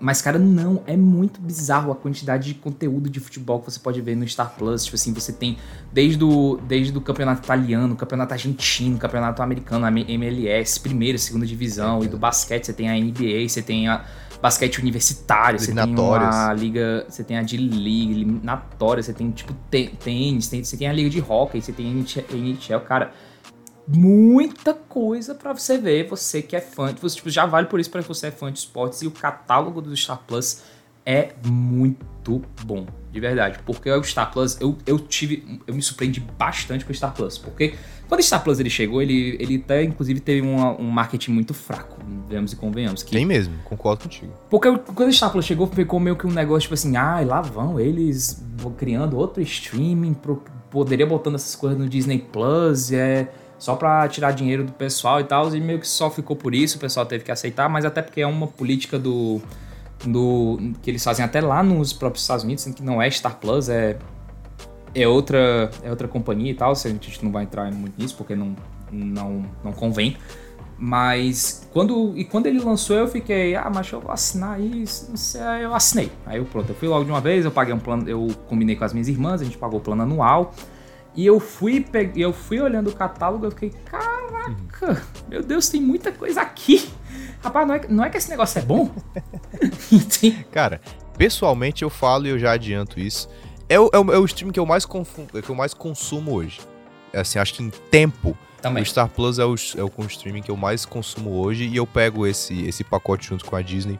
mas, 0.00 0.22
cara, 0.22 0.38
não, 0.38 0.82
é 0.86 0.96
muito 0.96 1.38
bizarro 1.42 1.92
a 1.92 1.94
quantidade 1.94 2.54
de 2.54 2.54
conteúdo 2.54 3.10
de 3.10 3.20
futebol 3.20 3.60
que 3.60 3.70
você 3.70 3.78
pode 3.78 4.00
ver 4.00 4.16
no 4.16 4.26
Star 4.26 4.54
Plus. 4.56 4.84
Tipo 4.84 4.94
assim, 4.96 5.12
você 5.12 5.30
tem 5.30 5.58
desde 5.92 6.24
o, 6.24 6.58
desde 6.66 6.96
o 6.96 7.02
campeonato 7.02 7.42
italiano, 7.44 7.94
campeonato 7.94 8.32
argentino, 8.32 8.96
campeonato 8.96 9.42
americano, 9.42 9.86
MLS, 9.86 10.80
primeira, 10.80 11.18
segunda 11.18 11.44
divisão, 11.44 12.02
e 12.02 12.08
do 12.08 12.16
basquete 12.16 12.64
você 12.64 12.72
tem 12.72 12.88
a 12.88 12.94
NBA, 12.94 13.46
você 13.46 13.60
tem 13.60 13.88
a 13.88 14.02
basquete 14.40 14.78
universitário, 14.78 15.58
você 15.60 15.74
tem 15.74 15.94
a 15.94 16.54
liga, 16.54 17.04
você 17.06 17.22
tem 17.22 17.36
a 17.36 17.42
de 17.42 17.58
liga, 17.58 18.12
eliminatória, 18.12 19.02
você 19.02 19.12
tem 19.12 19.30
tipo 19.30 19.52
tênis, 19.70 20.48
tem, 20.48 20.64
você 20.64 20.78
tem 20.78 20.88
a 20.88 20.92
liga 20.94 21.10
de 21.10 21.20
hockey, 21.20 21.60
você 21.60 21.72
tem 21.72 21.86
a 21.86 22.34
NHL, 22.34 22.80
cara 22.86 23.12
muita 23.92 24.72
coisa 24.74 25.34
para 25.34 25.52
você 25.52 25.76
ver, 25.76 26.08
você 26.08 26.40
que 26.42 26.54
é 26.54 26.60
fã, 26.60 26.94
você 27.00 27.16
tipo, 27.16 27.30
já 27.30 27.46
vale 27.46 27.66
por 27.66 27.80
isso 27.80 27.90
para 27.90 28.00
você 28.00 28.28
é 28.28 28.30
fã 28.30 28.52
de 28.52 28.58
esportes 28.60 29.02
e 29.02 29.06
o 29.06 29.10
catálogo 29.10 29.80
do 29.80 29.96
Star 29.96 30.20
Plus 30.26 30.62
é 31.04 31.32
muito 31.44 32.44
bom, 32.64 32.86
de 33.10 33.18
verdade, 33.18 33.58
porque 33.66 33.90
o 33.90 34.04
Star 34.04 34.30
Plus, 34.30 34.60
eu, 34.60 34.76
eu 34.86 34.98
tive, 34.98 35.60
eu 35.66 35.74
me 35.74 35.82
surpreendi 35.82 36.20
bastante 36.20 36.84
com 36.84 36.92
o 36.92 36.94
Star 36.94 37.12
Plus, 37.12 37.38
porque 37.38 37.74
quando 38.06 38.20
o 38.20 38.22
Star 38.22 38.44
Plus 38.44 38.60
ele 38.60 38.70
chegou, 38.70 39.02
ele, 39.02 39.36
ele 39.40 39.56
até 39.56 39.82
inclusive 39.82 40.20
teve 40.20 40.40
uma, 40.40 40.72
um 40.78 40.88
marketing 40.90 41.32
muito 41.32 41.54
fraco, 41.54 41.98
vemos 42.28 42.52
e 42.52 42.56
convenhamos. 42.56 43.02
Que, 43.02 43.12
Tem 43.12 43.26
mesmo, 43.26 43.54
concordo 43.64 44.04
contigo. 44.04 44.32
Porque 44.48 44.70
quando 44.94 45.08
o 45.08 45.12
Star 45.12 45.32
Plus 45.32 45.44
chegou, 45.44 45.66
ficou 45.66 45.98
meio 45.98 46.14
que 46.14 46.26
um 46.26 46.32
negócio 46.32 46.62
tipo 46.62 46.74
assim, 46.74 46.96
ah, 46.96 47.20
lá 47.26 47.40
vão 47.40 47.80
eles 47.80 48.44
criando 48.76 49.16
outro 49.16 49.42
streaming, 49.42 50.14
pro, 50.14 50.42
poderia 50.70 51.06
botando 51.06 51.36
essas 51.36 51.56
coisas 51.56 51.78
no 51.78 51.88
Disney 51.88 52.18
Plus, 52.18 52.92
é 52.92 53.32
só 53.60 53.76
para 53.76 54.08
tirar 54.08 54.32
dinheiro 54.32 54.64
do 54.64 54.72
pessoal 54.72 55.20
e 55.20 55.24
tal, 55.24 55.54
e 55.54 55.60
meio 55.60 55.78
que 55.78 55.86
só 55.86 56.10
ficou 56.10 56.34
por 56.34 56.54
isso, 56.54 56.78
o 56.78 56.80
pessoal 56.80 57.04
teve 57.04 57.22
que 57.22 57.30
aceitar, 57.30 57.68
mas 57.68 57.84
até 57.84 58.00
porque 58.00 58.22
é 58.22 58.26
uma 58.26 58.46
política 58.46 58.98
do, 58.98 59.38
do 60.04 60.72
que 60.82 60.90
eles 60.90 61.04
fazem 61.04 61.22
até 61.22 61.42
lá 61.42 61.62
nos 61.62 61.92
próprios 61.92 62.24
Estados 62.24 62.42
Unidos, 62.42 62.64
que 62.64 62.82
não 62.82 63.00
é 63.00 63.08
Star 63.10 63.36
Plus, 63.36 63.68
é 63.68 63.98
é 64.92 65.06
outra 65.06 65.70
é 65.84 65.90
outra 65.90 66.08
companhia 66.08 66.50
e 66.50 66.54
tal, 66.54 66.72
a 66.72 66.74
gente 66.74 67.22
não 67.22 67.30
vai 67.30 67.44
entrar 67.44 67.70
muito 67.70 68.00
nisso 68.00 68.16
porque 68.16 68.34
não 68.34 68.56
não 68.90 69.44
não 69.62 69.72
convém. 69.72 70.16
Mas 70.78 71.68
quando 71.70 72.16
e 72.16 72.24
quando 72.24 72.46
ele 72.46 72.58
lançou 72.58 72.96
eu 72.96 73.06
fiquei, 73.06 73.54
ah, 73.54 73.70
mas 73.72 73.92
eu 73.92 74.00
vou 74.00 74.10
assinar 74.10 74.58
isso, 74.58 75.14
sei, 75.18 75.42
eu 75.62 75.74
assinei. 75.74 76.10
Aí 76.24 76.38
eu 76.38 76.46
pronto, 76.46 76.70
eu 76.70 76.74
fui 76.74 76.88
logo 76.88 77.04
de 77.04 77.10
uma 77.10 77.20
vez, 77.20 77.44
eu 77.44 77.50
paguei 77.50 77.74
um 77.74 77.78
plano, 77.78 78.08
eu 78.08 78.28
combinei 78.48 78.74
com 78.74 78.84
as 78.84 78.94
minhas 78.94 79.06
irmãs, 79.06 79.42
a 79.42 79.44
gente 79.44 79.58
pagou 79.58 79.78
o 79.78 79.82
plano 79.82 80.02
anual. 80.02 80.54
E 81.14 81.26
eu 81.26 81.40
fui, 81.40 81.80
peguei, 81.80 82.24
eu 82.24 82.32
fui 82.32 82.60
olhando 82.60 82.90
o 82.90 82.94
catálogo, 82.94 83.46
eu 83.46 83.50
fiquei, 83.50 83.70
caraca, 83.84 85.04
meu 85.28 85.42
Deus, 85.42 85.68
tem 85.68 85.80
muita 85.80 86.12
coisa 86.12 86.40
aqui. 86.40 86.88
Rapaz, 87.42 87.66
não 87.66 87.74
é, 87.74 87.80
não 87.88 88.04
é 88.04 88.10
que 88.10 88.16
esse 88.16 88.30
negócio 88.30 88.58
é 88.58 88.62
bom? 88.62 88.90
Cara, 90.52 90.80
pessoalmente 91.16 91.82
eu 91.82 91.90
falo 91.90 92.26
e 92.26 92.30
eu 92.30 92.38
já 92.38 92.52
adianto 92.52 93.00
isso. 93.00 93.28
É 93.68 93.78
o, 93.78 93.90
é 93.92 93.98
o, 93.98 94.12
é 94.12 94.18
o 94.18 94.24
stream 94.24 94.52
que 94.52 94.60
eu, 94.60 94.66
mais 94.66 94.84
confumo, 94.84 95.28
que 95.28 95.48
eu 95.48 95.54
mais 95.54 95.72
consumo 95.74 96.32
hoje. 96.34 96.60
É 97.12 97.20
assim, 97.20 97.38
acho 97.38 97.54
que 97.54 97.62
em 97.62 97.70
tempo, 97.90 98.36
Também. 98.60 98.82
o 98.82 98.86
Star 98.86 99.08
Plus 99.08 99.38
é 99.38 99.44
o, 99.44 99.54
é 99.54 99.82
o 99.82 100.06
streaming 100.06 100.42
que 100.42 100.50
eu 100.50 100.56
mais 100.56 100.84
consumo 100.84 101.40
hoje 101.40 101.64
e 101.64 101.76
eu 101.76 101.86
pego 101.86 102.26
esse, 102.26 102.66
esse 102.66 102.84
pacote 102.84 103.28
junto 103.28 103.44
com 103.44 103.56
a 103.56 103.62
Disney, 103.62 103.98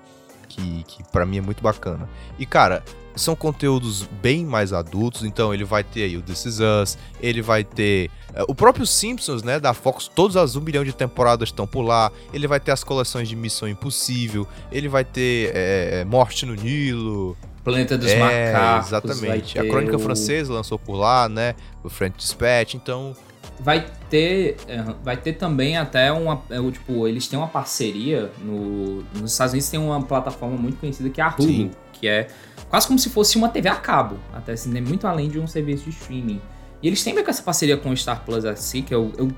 que, 0.48 0.84
que 0.84 1.02
para 1.10 1.24
mim 1.24 1.38
é 1.38 1.40
muito 1.40 1.62
bacana. 1.62 2.08
E 2.38 2.44
cara, 2.44 2.84
são 3.20 3.36
conteúdos 3.36 4.08
bem 4.22 4.44
mais 4.44 4.72
adultos, 4.72 5.24
então 5.24 5.52
ele 5.52 5.64
vai 5.64 5.84
ter 5.84 6.04
aí 6.04 6.16
o 6.16 6.22
This 6.22 6.46
Is 6.46 6.58
Us, 6.60 6.98
ele 7.20 7.42
vai 7.42 7.62
ter 7.62 8.10
uh, 8.30 8.44
o 8.48 8.54
próprio 8.54 8.86
Simpsons, 8.86 9.42
né, 9.42 9.60
da 9.60 9.74
Fox, 9.74 10.08
todas 10.08 10.36
as 10.36 10.56
um 10.56 10.60
milhão 10.60 10.84
de 10.84 10.92
temporadas 10.92 11.50
estão 11.50 11.66
por 11.66 11.82
lá, 11.82 12.10
ele 12.32 12.46
vai 12.46 12.58
ter 12.58 12.72
as 12.72 12.82
coleções 12.82 13.28
de 13.28 13.36
Missão 13.36 13.68
Impossível, 13.68 14.46
ele 14.72 14.88
vai 14.88 15.04
ter 15.04 15.52
é, 15.54 16.04
Morte 16.04 16.46
no 16.46 16.54
Nilo... 16.54 17.36
Planeta 17.62 17.98
dos 17.98 18.10
é, 18.10 18.18
Macacos. 18.18 18.88
Exatamente. 18.88 19.58
A 19.58 19.68
Crônica 19.68 19.94
o... 19.94 19.98
Francesa 19.98 20.50
lançou 20.50 20.78
por 20.78 20.94
lá, 20.96 21.28
né, 21.28 21.54
o 21.84 21.90
French 21.90 22.16
Dispatch, 22.16 22.74
então... 22.74 23.14
Vai 23.62 23.84
ter, 24.08 24.56
vai 25.04 25.18
ter 25.18 25.34
também 25.34 25.76
até 25.76 26.10
uma, 26.10 26.42
tipo, 26.72 27.06
eles 27.06 27.28
têm 27.28 27.38
uma 27.38 27.48
parceria 27.48 28.30
no, 28.38 29.02
nos 29.14 29.32
Estados 29.32 29.52
Unidos 29.52 29.68
tem 29.68 29.78
uma 29.78 30.00
plataforma 30.00 30.56
muito 30.56 30.78
conhecida 30.78 31.10
que 31.10 31.20
é 31.20 31.24
a 31.24 31.28
Hulu, 31.28 31.46
Sim. 31.46 31.70
que 31.92 32.08
é 32.08 32.28
quase 32.70 32.86
como 32.86 32.98
se 32.98 33.10
fosse 33.10 33.36
uma 33.36 33.48
TV 33.48 33.68
a 33.68 33.74
cabo, 33.74 34.16
até 34.32 34.52
assim, 34.52 34.70
né? 34.70 34.80
muito 34.80 35.06
além 35.06 35.28
de 35.28 35.38
um 35.38 35.46
serviço 35.46 35.84
de 35.84 35.90
streaming. 35.90 36.40
E 36.82 36.86
eles 36.86 37.04
têm 37.04 37.12
com 37.12 37.28
essa 37.28 37.42
parceria 37.42 37.76
com 37.76 37.90
o 37.90 37.96
Star 37.96 38.24
Plus 38.24 38.44
assim, 38.44 38.82
que 38.82 38.94
eu, 38.94 39.12
eu, 39.18 39.30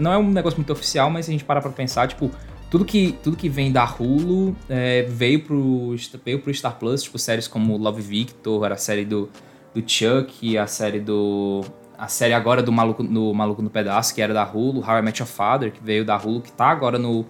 não 0.00 0.12
é 0.12 0.18
um 0.18 0.28
negócio 0.30 0.58
muito 0.58 0.72
oficial, 0.72 1.08
mas 1.10 1.26
se 1.26 1.30
a 1.30 1.32
gente 1.32 1.44
parar 1.44 1.60
pra 1.60 1.70
pensar, 1.70 2.08
tipo, 2.08 2.30
tudo 2.70 2.84
que, 2.84 3.12
tudo 3.22 3.36
que 3.36 3.48
vem 3.48 3.70
da 3.70 3.84
Hulu 3.84 4.56
é, 4.68 5.02
veio, 5.02 5.44
pro, 5.44 5.94
veio 6.24 6.40
pro 6.40 6.52
Star 6.52 6.76
Plus, 6.76 7.02
tipo, 7.02 7.18
séries 7.18 7.46
como 7.46 7.76
Love 7.76 8.02
Victor, 8.02 8.72
a 8.72 8.76
série 8.76 9.04
do, 9.04 9.28
do 9.74 9.82
Chuck, 9.88 10.56
a 10.56 10.66
série 10.66 10.98
do. 10.98 11.64
A 11.96 12.06
série 12.06 12.32
agora 12.32 12.62
do 12.62 12.70
Maluco, 12.70 13.02
no 13.02 13.34
Maluco 13.34 13.60
no 13.60 13.68
Pedaço, 13.68 14.14
que 14.14 14.22
era 14.22 14.32
da 14.32 14.44
Hulu, 14.44 14.80
How 14.88 14.98
I 14.98 15.02
Met 15.02 15.20
Your 15.20 15.28
Father, 15.28 15.72
que 15.72 15.82
veio 15.82 16.04
da 16.04 16.16
Hulu, 16.16 16.42
que 16.42 16.52
tá 16.52 16.66
agora 16.66 16.96
no, 16.96 17.26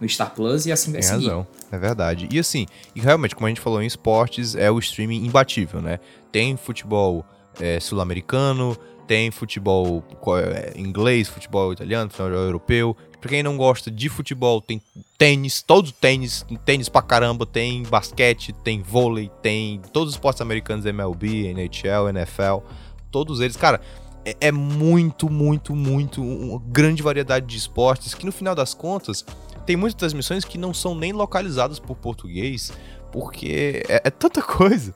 no 0.00 0.08
Star 0.08 0.34
Plus 0.34 0.66
e 0.66 0.72
assim 0.72 0.92
vai 0.92 1.00
Tem 1.00 1.10
seguir. 1.10 1.26
razão, 1.26 1.46
é 1.70 1.78
verdade. 1.78 2.28
E 2.30 2.38
assim, 2.38 2.66
e 2.94 3.00
realmente, 3.00 3.34
como 3.34 3.46
a 3.46 3.48
gente 3.50 3.60
falou 3.60 3.82
em 3.82 3.86
esportes, 3.86 4.54
é 4.54 4.70
o 4.70 4.78
streaming 4.78 5.24
imbatível, 5.26 5.82
né? 5.82 6.00
Tem 6.32 6.56
futebol 6.56 7.24
é, 7.60 7.78
sul-americano, 7.78 8.76
tem 9.06 9.30
futebol 9.30 10.04
é, 10.38 10.72
inglês, 10.76 11.28
futebol 11.28 11.72
italiano, 11.72 12.08
futebol 12.10 12.30
europeu. 12.30 12.96
Pra 13.20 13.28
quem 13.28 13.42
não 13.42 13.56
gosta 13.56 13.90
de 13.90 14.08
futebol, 14.08 14.62
tem 14.62 14.80
tênis, 15.18 15.60
todo 15.60 15.92
tênis, 15.92 16.46
tênis 16.64 16.88
pra 16.88 17.02
caramba, 17.02 17.44
tem 17.44 17.82
basquete, 17.82 18.54
tem 18.64 18.80
vôlei, 18.80 19.30
tem 19.42 19.80
todos 19.92 20.10
os 20.10 20.14
esportes 20.14 20.40
americanos, 20.40 20.86
MLB, 20.86 21.48
NHL, 21.48 22.08
NFL, 22.08 22.64
todos 23.10 23.40
eles. 23.40 23.56
Cara, 23.56 23.82
é, 24.24 24.36
é 24.40 24.52
muito, 24.52 25.28
muito, 25.28 25.74
muito, 25.74 26.22
uma 26.22 26.60
grande 26.68 27.02
variedade 27.02 27.46
de 27.46 27.56
esportes 27.56 28.14
que 28.14 28.24
no 28.24 28.32
final 28.32 28.54
das 28.54 28.74
contas 28.74 29.24
tem 29.70 29.76
muitas 29.76 29.96
transmissões 29.96 30.44
que 30.44 30.58
não 30.58 30.74
são 30.74 30.96
nem 30.96 31.12
localizadas 31.12 31.78
por 31.78 31.96
português, 31.96 32.72
porque 33.12 33.84
é, 33.88 34.02
é 34.04 34.10
tanta 34.10 34.42
coisa 34.42 34.92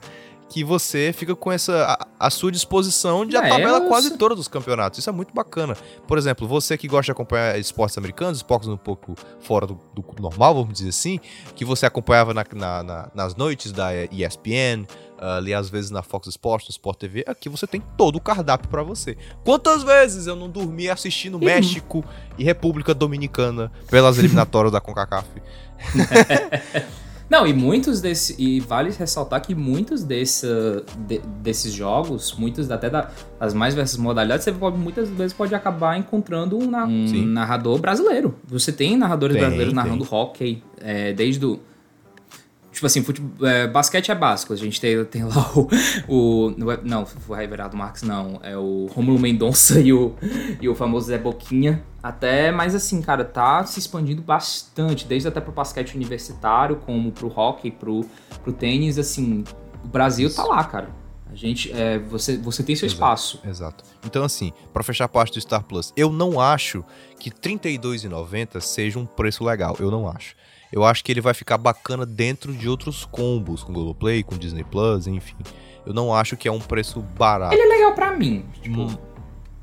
que 0.49 0.64
você 0.64 1.12
fica 1.12 1.37
com 1.37 1.53
essa 1.53 1.97
a, 2.18 2.27
a 2.27 2.29
sua 2.29 2.51
disposição 2.51 3.25
de 3.25 3.37
é, 3.37 3.39
a 3.39 3.49
tabela 3.49 3.79
eu... 3.79 3.87
quase 3.87 4.18
toda 4.18 4.35
dos 4.35 4.49
campeonatos. 4.49 4.99
Isso 4.99 5.09
é 5.09 5.12
muito 5.12 5.33
bacana. 5.33 5.77
Por 6.09 6.18
exemplo, 6.18 6.49
você 6.49 6.77
que 6.77 6.89
gosta 6.89 7.05
de 7.05 7.12
acompanhar 7.12 7.57
esportes 7.57 7.97
americanos, 7.97 8.39
esportes 8.39 8.68
um 8.68 8.77
pouco 8.77 9.14
fora 9.39 9.64
do, 9.64 9.79
do 9.95 10.05
normal, 10.20 10.57
vamos 10.57 10.75
dizer 10.75 10.89
assim, 10.89 11.20
que 11.55 11.64
você 11.64 11.87
acompanhava 11.87 12.35
na, 12.35 12.45
na, 12.53 12.83
na, 12.83 13.11
nas 13.14 13.37
noites 13.37 13.70
da 13.70 13.91
ESPN, 14.07 14.89
ali 15.37 15.55
às 15.55 15.68
vezes 15.68 15.91
na 15.91 16.03
Fox 16.03 16.29
Sports, 16.29 16.68
no 16.68 16.70
Sport 16.72 16.99
TV, 16.99 17.25
aqui 17.27 17.49
você 17.49 17.66
tem 17.66 17.83
todo 17.97 18.16
o 18.16 18.20
cardápio 18.20 18.68
para 18.68 18.83
você. 18.83 19.16
Quantas 19.45 19.83
vezes 19.83 20.27
eu 20.27 20.37
não 20.37 20.49
dormi 20.49 20.89
assistindo 20.89 21.35
uhum. 21.35 21.45
México 21.45 22.05
e 22.39 22.45
República 22.45 22.95
Dominicana 22.95 23.72
pelas 23.89 24.18
eliminatórias 24.18 24.72
da 24.72 24.81
CONCACAF? 24.81 25.29
Não, 27.29 27.47
e 27.47 27.53
muitos 27.53 28.01
desses. 28.01 28.37
E 28.39 28.61
vale 28.61 28.91
ressaltar 28.91 29.41
que 29.41 29.55
muitos 29.55 30.03
desse, 30.03 30.47
de, 31.07 31.18
desses 31.43 31.72
jogos, 31.72 32.35
muitos 32.39 32.70
até 32.70 32.91
da, 32.91 33.11
das 33.41 33.55
mais 33.55 33.75
diversas 33.75 33.97
modalidades, 33.97 34.45
você 34.45 34.53
pode, 34.53 34.77
muitas 34.77 35.09
vezes 35.09 35.33
pode 35.33 35.55
acabar 35.55 35.99
encontrando 35.99 36.59
um, 36.59 36.70
um 36.77 37.27
narrador 37.27 37.79
brasileiro. 37.81 38.37
Você 38.47 38.72
tem 38.72 38.97
narradores 38.97 39.35
tem, 39.35 39.41
brasileiros 39.41 39.75
tem. 39.75 39.83
narrando 39.83 40.07
hockey, 40.09 40.62
é, 40.81 41.12
desde 41.12 41.45
o 41.47 41.61
Tipo 42.75 42.87
assim, 42.87 43.05
futebol, 43.05 43.47
é, 43.47 43.68
basquete 43.68 44.11
é 44.11 44.14
básico. 44.16 44.53
A 44.53 44.57
gente 44.57 44.81
tem, 44.81 45.05
tem 45.05 45.22
lá 45.22 45.53
o, 45.55 45.68
o. 46.09 46.55
Não, 46.83 47.07
o 47.29 47.37
Everardo 47.37 47.77
Marques 47.77 48.03
não. 48.03 48.41
É 48.43 48.57
o 48.59 48.87
Romulo 48.93 49.16
Mendonça 49.16 49.79
e 49.79 49.93
o, 49.93 50.16
e 50.61 50.68
o 50.68 50.75
famoso 50.75 51.07
Zé 51.07 51.16
Boquinha. 51.16 51.85
Até, 52.03 52.51
mas 52.51 52.75
assim, 52.75 53.01
cara, 53.01 53.25
tá 53.25 53.64
se 53.64 53.79
expandindo 53.79 54.22
bastante. 54.22 55.07
Desde 55.07 55.29
até 55.29 55.41
pro 55.41 55.53
basquete 55.53 55.95
universitário, 55.95 56.75
como 56.85 57.12
pro 57.12 57.29
hockey, 57.29 57.70
pro, 57.70 58.05
pro 58.43 58.53
tênis. 58.53 58.99
Assim, 58.99 59.45
o 59.85 59.87
Brasil 59.87 60.29
tá 60.35 60.43
lá, 60.43 60.64
cara. 60.64 60.91
A 61.31 61.37
gente, 61.37 61.70
é, 61.72 62.01
você, 62.01 62.37
você 62.37 62.64
tem 62.64 62.75
seu 62.75 62.87
exato, 62.87 62.95
espaço. 62.97 63.41
Exato. 63.47 63.85
Então, 64.05 64.25
assim, 64.25 64.53
para 64.72 64.83
fechar 64.83 65.05
a 65.05 65.09
parte 65.09 65.35
do 65.35 65.41
Star 65.41 65.62
Plus, 65.62 65.93
eu 65.97 66.11
não 66.11 66.41
acho 66.41 66.85
que 67.20 67.31
R$ 67.31 67.37
32,90 67.37 68.61
seja 68.61 68.99
um 68.99 69.07
preço 69.07 69.45
legal. 69.45 69.77
Eu 69.79 69.93
não 69.93 70.09
acho 70.09 70.35
eu 70.75 70.85
acho 70.85 71.05
que 71.05 71.12
ele 71.12 71.20
vai 71.20 71.33
ficar 71.33 71.57
bacana 71.57 72.05
dentro 72.05 72.53
de 72.53 72.68
outros 72.68 73.05
combos, 73.05 73.62
com 73.62 73.72
Globoplay, 73.72 74.25
com 74.25 74.37
Disney 74.37 74.64
Plus, 74.64 75.07
enfim. 75.07 75.37
Eu 75.87 75.95
não 75.95 76.12
acho 76.12 76.37
que 76.37 76.49
é 76.49 76.51
um 76.51 76.59
preço 76.59 77.01
barato. 77.01 77.55
Ele 77.55 77.62
é 77.62 77.66
legal 77.77 77.95
para 77.95 78.11
mim, 78.11 78.45
tipo. 78.61 78.81
Hum. 78.81 78.99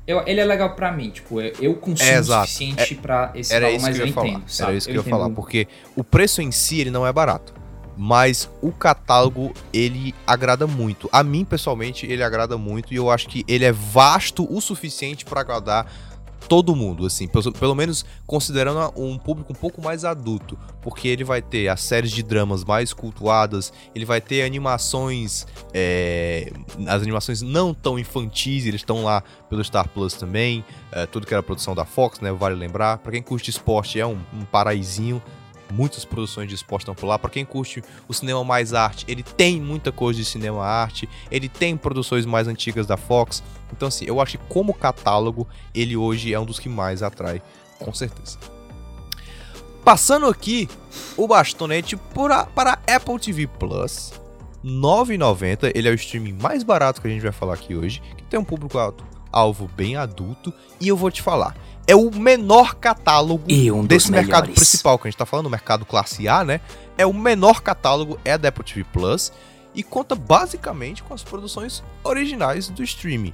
Eu, 0.06 0.22
ele 0.26 0.40
é 0.40 0.44
legal 0.46 0.74
para 0.74 0.90
mim, 0.90 1.10
tipo, 1.10 1.38
eu 1.38 1.74
consumo 1.74 2.10
é, 2.10 2.18
o 2.18 2.24
suficiente 2.24 2.94
é, 2.94 2.96
para 2.96 3.30
esse 3.34 3.54
era 3.54 3.66
valor, 3.66 3.82
mas 3.82 3.98
eu, 3.98 4.06
eu 4.06 4.08
entendo, 4.08 4.44
Era 4.58 4.72
isso 4.72 4.86
que 4.88 4.92
eu, 4.92 5.02
eu 5.02 5.04
ia 5.04 5.10
falar, 5.10 5.28
porque 5.30 5.68
o 5.94 6.02
preço 6.02 6.40
em 6.40 6.50
si 6.50 6.80
ele 6.80 6.90
não 6.90 7.06
é 7.06 7.12
barato. 7.12 7.52
mas 7.96 8.50
o 8.62 8.72
catálogo 8.72 9.52
ele 9.70 10.14
agrada 10.26 10.66
muito. 10.66 11.10
A 11.12 11.22
mim 11.22 11.44
pessoalmente 11.44 12.06
ele 12.06 12.22
agrada 12.22 12.56
muito 12.56 12.92
e 12.92 12.96
eu 12.96 13.10
acho 13.10 13.28
que 13.28 13.44
ele 13.46 13.66
é 13.66 13.70
vasto 13.70 14.46
o 14.50 14.60
suficiente 14.62 15.26
para 15.26 15.42
agradar 15.42 15.86
todo 16.48 16.74
mundo, 16.74 17.06
assim, 17.06 17.26
pelo, 17.26 17.52
pelo, 17.52 17.74
menos 17.74 18.04
considerando 18.26 18.92
um 18.96 19.18
público 19.18 19.52
um 19.52 19.56
pouco 19.56 19.82
mais 19.82 20.04
adulto, 20.04 20.58
porque 20.80 21.08
ele 21.08 21.24
vai 21.24 21.40
ter 21.40 21.68
as 21.68 21.80
séries 21.80 22.10
de 22.10 22.22
dramas 22.22 22.64
mais 22.64 22.92
cultuadas, 22.92 23.72
ele 23.94 24.04
vai 24.04 24.20
ter 24.20 24.42
animações, 24.42 25.46
é, 25.72 26.52
as 26.86 27.02
animações 27.02 27.42
não 27.42 27.72
tão 27.72 27.98
infantis, 27.98 28.66
eles 28.66 28.80
estão 28.80 29.04
lá 29.04 29.22
pelo 29.48 29.62
Star 29.64 29.88
Plus 29.88 30.14
também, 30.14 30.64
é, 30.90 31.06
tudo 31.06 31.26
que 31.26 31.34
era 31.34 31.42
produção 31.42 31.74
da 31.74 31.84
Fox, 31.84 32.20
né, 32.20 32.32
vale 32.32 32.54
lembrar. 32.54 32.98
Para 32.98 33.12
quem 33.12 33.22
curte 33.22 33.50
esporte 33.50 33.98
é 33.98 34.06
um, 34.06 34.18
um 34.32 34.44
muitas 35.72 36.04
produções 36.04 36.48
de 36.48 36.54
esporte 36.54 36.82
estão 36.82 36.94
por 36.94 37.06
lá. 37.06 37.18
Para 37.18 37.30
quem 37.30 37.44
curte 37.44 37.82
o 38.06 38.12
cinema 38.12 38.44
mais 38.44 38.74
arte, 38.74 39.04
ele 39.08 39.22
tem 39.22 39.60
muita 39.60 39.90
coisa 39.90 40.20
de 40.20 40.24
cinema 40.24 40.64
arte, 40.64 41.08
ele 41.30 41.48
tem 41.48 41.76
produções 41.76 42.26
mais 42.26 42.46
antigas 42.46 42.86
da 42.86 42.96
Fox. 42.96 43.42
Então, 43.72 43.88
assim, 43.88 44.04
eu 44.06 44.20
acho 44.20 44.38
que 44.38 44.44
como 44.48 44.74
catálogo, 44.74 45.48
ele 45.74 45.96
hoje 45.96 46.32
é 46.32 46.38
um 46.38 46.44
dos 46.44 46.58
que 46.58 46.68
mais 46.68 47.02
atrai, 47.02 47.42
com 47.78 47.92
certeza. 47.92 48.38
Passando 49.84 50.26
aqui 50.26 50.68
o 51.16 51.26
bastonete 51.26 51.96
para, 51.96 52.46
para 52.46 52.78
Apple 52.86 53.18
TV 53.18 53.46
Plus, 53.46 54.12
9,90. 54.64 55.72
Ele 55.74 55.88
é 55.88 55.90
o 55.90 55.94
streaming 55.94 56.34
mais 56.34 56.62
barato 56.62 57.00
que 57.00 57.08
a 57.08 57.10
gente 57.10 57.22
vai 57.22 57.32
falar 57.32 57.54
aqui 57.54 57.74
hoje, 57.74 58.00
que 58.16 58.22
tem 58.24 58.38
um 58.38 58.44
público 58.44 58.78
alto, 58.78 59.04
alvo 59.30 59.68
bem 59.76 59.96
adulto. 59.96 60.52
E 60.80 60.88
eu 60.88 60.96
vou 60.96 61.10
te 61.10 61.20
falar, 61.20 61.56
é 61.86 61.96
o 61.96 62.10
menor 62.10 62.74
catálogo 62.74 63.44
um 63.72 63.84
desse 63.84 64.10
melhores. 64.10 64.28
mercado 64.28 64.52
principal 64.52 64.98
que 64.98 65.08
a 65.08 65.10
gente 65.10 65.18
tá 65.18 65.26
falando, 65.26 65.46
o 65.46 65.50
mercado 65.50 65.84
classe 65.84 66.28
A, 66.28 66.44
né? 66.44 66.60
É 66.96 67.06
o 67.06 67.12
menor 67.12 67.60
catálogo, 67.60 68.18
é 68.24 68.36
da 68.36 68.48
Apple 68.48 68.64
TV 68.64 68.84
Plus 68.84 69.32
e 69.74 69.82
conta 69.82 70.14
basicamente 70.14 71.02
com 71.02 71.14
as 71.14 71.22
produções 71.22 71.82
originais 72.04 72.68
do 72.68 72.82
streaming. 72.82 73.32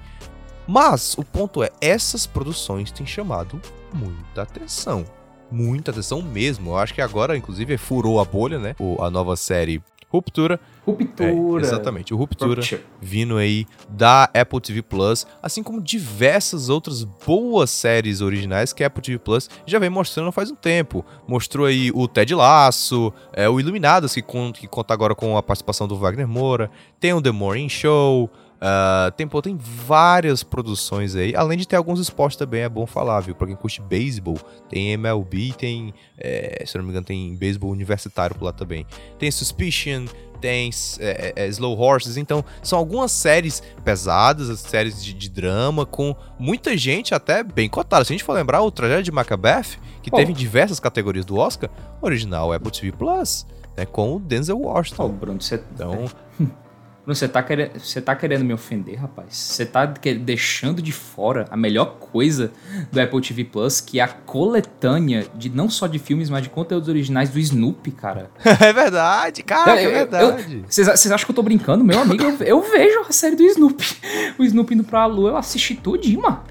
Mas 0.67 1.17
o 1.17 1.25
ponto 1.25 1.63
é, 1.63 1.71
essas 1.81 2.27
produções 2.27 2.91
têm 2.91 3.07
chamado 3.07 3.61
muita 3.93 4.43
atenção. 4.43 5.05
Muita 5.51 5.91
atenção 5.91 6.21
mesmo. 6.21 6.71
Eu 6.71 6.77
acho 6.77 6.93
que 6.93 7.01
agora, 7.01 7.37
inclusive, 7.37 7.79
furou 7.79 8.21
a 8.21 8.25
bolha, 8.25 8.59
né? 8.59 8.77
O, 8.79 9.03
a 9.03 9.11
nova 9.11 9.35
série 9.35 9.83
Ruptura. 10.11 10.59
Ruptura. 10.87 11.61
É, 11.61 11.61
exatamente, 11.61 12.15
o 12.15 12.17
Ruptura 12.17 12.61
Rupture. 12.61 12.83
vindo 13.01 13.37
aí 13.37 13.67
da 13.91 14.25
Apple 14.25 14.61
TV 14.61 14.81
Plus, 14.81 15.27
assim 15.43 15.63
como 15.63 15.83
diversas 15.83 16.71
outras 16.71 17.05
boas 17.05 17.71
séries 17.71 18.23
originais 18.23 18.73
que 18.73 18.83
a 18.83 18.87
Apple 18.87 19.03
TV 19.03 19.19
Plus 19.19 19.51
já 19.67 19.79
vem 19.79 19.91
mostrando 19.91 20.33
faz 20.33 20.51
um 20.51 20.55
tempo. 20.55 21.05
Mostrou 21.27 21.67
aí 21.67 21.91
o 21.95 22.09
Ted 22.09 22.35
Laço, 22.35 23.13
é, 23.35 23.49
o 23.49 23.61
Iluminados, 23.61 24.15
que, 24.15 24.23
que 24.23 24.67
conta 24.67 24.95
agora 24.95 25.15
com 25.15 25.37
a 25.37 25.43
participação 25.43 25.87
do 25.87 25.97
Wagner 25.97 26.27
Moura, 26.27 26.71
tem 26.99 27.13
o 27.13 27.21
The 27.21 27.31
Morning 27.31 27.69
Show. 27.69 28.31
Uh, 28.59 29.13
tem, 29.13 29.57
várias 29.57 30.43
produções 30.43 31.15
aí, 31.15 31.35
além 31.37 31.57
de 31.57 31.67
ter 31.67 31.77
alguns 31.77 32.01
esportes 32.01 32.37
também, 32.37 32.63
é 32.63 32.69
bom 32.69 32.87
falar, 32.87 33.21
viu? 33.21 33.35
Pra 33.35 33.47
quem 33.47 33.55
curte 33.55 33.81
beisebol, 33.81 34.37
tem 34.69 34.91
MLB, 34.93 35.53
tem, 35.57 35.95
é, 36.19 36.65
se 36.67 36.77
não 36.77 36.85
me 36.85 36.91
engano, 36.91 37.07
tem 37.07 37.37
beisebol 37.37 37.71
universitário 37.71 38.35
por 38.35 38.45
lá 38.45 38.53
também. 38.53 38.85
Tem 39.17 39.31
Suspicion, 39.31 40.07
tem 40.41 40.71
é, 40.99 41.33
é, 41.37 41.47
Slow 41.49 41.79
Horses, 41.79 42.17
então 42.17 42.45
são 42.61 42.79
algumas 42.79 43.13
séries 43.13 43.63
pesadas, 43.85 44.59
séries 44.59 45.05
de, 45.05 45.13
de, 45.15 45.29
drama, 45.29 45.87
com 45.87 46.17
muita 46.37 46.77
gente 46.77 47.15
até 47.15 47.45
bem 47.45 47.69
cotada. 47.69 48.05
Se 48.05 48.13
a 48.13 48.15
gente 48.15 48.25
for 48.25 48.33
lembrar, 48.33 48.61
o 48.63 48.73
Tragédia 48.73 49.05
de 49.05 49.13
Macbeth, 49.13 49.79
que 50.03 50.11
oh. 50.13 50.17
teve 50.17 50.33
em 50.33 50.35
diversas 50.35 50.81
categorias 50.81 51.25
do 51.25 51.37
Oscar, 51.37 51.71
original 52.03 52.53
Apple 52.53 52.73
TV 52.73 52.91
Plus, 52.91 53.47
né, 53.77 53.87
com 53.87 54.17
o 54.17 54.19
Denzel 54.19 54.59
Washington. 54.59 55.05
Oh, 55.05 55.09
Bruno, 55.09 55.41
você... 55.41 55.63
Então... 55.73 56.07
Você 57.09 57.27
tá, 57.27 57.43
querendo, 57.43 57.79
você 57.79 58.03
tá 58.03 58.15
querendo 58.15 58.45
me 58.45 58.53
ofender, 58.53 58.97
rapaz? 58.97 59.35
Você 59.35 59.65
tá 59.65 59.87
deixando 59.87 60.83
de 60.83 60.93
fora 60.93 61.47
a 61.51 61.57
melhor 61.57 61.97
coisa 61.99 62.53
do 62.93 63.01
Apple 63.01 63.23
TV 63.23 63.45
Plus, 63.45 63.81
que 63.81 63.99
é 63.99 64.03
a 64.03 64.09
coletânea 64.09 65.27
de 65.35 65.49
não 65.49 65.71
só 65.71 65.87
de 65.87 65.99
filmes, 65.99 66.29
mas 66.29 66.43
de 66.43 66.51
conteúdos 66.51 66.87
originais 66.87 67.31
do 67.31 67.39
Snoopy, 67.39 67.93
cara. 67.93 68.31
é 68.45 68.73
verdade, 68.75 69.43
cara, 69.43 69.81
é 69.81 69.89
verdade. 69.91 70.65
Vocês 70.69 71.11
acham 71.11 71.25
que 71.25 71.31
eu 71.31 71.35
tô 71.35 71.43
brincando? 71.43 71.83
Meu 71.83 71.99
amigo, 71.99 72.23
eu, 72.23 72.37
eu, 72.41 72.61
vejo 72.61 73.01
a 73.09 73.13
série 73.13 73.37
do 73.37 73.43
Snoopy. 73.43 73.97
O 74.39 74.45
Snoopy 74.45 74.75
indo 74.75 74.85
pra 74.85 75.07
lua, 75.07 75.31
eu 75.31 75.37
assisti 75.37 75.75
tudinho, 75.75 76.23
mano. 76.23 76.45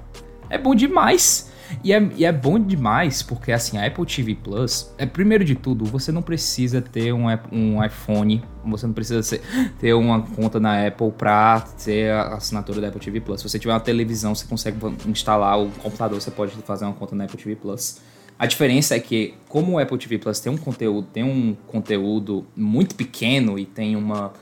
É 0.50 0.58
bom 0.58 0.74
demais. 0.74 1.47
E 1.82 1.92
é, 1.92 2.10
e 2.16 2.24
é 2.24 2.32
bom 2.32 2.58
demais, 2.58 3.22
porque 3.22 3.52
assim, 3.52 3.78
a 3.78 3.86
Apple 3.86 4.04
TV 4.04 4.34
Plus, 4.34 4.92
é 4.98 5.06
primeiro 5.06 5.44
de 5.44 5.54
tudo, 5.54 5.84
você 5.84 6.10
não 6.10 6.22
precisa 6.22 6.80
ter 6.80 7.12
um, 7.12 7.26
um 7.52 7.84
iPhone, 7.84 8.42
você 8.64 8.86
não 8.86 8.94
precisa 8.94 9.22
ser, 9.22 9.42
ter 9.78 9.94
uma 9.94 10.22
conta 10.22 10.58
na 10.58 10.86
Apple 10.86 11.12
pra 11.12 11.60
ter 11.84 12.10
a 12.10 12.34
assinatura 12.34 12.80
da 12.80 12.88
Apple 12.88 13.00
TV 13.00 13.20
Plus. 13.20 13.40
Se 13.40 13.48
você 13.48 13.58
tiver 13.58 13.72
uma 13.72 13.80
televisão, 13.80 14.34
você 14.34 14.46
consegue 14.46 14.78
instalar 15.06 15.60
o 15.60 15.70
computador, 15.70 16.20
você 16.20 16.30
pode 16.30 16.52
fazer 16.62 16.84
uma 16.84 16.94
conta 16.94 17.14
na 17.14 17.24
Apple 17.24 17.38
TV 17.38 17.56
Plus. 17.56 18.00
A 18.38 18.46
diferença 18.46 18.94
é 18.94 19.00
que, 19.00 19.34
como 19.48 19.72
o 19.72 19.78
Apple 19.78 19.98
TV 19.98 20.18
Plus 20.18 20.38
tem 20.38 20.52
um 20.52 20.56
conteúdo, 20.56 21.08
tem 21.12 21.24
um 21.24 21.56
conteúdo 21.66 22.46
muito 22.56 22.94
pequeno 22.94 23.58
e 23.58 23.66
tem 23.66 23.96
uma 23.96 24.32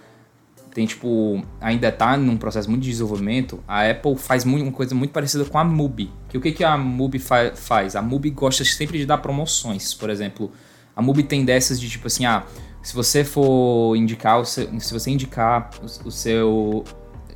tem 0.77 0.85
tipo 0.85 1.43
ainda 1.59 1.89
está 1.89 2.19
num 2.19 2.37
processo 2.37 2.69
muito 2.69 2.83
de 2.83 2.91
desenvolvimento, 2.91 3.65
a 3.67 3.91
Apple 3.91 4.15
faz 4.15 4.45
muito, 4.45 4.63
uma 4.63 4.73
coisa 4.73 4.95
muito 4.95 5.11
parecida 5.11 5.43
com 5.47 5.57
a 5.57 5.65
Mubi. 5.65 6.13
Que 6.29 6.37
o 6.37 6.41
que, 6.41 6.53
que 6.53 6.63
a 6.63 6.77
Mubi 6.77 7.19
fa 7.19 7.53
faz? 7.55 7.97
A 7.97 8.03
Mubi 8.03 8.29
gosta 8.29 8.63
sempre 8.63 8.99
de 8.99 9.07
dar 9.07 9.17
promoções, 9.17 9.95
por 9.95 10.11
exemplo. 10.11 10.53
A 10.95 11.01
Mubi 11.01 11.23
tem 11.23 11.47
dessas 11.47 11.81
de 11.81 11.89
tipo 11.89 12.09
assim, 12.09 12.27
ah, 12.27 12.45
se 12.83 12.95
você 12.95 13.25
for 13.25 13.97
indicar, 13.97 14.45
se 14.45 14.93
você 14.93 15.11
indicar 15.11 15.71
o, 15.81 16.09
o 16.09 16.11
seu, 16.11 16.85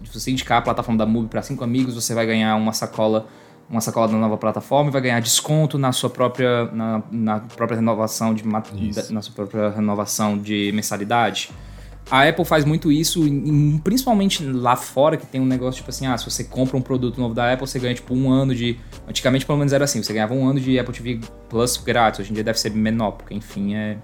se 0.04 0.20
você 0.20 0.30
indicar 0.30 0.58
a 0.58 0.62
plataforma 0.62 0.98
da 0.98 1.06
Mubi 1.06 1.28
para 1.28 1.40
cinco 1.40 1.64
amigos, 1.64 1.94
você 1.94 2.12
vai 2.12 2.26
ganhar 2.26 2.54
uma 2.56 2.74
sacola 2.74 3.26
uma 3.70 3.80
sacola 3.80 4.08
da 4.08 4.18
nova 4.18 4.36
plataforma 4.36 4.90
e 4.90 4.92
vai 4.92 5.00
ganhar 5.00 5.20
desconto 5.20 5.78
na 5.78 5.92
sua 5.92 6.10
própria 6.10 6.66
na, 6.72 7.02
na 7.10 7.40
própria 7.40 7.76
renovação 7.76 8.34
de 8.34 8.44
na 8.46 9.22
sua 9.22 9.32
própria 9.34 9.70
renovação 9.70 10.36
de 10.36 10.70
mensalidade. 10.74 11.50
A 12.10 12.28
Apple 12.28 12.44
faz 12.44 12.64
muito 12.64 12.90
isso, 12.90 13.22
principalmente 13.84 14.44
lá 14.44 14.74
fora, 14.74 15.16
que 15.16 15.24
tem 15.24 15.40
um 15.40 15.46
negócio 15.46 15.78
tipo 15.78 15.90
assim: 15.90 16.06
ah, 16.06 16.18
se 16.18 16.24
você 16.24 16.42
compra 16.42 16.76
um 16.76 16.82
produto 16.82 17.20
novo 17.20 17.34
da 17.34 17.52
Apple, 17.52 17.66
você 17.66 17.78
ganha 17.78 17.94
tipo 17.94 18.14
um 18.14 18.30
ano 18.30 18.54
de. 18.54 18.78
Antigamente, 19.06 19.46
pelo 19.46 19.58
menos 19.58 19.72
era 19.72 19.84
assim: 19.84 20.02
você 20.02 20.12
ganhava 20.12 20.34
um 20.34 20.48
ano 20.48 20.58
de 20.58 20.78
Apple 20.78 20.92
TV 20.92 21.20
Plus 21.48 21.76
grátis. 21.76 22.20
Hoje 22.20 22.30
em 22.30 22.34
dia 22.34 22.42
deve 22.42 22.58
ser 22.58 22.70
menor, 22.72 23.12
porque 23.12 23.34
enfim, 23.34 23.74
é. 23.74 23.98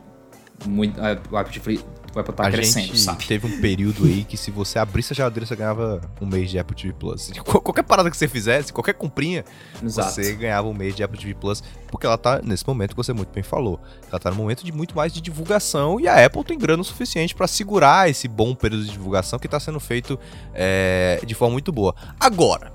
Muito, 0.65 0.99
o 1.31 1.37
Apple 1.37 1.61
TV 1.61 1.81
vai 2.23 2.33
estar 2.33 2.51
crescendo, 2.51 2.87
gente 2.87 3.01
sabe? 3.01 3.27
Teve 3.27 3.47
um 3.47 3.61
período 3.61 4.05
aí 4.05 4.25
que 4.25 4.37
se 4.37 4.51
você 4.51 4.79
abrisse 4.79 5.13
a 5.13 5.17
geladeira, 5.17 5.47
você 5.47 5.57
ganhava 5.57 6.01
um 6.21 6.27
mês 6.27 6.51
de 6.51 6.59
Apple 6.59 6.75
TV 6.75 6.93
Plus. 6.93 7.31
Qualquer 7.45 7.83
parada 7.83 8.11
que 8.11 8.17
você 8.17 8.29
fizesse, 8.29 8.73
qualquer 8.73 8.95
comprinha, 8.95 9.45
Exato. 9.83 10.13
você 10.13 10.33
ganhava 10.35 10.69
um 10.69 10.75
mês 10.75 10.95
de 10.95 11.03
Apple 11.03 11.19
TV 11.19 11.35
Plus, 11.35 11.63
porque 11.89 12.07
ela 12.07 12.17
tá 12.17 12.41
nesse 12.43 12.67
momento 12.67 12.91
que 12.91 12.97
você 12.97 13.13
muito 13.13 13.33
bem 13.33 13.43
falou. 13.43 13.81
Ela 14.11 14.19
tá 14.19 14.31
no 14.31 14.37
momento 14.37 14.65
de 14.65 14.73
muito 14.73 14.97
mais 14.97 15.13
de 15.13 15.21
divulgação 15.21 16.01
e 16.01 16.09
a 16.09 16.25
Apple 16.25 16.45
tem 16.45 16.59
grana 16.59 16.81
o 16.81 16.85
suficiente 16.85 17.35
para 17.35 17.47
segurar 17.47 18.09
esse 18.09 18.29
bom 18.29 18.55
período 18.55 18.85
de 18.85 18.93
divulgação 18.93 19.39
que 19.39 19.49
tá 19.49 19.61
sendo 19.61 19.81
feito 19.81 20.19
é, 20.55 21.21
de 21.25 21.35
forma 21.35 21.53
muito 21.53 21.73
boa. 21.73 21.95
Agora, 22.19 22.73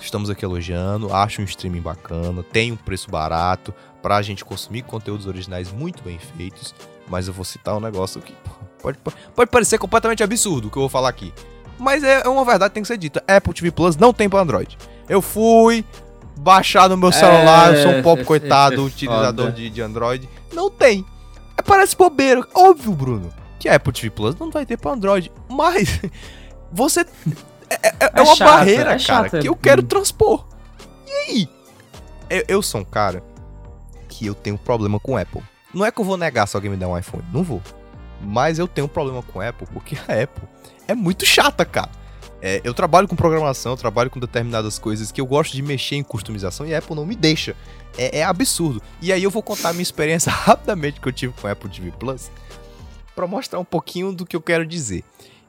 estamos 0.00 0.30
aqui 0.30 0.44
elogiando, 0.44 1.12
acho 1.12 1.40
um 1.40 1.44
streaming 1.44 1.80
bacana, 1.80 2.42
tem 2.42 2.72
um 2.72 2.76
preço 2.76 3.10
barato 3.10 3.74
pra 4.02 4.20
gente 4.22 4.44
consumir 4.44 4.82
conteúdos 4.82 5.26
originais 5.26 5.72
muito 5.72 6.02
bem 6.02 6.18
feitos 6.18 6.74
mas 7.08 7.28
eu 7.28 7.34
vou 7.34 7.44
citar 7.44 7.76
um 7.76 7.80
negócio 7.80 8.20
que 8.20 8.34
pode, 8.80 8.98
pode 9.34 9.50
parecer 9.50 9.78
completamente 9.78 10.22
absurdo 10.22 10.68
o 10.68 10.70
que 10.70 10.76
eu 10.76 10.82
vou 10.82 10.88
falar 10.88 11.08
aqui. 11.08 11.32
Mas 11.78 12.04
é, 12.04 12.22
é 12.24 12.28
uma 12.28 12.44
verdade 12.44 12.70
que 12.70 12.74
tem 12.74 12.82
que 12.82 12.88
ser 12.88 12.98
dita. 12.98 13.22
Apple 13.26 13.52
TV 13.52 13.70
Plus 13.70 13.96
não 13.96 14.12
tem 14.12 14.28
para 14.28 14.40
Android. 14.40 14.78
Eu 15.08 15.20
fui 15.20 15.84
baixar 16.36 16.88
no 16.88 16.96
meu 16.96 17.12
celular, 17.12 17.74
é, 17.74 17.78
eu 17.78 17.82
sou 17.82 17.92
um 17.92 18.02
pobre 18.02 18.22
é, 18.24 18.26
coitado, 18.26 18.76
é, 18.76 18.78
utilizador 18.80 19.52
de, 19.52 19.70
de 19.70 19.82
Android. 19.82 20.28
Não 20.52 20.70
tem. 20.70 21.04
É, 21.56 21.62
parece 21.62 21.96
bobeira. 21.96 22.46
Óbvio, 22.54 22.92
Bruno, 22.92 23.32
que 23.58 23.68
a 23.68 23.76
Apple 23.76 23.92
TV 23.92 24.10
Plus 24.10 24.36
não 24.36 24.50
vai 24.50 24.64
ter 24.64 24.76
para 24.76 24.92
Android. 24.92 25.30
Mas 25.48 26.00
você. 26.70 27.00
É, 27.70 27.88
é, 27.88 28.10
é 28.14 28.22
uma 28.22 28.36
chato, 28.36 28.48
barreira, 28.48 28.96
cara, 28.98 29.30
que 29.30 29.48
eu 29.48 29.56
quero 29.56 29.82
transpor. 29.82 30.44
E 31.06 31.10
aí? 31.10 31.48
Eu, 32.30 32.44
eu 32.48 32.62
sou 32.62 32.80
um 32.80 32.84
cara 32.84 33.22
que 34.08 34.26
eu 34.26 34.34
tenho 34.34 34.56
problema 34.56 35.00
com 35.00 35.16
Apple. 35.16 35.42
Não 35.74 35.84
é 35.84 35.90
que 35.90 36.00
eu 36.00 36.04
vou 36.04 36.16
negar 36.16 36.46
se 36.46 36.56
alguém 36.56 36.70
me 36.70 36.76
der 36.76 36.86
um 36.86 36.96
iPhone, 36.96 37.24
não 37.32 37.42
vou. 37.42 37.60
Mas 38.22 38.58
eu 38.58 38.68
tenho 38.68 38.86
um 38.86 38.88
problema 38.88 39.22
com 39.22 39.40
a 39.40 39.48
Apple, 39.48 39.66
porque 39.72 39.96
a 39.96 40.22
Apple 40.22 40.48
é 40.86 40.94
muito 40.94 41.26
chata, 41.26 41.64
cara. 41.64 41.90
É, 42.40 42.60
eu 42.62 42.74
trabalho 42.74 43.08
com 43.08 43.16
programação, 43.16 43.72
eu 43.72 43.76
trabalho 43.76 44.10
com 44.10 44.20
determinadas 44.20 44.78
coisas 44.78 45.10
que 45.10 45.20
eu 45.20 45.26
gosto 45.26 45.52
de 45.54 45.62
mexer 45.62 45.96
em 45.96 46.02
customização 46.02 46.66
e 46.66 46.74
a 46.74 46.78
Apple 46.78 46.94
não 46.94 47.06
me 47.06 47.16
deixa. 47.16 47.56
É, 47.96 48.18
é 48.18 48.22
absurdo. 48.22 48.82
E 49.00 49.12
aí 49.12 49.22
eu 49.22 49.30
vou 49.30 49.42
contar 49.42 49.70
a 49.70 49.72
minha 49.72 49.82
experiência 49.82 50.30
rapidamente 50.32 51.00
que 51.00 51.08
eu 51.08 51.12
tive 51.12 51.32
com 51.32 51.46
a 51.46 51.52
Apple 51.52 51.70
TV 51.70 51.90
Plus 51.98 52.30
para 53.14 53.26
mostrar 53.26 53.58
um 53.58 53.64
pouquinho 53.64 54.12
do 54.12 54.26
que 54.26 54.36
eu 54.36 54.42
quero 54.42 54.66
dizer. 54.66 55.04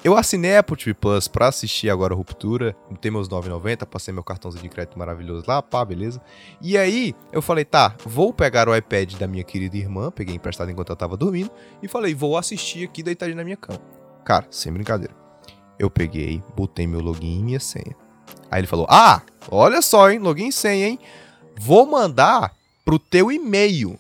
Eu 0.06 0.16
assinei 0.16 0.56
a 0.56 0.60
Apple 0.60 0.78
TV 0.78 0.94
Plus 0.94 1.28
pra 1.28 1.48
assistir 1.48 1.90
agora 1.90 2.14
a 2.14 2.16
Ruptura, 2.16 2.76
botei 2.92 3.10
meus 3.10 3.28
9,90, 3.28 3.88
passei 3.88 4.14
meu 4.14 4.24
cartãozinho 4.24 4.62
de 4.62 4.70
crédito 4.70 5.00
maravilhoso 5.00 5.46
lá, 5.48 5.64
pá, 5.64 5.84
beleza. 5.84 6.22
E 6.62 6.78
aí 6.78 7.16
eu 7.34 7.42
falei, 7.42 7.66
tá, 7.66 7.96
vou 8.06 8.32
pegar 8.32 8.70
o 8.70 8.76
iPad 8.76 9.16
da 9.16 9.26
minha 9.26 9.44
querida 9.44 9.76
irmã, 9.76 10.12
peguei 10.12 10.36
emprestado 10.36 10.70
enquanto 10.70 10.90
ela 10.90 10.96
tava 10.96 11.18
dormindo, 11.18 11.50
e 11.82 11.88
falei, 11.88 12.14
vou 12.14 12.38
assistir 12.38 12.88
aqui 12.88 13.02
deitadinho 13.02 13.38
na 13.38 13.44
minha 13.44 13.58
cama. 13.58 13.82
Cara, 14.24 14.46
sem 14.52 14.72
brincadeira. 14.72 15.16
Eu 15.80 15.90
peguei, 15.90 16.44
botei 16.56 16.86
meu 16.86 17.00
login 17.00 17.40
e 17.40 17.44
minha 17.44 17.60
senha. 17.60 17.96
Aí 18.52 18.60
ele 18.60 18.68
falou, 18.68 18.86
ah, 18.88 19.24
olha 19.50 19.82
só, 19.82 20.12
hein, 20.12 20.20
login 20.20 20.50
e 20.50 20.54
senha, 20.54 20.88
hein. 20.88 21.00
Vou 21.58 21.84
mandar 21.88 22.54
pro 22.86 23.00
teu 23.00 23.32
e-mail 23.32 24.00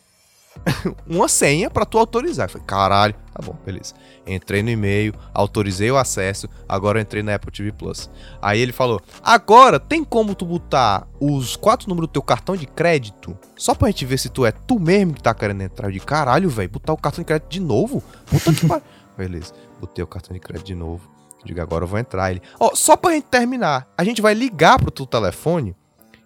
uma 1.07 1.28
senha 1.28 1.70
pra 1.70 1.86
tu 1.86 1.97
autorizar. 1.97 2.45
Eu 2.45 2.51
falei, 2.51 2.68
caralho, 2.68 3.16
tá 3.34 3.41
bom, 3.43 3.55
beleza. 3.66 3.93
Entrei 4.26 4.63
no 4.63 4.70
e-mail, 4.70 5.13
autorizei 5.34 5.91
o 5.91 5.97
acesso, 5.97 6.49
agora 6.68 6.97
eu 6.97 7.03
entrei 7.03 7.22
na 7.22 7.36
Apple 7.36 7.51
TV 7.51 7.72
Plus. 7.72 8.09
Aí 8.41 8.59
ele 8.59 8.72
falou: 8.72 9.01
agora 9.24 9.80
tem 9.80 10.03
como 10.03 10.34
tu 10.34 10.45
botar 10.45 11.07
os 11.20 11.55
quatro 11.55 11.88
números 11.88 12.09
do 12.09 12.13
teu 12.13 12.22
cartão 12.22 12.55
de 12.55 12.66
crédito? 12.66 13.38
Só 13.55 13.76
pra 13.76 13.89
gente 13.89 14.05
ver 14.05 14.18
se 14.18 14.30
tu 14.30 14.45
é 14.45 14.51
tu 14.51 14.80
mesmo 14.80 15.13
que 15.13 15.22
tá 15.22 15.34
querendo 15.34 15.61
entrar. 15.61 15.91
de 15.91 15.99
caralho, 15.99 16.49
velho, 16.49 16.70
botar 16.70 16.93
o 16.93 16.97
cartão 16.97 17.22
de 17.22 17.28
crédito 17.28 17.49
de 17.49 17.59
novo? 17.59 18.03
Puta 18.26 18.53
que 18.53 18.66
pariu. 18.68 18.84
Beleza, 19.18 19.53
botei 19.80 20.03
o 20.03 20.07
cartão 20.07 20.34
de 20.34 20.39
crédito 20.39 20.68
de 20.68 20.76
novo. 20.76 21.09
Digo, 21.43 21.61
agora 21.61 21.84
eu 21.84 21.88
vou 21.88 21.99
entrar. 21.99 22.32
Ele, 22.32 22.41
ó, 22.59 22.74
só 22.74 22.97
pra 22.97 23.11
gente 23.11 23.26
terminar, 23.26 23.88
a 23.95 24.03
gente 24.03 24.22
vai 24.22 24.34
ligar 24.34 24.80
pro 24.80 24.89
teu 24.89 25.05
telefone. 25.05 25.76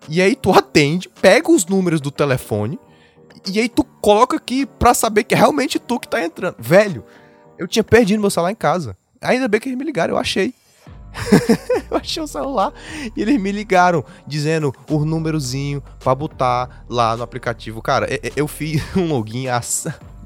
E 0.07 0.21
aí 0.21 0.33
tu 0.33 0.51
atende, 0.53 1.09
pega 1.21 1.51
os 1.51 1.65
números 1.65 1.99
do 1.99 2.09
telefone 2.09 2.79
e 3.47 3.59
aí 3.59 3.69
tu 3.69 3.83
coloca 3.83 4.37
aqui 4.37 4.65
pra 4.65 4.93
saber 4.93 5.23
que 5.23 5.33
é 5.33 5.37
realmente 5.37 5.79
tu 5.79 5.99
que 5.99 6.07
tá 6.07 6.23
entrando. 6.23 6.55
Velho, 6.59 7.03
eu 7.57 7.67
tinha 7.67 7.83
perdido 7.83 8.19
meu 8.19 8.29
celular 8.29 8.51
em 8.51 8.55
casa. 8.55 8.97
Ainda 9.21 9.47
bem 9.47 9.59
que 9.59 9.67
eles 9.67 9.77
me 9.77 9.83
ligaram, 9.83 10.13
eu 10.13 10.19
achei. 10.19 10.53
eu 11.89 11.97
achei 11.97 12.21
o 12.21 12.27
celular 12.27 12.71
e 13.15 13.21
eles 13.21 13.41
me 13.41 13.51
ligaram 13.51 14.05
dizendo 14.27 14.73
o 14.89 15.03
númerozinho 15.03 15.83
pra 15.99 16.13
botar 16.13 16.85
lá 16.87 17.17
no 17.17 17.23
aplicativo. 17.23 17.81
Cara, 17.81 18.07
eu 18.35 18.47
fiz 18.47 18.81
um 18.95 19.07
login 19.07 19.47
a 19.47 19.59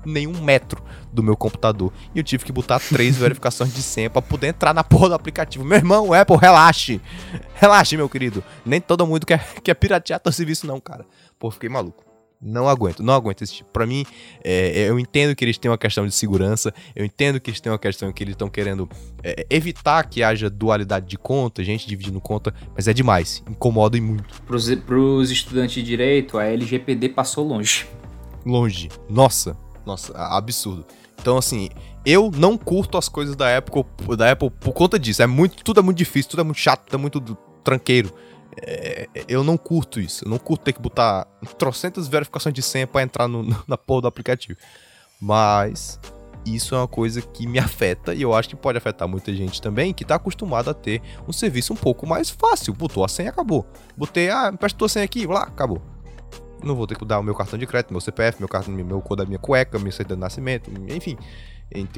nenhum 0.05 0.41
metro 0.41 0.83
do 1.11 1.23
meu 1.23 1.37
computador 1.37 1.91
e 2.13 2.19
eu 2.19 2.23
tive 2.23 2.43
que 2.43 2.51
botar 2.51 2.79
três 2.79 3.15
verificações 3.17 3.73
de 3.73 3.81
senha 3.81 4.09
pra 4.09 4.21
poder 4.21 4.47
entrar 4.47 4.73
na 4.73 4.83
porra 4.83 5.09
do 5.09 5.15
aplicativo. 5.15 5.63
Meu 5.63 5.77
irmão, 5.77 6.13
Apple, 6.13 6.37
relaxe. 6.37 7.01
Relaxe, 7.55 7.95
meu 7.95 8.09
querido. 8.09 8.43
Nem 8.65 8.81
todo 8.81 9.07
mundo 9.07 9.25
quer, 9.25 9.45
quer 9.63 9.73
piratear 9.73 10.19
teu 10.19 10.31
serviço, 10.31 10.67
não, 10.67 10.79
cara. 10.79 11.05
Pô, 11.39 11.49
fiquei 11.49 11.69
maluco. 11.69 12.12
Não 12.43 12.67
aguento, 12.67 13.01
não 13.01 13.13
aguento 13.13 13.41
esse 13.41 13.53
tipo. 13.53 13.69
Pra 13.71 13.85
mim, 13.85 14.05
é, 14.43 14.81
é, 14.81 14.89
eu 14.89 14.99
entendo 14.99 15.35
que 15.35 15.45
eles 15.45 15.57
têm 15.57 15.71
uma 15.71 15.77
questão 15.77 16.05
de 16.05 16.13
segurança, 16.13 16.73
eu 16.95 17.05
entendo 17.05 17.39
que 17.39 17.49
eles 17.49 17.61
têm 17.61 17.71
uma 17.71 17.79
questão 17.79 18.11
que 18.11 18.23
eles 18.23 18.33
estão 18.33 18.49
querendo 18.49 18.89
é, 19.23 19.45
evitar 19.49 20.03
que 20.03 20.21
haja 20.21 20.49
dualidade 20.49 21.07
de 21.07 21.17
conta, 21.17 21.63
gente 21.63 21.87
dividindo 21.87 22.19
conta, 22.19 22.53
mas 22.75 22.87
é 22.87 22.93
demais, 22.93 23.41
incomoda 23.49 23.97
e 23.97 24.01
muito. 24.01 24.41
Pros, 24.43 24.73
pros 24.75 25.31
estudantes 25.31 25.75
de 25.75 25.83
direito, 25.83 26.37
a 26.37 26.45
LGPD 26.45 27.09
passou 27.09 27.47
longe. 27.47 27.87
Longe. 28.45 28.89
Nossa, 29.09 29.57
nossa, 29.85 30.13
absurdo. 30.17 30.85
Então, 31.19 31.37
assim, 31.37 31.69
eu 32.05 32.29
não 32.35 32.57
curto 32.57 32.97
as 32.97 33.07
coisas 33.07 33.35
da 33.35 33.57
Apple, 33.57 33.85
da 34.17 34.31
Apple 34.31 34.49
por 34.49 34.73
conta 34.73 34.99
disso. 34.99 35.21
É 35.23 35.27
muito, 35.27 35.63
tudo 35.63 35.79
é 35.79 35.83
muito 35.83 35.97
difícil, 35.97 36.31
tudo 36.31 36.41
é 36.41 36.43
muito 36.43 36.59
chato, 36.59 36.85
tudo 36.85 36.95
é 36.95 36.97
muito 36.97 37.21
tranqueiro. 37.63 38.13
Eu 39.27 39.43
não 39.43 39.57
curto 39.57 39.99
isso. 39.99 40.25
Eu 40.25 40.29
não 40.29 40.37
curto 40.37 40.63
ter 40.63 40.73
que 40.73 40.81
botar 40.81 41.25
trocentas 41.57 42.07
verificações 42.07 42.53
de 42.53 42.61
senha 42.61 42.87
para 42.87 43.03
entrar 43.03 43.27
no, 43.27 43.43
na 43.67 43.77
porra 43.77 44.01
do 44.01 44.07
aplicativo. 44.07 44.57
Mas 45.19 45.99
isso 46.45 46.75
é 46.75 46.77
uma 46.77 46.87
coisa 46.87 47.21
que 47.21 47.47
me 47.47 47.57
afeta 47.59 48.13
e 48.13 48.21
eu 48.21 48.33
acho 48.33 48.49
que 48.49 48.55
pode 48.55 48.77
afetar 48.77 49.07
muita 49.07 49.33
gente 49.33 49.61
também 49.61 49.93
que 49.93 50.03
tá 50.03 50.15
acostumada 50.15 50.71
a 50.71 50.73
ter 50.73 51.01
um 51.27 51.31
serviço 51.31 51.73
um 51.73 51.75
pouco 51.75 52.05
mais 52.05 52.29
fácil. 52.29 52.73
Botou 52.73 53.03
a 53.03 53.07
senha, 53.07 53.29
acabou. 53.29 53.65
Botei, 53.95 54.29
ah, 54.29 54.51
empresta 54.53 54.77
tua 54.77 54.89
senha 54.89 55.05
aqui, 55.05 55.25
lá, 55.25 55.43
acabou. 55.43 55.81
Não 56.63 56.75
vou 56.75 56.87
ter 56.87 56.97
que 56.97 57.05
dar 57.05 57.19
o 57.19 57.23
meu 57.23 57.35
cartão 57.35 57.59
de 57.59 57.65
crédito, 57.67 57.91
meu 57.91 58.01
CPF, 58.01 58.39
meu 58.39 58.47
cartão, 58.47 58.73
meu 58.73 59.01
cor 59.01 59.17
da 59.17 59.25
minha 59.25 59.39
cueca, 59.39 59.77
meu 59.77 59.91
certidão 59.91 60.17
de 60.17 60.21
nascimento, 60.21 60.71
enfim. 60.89 61.17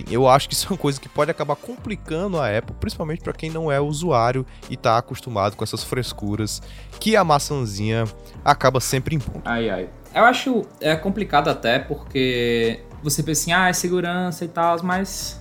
Eu 0.09 0.27
acho 0.27 0.47
que 0.47 0.53
isso 0.53 0.67
é 0.67 0.69
uma 0.71 0.77
coisa 0.77 0.99
que 0.99 1.09
pode 1.09 1.29
acabar 1.29 1.55
complicando 1.55 2.39
a 2.39 2.57
Apple, 2.57 2.75
principalmente 2.79 3.21
para 3.21 3.33
quem 3.33 3.49
não 3.49 3.71
é 3.71 3.79
usuário 3.79 4.45
e 4.69 4.77
tá 4.77 4.97
acostumado 4.97 5.55
com 5.55 5.63
essas 5.63 5.83
frescuras 5.83 6.61
que 6.99 7.15
a 7.15 7.23
maçãzinha 7.23 8.05
acaba 8.43 8.79
sempre 8.79 9.15
impondo. 9.15 9.41
Ai, 9.45 9.69
ai. 9.69 9.89
Eu 10.13 10.23
acho 10.23 10.65
é 10.79 10.95
complicado 10.95 11.49
até 11.49 11.77
porque 11.79 12.81
você 13.03 13.21
pensa 13.21 13.41
assim, 13.41 13.51
ah, 13.51 13.67
é 13.67 13.73
segurança 13.73 14.45
e 14.45 14.47
tal, 14.47 14.81
mas 14.81 15.39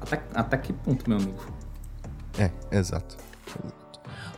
até, 0.00 0.22
até 0.34 0.56
que 0.56 0.72
ponto, 0.72 1.08
meu 1.08 1.18
amigo? 1.18 1.44
É, 2.38 2.50
exato. 2.70 3.23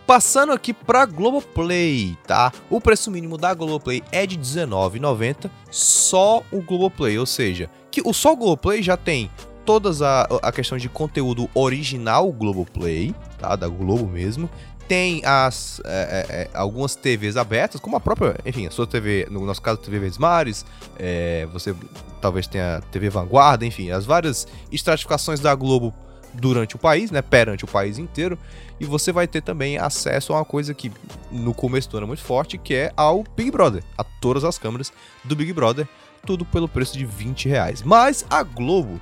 Passando 0.07 0.53
aqui 0.53 0.73
pra 0.73 1.05
Globoplay, 1.05 2.17
tá? 2.27 2.53
O 2.71 2.81
preço 2.81 3.11
mínimo 3.11 3.37
da 3.37 3.53
Globoplay 3.53 4.05
é 4.13 4.25
de 4.25 4.37
R$19,90, 4.37 5.51
só 5.69 6.45
o 6.53 6.63
Globoplay, 6.63 7.19
ou 7.19 7.27
seja, 7.27 7.69
que 7.91 8.01
o 8.05 8.13
só 8.13 8.37
Globoplay 8.37 8.85
já 8.85 8.97
tem 8.97 9.29
todas 9.65 10.01
a, 10.03 10.23
a 10.43 10.53
questão 10.53 10.79
de 10.79 10.89
conteúdo 10.89 11.51
original 11.53 12.31
Globoplay, 12.33 13.13
tá? 13.37 13.57
Da 13.57 13.67
Globo 13.67 14.07
mesmo. 14.07 14.49
Tem 14.87 15.21
as 15.25 15.83
é, 15.85 16.25
é, 16.29 16.43
é 16.43 16.51
algumas 16.55 16.95
TVs 16.95 17.37
abertas, 17.37 17.81
como 17.81 17.97
a 17.97 18.01
própria, 18.01 18.37
enfim, 18.47 18.69
a 18.69 18.71
sua 18.71 18.87
TV, 18.87 19.27
no 19.29 19.45
nosso 19.45 19.61
caso, 19.61 19.79
TV 19.79 19.99
Verdes 19.99 20.19
Mares, 20.19 20.65
é, 20.97 21.49
você 21.53 21.75
talvez 22.21 22.47
tenha 22.47 22.81
TV 22.93 23.11
Vanguarda, 23.11 23.67
enfim, 23.67 23.91
as 23.91 24.07
várias 24.07 24.47
estratificações 24.71 25.41
da 25.41 25.53
Globo 25.57 25.93
durante 26.37 26.77
o 26.77 26.79
país, 26.79 27.11
né, 27.11 27.23
perante 27.23 27.65
o 27.65 27.69
país 27.69 27.99
inteiro, 27.99 28.39
e 28.79 28.85
você 28.85 29.11
vai 29.13 29.27
ter 29.27 29.43
também 29.43 29.79
acesso 29.79 30.33
a 30.33 30.37
uma 30.37 30.45
coisa 30.45 30.75
que 30.75 30.93
no 31.31 31.55
começo 31.55 31.89
do 31.91 31.97
ano 31.97 32.07
é 32.07 32.09
muito 32.09 32.23
forte, 32.23 32.59
que 32.59 32.75
é 32.75 32.93
ao 32.97 33.25
Big 33.37 33.51
Brother, 33.51 33.83
a 33.97 34.05
todas 34.05 34.45
as 34.45 34.59
câmeras 34.59 34.93
do 35.25 35.35
Big 35.35 35.53
Brother, 35.53 35.89
tudo 36.25 36.45
pelo 36.45 36.69
preço 36.69 36.97
de 36.97 37.05
20 37.05 37.49
reais. 37.49 37.83
Mas 37.83 38.27
a 38.29 38.43
Globo 38.43 39.01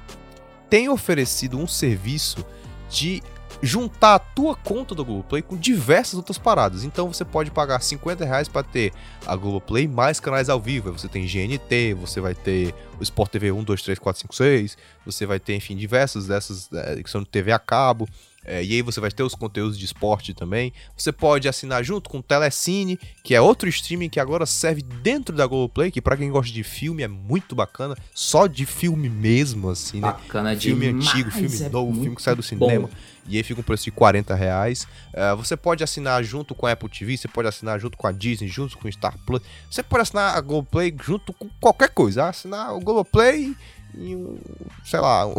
tem 0.71 0.89
oferecido 0.89 1.59
um 1.59 1.67
serviço 1.67 2.45
de 2.91 3.23
juntar 3.65 4.15
a 4.15 4.19
tua 4.19 4.55
conta 4.55 4.95
do 4.95 5.05
Globoplay 5.05 5.43
com 5.43 5.57
diversas 5.57 6.15
outras 6.15 6.39
paradas. 6.39 6.85
Então 6.85 7.13
você 7.13 7.25
pode 7.25 7.51
pagar 7.51 7.81
50 7.81 8.25
reais 8.25 8.49
para 8.49 8.63
ter 8.63 8.93
a 9.27 9.35
Globoplay 9.35 9.89
mais 9.89 10.21
canais 10.21 10.49
ao 10.49 10.61
vivo. 10.61 10.93
Você 10.93 11.09
tem 11.09 11.27
GNT, 11.27 11.95
você 11.95 12.21
vai 12.21 12.35
ter 12.35 12.75
o 12.99 13.03
Sport 13.03 13.31
TV 13.31 13.53
1, 13.53 13.65
2, 13.65 13.83
3, 13.83 13.99
4, 13.99 14.21
5, 14.23 14.35
6. 14.35 14.79
Você 15.07 15.27
vai 15.27 15.41
ter, 15.41 15.55
enfim, 15.55 15.77
diversas 15.77 16.27
dessas 16.27 16.71
é, 16.73 17.03
que 17.03 17.11
são 17.11 17.25
TV 17.25 17.53
a 17.53 17.59
cabo. 17.59 18.09
É, 18.45 18.63
e 18.63 18.73
aí 18.73 18.83
você 18.83 19.01
vai 19.01 19.11
ter 19.11 19.23
os 19.23 19.35
conteúdos 19.35 19.79
de 19.79 19.85
esporte 19.85 20.35
também. 20.35 20.73
Você 20.97 21.11
pode 21.11 21.49
assinar 21.49 21.83
junto 21.83 22.11
com 22.11 22.19
o 22.19 22.23
Telecine, 22.23 22.99
que 23.23 23.35
é 23.35 23.41
outro 23.41 23.69
streaming 23.69 24.09
que 24.09 24.21
agora 24.21 24.45
serve 24.47 24.83
dentro 24.83 25.35
da 25.35 25.47
Globoplay, 25.47 25.91
que 25.91 26.01
para 26.01 26.17
quem 26.17 26.31
gosta 26.31 26.53
de 26.53 26.63
filme 26.63 27.03
é 27.03 27.09
muito 27.09 27.55
bacana, 27.55 27.97
só 28.15 28.47
de 28.47 28.67
filme 28.67 29.09
mesmo, 29.09 29.71
assim, 29.71 30.01
né? 30.01 30.09
Bacana 30.09 30.57
Filme 30.57 30.87
demais, 30.87 31.09
antigo, 31.09 31.31
filme 31.31 31.63
é 31.63 31.69
novo, 31.69 31.93
filme 31.95 32.17
que 32.17 32.23
sai 32.23 32.35
do 32.35 32.43
cinema. 32.43 32.89
Bom. 32.89 32.95
E 33.27 33.37
aí 33.37 33.43
fica 33.43 33.61
um 33.61 33.65
preço 33.65 33.85
de 33.85 33.91
40 33.91 34.35
reais. 34.35 34.87
Uh, 35.13 35.37
você 35.37 35.57
pode 35.57 35.83
assinar 35.83 36.23
junto 36.23 36.55
com 36.55 36.67
a 36.67 36.73
Apple 36.73 36.89
TV, 36.89 37.17
você 37.17 37.29
pode 37.29 37.49
assinar 37.49 37.81
junto 37.81 37.97
com 37.97 38.07
a 38.07 38.13
Disney, 38.13 38.49
junto 38.49 38.77
com 38.77 38.87
o 38.87 38.93
Star 38.93 39.17
Plus. 39.25 39.43
Você 39.71 39.83
pode 39.83 40.03
assinar 40.03 40.37
a 40.37 40.41
Globoplay 40.41 40.95
junto 41.03 41.33
com 41.33 41.49
qualquer 41.61 41.89
coisa. 41.89 42.29
Assinar 42.29 42.75
o 42.75 42.81
Globoplay 42.81 43.55
e 43.95 44.15
um, 44.15 44.39
sei 44.85 45.01
lá, 45.01 45.27
um, 45.27 45.35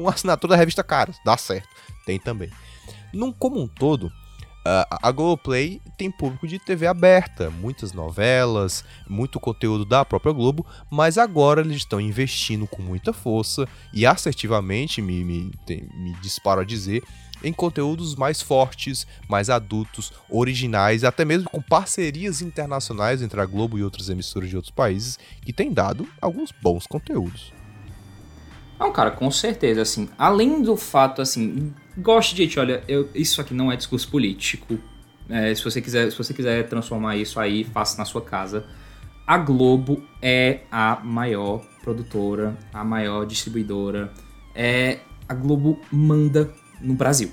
uma 0.00 0.10
assinatura 0.10 0.52
da 0.52 0.56
revista 0.56 0.82
Caras. 0.82 1.16
Dá 1.24 1.36
certo. 1.36 1.68
Tem 2.06 2.18
também. 2.18 2.50
Num 3.12 3.30
como 3.30 3.60
um 3.60 3.68
todo, 3.68 4.10
a 5.00 5.12
Globoplay 5.12 5.80
tem 5.96 6.10
público 6.10 6.46
de 6.46 6.58
TV 6.58 6.86
aberta, 6.86 7.50
muitas 7.50 7.92
novelas, 7.92 8.84
muito 9.08 9.38
conteúdo 9.38 9.84
da 9.84 10.04
própria 10.04 10.32
Globo, 10.32 10.66
mas 10.90 11.18
agora 11.18 11.60
eles 11.60 11.76
estão 11.76 12.00
investindo 12.00 12.66
com 12.66 12.82
muita 12.82 13.12
força 13.12 13.66
e 13.92 14.04
assertivamente, 14.04 15.00
me, 15.00 15.24
me, 15.24 15.52
me 15.68 16.12
disparo 16.20 16.62
a 16.62 16.64
dizer, 16.64 17.02
em 17.44 17.52
conteúdos 17.52 18.16
mais 18.16 18.42
fortes, 18.42 19.06
mais 19.28 19.50
adultos, 19.50 20.12
originais, 20.28 21.04
até 21.04 21.24
mesmo 21.24 21.48
com 21.48 21.62
parcerias 21.62 22.40
internacionais 22.40 23.22
entre 23.22 23.40
a 23.40 23.46
Globo 23.46 23.78
e 23.78 23.84
outras 23.84 24.08
emissoras 24.08 24.48
de 24.48 24.56
outros 24.56 24.74
países, 24.74 25.18
que 25.42 25.52
tem 25.52 25.72
dado 25.72 26.08
alguns 26.20 26.50
bons 26.50 26.86
conteúdos. 26.86 27.52
Não, 28.80 28.92
cara, 28.92 29.10
com 29.10 29.30
certeza, 29.30 29.82
assim, 29.82 30.08
além 30.18 30.60
do 30.60 30.76
fato, 30.76 31.22
assim, 31.22 31.72
goste, 31.96 32.36
gente, 32.36 32.58
olha, 32.58 32.82
eu, 32.86 33.08
isso 33.14 33.40
aqui 33.40 33.54
não 33.54 33.70
é 33.70 33.76
discurso 33.76 34.08
político. 34.08 34.78
É, 35.28 35.54
se, 35.54 35.64
você 35.64 35.80
quiser, 35.80 36.10
se 36.10 36.18
você 36.18 36.32
quiser 36.32 36.68
transformar 36.68 37.16
isso 37.16 37.40
aí, 37.40 37.64
faça 37.64 37.98
na 37.98 38.04
sua 38.04 38.22
casa. 38.22 38.64
A 39.26 39.36
Globo 39.38 40.02
é 40.22 40.60
a 40.70 41.00
maior 41.02 41.64
produtora, 41.82 42.56
a 42.72 42.84
maior 42.84 43.26
distribuidora. 43.26 44.12
É, 44.54 45.00
a 45.28 45.34
Globo 45.34 45.80
manda 45.90 46.50
no 46.80 46.94
Brasil. 46.94 47.32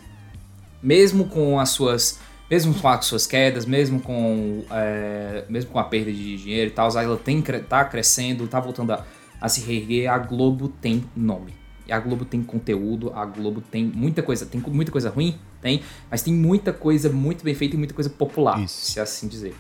Mesmo 0.82 1.26
com 1.26 1.60
as 1.60 1.70
suas. 1.70 2.20
Mesmo 2.50 2.74
com 2.74 2.88
as 2.88 3.06
suas 3.06 3.26
quedas, 3.26 3.66
mesmo 3.66 4.00
com, 4.00 4.64
é, 4.70 5.46
mesmo 5.50 5.72
com 5.72 5.80
a 5.80 5.84
perda 5.84 6.12
de 6.12 6.38
dinheiro 6.38 6.70
e 6.70 6.74
tal, 6.74 6.90
ela 7.00 7.18
tem, 7.18 7.42
tá 7.42 7.84
crescendo, 7.86 8.48
tá 8.48 8.60
voltando 8.60 8.92
a, 8.92 9.04
a 9.42 9.50
se 9.50 9.62
reerguer, 9.62 10.12
a 10.12 10.20
Globo 10.20 10.68
tem 10.68 11.04
nome 11.16 11.63
E 11.88 11.92
a 11.92 12.00
Globo 12.00 12.24
tem 12.24 12.42
conteúdo, 12.42 13.12
a 13.14 13.26
Globo 13.26 13.60
tem 13.62 13.84
muita 13.86 14.24
coisa, 14.24 14.46
tem 14.46 14.62
muita 14.68 14.92
coisa 14.92 15.10
ruim, 15.10 15.36
tem, 15.62 15.82
mas 16.10 16.22
tem 16.22 16.34
muita 16.34 16.72
coisa 16.72 17.10
muito 17.10 17.44
bem 17.44 17.54
feita 17.54 17.76
e 17.76 17.78
muita 17.78 17.94
coisa 17.94 18.10
popular, 18.10 18.62
Isso. 18.62 18.92
se 18.92 19.00
assim 19.00 19.28
dizer. 19.28 19.54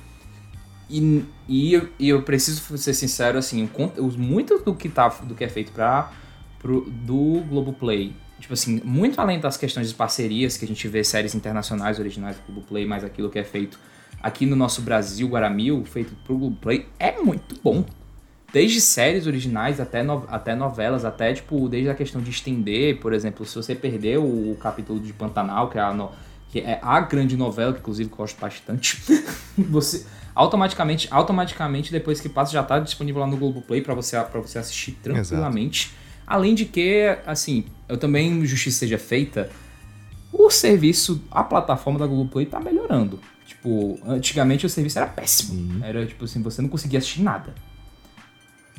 E, 0.89 1.23
e, 1.47 1.73
eu, 1.73 1.89
e 1.99 2.09
eu 2.09 2.21
preciso 2.23 2.77
ser 2.77 2.93
sincero, 2.93 3.37
assim, 3.37 3.69
os- 3.97 4.15
muito 4.15 4.59
do 4.59 4.73
que, 4.75 4.87
tá, 4.89 5.07
do 5.09 5.33
que 5.35 5.43
é 5.43 5.49
feito 5.49 5.71
pra, 5.71 6.11
pro, 6.59 6.81
do 6.89 7.41
Globoplay, 7.49 8.13
tipo 8.39 8.53
assim, 8.53 8.81
muito 8.83 9.19
além 9.19 9.39
das 9.39 9.57
questões 9.57 9.89
de 9.89 9.95
parcerias, 9.95 10.55
que 10.57 10.65
a 10.65 10.67
gente 10.67 10.87
vê 10.87 11.03
séries 11.03 11.33
internacionais 11.35 11.99
originais 11.99 12.37
do 12.37 12.43
Globoplay, 12.47 12.85
mas 12.85 13.03
aquilo 13.03 13.29
que 13.29 13.39
é 13.39 13.43
feito 13.43 13.79
aqui 14.21 14.45
no 14.45 14.55
nosso 14.55 14.81
Brasil, 14.81 15.27
Guaramil, 15.27 15.83
feito 15.85 16.13
pro 16.23 16.37
Globoplay, 16.37 16.85
é 16.99 17.19
muito 17.21 17.59
bom. 17.61 17.85
Desde 18.53 18.79
séries 18.79 19.25
originais 19.25 19.79
até, 19.81 20.03
no- 20.03 20.25
até 20.29 20.53
novelas, 20.55 21.03
até, 21.03 21.33
tipo, 21.33 21.67
desde 21.67 21.89
a 21.89 21.95
questão 21.95 22.21
de 22.21 22.29
estender, 22.29 22.99
por 22.99 23.11
exemplo, 23.11 23.43
se 23.45 23.55
você 23.55 23.73
perdeu 23.73 24.23
o 24.23 24.55
capítulo 24.61 24.99
de 24.99 25.11
Pantanal, 25.11 25.69
que 25.69 25.77
é 25.79 25.81
a, 25.81 25.91
no- 25.91 26.11
que 26.51 26.59
é 26.59 26.79
a 26.81 26.99
grande 27.01 27.35
novela, 27.35 27.73
que 27.73 27.79
inclusive 27.79 28.09
eu 28.11 28.15
gosto 28.15 28.39
bastante, 28.39 29.01
você 29.57 30.05
automaticamente, 30.35 31.07
automaticamente 31.11 31.91
depois 31.91 32.21
que 32.21 32.29
passa 32.29 32.51
já 32.51 32.61
está 32.61 32.79
disponível 32.79 33.21
lá 33.21 33.27
no 33.27 33.37
Globoplay 33.37 33.81
para 33.81 33.93
você 33.95 34.17
para 34.19 34.39
você 34.39 34.59
assistir 34.59 34.91
tranquilamente. 35.01 35.91
Além 36.25 36.53
de 36.55 36.65
que, 36.65 37.17
assim, 37.25 37.65
eu 37.89 37.97
também 37.97 38.45
justiça 38.45 38.79
seja 38.79 38.97
feita, 38.99 39.49
o 40.31 40.49
serviço, 40.49 41.21
a 41.31 41.43
plataforma 41.43 41.97
da 41.99 42.05
Globoplay 42.07 42.45
tá 42.45 42.59
melhorando. 42.59 43.19
Tipo, 43.47 43.99
antigamente 44.05 44.65
o 44.65 44.69
serviço 44.69 44.97
era 44.99 45.07
péssimo. 45.07 45.83
Era 45.83 46.05
tipo 46.05 46.25
assim, 46.25 46.41
você 46.41 46.61
não 46.61 46.69
conseguia 46.69 46.99
assistir 46.99 47.21
nada. 47.21 47.53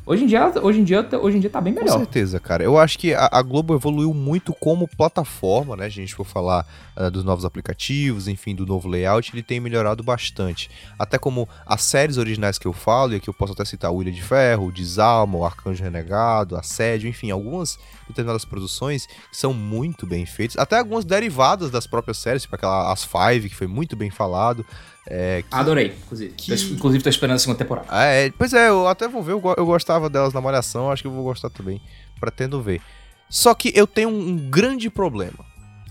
Hoje 0.07 0.25
em 0.25 0.27
dia, 0.27 0.53
hoje 0.63 0.81
em 0.81 0.85
dia, 0.85 1.09
hoje 1.19 1.39
em 1.39 1.41
dia 1.41 1.49
tá 1.49 1.63
bem 1.63 1.73
Com 1.73 1.81
melhor. 1.81 1.97
certeza, 1.97 2.39
cara. 2.39 2.63
Eu 2.63 2.79
acho 2.79 2.99
que 2.99 3.15
a, 3.15 3.27
a 3.33 3.41
Globo 3.41 3.75
evoluiu 3.75 4.13
muito 4.13 4.53
como 4.53 4.87
plataforma, 4.87 5.77
né? 5.77 5.87
A 5.87 5.89
gente 5.89 6.15
for 6.15 6.27
falar 6.27 6.67
ah, 6.95 7.09
dos 7.09 7.25
novos 7.25 7.43
aplicativos, 7.43 8.29
enfim, 8.29 8.55
do 8.55 8.67
novo 8.67 8.87
layout, 8.87 9.35
ele 9.35 9.43
tem 9.43 9.59
melhorado 9.61 10.03
bastante. 10.03 10.71
Até 10.99 11.17
como 11.17 11.49
as 11.65 11.83
séries 11.83 12.19
originais 12.19 12.59
que 12.59 12.67
eu 12.67 12.75
falo, 12.75 13.15
e 13.15 13.17
aqui 13.17 13.31
eu 13.31 13.35
posso 13.35 13.55
até 13.55 13.65
citar 13.65 13.91
o 13.91 14.03
Ilha 14.03 14.13
de 14.13 14.23
Ferro, 14.23 14.67
o 14.67 14.73
Desalma, 14.73 15.39
o 15.39 15.45
Arcanjo 15.45 15.83
Renegado, 15.83 16.55
Assédio, 16.55 17.09
enfim, 17.09 17.31
algumas 17.31 17.79
determinadas 18.07 18.45
produções 18.45 19.07
que 19.07 19.37
são 19.37 19.55
muito 19.55 20.07
bem 20.07 20.27
feitas. 20.27 20.59
Até 20.59 20.79
algumas 20.79 21.07
derivadas 21.07 21.71
das 21.71 21.87
próprias 21.87 22.19
séries, 22.19 22.43
tipo 22.43 22.55
aquela 22.55 22.93
As 22.93 23.05
Five, 23.05 23.49
que 23.49 23.57
foi 23.57 23.67
muito 23.67 23.97
bem 23.97 24.11
falado. 24.11 24.67
É, 25.07 25.43
que- 25.43 25.55
Adorei, 25.55 25.95
inclusive. 26.05 26.31
Tô- 26.33 26.55
inclusive 26.75 27.05
tô 27.05 27.11
esperando 27.11 27.37
a 27.37 27.39
segunda 27.39 27.59
temporada. 27.59 27.87
ah, 27.91 28.05
é, 28.05 28.31
pois 28.31 28.53
é, 28.55 28.69
eu 28.69 28.89
até 28.89 29.07
vou 29.07 29.23
ver, 29.23 29.33
eu, 29.33 29.43
eu 29.57 29.67
gostava 29.67 30.09
delas 30.09 30.33
na 30.33 30.41
Malhação, 30.41 30.91
acho 30.91 31.03
que 31.03 31.09
eu 31.09 31.13
vou 31.13 31.25
gostar 31.25 31.51
também. 31.51 31.81
Pretendo 32.19 32.63
ver. 32.63 32.81
Só 33.29 33.53
que 33.55 33.73
eu 33.75 33.87
tenho 33.87 34.09
um, 34.09 34.29
um 34.29 34.37
grande 34.51 34.89
problema. 34.89 35.45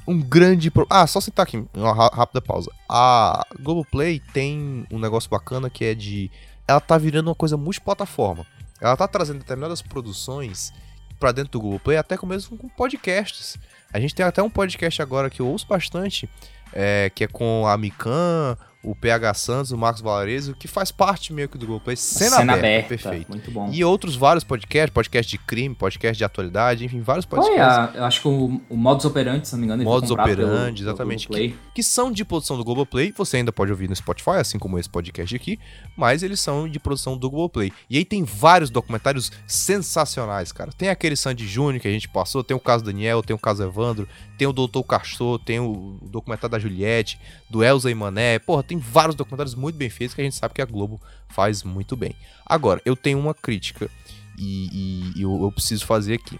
Um 0.07 0.19
grande 0.21 0.71
problema. 0.71 1.03
Ah, 1.03 1.07
só 1.07 1.21
citar 1.21 1.43
aqui, 1.43 1.63
uma 1.73 1.93
rápida 1.93 2.41
pausa. 2.41 2.69
A 2.89 3.45
Globoplay 3.59 4.19
tem 4.33 4.85
um 4.91 4.97
negócio 4.99 5.29
bacana 5.29 5.69
que 5.69 5.85
é 5.85 5.93
de. 5.93 6.31
Ela 6.67 6.79
tá 6.79 6.97
virando 6.97 7.27
uma 7.29 7.35
coisa 7.35 7.55
multiplataforma. 7.55 8.45
Ela 8.81 8.97
tá 8.97 9.07
trazendo 9.07 9.39
determinadas 9.39 9.81
produções 9.81 10.73
pra 11.19 11.31
dentro 11.31 11.51
do 11.53 11.61
Globoplay, 11.61 11.97
até 11.97 12.17
com 12.17 12.25
mesmo 12.25 12.57
com 12.57 12.67
podcasts. 12.67 13.57
A 13.93 13.99
gente 13.99 14.13
tem 14.15 14.25
até 14.25 14.41
um 14.41 14.49
podcast 14.49 15.01
agora 15.01 15.29
que 15.29 15.41
eu 15.41 15.47
ouço 15.47 15.65
bastante, 15.67 16.27
é, 16.73 17.09
que 17.13 17.23
é 17.23 17.27
com 17.27 17.65
a 17.67 17.77
Mikan, 17.77 18.57
o 18.83 18.93
PH 18.93 19.33
Santos, 19.35 19.71
o 19.71 19.77
Marcos 19.77 20.01
Valarezo, 20.01 20.53
que 20.55 20.67
faz 20.67 20.91
parte 20.91 21.31
meio 21.31 21.47
que 21.47 21.57
do 21.57 21.65
Globoplay. 21.65 21.95
Cena, 21.95 22.37
aberta, 22.53 22.89
perfeito. 22.89 23.29
Muito 23.29 23.49
bom. 23.49 23.69
E 23.71 23.83
outros 23.83 24.15
vários 24.15 24.43
podcasts, 24.43 24.93
podcast 24.93 25.29
de 25.29 25.37
crime, 25.37 25.73
podcast 25.73 26.17
de 26.17 26.23
atualidade, 26.23 26.83
enfim, 26.85 27.01
vários 27.01 27.25
é 27.25 27.29
podcasts 27.29 27.61
a, 27.61 27.91
eu 27.95 28.03
acho 28.03 28.21
que 28.21 28.27
o, 28.27 28.61
o 28.69 28.75
Modus 28.77 29.05
Operandi, 29.05 29.47
se 29.47 29.53
não 29.53 29.59
me 29.61 29.65
engano, 29.65 29.83
Modus 29.83 30.11
Operandi, 30.11 30.35
pelo- 30.37 30.49
pelo 30.49 30.77
exatamente, 30.89 31.27
Globoplay. 31.27 31.55
que 31.73 31.81
são 31.81 32.11
de 32.11 32.25
produção 32.25 32.57
do 32.57 32.63
Globoplay. 32.63 33.13
Você 33.15 33.37
ainda 33.37 33.51
pode 33.53 33.71
ouvir 33.71 33.89
no 33.89 33.95
Spotify, 33.95 34.31
assim 34.31 34.59
como 34.59 34.77
esse 34.77 34.89
podcast 34.89 35.35
aqui, 35.35 35.57
mas 35.95 36.21
eles 36.21 36.39
são 36.39 36.67
de 36.67 36.79
produção 36.79 37.17
do 37.17 37.29
Globoplay. 37.29 37.71
E 37.89 37.97
aí 37.97 38.03
tem 38.05 38.23
vários 38.23 38.69
documentários 38.69 39.31
sensacionais, 39.47 40.51
cara. 40.51 40.71
Tem 40.77 40.89
aquele 40.89 41.15
Sandy 41.15 41.47
Júnior 41.47 41.81
que 41.81 41.87
a 41.87 41.91
gente 41.91 42.07
passou, 42.09 42.43
tem 42.43 42.55
o 42.55 42.59
caso 42.59 42.83
Daniel, 42.83 43.23
tem 43.23 43.35
o 43.35 43.39
caso 43.39 43.63
Evandro, 43.63 44.07
tem 44.37 44.47
o 44.47 44.53
Doutor 44.53 44.83
Castor, 44.83 45.39
tem 45.39 45.59
o 45.59 45.97
documentário 46.03 46.51
da 46.51 46.59
Juliette, 46.59 47.19
do 47.49 47.63
Elza 47.63 47.89
e 47.89 47.95
Mané. 47.95 48.39
Porra, 48.39 48.61
tem 48.63 48.72
vários 48.77 49.15
documentários 49.15 49.55
muito 49.55 49.75
bem 49.75 49.89
feitos 49.89 50.13
que 50.15 50.21
a 50.21 50.23
gente 50.23 50.35
sabe 50.35 50.53
que 50.53 50.61
a 50.61 50.65
Globo 50.65 51.01
faz 51.29 51.63
muito 51.63 51.95
bem. 51.95 52.15
Agora, 52.45 52.81
eu 52.85 52.95
tenho 52.95 53.19
uma 53.19 53.33
crítica 53.33 53.89
e, 54.37 55.11
e- 55.15 55.21
eu, 55.21 55.43
eu 55.43 55.51
preciso 55.51 55.85
fazer 55.85 56.15
aqui. 56.15 56.39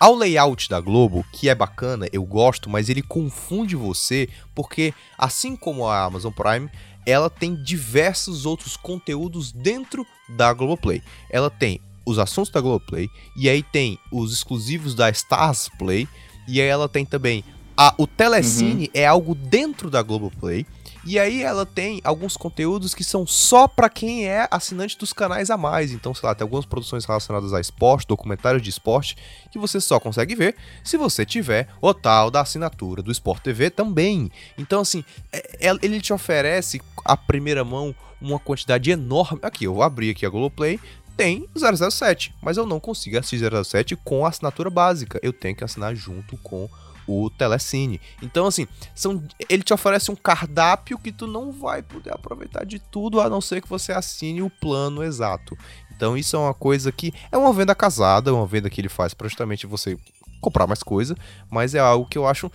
Ao 0.00 0.14
layout 0.14 0.68
da 0.68 0.80
Globo, 0.80 1.24
que 1.32 1.48
é 1.48 1.54
bacana, 1.54 2.08
eu 2.12 2.22
gosto, 2.24 2.70
mas 2.70 2.88
ele 2.88 3.02
confunde 3.02 3.74
você, 3.74 4.28
porque 4.54 4.94
assim 5.16 5.56
como 5.56 5.86
a 5.88 6.04
Amazon 6.04 6.32
Prime, 6.32 6.70
ela 7.04 7.28
tem 7.28 7.56
diversos 7.64 8.46
outros 8.46 8.76
conteúdos 8.76 9.50
dentro 9.50 10.06
da 10.28 10.52
Globoplay. 10.52 11.02
Ela 11.28 11.50
tem 11.50 11.80
os 12.06 12.18
assuntos 12.18 12.52
da 12.52 12.60
Globoplay, 12.60 13.10
e 13.36 13.48
aí 13.48 13.62
tem 13.62 13.98
os 14.12 14.32
exclusivos 14.32 14.94
da 14.94 15.10
Stars 15.10 15.68
Play, 15.78 16.06
e 16.46 16.60
aí 16.60 16.68
ela 16.68 16.88
tem 16.88 17.04
também 17.04 17.42
a, 17.76 17.92
o 17.98 18.06
Telecine 18.06 18.90
é 18.94 19.04
algo 19.06 19.34
dentro 19.34 19.90
da 19.90 20.00
Globoplay. 20.02 20.64
E 21.04 21.18
aí 21.18 21.42
ela 21.42 21.64
tem 21.64 22.00
alguns 22.04 22.36
conteúdos 22.36 22.94
que 22.94 23.04
são 23.04 23.26
só 23.26 23.66
pra 23.66 23.88
quem 23.88 24.26
é 24.26 24.46
assinante 24.50 24.98
dos 24.98 25.12
canais 25.12 25.50
a 25.50 25.56
mais. 25.56 25.92
Então, 25.92 26.14
sei 26.14 26.26
lá, 26.26 26.34
tem 26.34 26.44
algumas 26.44 26.66
produções 26.66 27.04
relacionadas 27.04 27.52
a 27.52 27.60
esporte, 27.60 28.06
documentários 28.06 28.62
de 28.62 28.70
esporte, 28.70 29.16
que 29.50 29.58
você 29.58 29.80
só 29.80 29.98
consegue 29.98 30.34
ver 30.34 30.56
se 30.84 30.96
você 30.96 31.24
tiver 31.24 31.68
o 31.80 31.94
tal 31.94 32.30
da 32.30 32.40
assinatura 32.40 33.02
do 33.02 33.12
Sport 33.12 33.42
TV 33.42 33.70
também. 33.70 34.30
Então, 34.58 34.80
assim, 34.80 35.04
é- 35.32 35.68
é- 35.68 35.78
ele 35.82 36.00
te 36.00 36.12
oferece 36.12 36.80
a 37.04 37.16
primeira 37.16 37.64
mão 37.64 37.94
uma 38.20 38.38
quantidade 38.38 38.90
enorme. 38.90 39.38
Aqui, 39.42 39.64
eu 39.64 39.74
vou 39.74 39.82
abrir 39.82 40.10
aqui 40.10 40.26
a 40.26 40.28
Globoplay, 40.28 40.78
tem 41.16 41.48
007, 41.54 42.34
mas 42.40 42.56
eu 42.56 42.66
não 42.66 42.78
consigo 42.78 43.18
assistir 43.18 43.38
007 43.38 43.96
com 43.96 44.24
a 44.24 44.28
assinatura 44.28 44.70
básica. 44.70 45.18
Eu 45.22 45.32
tenho 45.32 45.56
que 45.56 45.64
assinar 45.64 45.94
junto 45.94 46.36
com 46.38 46.68
o 47.08 47.30
Telecine. 47.30 48.00
Então, 48.22 48.46
assim, 48.46 48.68
são, 48.94 49.22
ele 49.48 49.62
te 49.62 49.72
oferece 49.72 50.10
um 50.10 50.16
cardápio 50.16 50.98
que 50.98 51.10
tu 51.10 51.26
não 51.26 51.50
vai 51.50 51.82
poder 51.82 52.12
aproveitar 52.12 52.64
de 52.64 52.78
tudo, 52.78 53.20
a 53.20 53.30
não 53.30 53.40
ser 53.40 53.62
que 53.62 53.68
você 53.68 53.92
assine 53.92 54.42
o 54.42 54.50
plano 54.50 55.02
exato. 55.02 55.56
Então, 55.96 56.16
isso 56.16 56.36
é 56.36 56.38
uma 56.38 56.54
coisa 56.54 56.92
que 56.92 57.12
é 57.32 57.36
uma 57.38 57.52
venda 57.52 57.74
casada, 57.74 58.30
é 58.30 58.32
uma 58.32 58.46
venda 58.46 58.70
que 58.70 58.80
ele 58.80 58.88
faz 58.88 59.14
pra 59.14 59.26
justamente 59.26 59.66
você 59.66 59.98
comprar 60.40 60.66
mais 60.66 60.82
coisa, 60.82 61.16
mas 61.50 61.74
é 61.74 61.80
algo 61.80 62.08
que 62.08 62.16
eu 62.16 62.26
acho 62.26 62.50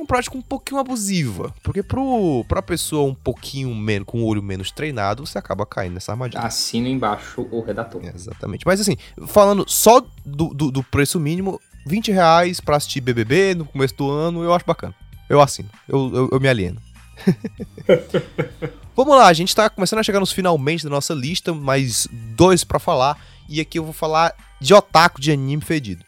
uma 0.00 0.06
prática 0.06 0.36
um 0.36 0.42
pouquinho 0.42 0.80
abusiva, 0.80 1.54
porque 1.62 1.82
pro, 1.82 2.44
pra 2.48 2.62
pessoa 2.62 3.10
um 3.10 3.14
pouquinho 3.14 3.74
menos, 3.74 4.06
com 4.06 4.22
o 4.22 4.26
olho 4.26 4.42
menos 4.42 4.70
treinado, 4.70 5.26
você 5.26 5.36
acaba 5.36 5.66
caindo 5.66 5.94
nessa 5.94 6.12
armadilha. 6.12 6.42
Assina 6.42 6.88
embaixo 6.88 7.46
o 7.50 7.60
redator. 7.60 8.02
Exatamente. 8.02 8.64
Mas 8.66 8.80
assim, 8.80 8.96
falando 9.26 9.64
só 9.68 10.00
do, 10.24 10.54
do, 10.54 10.70
do 10.70 10.82
preço 10.82 11.20
mínimo, 11.20 11.60
20 11.90 12.12
reais 12.12 12.60
pra 12.60 12.76
assistir 12.76 13.00
BBB 13.00 13.56
no 13.56 13.64
começo 13.64 13.96
do 13.96 14.08
ano, 14.08 14.44
eu 14.44 14.54
acho 14.54 14.64
bacana. 14.64 14.94
Eu 15.28 15.40
assino. 15.40 15.68
Eu, 15.88 16.10
eu, 16.14 16.28
eu 16.32 16.40
me 16.40 16.48
alieno. 16.48 16.80
Vamos 18.94 19.16
lá, 19.16 19.26
a 19.26 19.32
gente 19.32 19.54
tá 19.54 19.68
começando 19.68 19.98
a 19.98 20.02
chegar 20.02 20.20
nos 20.20 20.32
finalmente 20.32 20.84
da 20.84 20.90
nossa 20.90 21.12
lista, 21.12 21.52
mais 21.52 22.06
dois 22.36 22.62
pra 22.62 22.78
falar. 22.78 23.18
E 23.48 23.60
aqui 23.60 23.78
eu 23.78 23.84
vou 23.84 23.92
falar 23.92 24.32
de 24.60 24.72
otaku 24.72 25.20
de 25.20 25.32
anime 25.32 25.62
fedido. 25.62 26.04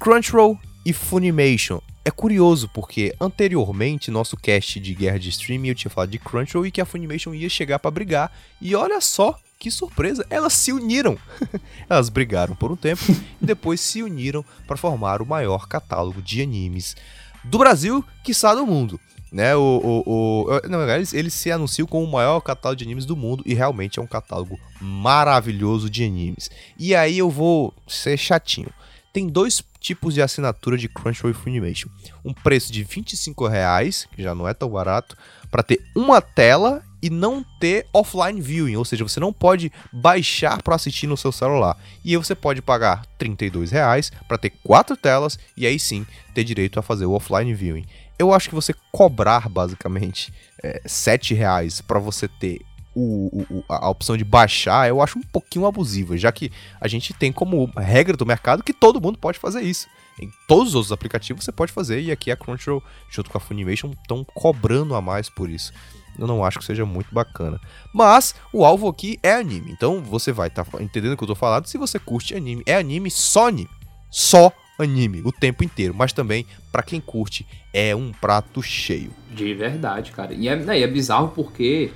Crunchyroll 0.00 0.58
e 0.84 0.92
Funimation. 0.92 1.80
É 2.04 2.10
curioso 2.10 2.68
porque 2.74 3.14
anteriormente, 3.20 4.10
nosso 4.10 4.36
cast 4.36 4.80
de 4.80 4.94
guerra 4.94 5.18
de 5.18 5.28
streaming, 5.28 5.68
eu 5.68 5.74
tinha 5.74 5.90
falado 5.90 6.10
de 6.10 6.18
Crunchyroll 6.18 6.66
e 6.66 6.70
que 6.72 6.80
a 6.80 6.84
Funimation 6.84 7.32
ia 7.32 7.48
chegar 7.48 7.78
pra 7.78 7.90
brigar. 7.90 8.32
E 8.60 8.74
olha 8.74 9.00
só 9.00 9.38
que 9.58 9.70
surpresa, 9.70 10.26
elas 10.28 10.52
se 10.52 10.72
uniram. 10.72 11.18
elas 11.88 12.08
brigaram 12.08 12.54
por 12.54 12.70
um 12.70 12.76
tempo 12.76 13.02
e 13.40 13.46
depois 13.46 13.80
se 13.80 14.02
uniram 14.02 14.44
para 14.66 14.76
formar 14.76 15.22
o 15.22 15.26
maior 15.26 15.66
catálogo 15.66 16.20
de 16.22 16.42
animes 16.42 16.96
do 17.44 17.58
Brasil, 17.58 18.04
quiçá 18.22 18.54
do 18.54 18.66
mundo. 18.66 19.00
Né, 19.32 19.56
o, 19.56 20.02
o, 20.06 20.44
o, 20.46 20.68
não, 20.68 20.88
eles, 20.88 21.12
eles 21.12 21.34
se 21.34 21.50
anunciam 21.50 21.86
como 21.86 22.06
o 22.06 22.10
maior 22.10 22.40
catálogo 22.40 22.78
de 22.78 22.84
animes 22.84 23.04
do 23.04 23.16
mundo 23.16 23.42
e 23.44 23.54
realmente 23.54 23.98
é 23.98 24.02
um 24.02 24.06
catálogo 24.06 24.58
maravilhoso 24.80 25.90
de 25.90 26.04
animes. 26.04 26.50
E 26.78 26.94
aí 26.94 27.18
eu 27.18 27.28
vou 27.28 27.74
ser 27.86 28.16
chatinho. 28.16 28.70
Tem 29.12 29.26
dois 29.26 29.62
tipos 29.80 30.14
de 30.14 30.22
assinatura 30.22 30.78
de 30.78 30.88
Crunchyroll 30.88 31.30
e 31.30 31.34
Funimation. 31.34 31.88
Um 32.24 32.32
preço 32.32 32.72
de 32.72 32.84
25 32.84 33.46
reais, 33.46 34.06
que 34.14 34.22
já 34.22 34.34
não 34.34 34.46
é 34.46 34.54
tão 34.54 34.70
barato, 34.70 35.16
para 35.50 35.62
ter 35.62 35.82
uma 35.94 36.20
tela 36.20 36.82
e 37.06 37.10
não 37.10 37.44
ter 37.60 37.86
offline 37.92 38.40
viewing, 38.40 38.74
ou 38.76 38.84
seja, 38.84 39.04
você 39.04 39.20
não 39.20 39.32
pode 39.32 39.70
baixar 39.92 40.60
para 40.62 40.74
assistir 40.74 41.06
no 41.06 41.16
seu 41.16 41.30
celular. 41.30 41.76
E 42.04 42.10
aí 42.10 42.16
você 42.16 42.34
pode 42.34 42.60
pagar 42.60 43.06
32 43.16 43.70
reais 43.70 44.10
para 44.26 44.36
ter 44.36 44.50
quatro 44.64 44.96
telas 44.96 45.38
e 45.56 45.66
aí 45.66 45.78
sim 45.78 46.04
ter 46.34 46.42
direito 46.42 46.78
a 46.80 46.82
fazer 46.82 47.06
o 47.06 47.12
offline 47.12 47.54
viewing. 47.54 47.86
Eu 48.18 48.32
acho 48.34 48.48
que 48.48 48.54
você 48.54 48.74
cobrar 48.90 49.48
basicamente 49.48 50.32
é, 50.62 50.82
7 50.84 51.32
reais 51.34 51.80
para 51.80 51.98
você 52.00 52.26
ter 52.26 52.60
o, 52.94 53.44
o- 53.50 53.64
a 53.68 53.86
a 53.86 53.90
opção 53.90 54.16
de 54.16 54.24
baixar 54.24 54.88
eu 54.88 55.02
acho 55.02 55.18
um 55.18 55.22
pouquinho 55.22 55.66
abusiva, 55.66 56.16
já 56.16 56.32
que 56.32 56.50
a 56.80 56.88
gente 56.88 57.12
tem 57.12 57.30
como 57.30 57.70
regra 57.76 58.16
do 58.16 58.24
mercado 58.26 58.64
que 58.64 58.72
todo 58.72 59.00
mundo 59.00 59.18
pode 59.18 59.38
fazer 59.38 59.60
isso. 59.62 59.86
Em 60.18 60.30
todos 60.48 60.68
os 60.68 60.74
outros 60.76 60.92
aplicativos 60.92 61.44
você 61.44 61.52
pode 61.52 61.72
fazer, 61.72 62.00
e 62.00 62.10
aqui 62.10 62.30
a 62.30 62.36
Crunchyroll, 62.36 62.82
junto 63.10 63.28
com 63.28 63.36
a 63.36 63.40
Funimation, 63.40 63.90
estão 64.00 64.24
cobrando 64.24 64.94
a 64.94 65.02
mais 65.02 65.28
por 65.28 65.50
isso. 65.50 65.74
Eu 66.18 66.26
não 66.26 66.44
acho 66.44 66.58
que 66.58 66.64
seja 66.64 66.84
muito 66.84 67.14
bacana. 67.14 67.60
Mas 67.92 68.34
o 68.52 68.64
alvo 68.64 68.88
aqui 68.88 69.18
é 69.22 69.34
anime, 69.34 69.70
então 69.70 70.02
você 70.02 70.32
vai 70.32 70.48
estar 70.48 70.66
entendendo 70.80 71.12
o 71.12 71.16
que 71.16 71.24
eu 71.24 71.28
tô 71.28 71.34
falando. 71.34 71.66
Se 71.66 71.78
você 71.78 71.98
curte 71.98 72.34
anime, 72.34 72.62
é 72.66 72.76
anime 72.76 73.10
só 73.10 73.48
anime. 73.48 73.70
Só 74.10 74.52
anime, 74.78 75.22
o 75.24 75.32
tempo 75.32 75.64
inteiro. 75.64 75.94
Mas 75.94 76.12
também, 76.12 76.46
pra 76.70 76.82
quem 76.82 77.00
curte, 77.00 77.46
é 77.72 77.94
um 77.94 78.12
prato 78.12 78.62
cheio. 78.62 79.10
De 79.30 79.54
verdade, 79.54 80.12
cara. 80.12 80.32
E 80.32 80.48
é, 80.48 80.56
né, 80.56 80.78
e 80.78 80.82
é 80.82 80.86
bizarro 80.86 81.28
porque. 81.28 81.92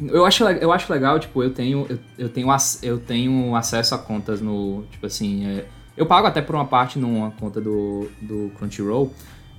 Eu 0.00 0.24
acho, 0.24 0.44
eu 0.44 0.70
acho 0.70 0.92
legal, 0.92 1.18
tipo, 1.18 1.42
eu 1.42 1.52
tenho, 1.52 1.84
eu, 1.88 1.98
eu 2.16 2.28
tenho, 2.28 2.48
eu 2.82 2.98
tenho 3.00 3.56
acesso 3.56 3.94
a 3.94 3.98
contas 3.98 4.40
no. 4.40 4.84
Tipo 4.90 5.06
assim. 5.06 5.46
é, 5.46 5.66
eu 5.96 6.06
pago 6.06 6.28
até 6.28 6.40
por 6.40 6.54
uma 6.54 6.64
parte 6.64 6.96
numa 6.98 7.32
conta 7.32 7.60
do, 7.60 8.08
do 8.22 8.52
Crunchyroll. 8.56 9.12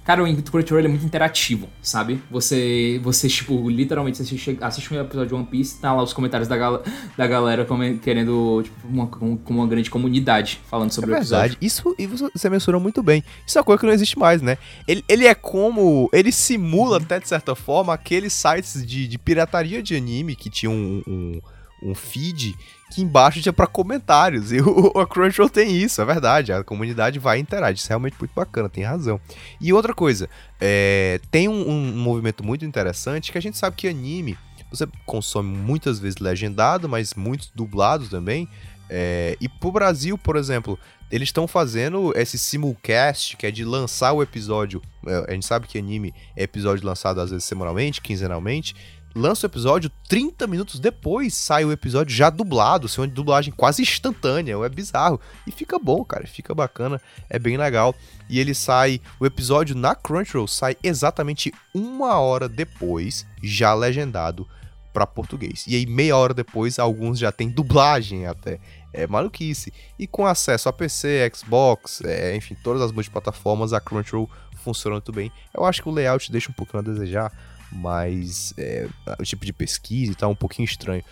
Cara, 0.10 0.24
o 0.24 0.42
Crunchyroll 0.42 0.84
é 0.84 0.88
muito 0.88 1.06
interativo, 1.06 1.70
sabe? 1.84 2.20
Você, 2.32 3.00
você 3.04 3.28
tipo, 3.28 3.70
literalmente, 3.70 4.18
você 4.18 4.36
chega, 4.40 4.66
assiste 4.66 4.92
um 4.92 5.00
episódio 5.00 5.28
de 5.28 5.36
One 5.36 5.46
Piece, 5.46 5.80
tá 5.80 5.94
lá 5.94 6.02
os 6.02 6.14
comentários 6.14 6.48
da, 6.48 6.58
gal 6.58 6.82
da 7.16 7.28
galera 7.28 7.64
querendo, 8.02 8.64
tipo, 8.64 8.88
uma, 8.88 9.06
com 9.06 9.38
uma 9.50 9.68
grande 9.68 9.88
comunidade 9.88 10.62
falando 10.68 10.90
sobre 10.92 11.12
é 11.12 11.14
o 11.14 11.18
episódio. 11.18 11.42
verdade. 11.52 11.64
Isso 11.64 11.96
e 12.00 12.08
você- 12.08 12.50
mencionou 12.50 12.82
muito 12.82 13.04
bem. 13.04 13.24
Isso 13.46 13.60
é 13.60 13.62
uma 13.62 13.66
coisa 13.66 13.82
que 13.82 13.86
não 13.86 13.94
existe 13.94 14.18
mais, 14.18 14.42
né? 14.42 14.58
Ele, 14.88 15.06
ele 15.08 15.28
é 15.28 15.36
como. 15.36 16.10
Ele 16.12 16.32
simula, 16.32 16.98
até 16.98 17.20
de 17.20 17.28
certa 17.28 17.54
forma, 17.54 17.94
aqueles 17.94 18.34
sites 18.34 18.84
de, 18.84 19.08
de 19.08 19.20
pirataria 19.20 19.84
de 19.84 19.96
anime 19.96 20.36
que 20.36 20.50
tinham 20.50 20.74
um, 20.74 21.04
um, 21.08 21.42
um 21.84 21.94
feed 21.94 22.56
que 22.90 23.02
embaixo 23.02 23.42
tinha 23.42 23.54
pra 23.54 23.68
comentários. 23.68 24.52
E 24.52 24.60
o, 24.62 24.98
a 25.00 25.06
Crunchyroll 25.06 25.50
tem 25.50 25.76
isso, 25.76 26.02
é 26.02 26.06
verdade. 26.06 26.52
A 26.52 26.64
comunidade 26.64 27.20
vai 27.20 27.40
interage. 27.40 27.80
Isso 27.80 27.88
é 27.88 27.92
realmente 27.92 28.16
muito 28.20 28.32
bacana, 28.34 28.68
tem 28.68 28.84
razão. 28.84 29.20
E 29.62 29.72
outra 29.72 29.94
coisa, 29.94 30.30
é, 30.60 31.20
tem 31.30 31.48
um, 31.48 31.70
um 31.70 31.96
movimento 31.98 32.44
muito 32.44 32.66
interessante 32.66 33.32
que 33.32 33.38
a 33.38 33.42
gente 33.42 33.58
sabe 33.58 33.76
que 33.76 33.88
anime. 33.88 34.38
Você 34.72 34.88
consome 35.06 35.56
muitas 35.56 36.00
vezes 36.00 36.20
legendado, 36.20 36.88
mas 36.88 37.14
muitos 37.14 37.52
dublados 37.54 38.10
também. 38.10 38.48
É, 38.90 39.38
e 39.40 39.48
pro 39.48 39.72
Brasil, 39.72 40.18
por 40.18 40.36
exemplo, 40.36 40.78
eles 41.12 41.30
estão 41.30 41.48
fazendo 41.48 42.12
esse 42.16 42.38
simulcast, 42.38 43.36
que 43.36 43.46
é 43.46 43.52
de 43.52 43.64
lançar 43.66 44.14
o 44.14 44.22
episódio. 44.22 44.82
é, 45.06 45.26
a 45.28 45.34
gente 45.34 45.46
sabe 45.46 45.68
que 45.68 45.78
anime 45.78 46.14
é 46.36 46.44
episódio 46.44 46.86
lançado 46.86 47.20
às 47.20 47.30
vezes 47.30 47.46
semanalmente, 47.46 48.02
quinzenalmente. 48.02 48.76
Lança 49.16 49.48
o 49.48 49.50
episódio, 49.50 49.92
30 50.08 50.46
minutos 50.46 50.80
depois 50.80 51.34
sai 51.34 51.66
o 51.66 51.72
episódio 51.72 52.16
já 52.16 52.30
dublado, 52.30 52.86
assim, 52.86 53.02
uma 53.02 53.08
dublagem 53.08 53.52
quase 53.52 53.82
instantânea, 53.82 54.56
é 54.64 54.70
bizarro. 54.70 55.20
E 55.48 55.52
fica 55.52 55.80
bom, 55.80 56.06
cara, 56.06 56.28
fica 56.28 56.54
bacana, 56.54 57.02
é 57.30 57.40
bem 57.40 57.58
legal. 57.58 57.96
E 58.30 58.40
ele 58.40 58.54
sai, 58.54 59.02
o 59.20 59.26
episódio 59.26 59.76
na 59.76 59.96
Crunchyroll 59.96 60.48
sai 60.48 60.78
exatamente 60.84 61.52
uma 61.74 62.20
hora 62.20 62.48
depois, 62.48 63.26
já 63.42 63.74
legendado 63.74 64.48
para 64.94 65.08
português. 65.08 65.66
E 65.68 65.76
aí, 65.76 65.86
meia 65.86 66.16
hora 66.16 66.34
depois, 66.34 66.78
alguns 66.78 67.18
já 67.18 67.32
tem 67.32 67.50
dublagem 67.50 68.28
até. 68.28 68.60
É 68.92 69.08
maluquice. 69.08 69.72
E 69.98 70.08
com 70.08 70.26
acesso 70.26 70.68
a 70.70 70.74
PC, 70.74 71.32
Xbox, 71.34 72.02
é, 72.04 72.36
enfim, 72.36 72.56
todas 72.64 72.82
as 72.82 72.92
multiplataformas, 72.92 73.74
a 73.74 73.80
Crunchyroll 73.80 74.30
funciona 74.64 74.96
muito 74.96 75.12
bem. 75.12 75.32
Eu 75.54 75.66
acho 75.66 75.82
que 75.82 75.90
o 75.90 75.92
layout 75.92 76.32
deixa 76.32 76.52
um 76.52 76.54
pouquinho 76.54 76.80
a 76.80 76.84
desejar, 76.84 77.32
mas 77.72 78.54
é, 78.58 78.88
o 79.20 79.24
tipo 79.24 79.46
de 79.46 79.54
pesquisa 79.54 80.12
e 80.12 80.16
tal, 80.16 80.32
um 80.32 80.36
pouquinho 80.36 80.66
estranho. 80.66 81.04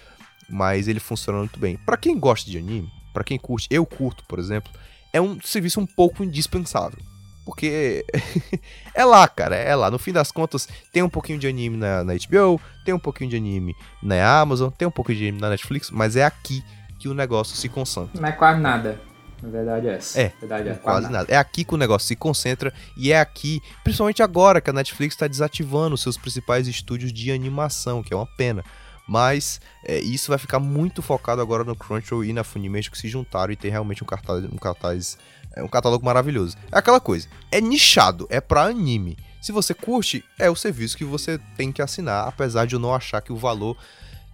Mas 0.49 0.87
ele 0.87 0.99
funciona 0.99 1.39
muito 1.39 1.59
bem. 1.59 1.77
Pra 1.77 1.97
quem 1.97 2.17
gosta 2.17 2.49
de 2.49 2.57
anime, 2.57 2.89
pra 3.13 3.23
quem 3.23 3.37
curte, 3.37 3.67
eu 3.69 3.85
curto, 3.85 4.23
por 4.25 4.39
exemplo, 4.39 4.71
é 5.11 5.19
um 5.19 5.39
serviço 5.41 5.79
um 5.79 5.85
pouco 5.85 6.23
indispensável. 6.23 6.99
Porque 7.45 8.05
é 8.93 9.05
lá, 9.05 9.27
cara, 9.27 9.55
é 9.55 9.73
lá. 9.73 9.89
No 9.89 9.97
fim 9.97 10.11
das 10.11 10.31
contas, 10.31 10.67
tem 10.91 11.01
um 11.01 11.09
pouquinho 11.09 11.39
de 11.39 11.47
anime 11.47 11.77
na, 11.77 12.03
na 12.03 12.13
HBO, 12.13 12.59
tem 12.83 12.93
um 12.93 12.99
pouquinho 12.99 13.29
de 13.29 13.37
anime 13.37 13.73
na 14.03 14.39
Amazon, 14.39 14.69
tem 14.69 14.87
um 14.87 14.91
pouquinho 14.91 15.17
de 15.17 15.23
anime 15.23 15.41
na 15.41 15.49
Netflix, 15.49 15.89
mas 15.89 16.15
é 16.15 16.25
aqui 16.25 16.61
que 16.99 17.07
o 17.07 17.13
negócio 17.13 17.55
se 17.55 17.69
concentra. 17.69 18.19
Não 18.19 18.27
é 18.27 18.33
quase 18.33 18.59
nada. 18.59 18.99
Na 19.41 19.49
verdade 19.49 19.87
é 19.87 19.93
essa. 19.93 20.19
É, 20.19 20.33
verdade 20.39 20.69
é 20.69 20.73
Quase 20.73 21.11
nada. 21.11 21.31
É 21.31 21.37
aqui 21.37 21.63
que 21.63 21.73
o 21.73 21.77
negócio 21.77 22.07
se 22.07 22.15
concentra 22.15 22.73
e 22.95 23.11
é 23.11 23.19
aqui, 23.19 23.61
principalmente 23.83 24.23
agora 24.23 24.59
que 24.59 24.69
a 24.69 24.73
Netflix 24.73 25.13
está 25.13 25.27
desativando 25.27 25.95
os 25.95 26.01
seus 26.01 26.17
principais 26.17 26.67
estúdios 26.67 27.13
de 27.13 27.31
animação, 27.31 28.01
que 28.01 28.13
é 28.13 28.17
uma 28.17 28.25
pena. 28.25 28.63
Mas 29.07 29.61
é, 29.85 29.99
isso 29.99 30.29
vai 30.29 30.37
ficar 30.37 30.59
muito 30.59 31.01
focado 31.01 31.41
agora 31.41 31.63
no 31.63 31.75
Crunchyroll 31.75 32.25
e 32.25 32.33
na 32.33 32.43
Funimation 32.43 32.91
que 32.91 32.97
se 32.97 33.07
juntaram 33.07 33.53
e 33.53 33.55
tem 33.55 33.71
realmente 33.71 34.03
um 34.03 34.07
cartaz, 34.07 34.43
um 34.43 34.57
cartaz, 34.57 35.17
é, 35.55 35.63
um 35.63 35.67
catálogo 35.67 36.05
maravilhoso. 36.05 36.57
É 36.71 36.77
aquela 36.77 36.99
coisa, 36.99 37.27
é 37.51 37.61
nichado, 37.61 38.27
é 38.29 38.41
pra 38.41 38.63
anime. 38.63 39.17
Se 39.41 39.53
você 39.53 39.73
curte, 39.73 40.25
é 40.37 40.49
o 40.49 40.55
serviço 40.55 40.97
que 40.97 41.05
você 41.05 41.39
tem 41.55 41.71
que 41.71 41.81
assinar, 41.81 42.27
apesar 42.27 42.65
de 42.65 42.75
eu 42.75 42.79
não 42.79 42.93
achar 42.93 43.21
que 43.21 43.31
o 43.31 43.37
valor 43.37 43.77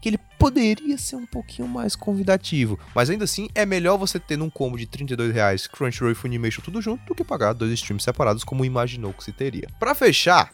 que 0.04 0.10
ele 0.10 0.20
poderia 0.38 0.98
ser 0.98 1.16
um 1.16 1.26
pouquinho 1.26 1.66
mais 1.66 1.96
convidativo. 1.96 2.78
Mas 2.94 3.10
ainda 3.10 3.24
assim, 3.24 3.48
é 3.56 3.66
melhor 3.66 3.98
você 3.98 4.20
ter 4.20 4.36
num 4.36 4.50
combo 4.50 4.78
de 4.78 4.86
32 4.86 5.34
reais 5.34 5.66
Crunchyroll 5.66 6.12
e 6.12 6.16
Funimation 6.16 6.62
tudo 6.62 6.82
junto 6.82 7.06
do 7.06 7.16
que 7.16 7.24
pagar 7.24 7.54
dois 7.54 7.72
streams 7.72 8.04
separados 8.04 8.44
como 8.44 8.66
imaginou 8.66 9.14
que 9.14 9.24
se 9.24 9.32
teria. 9.32 9.66
Pra 9.80 9.96
fechar, 9.96 10.52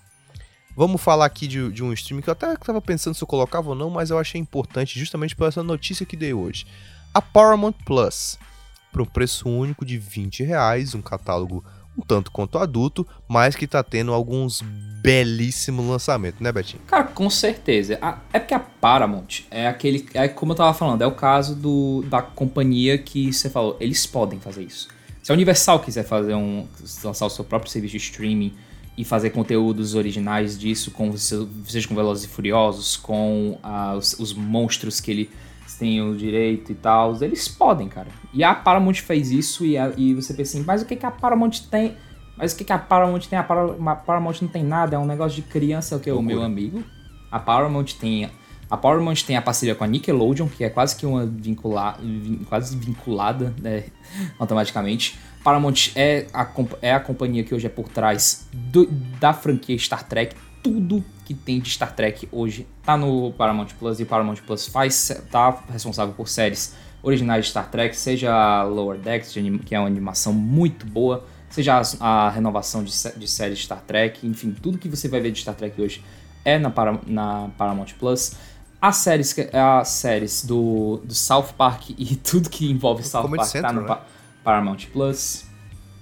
vamos 0.78 1.02
falar 1.02 1.26
aqui 1.26 1.48
de, 1.48 1.72
de 1.72 1.84
um 1.84 1.92
stream 1.94 2.22
que 2.22 2.30
eu 2.30 2.34
até 2.34 2.56
tava 2.58 2.80
pensando 2.80 3.16
se 3.16 3.24
eu 3.24 3.28
colocava 3.28 3.70
ou 3.70 3.76
não, 3.76 3.90
mas 3.90 4.12
eu 4.12 4.20
achei 4.20 4.40
importante 4.40 5.00
justamente 5.00 5.36
por 5.36 5.48
essa 5.48 5.64
notícia 5.64 6.06
que 6.06 6.16
dei 6.16 6.32
hoje. 6.32 6.68
A 7.12 7.20
Paramount 7.20 7.74
Plus, 7.84 8.38
por 8.92 9.02
um 9.02 9.06
preço 9.06 9.50
único 9.50 9.84
de 9.84 9.98
20 9.98 10.44
reais, 10.44 10.94
um 10.94 11.02
catálogo 11.02 11.66
um 12.00 12.02
tanto 12.02 12.32
quanto 12.32 12.58
adulto, 12.58 13.06
mas 13.28 13.56
que 13.56 13.68
tá 13.68 13.84
tendo 13.84 14.14
alguns 14.14 14.62
belíssimos 15.02 15.86
lançamentos, 15.86 16.40
né, 16.42 16.52
Betinho? 16.52 16.82
Cara, 16.88 17.04
com 17.04 17.30
certeza. 17.30 18.00
É 18.34 18.40
porque 18.40 18.54
a 18.54 18.60
Paramount 18.60 19.42
é 19.52 19.68
aquele. 19.68 20.08
É 20.14 20.28
como 20.28 20.54
eu 20.54 20.56
tava 20.56 20.74
falando, 20.74 21.02
é 21.02 21.08
o 21.08 21.12
caso 21.12 21.56
do, 21.56 22.04
da 22.08 22.22
companhia 22.22 22.98
que 22.98 23.32
você 23.32 23.50
falou, 23.50 23.78
eles 23.80 24.06
podem 24.06 24.40
fazer 24.40 24.64
isso. 24.64 24.88
Se 25.22 25.32
a 25.32 25.36
Universal 25.36 25.80
quiser 25.80 26.04
fazer 26.04 26.34
um. 26.34 26.66
lançar 27.04 27.26
o 27.26 27.30
seu 27.30 27.44
próprio 27.46 27.72
serviço 27.72 27.92
de 27.92 27.98
streaming 27.98 28.54
e 28.98 29.06
fazer 29.06 29.30
conteúdos 29.30 29.96
originais 29.96 30.60
disso, 30.60 30.92
com, 30.92 31.16
seja 31.16 31.88
com 31.88 31.96
Velozes 31.96 32.26
e 32.26 32.28
Furiosos, 32.28 32.98
com 32.98 33.58
ah, 33.64 33.96
os, 33.96 34.14
os 34.20 34.34
monstros 34.34 35.00
que 35.00 35.12
ele 35.12 35.30
têm 35.80 36.02
o 36.02 36.16
direito 36.16 36.72
e 36.72 36.76
tal, 36.76 37.16
eles 37.24 37.48
podem, 37.48 37.88
cara. 37.88 38.08
E 38.34 38.44
a 38.44 38.54
Paramount 38.54 38.96
fez 39.02 39.32
isso 39.32 39.66
e, 39.66 39.78
a- 39.78 39.92
e 39.98 40.14
você 40.14 40.34
pensa 40.34 40.58
assim, 40.58 40.66
mas 40.68 40.82
o 40.82 40.86
que, 40.86 40.96
que 40.96 41.06
a 41.06 41.12
Paramount 41.12 41.52
tem? 41.72 41.96
Mas 42.38 42.54
o 42.54 42.58
que, 42.58 42.64
que 42.64 42.72
a 42.72 42.78
Paramount 42.78 43.22
tem? 43.28 43.38
A 43.40 43.44
Para- 43.44 43.74
a 43.92 43.96
Paramount 43.96 44.36
não 44.42 44.48
tem 44.50 44.64
nada, 44.64 44.96
é 44.96 45.00
um 45.00 45.06
negócio 45.06 45.36
de 45.42 45.42
criança, 45.50 45.96
o 45.96 46.00
que? 46.00 46.12
O 46.12 46.22
meu 46.22 46.44
amigo. 46.44 46.84
A 47.32 47.40
Paramount 47.40 47.86
tem. 48.00 48.30
A 48.70 48.78
Paramount 48.78 49.24
tem 49.26 49.36
a 49.36 49.42
parceria 49.42 49.74
com 49.74 49.84
a 49.84 49.88
Nickelodeon, 49.88 50.48
que 50.48 50.64
é 50.64 50.70
quase 50.70 50.96
que 50.96 51.06
uma 51.06 51.26
vincula, 51.26 51.98
vin- 52.00 52.46
quase 52.48 52.78
vinculada 52.78 53.54
né, 53.62 53.86
automaticamente. 54.38 55.18
Paramount 55.44 55.92
é 55.96 56.28
a, 56.34 56.48
é 56.82 56.94
a 56.94 57.00
companhia 57.00 57.44
que 57.44 57.54
hoje 57.56 57.66
é 57.66 57.70
por 57.70 57.88
trás 57.90 58.48
do- 58.54 58.88
da 59.20 59.34
franquia 59.34 59.78
Star 59.78 60.04
Trek. 60.08 60.36
Tudo 60.62 61.04
que 61.26 61.34
tem 61.34 61.60
de 61.60 61.70
Star 61.70 61.96
Trek 61.96 62.28
hoje 62.32 62.68
tá 62.84 62.98
no 62.98 63.32
Paramount 63.34 63.68
Plus 63.78 64.00
e 64.00 64.04
o 64.04 64.06
Paramount 64.06 64.38
Plus 64.46 64.68
faz, 64.68 65.10
tá 65.32 65.64
responsável 65.72 66.14
por 66.14 66.28
séries 66.28 66.76
originais 67.02 67.46
de 67.46 67.52
Star 67.52 67.70
Trek, 67.70 67.96
seja 67.96 68.34
a 68.34 68.64
Lower 68.64 68.98
Decks, 69.00 69.34
que 69.66 69.74
é 69.74 69.80
uma 69.80 69.88
animação 69.88 70.34
muito 70.34 70.86
boa, 70.86 71.24
seja 71.50 71.82
a, 72.02 72.26
a 72.26 72.30
renovação 72.30 72.84
de, 72.84 72.92
de 73.18 73.28
séries 73.28 73.60
de 73.60 73.64
Star 73.66 73.82
Trek, 73.82 74.26
enfim, 74.28 74.52
tudo 74.52 74.78
que 74.78 74.90
você 74.90 75.08
vai 75.08 75.22
ver 75.22 75.32
de 75.32 75.40
Star 75.40 75.56
Trek 75.56 75.80
hoje 75.82 76.04
é 76.44 76.58
na, 76.60 76.70
Para- 76.70 77.00
na 77.08 77.50
Paramount 77.58 77.88
Plus. 77.98 78.34
As 78.82 78.98
séries, 78.98 79.36
as 79.54 79.88
séries 79.90 80.44
do, 80.46 81.02
do 81.06 81.14
South 81.14 81.54
Park 81.58 81.90
e 81.98 82.16
tudo 82.18 82.50
que 82.50 82.70
envolve 82.70 83.04
South 83.04 83.22
Comedy 83.24 83.38
Park 83.44 83.52
tá 83.52 83.60
Central, 83.60 83.74
no 83.76 83.82
né? 83.82 83.88
Pa- 83.88 84.06
Paramount 84.44 84.78
Plus. 84.92 85.46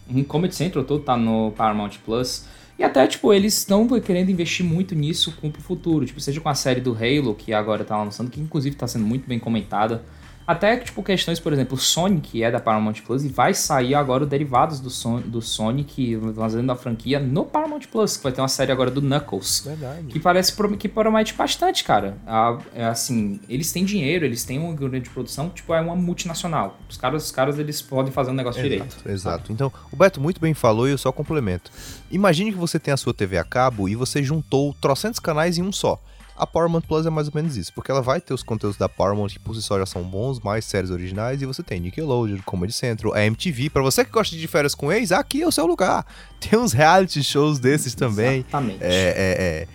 Um 0.10 0.24
Comedy 0.24 0.56
Central 0.56 0.84
todo 0.86 1.04
tá 1.04 1.18
no 1.18 1.52
Paramount 1.52 1.92
Plus. 2.06 2.46
E 2.78 2.84
até, 2.84 3.08
tipo, 3.08 3.34
eles 3.34 3.58
estão 3.58 3.88
querendo 4.00 4.30
investir 4.30 4.66
muito 4.66 4.94
nisso 4.94 5.34
com 5.42 5.50
pro 5.50 5.62
futuro. 5.62 6.06
Tipo, 6.06 6.20
seja 6.20 6.40
com 6.40 6.50
a 6.50 6.54
série 6.54 6.80
do 6.80 6.94
Halo, 6.94 7.34
que 7.34 7.52
agora 7.52 7.84
tá 7.84 7.98
lançando, 7.98 8.30
que 8.30 8.40
inclusive 8.40 8.76
tá 8.76 8.88
sendo 8.88 9.06
muito 9.06 9.28
bem 9.28 9.40
comentada. 9.40 10.04
Até, 10.48 10.78
tipo, 10.78 11.04
questões, 11.04 11.42
por 11.42 11.52
exemplo, 11.52 11.76
o 11.76 11.78
Sonic 11.78 12.42
é 12.42 12.50
da 12.50 12.58
Paramount 12.58 12.94
Plus 13.06 13.26
e 13.26 13.28
vai 13.28 13.54
sair 13.54 13.94
agora 13.94 14.24
os 14.24 14.30
derivados 14.30 14.80
do, 14.80 14.90
Son 14.90 15.20
do 15.20 15.42
Sonic, 15.42 16.18
fazendo 16.34 16.72
a 16.72 16.76
franquia 16.76 17.20
no 17.20 17.44
Paramount 17.44 17.82
Plus, 17.92 18.16
que 18.16 18.24
vai 18.24 18.32
ter 18.32 18.40
uma 18.40 18.48
série 18.48 18.72
agora 18.72 18.90
do 18.90 19.02
Knuckles. 19.02 19.64
Verdade. 19.66 20.08
Que 20.08 20.22
parece 20.22 20.56
que 20.80 20.88
promete 20.88 21.34
bastante, 21.34 21.84
cara. 21.84 22.18
Ah, 22.26 22.58
é 22.74 22.86
assim, 22.86 23.42
eles 23.50 23.74
têm 23.74 23.84
dinheiro, 23.84 24.24
eles 24.24 24.46
têm 24.46 24.58
uma 24.58 24.74
grande 24.74 25.10
produção, 25.10 25.50
tipo, 25.50 25.74
é 25.74 25.82
uma 25.82 25.98
multinacional. 25.98 26.80
Os 26.90 26.96
caras, 26.96 27.26
os 27.26 27.32
caras 27.32 27.60
eles 27.60 27.82
podem 27.82 28.14
fazer 28.14 28.32
um 28.32 28.36
negócio 28.36 28.64
direito. 28.64 28.86
Exato, 28.86 29.10
exato. 29.10 29.52
Então, 29.52 29.70
o 29.92 29.98
Beto 29.98 30.22
muito 30.22 30.40
bem 30.40 30.54
falou 30.54 30.88
e 30.88 30.92
eu 30.92 30.98
só 30.98 31.12
complemento. 31.12 31.70
Imagine 32.10 32.54
que 32.54 32.58
você 32.58 32.80
tem 32.80 32.94
a 32.94 32.98
sua 32.98 33.14
TV 33.14 33.38
a 33.38 33.44
cabo 33.44 33.90
e 33.90 33.96
você 33.96 34.24
juntou 34.24 34.74
trocentos 34.80 35.20
canais 35.20 35.58
em 35.58 35.62
um 35.62 35.74
só. 35.74 36.02
A 36.38 36.46
Paramount 36.46 36.82
Plus 36.82 37.06
é 37.06 37.10
mais 37.10 37.28
ou 37.28 37.34
menos 37.34 37.58
isso, 37.58 37.74
porque 37.74 37.90
ela 37.90 38.02
vai 38.02 38.22
ter 38.22 38.34
os 38.34 38.44
conteúdos 38.44 38.78
da 38.78 38.88
Paramount 38.88 39.30
que 39.30 39.40
por 39.40 39.56
si 39.56 39.62
só 39.62 39.78
já 39.80 39.86
são 39.86 40.04
bons, 40.04 40.40
mais 40.40 40.64
séries 40.66 40.92
originais, 40.92 41.42
e 41.42 41.46
você 41.46 41.64
tem 41.64 41.80
Nickelodeon, 41.80 42.38
Comedy 42.46 42.74
Central, 42.74 43.14
a 43.14 43.26
MTV. 43.26 43.70
Pra 43.72 43.82
você 43.82 44.06
que 44.06 44.12
gosta 44.12 44.36
de 44.36 44.48
férias 44.48 44.76
com 44.76 44.92
ex, 44.92 45.12
aqui 45.12 45.42
é 45.42 45.48
o 45.48 45.52
seu 45.52 45.66
lugar. 45.66 46.06
Tem 46.40 46.58
uns 46.58 46.72
reality 46.72 47.24
shows 47.24 47.58
desses 47.58 47.96
também. 47.96 48.42
Exatamente. 48.42 48.84
É, 48.84 48.88
é, 48.88 49.36
é. 49.40 49.68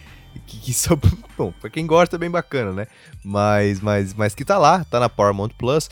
Que, 0.47 0.59
que 0.61 0.73
são, 0.73 0.99
bom, 1.37 1.53
pra 1.61 1.69
quem 1.69 1.87
gosta 1.87 2.17
é 2.17 2.19
bem 2.19 2.31
bacana, 2.31 2.73
né? 2.73 2.87
Mas, 3.25 3.81
mas, 3.81 4.15
mas 4.15 4.35
que 4.35 4.45
tá 4.45 4.57
lá, 4.57 4.85
tá 4.85 5.01
na 5.01 5.09
Paramount 5.09 5.51
Plus. 5.59 5.91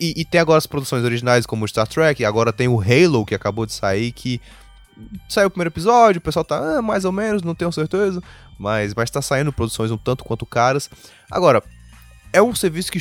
E, 0.00 0.20
e 0.20 0.24
tem 0.24 0.40
agora 0.40 0.58
as 0.58 0.66
produções 0.66 1.04
originais 1.04 1.46
como 1.46 1.66
Star 1.68 1.86
Trek, 1.86 2.24
agora 2.24 2.52
tem 2.52 2.66
o 2.66 2.80
Halo 2.80 3.24
que 3.24 3.34
acabou 3.34 3.64
de 3.64 3.72
sair, 3.72 4.10
que 4.10 4.40
saiu 5.28 5.48
o 5.48 5.50
primeiro 5.50 5.70
episódio, 5.70 6.18
o 6.18 6.22
pessoal 6.22 6.44
tá 6.44 6.78
ah, 6.78 6.82
mais 6.82 7.04
ou 7.04 7.12
menos, 7.12 7.42
não 7.42 7.54
tenho 7.54 7.72
certeza, 7.72 8.22
mas, 8.58 8.94
mas 8.94 9.10
tá 9.10 9.20
saindo 9.20 9.52
produções 9.52 9.90
um 9.90 9.96
tanto 9.96 10.24
quanto 10.24 10.46
caras. 10.46 10.90
Agora, 11.30 11.62
é 12.32 12.42
um 12.42 12.54
serviço 12.54 12.90
que, 12.90 12.98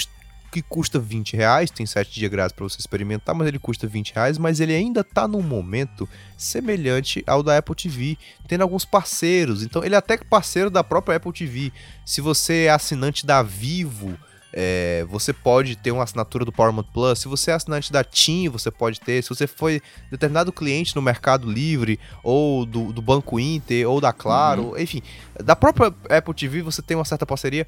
que 0.52 0.62
custa 0.62 1.00
20 1.00 1.36
reais, 1.36 1.72
tem 1.72 1.86
7 1.86 2.14
dias 2.14 2.32
grátis 2.32 2.56
para 2.56 2.64
você 2.64 2.80
experimentar, 2.80 3.34
mas 3.36 3.48
ele 3.48 3.60
custa 3.60 3.88
20 3.88 4.14
reais, 4.14 4.38
mas 4.38 4.60
ele 4.60 4.74
ainda 4.74 5.04
tá 5.04 5.28
num 5.28 5.42
momento 5.42 6.08
semelhante 6.38 7.24
ao 7.28 7.42
da 7.44 7.58
Apple 7.58 7.76
TV, 7.76 8.18
tendo 8.48 8.62
alguns 8.62 8.86
parceiros, 8.86 9.64
então 9.64 9.84
ele 9.84 9.96
é 9.96 9.98
até 9.98 10.18
parceiro 10.18 10.70
da 10.70 10.84
própria 10.84 11.18
Apple 11.18 11.34
TV. 11.34 11.72
Se 12.06 12.22
você 12.22 12.66
é 12.66 12.70
assinante 12.70 13.26
da 13.26 13.42
Vivo, 13.42 14.18
é, 14.54 15.06
você 15.10 15.34
pode 15.34 15.76
ter 15.76 15.92
uma 15.92 16.04
assinatura 16.04 16.46
do 16.46 16.52
Paramount 16.52 16.86
Plus. 16.94 17.20
Se 17.20 17.28
você 17.28 17.52
é 17.52 17.56
assinante 17.56 17.92
da 17.92 18.04
TIM, 18.04 18.48
você 18.50 18.70
pode 18.70 19.02
ter. 19.02 19.24
Se 19.24 19.30
você 19.30 19.48
foi 19.48 19.82
determinado 20.12 20.52
cliente 20.52 20.96
no 20.96 21.02
Mercado 21.02 21.52
Livre, 21.52 22.00
ou 22.24 22.66
do, 22.66 22.94
do 22.94 23.02
Banco 23.02 23.40
Inter, 23.40 23.90
ou 23.90 24.00
da 24.00 24.14
Claro, 24.14 24.70
uhum. 24.70 24.78
enfim, 24.78 25.02
da 25.44 25.56
própria 25.56 25.94
Apple 26.10 26.34
TV, 26.34 26.62
você 26.62 26.82
tem 26.82 26.96
uma 26.96 27.04
certa 27.04 27.26
parceria 27.26 27.66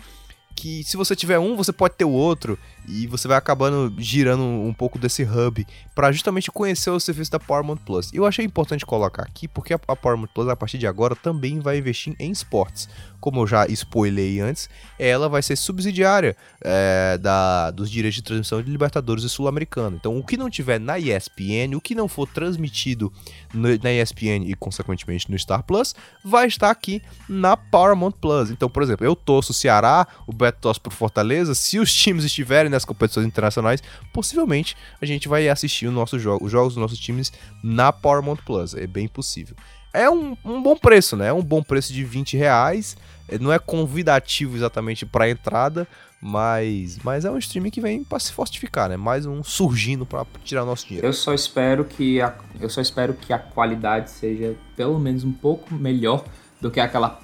que 0.55 0.83
se 0.83 0.95
você 0.95 1.15
tiver 1.15 1.37
um, 1.37 1.55
você 1.55 1.73
pode 1.73 1.95
ter 1.95 2.05
o 2.05 2.11
outro 2.11 2.57
e 2.87 3.07
você 3.07 3.27
vai 3.27 3.37
acabando 3.37 3.93
girando 3.97 4.43
um 4.43 4.73
pouco 4.73 4.97
desse 4.97 5.23
hub 5.23 5.65
para 5.93 6.11
justamente 6.11 6.51
conhecer 6.51 6.89
o 6.89 6.99
serviço 6.99 7.31
da 7.31 7.39
Paramount 7.39 7.77
Plus. 7.77 8.11
Eu 8.13 8.25
achei 8.25 8.45
importante 8.45 8.85
colocar 8.85 9.23
aqui 9.23 9.47
porque 9.47 9.73
a 9.73 9.77
Paramount 9.77 10.27
Plus 10.33 10.47
a 10.47 10.55
partir 10.55 10.77
de 10.77 10.87
agora 10.87 11.15
também 11.15 11.59
vai 11.59 11.77
investir 11.77 12.15
em 12.19 12.31
esportes. 12.31 12.87
Como 13.19 13.41
eu 13.41 13.47
já 13.47 13.65
spoilei 13.67 14.39
antes, 14.39 14.69
ela 14.99 15.27
vai 15.27 15.41
ser 15.41 15.55
subsidiária 15.55 16.35
é, 16.61 17.17
da, 17.17 17.71
dos 17.71 17.89
direitos 17.89 18.15
de 18.15 18.21
transmissão 18.21 18.61
de 18.61 18.69
Libertadores 18.69 19.23
e 19.23 19.29
Sul-Americano. 19.29 19.95
Então, 19.95 20.17
o 20.17 20.23
que 20.23 20.37
não 20.37 20.49
tiver 20.49 20.79
na 20.79 20.99
ESPN, 20.99 21.75
o 21.75 21.81
que 21.81 21.95
não 21.95 22.07
for 22.07 22.27
transmitido 22.27 23.11
no, 23.51 23.69
na 23.81 23.91
ESPN 23.91 24.45
e 24.45 24.53
consequentemente 24.53 25.31
no 25.31 25.39
Star 25.39 25.63
Plus, 25.63 25.95
vai 26.23 26.45
estar 26.45 26.69
aqui 26.69 27.01
na 27.27 27.57
Paramount 27.57 28.11
Plus. 28.11 28.51
Então, 28.51 28.69
por 28.69 28.83
exemplo, 28.83 29.05
eu 29.05 29.15
torço 29.15 29.51
o 29.51 29.55
Ceará, 29.55 30.07
o 30.27 30.33
Beto 30.33 30.59
torce 30.61 30.79
pro 30.79 30.91
Fortaleza. 30.91 31.55
Se 31.55 31.79
os 31.79 31.91
times 31.91 32.25
estiverem 32.25 32.69
nas 32.75 32.85
competições 32.85 33.25
internacionais, 33.25 33.81
possivelmente 34.13 34.75
a 35.01 35.05
gente 35.05 35.27
vai 35.27 35.49
assistir 35.49 35.87
o 35.87 35.91
nosso 35.91 36.19
jogo, 36.19 36.45
os 36.45 36.51
jogos 36.51 36.73
dos 36.73 36.81
nossos 36.81 36.99
times 36.99 37.31
na 37.63 37.91
Paramount 37.91 38.37
Plus. 38.45 38.75
É 38.75 38.85
bem 38.85 39.07
possível. 39.07 39.55
É 39.93 40.09
um, 40.09 40.35
um 40.43 40.61
bom 40.61 40.75
preço, 40.75 41.15
né? 41.15 41.27
É 41.27 41.33
um 41.33 41.41
bom 41.41 41.63
preço 41.63 41.93
de 41.93 42.03
20 42.03 42.35
reais. 42.35 42.97
É, 43.29 43.39
não 43.39 43.51
é 43.51 43.57
convidativo 43.57 44.55
exatamente 44.55 45.05
para 45.05 45.29
entrada, 45.29 45.87
mas, 46.21 46.99
mas 47.03 47.23
é 47.23 47.31
um 47.31 47.37
streaming 47.37 47.69
que 47.69 47.79
vem 47.79 48.03
para 48.03 48.19
se 48.19 48.31
fortificar, 48.31 48.89
né? 48.89 48.97
Mais 48.97 49.25
um 49.25 49.43
surgindo 49.43 50.05
para 50.05 50.25
tirar 50.43 50.65
nosso 50.65 50.85
dinheiro. 50.85 51.07
Eu 51.07 51.13
só 51.13 51.33
espero 51.33 51.85
que 51.85 52.21
a, 52.21 52.35
eu 52.59 52.69
só 52.69 52.81
espero 52.81 53.13
que 53.13 53.31
a 53.31 53.39
qualidade 53.39 54.11
seja 54.11 54.55
pelo 54.75 54.99
menos 54.99 55.23
um 55.23 55.31
pouco 55.31 55.73
melhor 55.73 56.25
do 56.59 56.69
que 56.69 56.79
aquela 56.79 57.19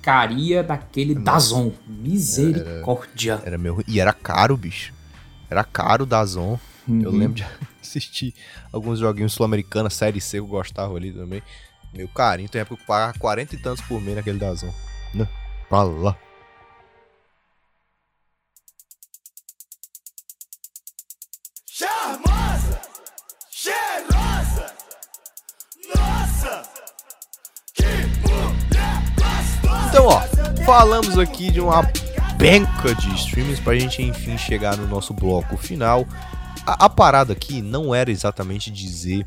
porcaria 0.00 0.62
daquele 0.62 1.14
Dazon. 1.14 1.72
Misericórdia. 1.86 3.34
Era, 3.34 3.46
era 3.46 3.58
meu 3.58 3.84
e 3.86 4.00
era 4.00 4.12
caro, 4.12 4.56
bicho. 4.56 4.92
Era 5.48 5.62
caro 5.62 6.04
o 6.04 6.06
Dazon. 6.06 6.58
Uhum. 6.88 7.02
Eu 7.02 7.10
lembro 7.10 7.34
de 7.34 7.46
assistir 7.80 8.34
alguns 8.72 8.98
joguinhos 8.98 9.34
sul-americanos, 9.34 9.94
série 9.94 10.20
C, 10.20 10.38
eu 10.38 10.46
gostava 10.46 10.96
ali 10.96 11.12
também. 11.12 11.42
Meu 11.92 12.08
carinho, 12.08 12.48
tem 12.48 12.60
época 12.60 12.76
que 12.76 12.82
eu 12.82 12.86
pagava 12.86 13.18
40 13.18 13.54
e 13.54 13.58
tantos 13.58 13.84
por 13.84 14.00
mês 14.00 14.16
naquele 14.16 14.38
Dazon. 14.38 14.72
Né? 15.14 15.28
Pra 15.68 15.82
lá. 15.82 16.16
Charmosa! 21.66 22.80
Cheirosa! 23.50 24.74
Nossa! 25.94 26.69
Então, 29.90 30.06
ó, 30.06 30.20
falamos 30.64 31.18
aqui 31.18 31.50
de 31.50 31.60
uma 31.60 31.82
penca 32.38 32.94
de 32.94 33.12
streams 33.16 33.60
pra 33.60 33.76
gente 33.76 34.00
enfim 34.00 34.38
chegar 34.38 34.76
no 34.76 34.86
nosso 34.86 35.12
bloco 35.12 35.56
final. 35.56 36.06
A, 36.64 36.84
a 36.84 36.88
parada 36.88 37.32
aqui 37.32 37.60
não 37.60 37.92
era 37.92 38.08
exatamente 38.08 38.70
dizer 38.70 39.26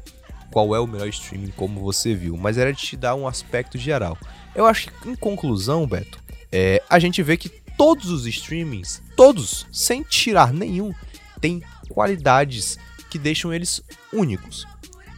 qual 0.49 0.73
é 0.73 0.80
o 0.80 0.88
melhor 0.88 1.10
streaming 1.10 1.52
como 1.57 1.81
você 1.81 2.15
viu, 2.15 2.38
mas 2.38 2.57
era 2.57 2.73
te 2.73 2.95
dar 2.95 3.14
um 3.14 3.27
aspecto 3.27 3.77
geral. 3.77 4.18
Eu 4.56 4.65
acho 4.65 4.90
que, 4.90 5.10
em 5.10 5.18
conclusão, 5.18 5.85
Beto, 5.85 6.18
é, 6.49 6.81
a 6.90 6.98
gente 6.98 7.22
vê 7.22 7.35
que 7.35 7.49
todos 7.49 8.10
os 8.10 8.26
streamings, 8.26 9.02
todos, 9.18 9.68
sem 9.69 10.02
tirar 10.02 10.53
nenhum, 10.53 10.94
têm 11.41 11.61
qualidades 11.90 12.80
que 13.10 13.19
deixam 13.19 13.53
eles 13.53 13.84
únicos. 14.14 14.65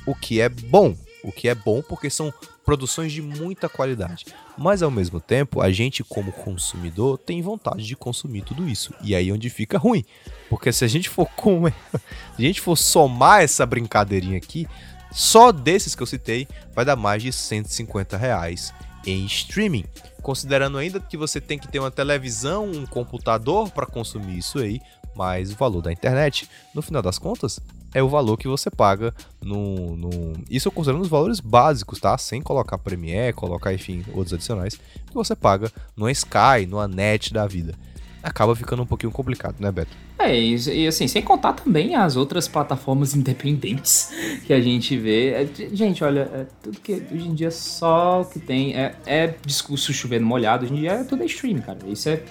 O 0.07 0.15
que 0.15 0.41
é 0.41 0.49
bom. 0.49 0.95
O 1.23 1.31
que 1.31 1.47
é 1.47 1.53
bom 1.53 1.83
porque 1.83 2.09
são 2.09 2.33
produções 2.65 3.13
de 3.13 3.21
muita 3.21 3.69
qualidade. 3.69 4.25
Mas 4.57 4.81
ao 4.81 4.89
mesmo 4.89 5.19
tempo, 5.19 5.61
a 5.61 5.71
gente, 5.71 6.03
como 6.03 6.31
consumidor, 6.31 7.17
tem 7.17 7.41
vontade 7.41 7.85
de 7.85 7.95
consumir 7.95 8.41
tudo 8.41 8.67
isso. 8.67 8.93
E 9.01 9.15
aí 9.15 9.29
é 9.29 9.33
onde 9.33 9.49
fica 9.49 9.77
ruim. 9.77 10.03
Porque 10.49 10.73
se 10.73 10.83
a 10.83 10.87
gente 10.87 11.07
for 11.07 11.27
com... 11.35 11.67
se 12.35 12.39
a 12.39 12.41
gente 12.41 12.59
for 12.59 12.75
somar 12.75 13.43
essa 13.43 13.65
brincadeirinha 13.65 14.37
aqui, 14.37 14.67
só 15.11 15.51
desses 15.51 15.95
que 15.95 16.01
eu 16.03 16.07
citei 16.07 16.47
vai 16.73 16.83
dar 16.83 16.95
mais 16.95 17.21
de 17.21 17.31
150 17.31 18.17
reais 18.17 18.73
em 19.05 19.25
streaming. 19.25 19.85
Considerando 20.21 20.79
ainda 20.79 20.99
que 20.99 21.15
você 21.15 21.39
tem 21.39 21.59
que 21.59 21.67
ter 21.67 21.79
uma 21.79 21.91
televisão, 21.91 22.65
um 22.65 22.85
computador 22.85 23.69
para 23.69 23.85
consumir 23.85 24.39
isso 24.39 24.57
aí, 24.57 24.81
mais 25.15 25.51
o 25.51 25.55
valor 25.55 25.81
da 25.81 25.91
internet. 25.91 26.49
No 26.73 26.81
final 26.81 27.01
das 27.01 27.19
contas, 27.19 27.59
é 27.95 28.03
o 28.03 28.09
valor 28.09 28.35
que 28.35 28.45
você 28.45 28.69
paga 28.69 29.13
no, 29.41 29.95
no... 29.95 30.33
Isso 30.51 30.67
eu 30.67 30.71
considerando 30.71 31.01
os 31.01 31.07
valores 31.07 31.39
básicos, 31.39 31.97
tá? 31.97 32.17
Sem 32.17 32.41
colocar 32.41 32.77
Premiere, 32.77 33.31
colocar, 33.31 33.73
enfim, 33.73 34.03
outros 34.13 34.33
adicionais, 34.33 34.75
que 34.75 35.13
você 35.13 35.33
paga 35.33 35.71
no 35.95 36.09
Sky, 36.09 36.65
no 36.67 36.85
Net 36.89 37.33
da 37.33 37.47
vida. 37.47 37.73
Acaba 38.21 38.53
ficando 38.53 38.83
um 38.83 38.85
pouquinho 38.85 39.13
complicado, 39.13 39.55
né, 39.59 39.71
Beto? 39.71 39.95
É, 40.19 40.37
e, 40.37 40.87
assim, 40.87 41.07
sem 41.07 41.21
contar 41.21 41.53
também 41.53 41.95
as 41.95 42.17
outras 42.17 42.49
plataformas 42.49 43.15
independentes 43.15 44.11
que 44.45 44.51
a 44.51 44.59
gente 44.59 44.97
vê. 44.97 45.29
É, 45.29 45.47
gente, 45.71 46.03
olha, 46.03 46.29
é, 46.33 46.45
tudo 46.61 46.81
que 46.81 47.01
hoje 47.13 47.29
em 47.29 47.33
dia 47.33 47.51
só 47.51 48.25
que 48.25 48.39
tem 48.39 48.75
é, 48.75 48.93
é 49.05 49.35
discurso 49.45 49.93
chovendo 49.93 50.25
molhado, 50.25 50.65
hoje 50.65 50.73
em 50.73 50.77
dia 50.77 50.91
é 50.91 51.03
tudo 51.05 51.23
é 51.23 51.27
stream, 51.27 51.61
cara. 51.61 51.79
Isso 51.87 52.09
é, 52.09 52.21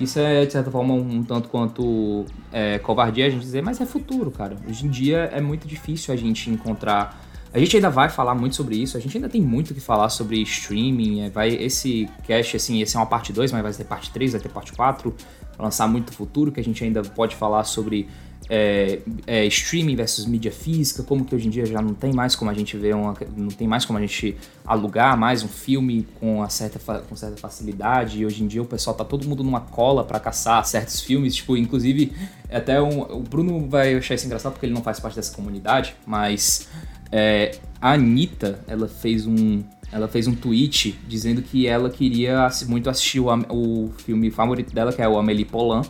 isso 0.00 0.18
é, 0.18 0.46
de 0.46 0.52
certa 0.52 0.70
forma, 0.70 0.94
um 0.94 1.22
tanto 1.22 1.48
quanto 1.48 2.24
é, 2.52 2.78
covardia 2.78 3.26
a 3.26 3.30
gente 3.30 3.40
dizer, 3.40 3.62
mas 3.62 3.80
é 3.80 3.86
futuro, 3.86 4.30
cara. 4.30 4.56
Hoje 4.68 4.86
em 4.86 4.90
dia 4.90 5.30
é 5.32 5.40
muito 5.40 5.66
difícil 5.66 6.12
a 6.12 6.16
gente 6.16 6.50
encontrar. 6.50 7.20
A 7.52 7.58
gente 7.58 7.76
ainda 7.76 7.88
vai 7.88 8.08
falar 8.08 8.34
muito 8.34 8.54
sobre 8.56 8.76
isso, 8.76 8.96
a 8.96 9.00
gente 9.00 9.16
ainda 9.16 9.28
tem 9.28 9.40
muito 9.40 9.72
que 9.72 9.80
falar 9.80 10.08
sobre 10.08 10.40
streaming. 10.42 11.22
É, 11.22 11.30
vai, 11.30 11.48
esse 11.48 12.08
cast, 12.26 12.56
assim, 12.56 12.80
esse 12.82 12.96
é 12.96 13.00
uma 13.00 13.06
parte 13.06 13.32
2, 13.32 13.52
mas 13.52 13.62
vai 13.62 13.72
ter 13.72 13.84
parte 13.84 14.10
3, 14.10 14.32
vai 14.32 14.40
ter 14.40 14.48
parte 14.48 14.72
4 14.72 15.14
lançar 15.58 15.88
muito 15.88 16.12
futuro, 16.12 16.52
que 16.52 16.60
a 16.60 16.64
gente 16.64 16.82
ainda 16.84 17.02
pode 17.02 17.34
falar 17.34 17.64
sobre 17.64 18.08
é, 18.50 19.00
é, 19.26 19.44
streaming 19.46 19.94
versus 19.94 20.24
mídia 20.24 20.50
física, 20.50 21.02
como 21.02 21.24
que 21.24 21.34
hoje 21.34 21.46
em 21.48 21.50
dia 21.50 21.66
já 21.66 21.82
não 21.82 21.92
tem 21.92 22.12
mais 22.12 22.34
como 22.34 22.50
a 22.50 22.54
gente 22.54 22.76
ver 22.76 22.94
uma, 22.94 23.14
não 23.36 23.48
tem 23.48 23.68
mais 23.68 23.84
como 23.84 23.98
a 23.98 24.02
gente 24.02 24.36
alugar 24.64 25.16
mais 25.18 25.42
um 25.42 25.48
filme 25.48 26.06
com, 26.18 26.48
certa, 26.48 26.78
com 27.02 27.14
certa 27.14 27.36
facilidade. 27.36 28.20
E 28.20 28.26
hoje 28.26 28.42
em 28.42 28.46
dia 28.46 28.62
o 28.62 28.66
pessoal 28.66 28.96
tá 28.96 29.04
todo 29.04 29.28
mundo 29.28 29.44
numa 29.44 29.60
cola 29.60 30.02
para 30.02 30.18
caçar 30.18 30.64
certos 30.64 31.00
filmes, 31.00 31.34
tipo, 31.34 31.56
inclusive 31.56 32.12
até 32.50 32.80
um, 32.80 33.02
o 33.02 33.20
Bruno 33.20 33.68
vai 33.68 33.94
achar 33.94 34.14
isso 34.14 34.24
engraçado 34.24 34.52
porque 34.52 34.64
ele 34.64 34.74
não 34.74 34.82
faz 34.82 34.98
parte 34.98 35.16
dessa 35.16 35.34
comunidade, 35.34 35.94
mas 36.06 36.68
é, 37.12 37.58
a 37.80 37.92
Anitta, 37.92 38.60
ela 38.66 38.88
fez 38.88 39.26
um 39.26 39.62
ela 39.90 40.06
fez 40.06 40.26
um 40.26 40.34
tweet 40.34 40.98
dizendo 41.08 41.40
que 41.40 41.66
ela 41.66 41.88
queria 41.88 42.48
muito 42.66 42.90
assistir 42.90 43.20
o, 43.20 43.28
o 43.48 43.90
filme 44.04 44.30
favorito 44.30 44.74
dela, 44.74 44.92
que 44.92 45.00
é 45.00 45.08
o 45.08 45.18
Amélie 45.18 45.46
Poulain. 45.46 45.82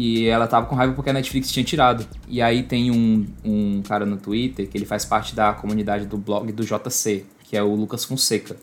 E 0.00 0.28
ela 0.28 0.46
tava 0.46 0.66
com 0.66 0.76
raiva 0.76 0.92
porque 0.92 1.10
a 1.10 1.12
Netflix 1.12 1.50
tinha 1.50 1.64
tirado. 1.64 2.06
E 2.28 2.40
aí 2.40 2.62
tem 2.62 2.88
um, 2.88 3.26
um 3.44 3.82
cara 3.82 4.06
no 4.06 4.16
Twitter 4.16 4.68
que 4.68 4.78
ele 4.78 4.86
faz 4.86 5.04
parte 5.04 5.34
da 5.34 5.52
comunidade 5.52 6.06
do 6.06 6.16
blog 6.16 6.52
do 6.52 6.62
JC, 6.62 7.24
que 7.42 7.56
é 7.56 7.62
o 7.64 7.74
Lucas 7.74 8.04
Fonseca. 8.04 8.56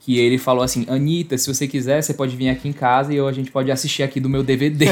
que 0.00 0.18
ele 0.18 0.36
falou 0.36 0.62
assim: 0.62 0.84
Anitta, 0.86 1.38
se 1.38 1.48
você 1.52 1.66
quiser, 1.66 2.02
você 2.02 2.12
pode 2.12 2.36
vir 2.36 2.50
aqui 2.50 2.68
em 2.68 2.74
casa 2.74 3.10
e 3.10 3.16
eu, 3.16 3.26
a 3.26 3.32
gente 3.32 3.50
pode 3.50 3.72
assistir 3.72 4.02
aqui 4.02 4.20
do 4.20 4.28
meu 4.28 4.42
DVD. 4.42 4.88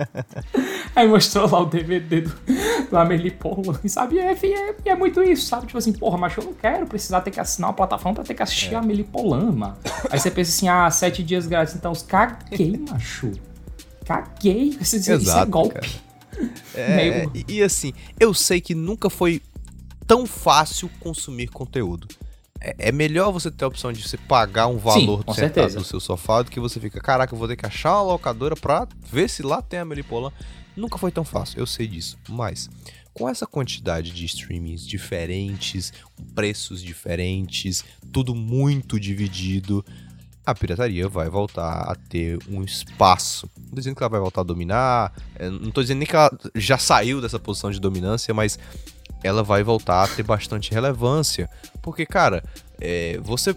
Aí 0.94 1.08
mostrou 1.08 1.48
lá 1.48 1.60
o 1.60 1.64
DVD 1.64 2.20
do, 2.20 2.32
do 2.90 2.98
Amelie 2.98 3.34
sabe? 3.86 4.16
E 4.16 4.18
é, 4.18 4.32
é, 4.32 4.74
é, 4.84 4.94
muito 4.94 5.22
isso, 5.22 5.46
sabe? 5.46 5.64
Tipo 5.64 5.78
assim, 5.78 5.94
porra, 5.94 6.18
mas 6.18 6.36
eu 6.36 6.44
não 6.44 6.52
quero 6.52 6.84
precisar 6.86 7.22
ter 7.22 7.30
que 7.30 7.40
assinar 7.40 7.70
uma 7.70 7.74
plataforma 7.74 8.16
pra 8.16 8.24
ter 8.24 8.34
que 8.34 8.42
assistir 8.42 8.74
é. 8.74 8.76
a 8.76 8.80
Amelie 8.80 9.04
Poulain, 9.04 9.50
mano. 9.50 9.78
Aí 10.10 10.18
você 10.18 10.30
pensa 10.30 10.50
assim, 10.50 10.68
ah, 10.68 10.90
sete 10.90 11.22
dias 11.22 11.46
grátis, 11.46 11.74
então 11.74 11.90
os 11.90 12.02
caguei, 12.02 12.78
macho. 12.86 13.32
Caguei. 14.10 14.76
Isso, 14.80 14.96
Exato, 14.96 15.22
isso 15.22 15.38
é 15.38 15.46
golpe. 15.46 16.00
É, 16.74 17.26
e, 17.48 17.54
e 17.54 17.62
assim, 17.62 17.92
eu 18.18 18.34
sei 18.34 18.60
que 18.60 18.74
nunca 18.74 19.08
foi 19.08 19.40
tão 20.04 20.26
fácil 20.26 20.90
consumir 20.98 21.46
conteúdo. 21.48 22.08
É, 22.60 22.88
é 22.88 22.92
melhor 22.92 23.30
você 23.30 23.52
ter 23.52 23.64
a 23.64 23.68
opção 23.68 23.92
de 23.92 24.02
você 24.02 24.16
pagar 24.18 24.66
um 24.66 24.78
valor 24.78 25.22
Sim, 25.28 25.34
sentado 25.34 25.74
no 25.74 25.84
seu 25.84 26.00
sofá 26.00 26.42
do 26.42 26.50
que 26.50 26.58
você 26.58 26.80
fica, 26.80 27.00
caraca, 27.00 27.32
eu 27.32 27.38
vou 27.38 27.46
ter 27.46 27.56
que 27.56 27.64
achar 27.64 27.94
uma 27.94 28.12
locadora 28.12 28.56
pra 28.56 28.88
ver 29.10 29.30
se 29.30 29.42
lá 29.44 29.62
tem 29.62 29.78
a 29.78 29.84
Melipolan. 29.84 30.32
Nunca 30.76 30.98
foi 30.98 31.12
tão 31.12 31.24
fácil, 31.24 31.60
eu 31.60 31.66
sei 31.66 31.86
disso. 31.86 32.18
Mas, 32.28 32.68
com 33.14 33.28
essa 33.28 33.46
quantidade 33.46 34.10
de 34.10 34.24
streamings 34.24 34.84
diferentes, 34.84 35.92
preços 36.34 36.82
diferentes, 36.82 37.84
tudo 38.12 38.34
muito 38.34 38.98
dividido, 38.98 39.84
a 40.50 40.54
pirataria 40.54 41.08
vai 41.08 41.28
voltar 41.28 41.90
a 41.90 41.94
ter 41.94 42.38
um 42.48 42.62
espaço. 42.62 43.48
Não 43.58 43.70
tô 43.70 43.76
dizendo 43.76 43.96
que 43.96 44.02
ela 44.02 44.10
vai 44.10 44.20
voltar 44.20 44.40
a 44.40 44.44
dominar, 44.44 45.12
é, 45.36 45.48
não 45.48 45.70
tô 45.70 45.80
dizendo 45.80 45.98
nem 45.98 46.06
que 46.06 46.16
ela 46.16 46.30
já 46.54 46.78
saiu 46.78 47.20
dessa 47.20 47.38
posição 47.38 47.70
de 47.70 47.80
dominância, 47.80 48.34
mas 48.34 48.58
ela 49.22 49.42
vai 49.42 49.62
voltar 49.62 50.04
a 50.04 50.08
ter 50.08 50.22
bastante 50.22 50.72
relevância. 50.72 51.48
Porque, 51.82 52.06
cara, 52.06 52.42
é, 52.80 53.18
você. 53.22 53.54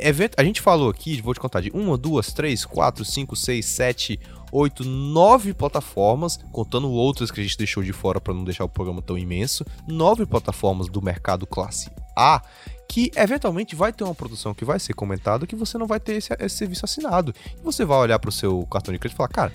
Evento, 0.00 0.34
a 0.36 0.42
gente 0.42 0.60
falou 0.60 0.90
aqui, 0.90 1.20
vou 1.22 1.32
te 1.32 1.38
contar, 1.38 1.60
de 1.60 1.70
uma, 1.70 1.96
duas, 1.96 2.32
três, 2.32 2.64
quatro, 2.64 3.04
cinco, 3.04 3.36
seis, 3.36 3.66
sete, 3.66 4.18
oito, 4.50 4.84
nove 4.84 5.54
plataformas, 5.54 6.38
contando 6.50 6.90
outras 6.90 7.30
que 7.30 7.40
a 7.40 7.42
gente 7.42 7.56
deixou 7.56 7.82
de 7.82 7.92
fora 7.92 8.20
para 8.20 8.34
não 8.34 8.42
deixar 8.42 8.64
o 8.64 8.68
programa 8.68 9.00
tão 9.00 9.16
imenso. 9.16 9.64
Nove 9.86 10.26
plataformas 10.26 10.88
do 10.88 11.00
mercado 11.00 11.46
classe 11.46 11.88
A 12.16 12.42
que 12.90 13.12
eventualmente 13.14 13.76
vai 13.76 13.92
ter 13.92 14.02
uma 14.02 14.16
produção 14.16 14.52
que 14.52 14.64
vai 14.64 14.80
ser 14.80 14.94
comentada 14.94 15.46
que 15.46 15.54
você 15.54 15.78
não 15.78 15.86
vai 15.86 16.00
ter 16.00 16.16
esse, 16.16 16.34
esse 16.40 16.56
serviço 16.56 16.84
assinado. 16.84 17.32
E 17.56 17.62
você 17.62 17.84
vai 17.84 17.96
olhar 17.96 18.18
pro 18.18 18.32
seu 18.32 18.66
cartão 18.66 18.92
de 18.92 18.98
crédito 18.98 19.14
e 19.14 19.16
falar, 19.16 19.28
cara, 19.28 19.52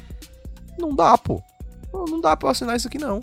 não 0.80 0.96
dá, 0.96 1.18
pô. 1.18 1.44
Não 1.94 2.22
dá 2.22 2.38
pra 2.38 2.52
assinar 2.52 2.78
isso 2.78 2.88
aqui, 2.88 2.98
não. 2.98 3.20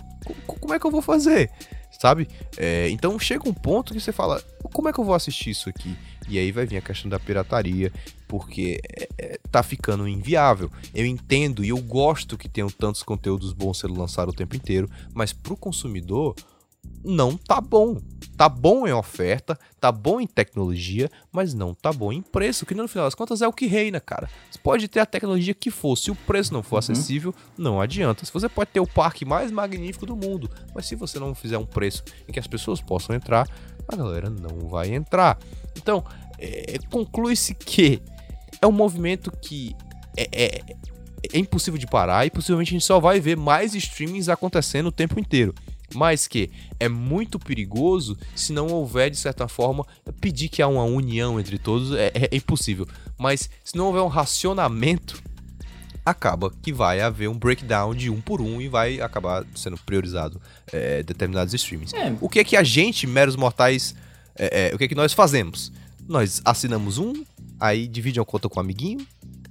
Como 0.47 0.74
é 0.74 0.78
que 0.78 0.86
eu 0.86 0.90
vou 0.90 1.01
fazer? 1.01 1.51
sabe? 1.98 2.26
É, 2.56 2.89
então 2.90 3.16
chega 3.16 3.48
um 3.48 3.55
ponto 3.55 3.93
que 3.93 4.01
você 4.01 4.10
fala, 4.10 4.43
como 4.72 4.89
é 4.89 4.93
que 4.93 4.98
eu 4.98 5.05
vou 5.05 5.14
assistir 5.14 5.51
isso 5.51 5.68
aqui? 5.68 5.97
E 6.28 6.36
aí 6.36 6.51
vai 6.51 6.66
vir 6.66 6.76
a 6.76 6.80
questão 6.80 7.09
da 7.09 7.20
pirataria, 7.20 7.93
porque 8.26 8.80
é, 8.98 9.09
é, 9.18 9.40
tá 9.51 9.62
ficando 9.62 10.09
inviável. 10.09 10.68
Eu 10.93 11.06
entendo 11.06 11.64
e 11.64 11.68
eu 11.68 11.78
gosto 11.78 12.36
que 12.36 12.48
tenham 12.48 12.68
tantos 12.68 13.05
conteúdos 13.05 13.52
bons 13.52 13.78
sendo 13.78 13.97
lançados 13.97 14.34
o 14.34 14.36
tempo 14.36 14.56
inteiro, 14.56 14.90
mas 15.14 15.32
pro 15.32 15.56
consumidor 15.56 16.34
não 17.05 17.37
tá 17.37 17.61
bom. 17.61 17.99
Tá 18.37 18.49
bom 18.49 18.89
em 18.89 18.93
oferta, 18.93 19.59
tá 19.79 19.93
bom 19.93 20.21
em 20.21 20.27
tecnologia, 20.27 21.11
mas 21.31 21.55
não 21.55 21.75
tá 21.75 21.93
bom 21.93 22.13
em 22.13 22.23
preço, 22.23 22.65
que 22.65 22.75
no 22.75 22.89
final 22.89 23.07
das 23.07 23.15
contas 23.15 23.43
é 23.43 23.47
o 23.47 23.53
que 23.53 23.67
reina, 23.67 24.01
cara. 24.01 24.29
Você 24.51 24.59
pode 24.59 24.89
ter 24.89 25.01
a 25.01 25.07
tecnologia 25.07 25.55
que 25.55 25.71
for, 25.71 25.97
se 25.97 26.11
o 26.11 26.15
preço 26.15 26.53
não 26.53 26.63
for 26.63 26.77
uhum. 26.77 26.79
acessível, 26.79 27.35
não 27.57 27.81
adianta. 27.81 28.25
Se 28.25 28.33
você 28.33 28.49
pode 28.49 28.71
ter 28.71 28.81
o 28.81 28.87
parque 28.87 29.25
mais 29.25 29.53
magnífico 29.53 30.07
do 30.07 30.17
mundo, 30.17 30.51
mas 30.75 30.87
se 30.87 30.97
você 30.97 31.21
não 31.21 31.35
fizer 31.35 31.59
um 31.59 31.67
preço 31.67 32.03
em 32.27 32.33
que 32.33 32.41
as 32.41 32.47
pessoas 32.47 32.81
possam 32.81 33.15
entrar, 33.15 33.47
a 33.87 33.95
galera 33.95 34.31
não 34.31 34.67
vai 34.69 34.93
entrar. 34.93 35.39
Então, 35.77 36.03
é, 36.39 36.79
conclui-se 36.91 37.55
que 37.55 38.03
é 38.61 38.67
um 38.67 38.73
movimento 38.73 39.31
que 39.31 39.77
é, 40.17 40.29
é, 40.33 40.61
é 41.33 41.39
impossível 41.39 41.79
de 41.79 41.87
parar 41.87 42.27
e 42.27 42.31
possivelmente 42.31 42.71
a 42.71 42.73
gente 42.73 42.85
só 42.85 42.99
vai 42.99 43.21
ver 43.21 43.37
mais 43.37 43.75
streamings 43.75 44.29
acontecendo 44.29 44.87
o 44.87 44.93
tempo 44.93 45.21
inteiro 45.21 45.55
mas 45.94 46.27
que 46.27 46.51
é 46.78 46.89
muito 46.89 47.39
perigoso 47.39 48.16
se 48.35 48.52
não 48.52 48.69
houver, 48.69 49.10
de 49.10 49.16
certa 49.16 49.48
forma, 49.48 49.86
pedir 50.20 50.48
que 50.48 50.62
há 50.62 50.69
uma 50.69 50.85
união 50.85 51.39
entre 51.39 51.59
todos 51.59 51.93
é, 51.93 52.12
é 52.14 52.36
impossível. 52.36 52.86
Mas 53.19 53.48
se 53.64 53.77
não 53.77 53.86
houver 53.86 54.02
um 54.02 54.09
racionamento, 54.09 55.23
acaba 56.05 56.51
que 56.62 56.73
vai 56.73 57.01
haver 57.01 57.28
um 57.28 57.39
breakdown 57.39 57.94
de 57.94 58.10
um 58.10 58.20
por 58.20 58.40
um 58.40 58.60
e 58.60 58.69
vai 58.69 59.01
acabar 59.01 59.44
sendo 59.55 59.77
priorizado 59.78 60.40
é, 60.73 61.02
determinados 61.02 61.55
streamings. 61.55 61.94
É. 61.94 62.14
O 62.20 62.28
que 62.28 62.40
é 62.40 62.44
que 62.44 62.56
a 62.56 62.62
gente, 62.62 63.06
meros 63.06 63.36
mortais, 63.36 63.94
é, 64.36 64.70
é, 64.70 64.74
o 64.74 64.78
que 64.78 64.85
é 64.85 64.89
que 64.89 64.94
nós 64.94 65.12
fazemos? 65.12 65.73
Nós 66.09 66.43
assinamos 66.44 66.98
um, 66.98 67.24
aí 67.60 67.86
divide 67.86 68.19
a 68.19 68.24
conta 68.24 68.48
com 68.48 68.59
um 68.59 68.62
amiguinho, 68.62 69.06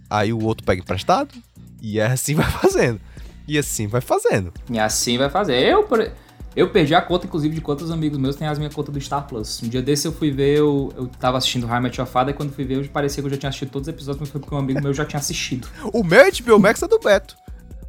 aí 0.09 0.34
o 0.34 0.43
outro 0.43 0.65
pega 0.65 0.81
emprestado, 0.81 1.34
e 1.81 1.99
é 1.99 2.07
assim 2.07 2.35
vai 2.35 2.49
fazendo. 2.49 2.99
E 3.47 3.57
assim 3.57 3.88
vai 3.88 4.01
fazendo. 4.01 4.53
E 4.69 4.80
assim 4.80 5.18
vai 5.18 5.30
fazer. 5.30 5.57
Eu, 5.57 5.84
por... 5.84 6.11
Eu 6.56 6.69
perdi 6.69 6.94
a 6.94 7.02
conta, 7.02 7.26
inclusive, 7.26 7.56
de 7.56 7.61
quantos 7.61 7.90
amigos 7.91 8.18
meus 8.18 8.36
têm 8.36 8.48
as 8.48 8.57
minhas 8.57 8.73
contas 8.73 8.94
do 8.94 8.99
Star 8.99 9.26
Plus. 9.26 9.61
Um 9.64 9.69
dia 9.69 9.82
desse 9.82 10.06
eu 10.06 10.11
fui 10.11 10.32
ver, 10.32 10.57
eu, 10.57 10.91
eu 10.98 11.07
tava 11.07 11.38
assistindo 11.38 11.65
High 11.65 11.82
Match 11.82 11.99
of 11.99 12.11
Father, 12.11 12.34
e 12.34 12.38
quando 12.38 12.52
fui 12.52 12.65
ver, 12.65 12.76
eu 12.76 12.90
parecia 12.90 13.23
que 13.23 13.28
eu 13.28 13.32
já 13.32 13.38
tinha 13.38 13.49
assistido 13.49 13.72
todos 13.72 13.88
os 13.88 13.94
episódios, 13.94 14.19
mas 14.19 14.30
foi 14.30 14.41
porque 14.41 14.53
um 14.53 14.57
amigo 14.57 14.82
meu 14.82 14.94
já 14.94 15.06
tinha 15.06 15.19
assistido. 15.19 15.68
o 15.94 16.03
meu 16.03 16.23
HBO 16.30 16.60
Max 16.60 16.82
é 16.84 16.88
do 16.88 16.99
Beto. 16.99 17.38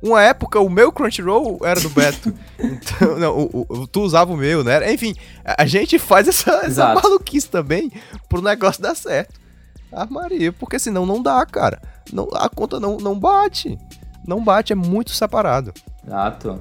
Uma 0.01 0.23
época, 0.23 0.61
o 0.61 0.69
meu 0.69 0.93
Crunchyroll 0.93 1.61
era 1.65 1.81
do 1.81 1.91
Beto. 1.91 2.33
então, 2.59 3.19
não, 3.19 3.39
o, 3.39 3.67
o, 3.69 3.87
tu 3.87 4.03
usava 4.03 4.33
o 4.33 4.37
meu, 4.37 4.63
né? 4.63 4.93
Enfim, 4.93 5.15
a 5.45 5.67
gente 5.67 5.99
faz 5.99 6.29
essa, 6.29 6.53
essa 6.65 6.95
maluquice 6.95 7.49
também 7.49 7.91
pro 8.29 8.43
negócio 8.43 8.83
dar 8.83 8.97
certo. 8.97 9.41
Ah, 9.93 10.07
Maria, 10.07 10.53
porque 10.53 10.79
senão 10.79 11.05
não 11.05 11.23
dá, 11.23 11.45
cara. 11.47 11.81
Não, 12.13 12.29
a 12.33 12.49
conta 12.49 12.81
não, 12.81 12.97
não 12.97 13.19
bate. 13.19 13.79
Não 14.27 14.43
bate, 14.43 14.73
é 14.73 14.77
muito 14.77 15.11
separado. 15.11 15.73
Exato. 16.05 16.61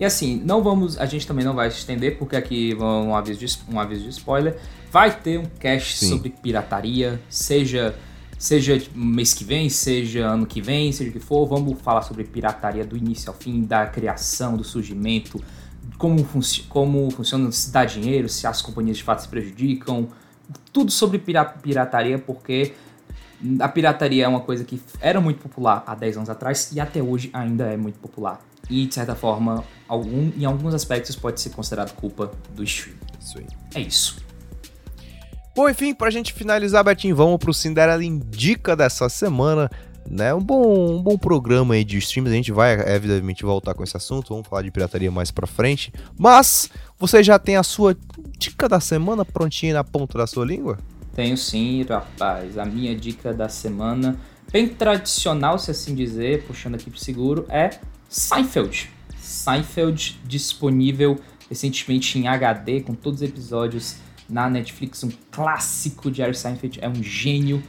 E 0.00 0.04
assim, 0.06 0.40
não 0.42 0.62
vamos, 0.62 0.98
a 0.98 1.04
gente 1.04 1.26
também 1.26 1.44
não 1.44 1.54
vai 1.54 1.70
se 1.70 1.76
estender, 1.76 2.16
porque 2.16 2.34
aqui 2.34 2.74
um 2.74 3.14
aviso 3.14 3.38
de, 3.38 3.58
um 3.70 3.78
aviso 3.78 4.04
de 4.04 4.08
spoiler. 4.08 4.58
Vai 4.90 5.14
ter 5.14 5.38
um 5.38 5.44
cast 5.44 5.98
Sim. 5.98 6.08
sobre 6.08 6.30
pirataria, 6.30 7.20
seja 7.28 7.94
seja 8.38 8.82
mês 8.94 9.34
que 9.34 9.44
vem, 9.44 9.68
seja 9.68 10.26
ano 10.26 10.46
que 10.46 10.62
vem, 10.62 10.90
seja 10.92 11.10
o 11.10 11.12
que 11.12 11.20
for, 11.20 11.46
vamos 11.46 11.78
falar 11.82 12.00
sobre 12.00 12.24
pirataria 12.24 12.86
do 12.86 12.96
início 12.96 13.28
ao 13.28 13.36
fim, 13.36 13.62
da 13.64 13.84
criação, 13.84 14.56
do 14.56 14.64
surgimento, 14.64 15.44
como, 15.98 16.24
funci 16.24 16.62
como 16.62 17.10
funciona, 17.10 17.52
se 17.52 17.70
dá 17.70 17.84
dinheiro, 17.84 18.30
se 18.30 18.46
as 18.46 18.62
companhias 18.62 18.96
de 18.96 19.02
fato 19.02 19.20
se 19.20 19.28
prejudicam, 19.28 20.08
tudo 20.72 20.90
sobre 20.90 21.18
pirataria, 21.18 22.18
porque 22.18 22.72
a 23.58 23.68
pirataria 23.68 24.24
é 24.24 24.28
uma 24.28 24.40
coisa 24.40 24.64
que 24.64 24.80
era 25.02 25.20
muito 25.20 25.42
popular 25.42 25.84
há 25.86 25.94
10 25.94 26.16
anos 26.16 26.30
atrás 26.30 26.72
e 26.72 26.80
até 26.80 27.02
hoje 27.02 27.28
ainda 27.34 27.66
é 27.66 27.76
muito 27.76 27.98
popular 27.98 28.40
e, 28.70 28.86
de 28.86 28.94
certa 28.94 29.14
forma, 29.14 29.64
algum, 29.88 30.30
em 30.38 30.44
alguns 30.44 30.72
aspectos 30.72 31.16
pode 31.16 31.40
ser 31.40 31.50
considerado 31.50 31.92
culpa 31.94 32.30
do 32.54 32.62
stream. 32.62 32.96
Isso 33.20 33.38
aí. 33.38 33.46
É 33.74 33.80
isso. 33.80 34.16
Bom, 35.54 35.68
enfim, 35.68 35.92
pra 35.92 36.10
gente 36.10 36.32
finalizar, 36.32 36.84
Betinho, 36.84 37.14
vamos 37.16 37.38
pro 37.38 37.52
Cinderela 37.52 38.02
Indica 38.04 38.76
dessa 38.76 39.08
semana. 39.08 39.68
Né? 40.08 40.32
Um, 40.32 40.40
bom, 40.40 40.96
um 40.96 41.02
bom 41.02 41.18
programa 41.18 41.74
aí 41.74 41.84
de 41.84 41.98
streams. 41.98 42.32
A 42.32 42.34
gente 42.34 42.52
vai, 42.52 42.74
evidentemente, 42.94 43.42
voltar 43.42 43.74
com 43.74 43.82
esse 43.82 43.96
assunto. 43.96 44.30
Vamos 44.30 44.48
falar 44.48 44.62
de 44.62 44.70
pirataria 44.70 45.10
mais 45.10 45.30
pra 45.30 45.46
frente. 45.46 45.92
Mas, 46.16 46.70
você 46.98 47.22
já 47.22 47.38
tem 47.38 47.56
a 47.56 47.62
sua 47.62 47.96
dica 48.38 48.68
da 48.68 48.80
semana 48.80 49.24
prontinha 49.24 49.74
na 49.74 49.84
ponta 49.84 50.16
da 50.16 50.26
sua 50.26 50.46
língua? 50.46 50.78
Tenho 51.14 51.36
sim, 51.36 51.82
rapaz. 51.82 52.56
A 52.56 52.64
minha 52.64 52.96
dica 52.96 53.34
da 53.34 53.48
semana, 53.48 54.18
bem 54.52 54.68
tradicional, 54.68 55.58
se 55.58 55.70
assim 55.70 55.94
dizer, 55.94 56.44
puxando 56.44 56.76
aqui 56.76 56.90
pro 56.90 56.98
seguro, 56.98 57.44
é 57.48 57.70
Seinfeld. 58.10 58.90
Seinfeld 59.16 60.20
disponível 60.24 61.18
recentemente 61.48 62.18
em 62.18 62.26
HD 62.26 62.80
com 62.80 62.92
todos 62.92 63.22
os 63.22 63.28
episódios 63.28 63.96
na 64.28 64.50
Netflix, 64.50 65.02
um 65.04 65.10
clássico 65.30 66.10
de 66.10 66.20
Harry 66.20 66.34
Seinfeld, 66.34 66.78
é 66.82 66.88
um 66.88 67.02
gênio. 67.02 67.62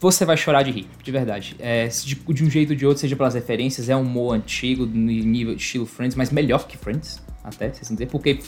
Você 0.00 0.24
vai 0.24 0.36
chorar 0.36 0.62
de 0.62 0.70
rir, 0.70 0.86
de 1.02 1.10
verdade. 1.10 1.56
É, 1.58 1.86
de, 1.88 2.14
de, 2.14 2.44
um 2.44 2.50
jeito 2.50 2.70
ou 2.70 2.76
de 2.76 2.86
outro, 2.86 3.00
seja 3.00 3.16
pelas 3.16 3.34
referências, 3.34 3.88
é 3.88 3.96
um 3.96 4.02
humor 4.02 4.34
antigo, 4.34 4.84
nível 4.86 5.54
estilo 5.54 5.86
Friends, 5.86 6.14
mas 6.14 6.30
melhor 6.30 6.66
que 6.66 6.76
Friends, 6.76 7.22
até, 7.42 7.72
se 7.72 7.82
assim 7.82 7.94
dizer, 7.94 8.06
porque 8.06 8.38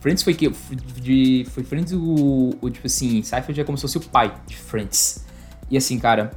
Friends 0.00 0.22
foi 0.22 0.34
que. 0.34 0.50
De, 0.96 1.46
foi 1.50 1.64
Friends 1.64 1.92
o, 1.92 2.56
o. 2.60 2.70
Tipo 2.70 2.86
assim, 2.86 3.22
Seinfeld 3.22 3.60
é 3.60 3.64
como 3.64 3.78
se 3.78 3.82
fosse 3.82 3.98
o 3.98 4.00
pai 4.00 4.34
de 4.46 4.56
Friends. 4.56 5.24
E 5.70 5.76
assim, 5.76 5.98
cara. 5.98 6.30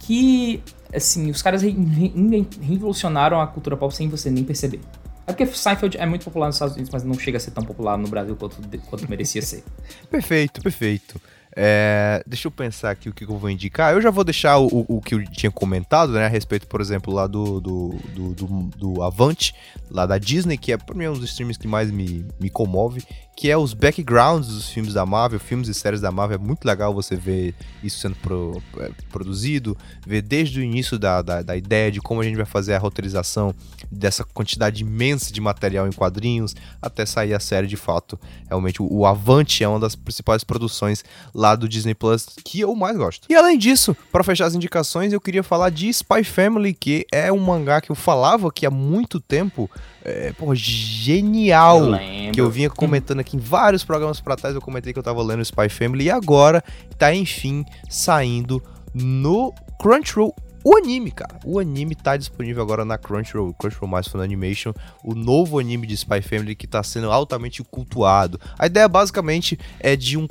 Que 0.00 0.62
assim, 0.94 1.30
os 1.30 1.42
caras 1.42 1.62
re 1.62 1.70
re 1.70 2.46
revolucionaram 2.60 3.40
a 3.40 3.46
cultura 3.46 3.76
pop 3.76 3.94
sem 3.94 4.08
você 4.08 4.30
nem 4.30 4.44
perceber. 4.44 4.80
É 5.26 5.32
porque 5.32 5.46
Seinfeld 5.46 5.96
é 5.96 6.04
muito 6.04 6.24
popular 6.24 6.46
nos 6.46 6.56
Estados 6.56 6.74
Unidos, 6.74 6.92
mas 6.92 7.02
não 7.02 7.18
chega 7.18 7.38
a 7.38 7.40
ser 7.40 7.50
tão 7.50 7.64
popular 7.64 7.96
no 7.96 8.08
Brasil 8.08 8.36
quanto, 8.36 8.56
quanto 8.90 9.08
merecia 9.08 9.40
ser. 9.40 9.64
perfeito, 10.10 10.60
perfeito. 10.60 11.20
É, 11.56 12.22
deixa 12.26 12.48
eu 12.48 12.50
pensar 12.50 12.90
aqui 12.90 13.08
o 13.08 13.12
que 13.12 13.24
eu 13.24 13.38
vou 13.38 13.48
indicar. 13.48 13.92
Eu 13.92 14.02
já 14.02 14.10
vou 14.10 14.24
deixar 14.24 14.58
o, 14.58 14.84
o, 14.88 15.00
que 15.00 15.14
eu 15.14 15.24
tinha 15.26 15.50
comentado, 15.50 16.12
né? 16.12 16.26
A 16.26 16.28
respeito, 16.28 16.66
por 16.66 16.80
exemplo, 16.80 17.14
lá 17.14 17.26
do, 17.26 17.60
do, 17.60 17.94
do, 18.14 18.34
do, 18.34 18.46
do 18.76 19.02
Avante, 19.02 19.54
lá 19.90 20.04
da 20.04 20.18
Disney, 20.18 20.58
que 20.58 20.72
é 20.72 20.76
pra 20.76 20.94
mim 20.94 21.06
um 21.06 21.12
dos 21.12 21.30
streams 21.30 21.58
que 21.58 21.68
mais 21.68 21.90
me, 21.90 22.26
me 22.40 22.50
comove, 22.50 23.04
que 23.36 23.50
é 23.50 23.56
os 23.56 23.72
backgrounds 23.72 24.48
dos 24.48 24.68
filmes 24.68 24.94
da 24.94 25.04
Marvel, 25.04 25.38
filmes 25.38 25.68
e 25.68 25.74
séries 25.74 26.00
da 26.00 26.10
Marvel. 26.10 26.36
É 26.36 26.40
muito 26.40 26.64
legal 26.64 26.92
você 26.92 27.14
ver 27.14 27.54
isso 27.82 27.98
sendo 27.98 28.16
pro, 28.16 28.62
é, 28.78 28.90
produzido, 29.10 29.76
ver 30.04 30.22
desde 30.22 30.60
o 30.60 30.62
início 30.62 30.98
da, 30.98 31.22
da, 31.22 31.42
da, 31.42 31.56
ideia 31.56 31.90
de 31.90 32.00
como 32.00 32.20
a 32.20 32.24
gente 32.24 32.36
vai 32.36 32.46
fazer 32.46 32.74
a 32.74 32.78
roteirização 32.78 33.54
dessa 33.90 34.24
quantidade 34.24 34.82
imensa 34.82 35.32
de 35.32 35.40
material 35.40 35.86
em 35.86 35.92
quadrinhos, 35.92 36.54
até 36.80 37.06
sair 37.06 37.34
a 37.34 37.40
série 37.40 37.66
de 37.66 37.76
fato. 37.76 38.18
Realmente, 38.48 38.82
o, 38.82 38.88
o 38.90 39.06
Avante 39.06 39.62
é 39.62 39.68
uma 39.68 39.80
das 39.80 39.94
principais 39.94 40.42
produções 40.42 41.04
lá 41.32 41.43
do 41.54 41.68
Disney 41.68 41.94
Plus 41.94 42.26
que 42.42 42.60
eu 42.60 42.74
mais 42.74 42.96
gosto. 42.96 43.26
E 43.28 43.34
além 43.34 43.58
disso, 43.58 43.94
para 44.10 44.24
fechar 44.24 44.46
as 44.46 44.54
indicações, 44.54 45.12
eu 45.12 45.20
queria 45.20 45.42
falar 45.42 45.68
de 45.68 45.88
Spy 45.90 46.24
Family, 46.24 46.72
que 46.72 47.06
é 47.12 47.30
um 47.30 47.38
mangá 47.38 47.80
que 47.80 47.90
eu 47.90 47.96
falava 47.96 48.50
que 48.50 48.64
há 48.64 48.70
muito 48.70 49.20
tempo 49.20 49.70
é, 50.02 50.32
porra, 50.32 50.54
genial. 50.54 51.94
Eu 51.94 52.32
que 52.32 52.40
eu 52.40 52.50
vinha 52.50 52.70
comentando 52.70 53.20
aqui 53.20 53.36
em 53.36 53.40
vários 53.40 53.84
programas 53.84 54.20
pra 54.20 54.36
trás. 54.36 54.54
Eu 54.54 54.60
comentei 54.60 54.92
que 54.92 54.98
eu 54.98 55.02
tava 55.02 55.22
lendo 55.22 55.42
Spy 55.42 55.68
Family 55.68 56.04
e 56.04 56.10
agora 56.10 56.62
tá 56.98 57.14
enfim 57.14 57.64
saindo 57.88 58.62
no 58.94 59.52
Crunchyroll. 59.80 60.34
O 60.66 60.78
anime, 60.78 61.10
cara. 61.10 61.38
O 61.44 61.58
anime 61.58 61.94
tá 61.94 62.16
disponível 62.16 62.62
agora 62.62 62.86
na 62.86 62.96
Crunchyroll, 62.96 63.52
Crunchyroll 63.52 63.90
mais 63.90 64.08
Fun 64.08 64.20
Animation, 64.20 64.72
o 65.04 65.14
novo 65.14 65.58
anime 65.58 65.86
de 65.86 65.94
Spy 65.94 66.22
Family 66.22 66.54
que 66.54 66.66
tá 66.66 66.82
sendo 66.82 67.10
altamente 67.10 67.62
cultuado. 67.62 68.40
A 68.58 68.64
ideia 68.64 68.88
basicamente 68.88 69.58
é 69.78 69.94
de 69.94 70.16
um 70.16 70.26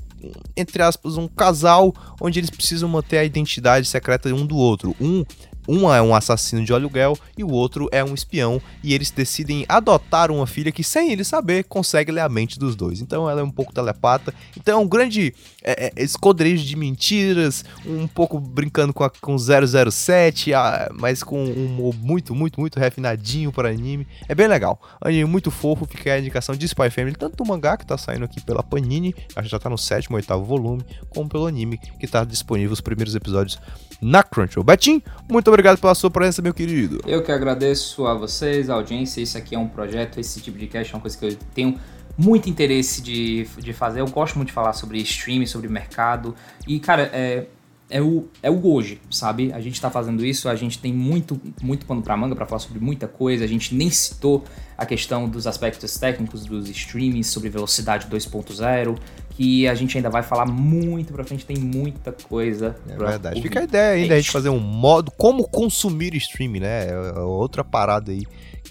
entre 0.56 0.82
aspas, 0.82 1.18
um 1.18 1.28
casal 1.28 1.94
onde 2.22 2.40
eles 2.40 2.50
precisam 2.50 2.90
manter 2.90 3.18
a 3.18 3.26
identidade 3.26 3.88
secreta 3.88 4.34
um 4.34 4.46
do 4.46 4.56
outro. 4.56 4.96
Um 5.00 5.24
um 5.68 5.92
é 5.94 6.02
um 6.02 6.16
assassino 6.16 6.64
de 6.64 6.74
aluguel 6.74 7.18
e 7.38 7.44
o 7.44 7.50
outro 7.50 7.88
é 7.92 8.04
um 8.04 8.14
espião, 8.14 8.62
e 8.84 8.94
eles 8.94 9.12
decidem 9.12 9.66
adotar 9.68 10.32
uma 10.32 10.46
filha 10.46 10.72
que, 10.72 10.84
sem 10.84 11.12
ele 11.12 11.24
saber, 11.24 11.64
consegue 11.66 12.12
ler 12.12 12.22
a 12.22 12.30
mente 12.30 12.60
dos 12.60 12.76
dois. 12.76 13.02
Então 13.02 13.30
ela 13.30 13.42
é 13.42 13.44
um 13.44 13.52
pouco 13.52 13.74
telepata. 13.74 14.34
Então 14.58 14.80
é 14.80 14.84
um 14.84 14.88
grande 14.88 15.34
é, 15.64 15.92
é, 15.96 16.04
esconderijo 16.04 16.66
de 16.66 16.76
mentiras, 16.76 17.64
um 17.86 18.08
pouco 18.08 18.40
brincando 18.40 18.94
com, 18.94 19.04
a, 19.04 19.10
com 19.10 19.38
007, 19.38 20.54
a, 20.54 20.90
mas 20.94 21.24
com 21.24 21.44
um 21.44 21.66
humor 21.66 21.96
muito, 21.96 22.36
muito, 22.36 22.60
muito 22.60 22.80
refinadinho 22.80 23.52
para 23.52 23.70
anime. 23.70 24.08
É 24.28 24.36
bem 24.36 24.48
legal. 24.48 24.82
Anime 25.02 25.26
muito 25.26 25.50
fofo, 25.52 25.86
fica 25.86 26.14
a 26.14 26.20
indicação 26.20 26.56
de 26.56 26.66
Spy 26.66 26.90
Family, 26.90 27.16
tanto 27.16 27.38
do 27.38 27.46
mangá 27.46 27.78
que 27.78 27.86
tá 27.86 27.98
saindo 27.98 28.26
aqui 28.26 28.42
pela 28.42 28.64
Panini, 28.64 29.14
acho 29.36 29.48
que 29.48 29.52
já 29.52 29.60
tá 29.60 29.70
no 29.70 29.78
sétimo, 29.78 30.16
oitavo 30.16 30.44
volume, 30.44 30.84
como 31.10 31.30
pelo 31.30 31.46
anime 31.46 31.78
que 32.00 32.08
tá 32.08 32.24
disponível 32.24 32.74
os 32.74 32.82
primeiros 32.82 33.16
episódios 33.16 33.60
na 34.04 34.22
Crunchyroll. 34.22 34.64
Betim, 34.64 35.02
muito 35.30 35.48
obrigado 35.48 35.80
pela 35.80 35.96
sua 35.96 36.12
presença, 36.12 36.42
meu 36.42 36.54
querido. 36.54 37.00
Eu 37.08 37.24
que 37.24 37.32
agradeço 37.32 38.06
a 38.06 38.14
vocês, 38.14 38.70
a 38.70 38.76
audiência. 38.76 39.22
Isso 39.22 39.38
aqui 39.38 39.56
é 39.56 39.60
um 39.60 39.68
projeto, 39.68 40.20
esse 40.20 40.40
tipo 40.42 40.58
de 40.58 40.68
cast 40.68 40.94
é 40.94 40.96
uma 40.96 41.02
coisa 41.02 41.18
que 41.18 41.26
eu 41.26 41.36
tenho 41.54 41.80
muito 42.18 42.50
interesse 42.50 43.02
de, 43.02 43.46
de 43.58 43.74
fazer. 43.74 44.02
Eu 44.02 44.08
gosto 44.08 44.36
muito 44.36 44.50
de 44.50 44.54
falar 44.54 44.74
sobre 44.74 45.00
streaming, 45.00 45.46
sobre 45.46 45.68
mercado. 45.68 46.36
E, 46.68 46.80
cara, 46.80 47.10
é, 47.14 47.48
é 47.94 48.02
o, 48.02 48.28
é 48.42 48.50
o 48.50 48.68
hoje, 48.68 49.00
sabe? 49.12 49.54
A 49.54 49.62
gente 49.62 49.80
tá 49.80 49.88
fazendo 49.88 50.26
isso, 50.26 50.50
a 50.50 50.56
gente 50.56 50.80
tem 50.80 50.92
muito, 50.92 51.40
muito 51.62 51.86
pano 51.86 52.02
pra 52.02 52.18
manga 52.18 52.36
para 52.36 52.48
falar 52.48 52.58
sobre 52.58 52.80
muita 52.80 53.08
coisa. 53.08 53.44
A 53.44 53.48
gente 53.48 53.76
nem 53.76 53.88
citou 53.92 54.44
a 54.76 54.84
questão 54.84 55.30
dos 55.30 55.46
aspectos 55.46 55.96
técnicos 56.00 56.44
dos 56.44 56.68
streamings, 56.70 57.28
sobre 57.28 57.50
velocidade 57.50 58.08
2.0, 58.08 58.98
que 59.30 59.68
a 59.68 59.76
gente 59.76 59.96
ainda 59.96 60.10
vai 60.10 60.24
falar 60.24 60.48
muito 60.48 61.14
pra 61.14 61.24
frente, 61.24 61.46
tem 61.46 61.58
muita 61.58 62.12
coisa. 62.12 62.76
É 62.90 62.98
verdade. 62.98 63.40
Fica 63.40 63.60
a 63.60 63.64
ideia 63.64 63.94
ainda 63.94 64.16
a 64.16 64.18
gente 64.18 64.32
fazer 64.32 64.50
um 64.50 64.60
modo, 64.60 65.12
como 65.12 65.48
consumir 65.48 66.16
streaming, 66.16 66.62
né? 66.62 66.88
É 66.90 67.20
outra 67.20 67.64
parada 67.64 68.12
aí 68.12 68.24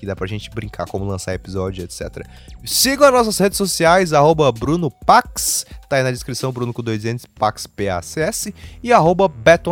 que 0.02 0.06
dá 0.06 0.16
pra 0.16 0.26
gente 0.26 0.50
brincar 0.50 0.84
como 0.86 1.04
lançar 1.04 1.32
episódio, 1.32 1.84
etc. 1.84 2.26
Sigam 2.64 3.06
as 3.06 3.12
nossas 3.12 3.38
redes 3.38 3.56
sociais, 3.56 4.12
arroba 4.12 4.50
BrunoPax, 4.50 5.64
tá 5.88 5.94
aí 5.94 6.02
na 6.02 6.10
descrição, 6.10 6.50
Bruno 6.50 6.72
com 6.72 6.82
dois 6.82 7.04
N's, 7.04 7.24
Pax, 7.24 7.68
P-A-C-S, 7.68 8.52
e 8.82 8.92
arroba 8.92 9.28
Beto. 9.28 9.70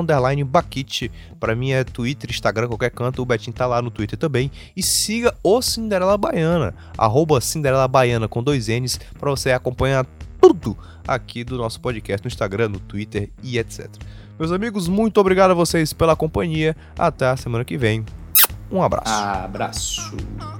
Pra 1.40 1.56
mim 1.56 1.72
é 1.72 1.82
Twitter, 1.82 2.30
Instagram, 2.30 2.68
qualquer 2.68 2.92
canto, 2.92 3.20
o 3.20 3.26
Betinho 3.26 3.56
tá 3.56 3.66
lá 3.66 3.82
no 3.82 3.90
Twitter 3.90 4.16
também. 4.16 4.52
E 4.76 4.84
siga 4.84 5.34
o 5.42 5.60
Cinderela 5.60 6.16
Baiana, 6.16 6.76
arroba 6.96 7.40
Cinderela 7.40 7.88
Baiana 7.88 8.28
com 8.28 8.40
dois 8.40 8.68
N's, 8.68 9.00
pra 9.18 9.30
você 9.30 9.50
acompanhar 9.50 10.06
tudo 10.40 10.78
aqui 11.08 11.42
do 11.42 11.58
nosso 11.58 11.80
podcast 11.80 12.24
no 12.24 12.28
Instagram, 12.28 12.68
no 12.68 12.78
Twitter 12.78 13.30
e 13.42 13.58
etc. 13.58 13.90
Meus 14.38 14.52
amigos, 14.52 14.86
muito 14.86 15.20
obrigado 15.20 15.50
a 15.50 15.54
vocês 15.54 15.92
pela 15.92 16.14
companhia. 16.14 16.76
Até 16.96 17.26
a 17.26 17.36
semana 17.36 17.64
que 17.64 17.76
vem. 17.76 18.06
Um 18.70 18.82
abraço. 18.82 19.10
Abraço. 19.12 20.16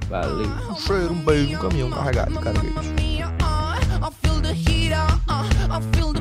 Valeu. 0.09 0.47
Um 0.69 0.75
cheiro, 0.75 1.13
um 1.13 1.21
beijo, 1.23 1.57
um 1.57 1.61
caminhão 1.61 1.89
carregado, 1.89 2.39
caranguejo. 2.39 3.01
mamma 5.71 6.20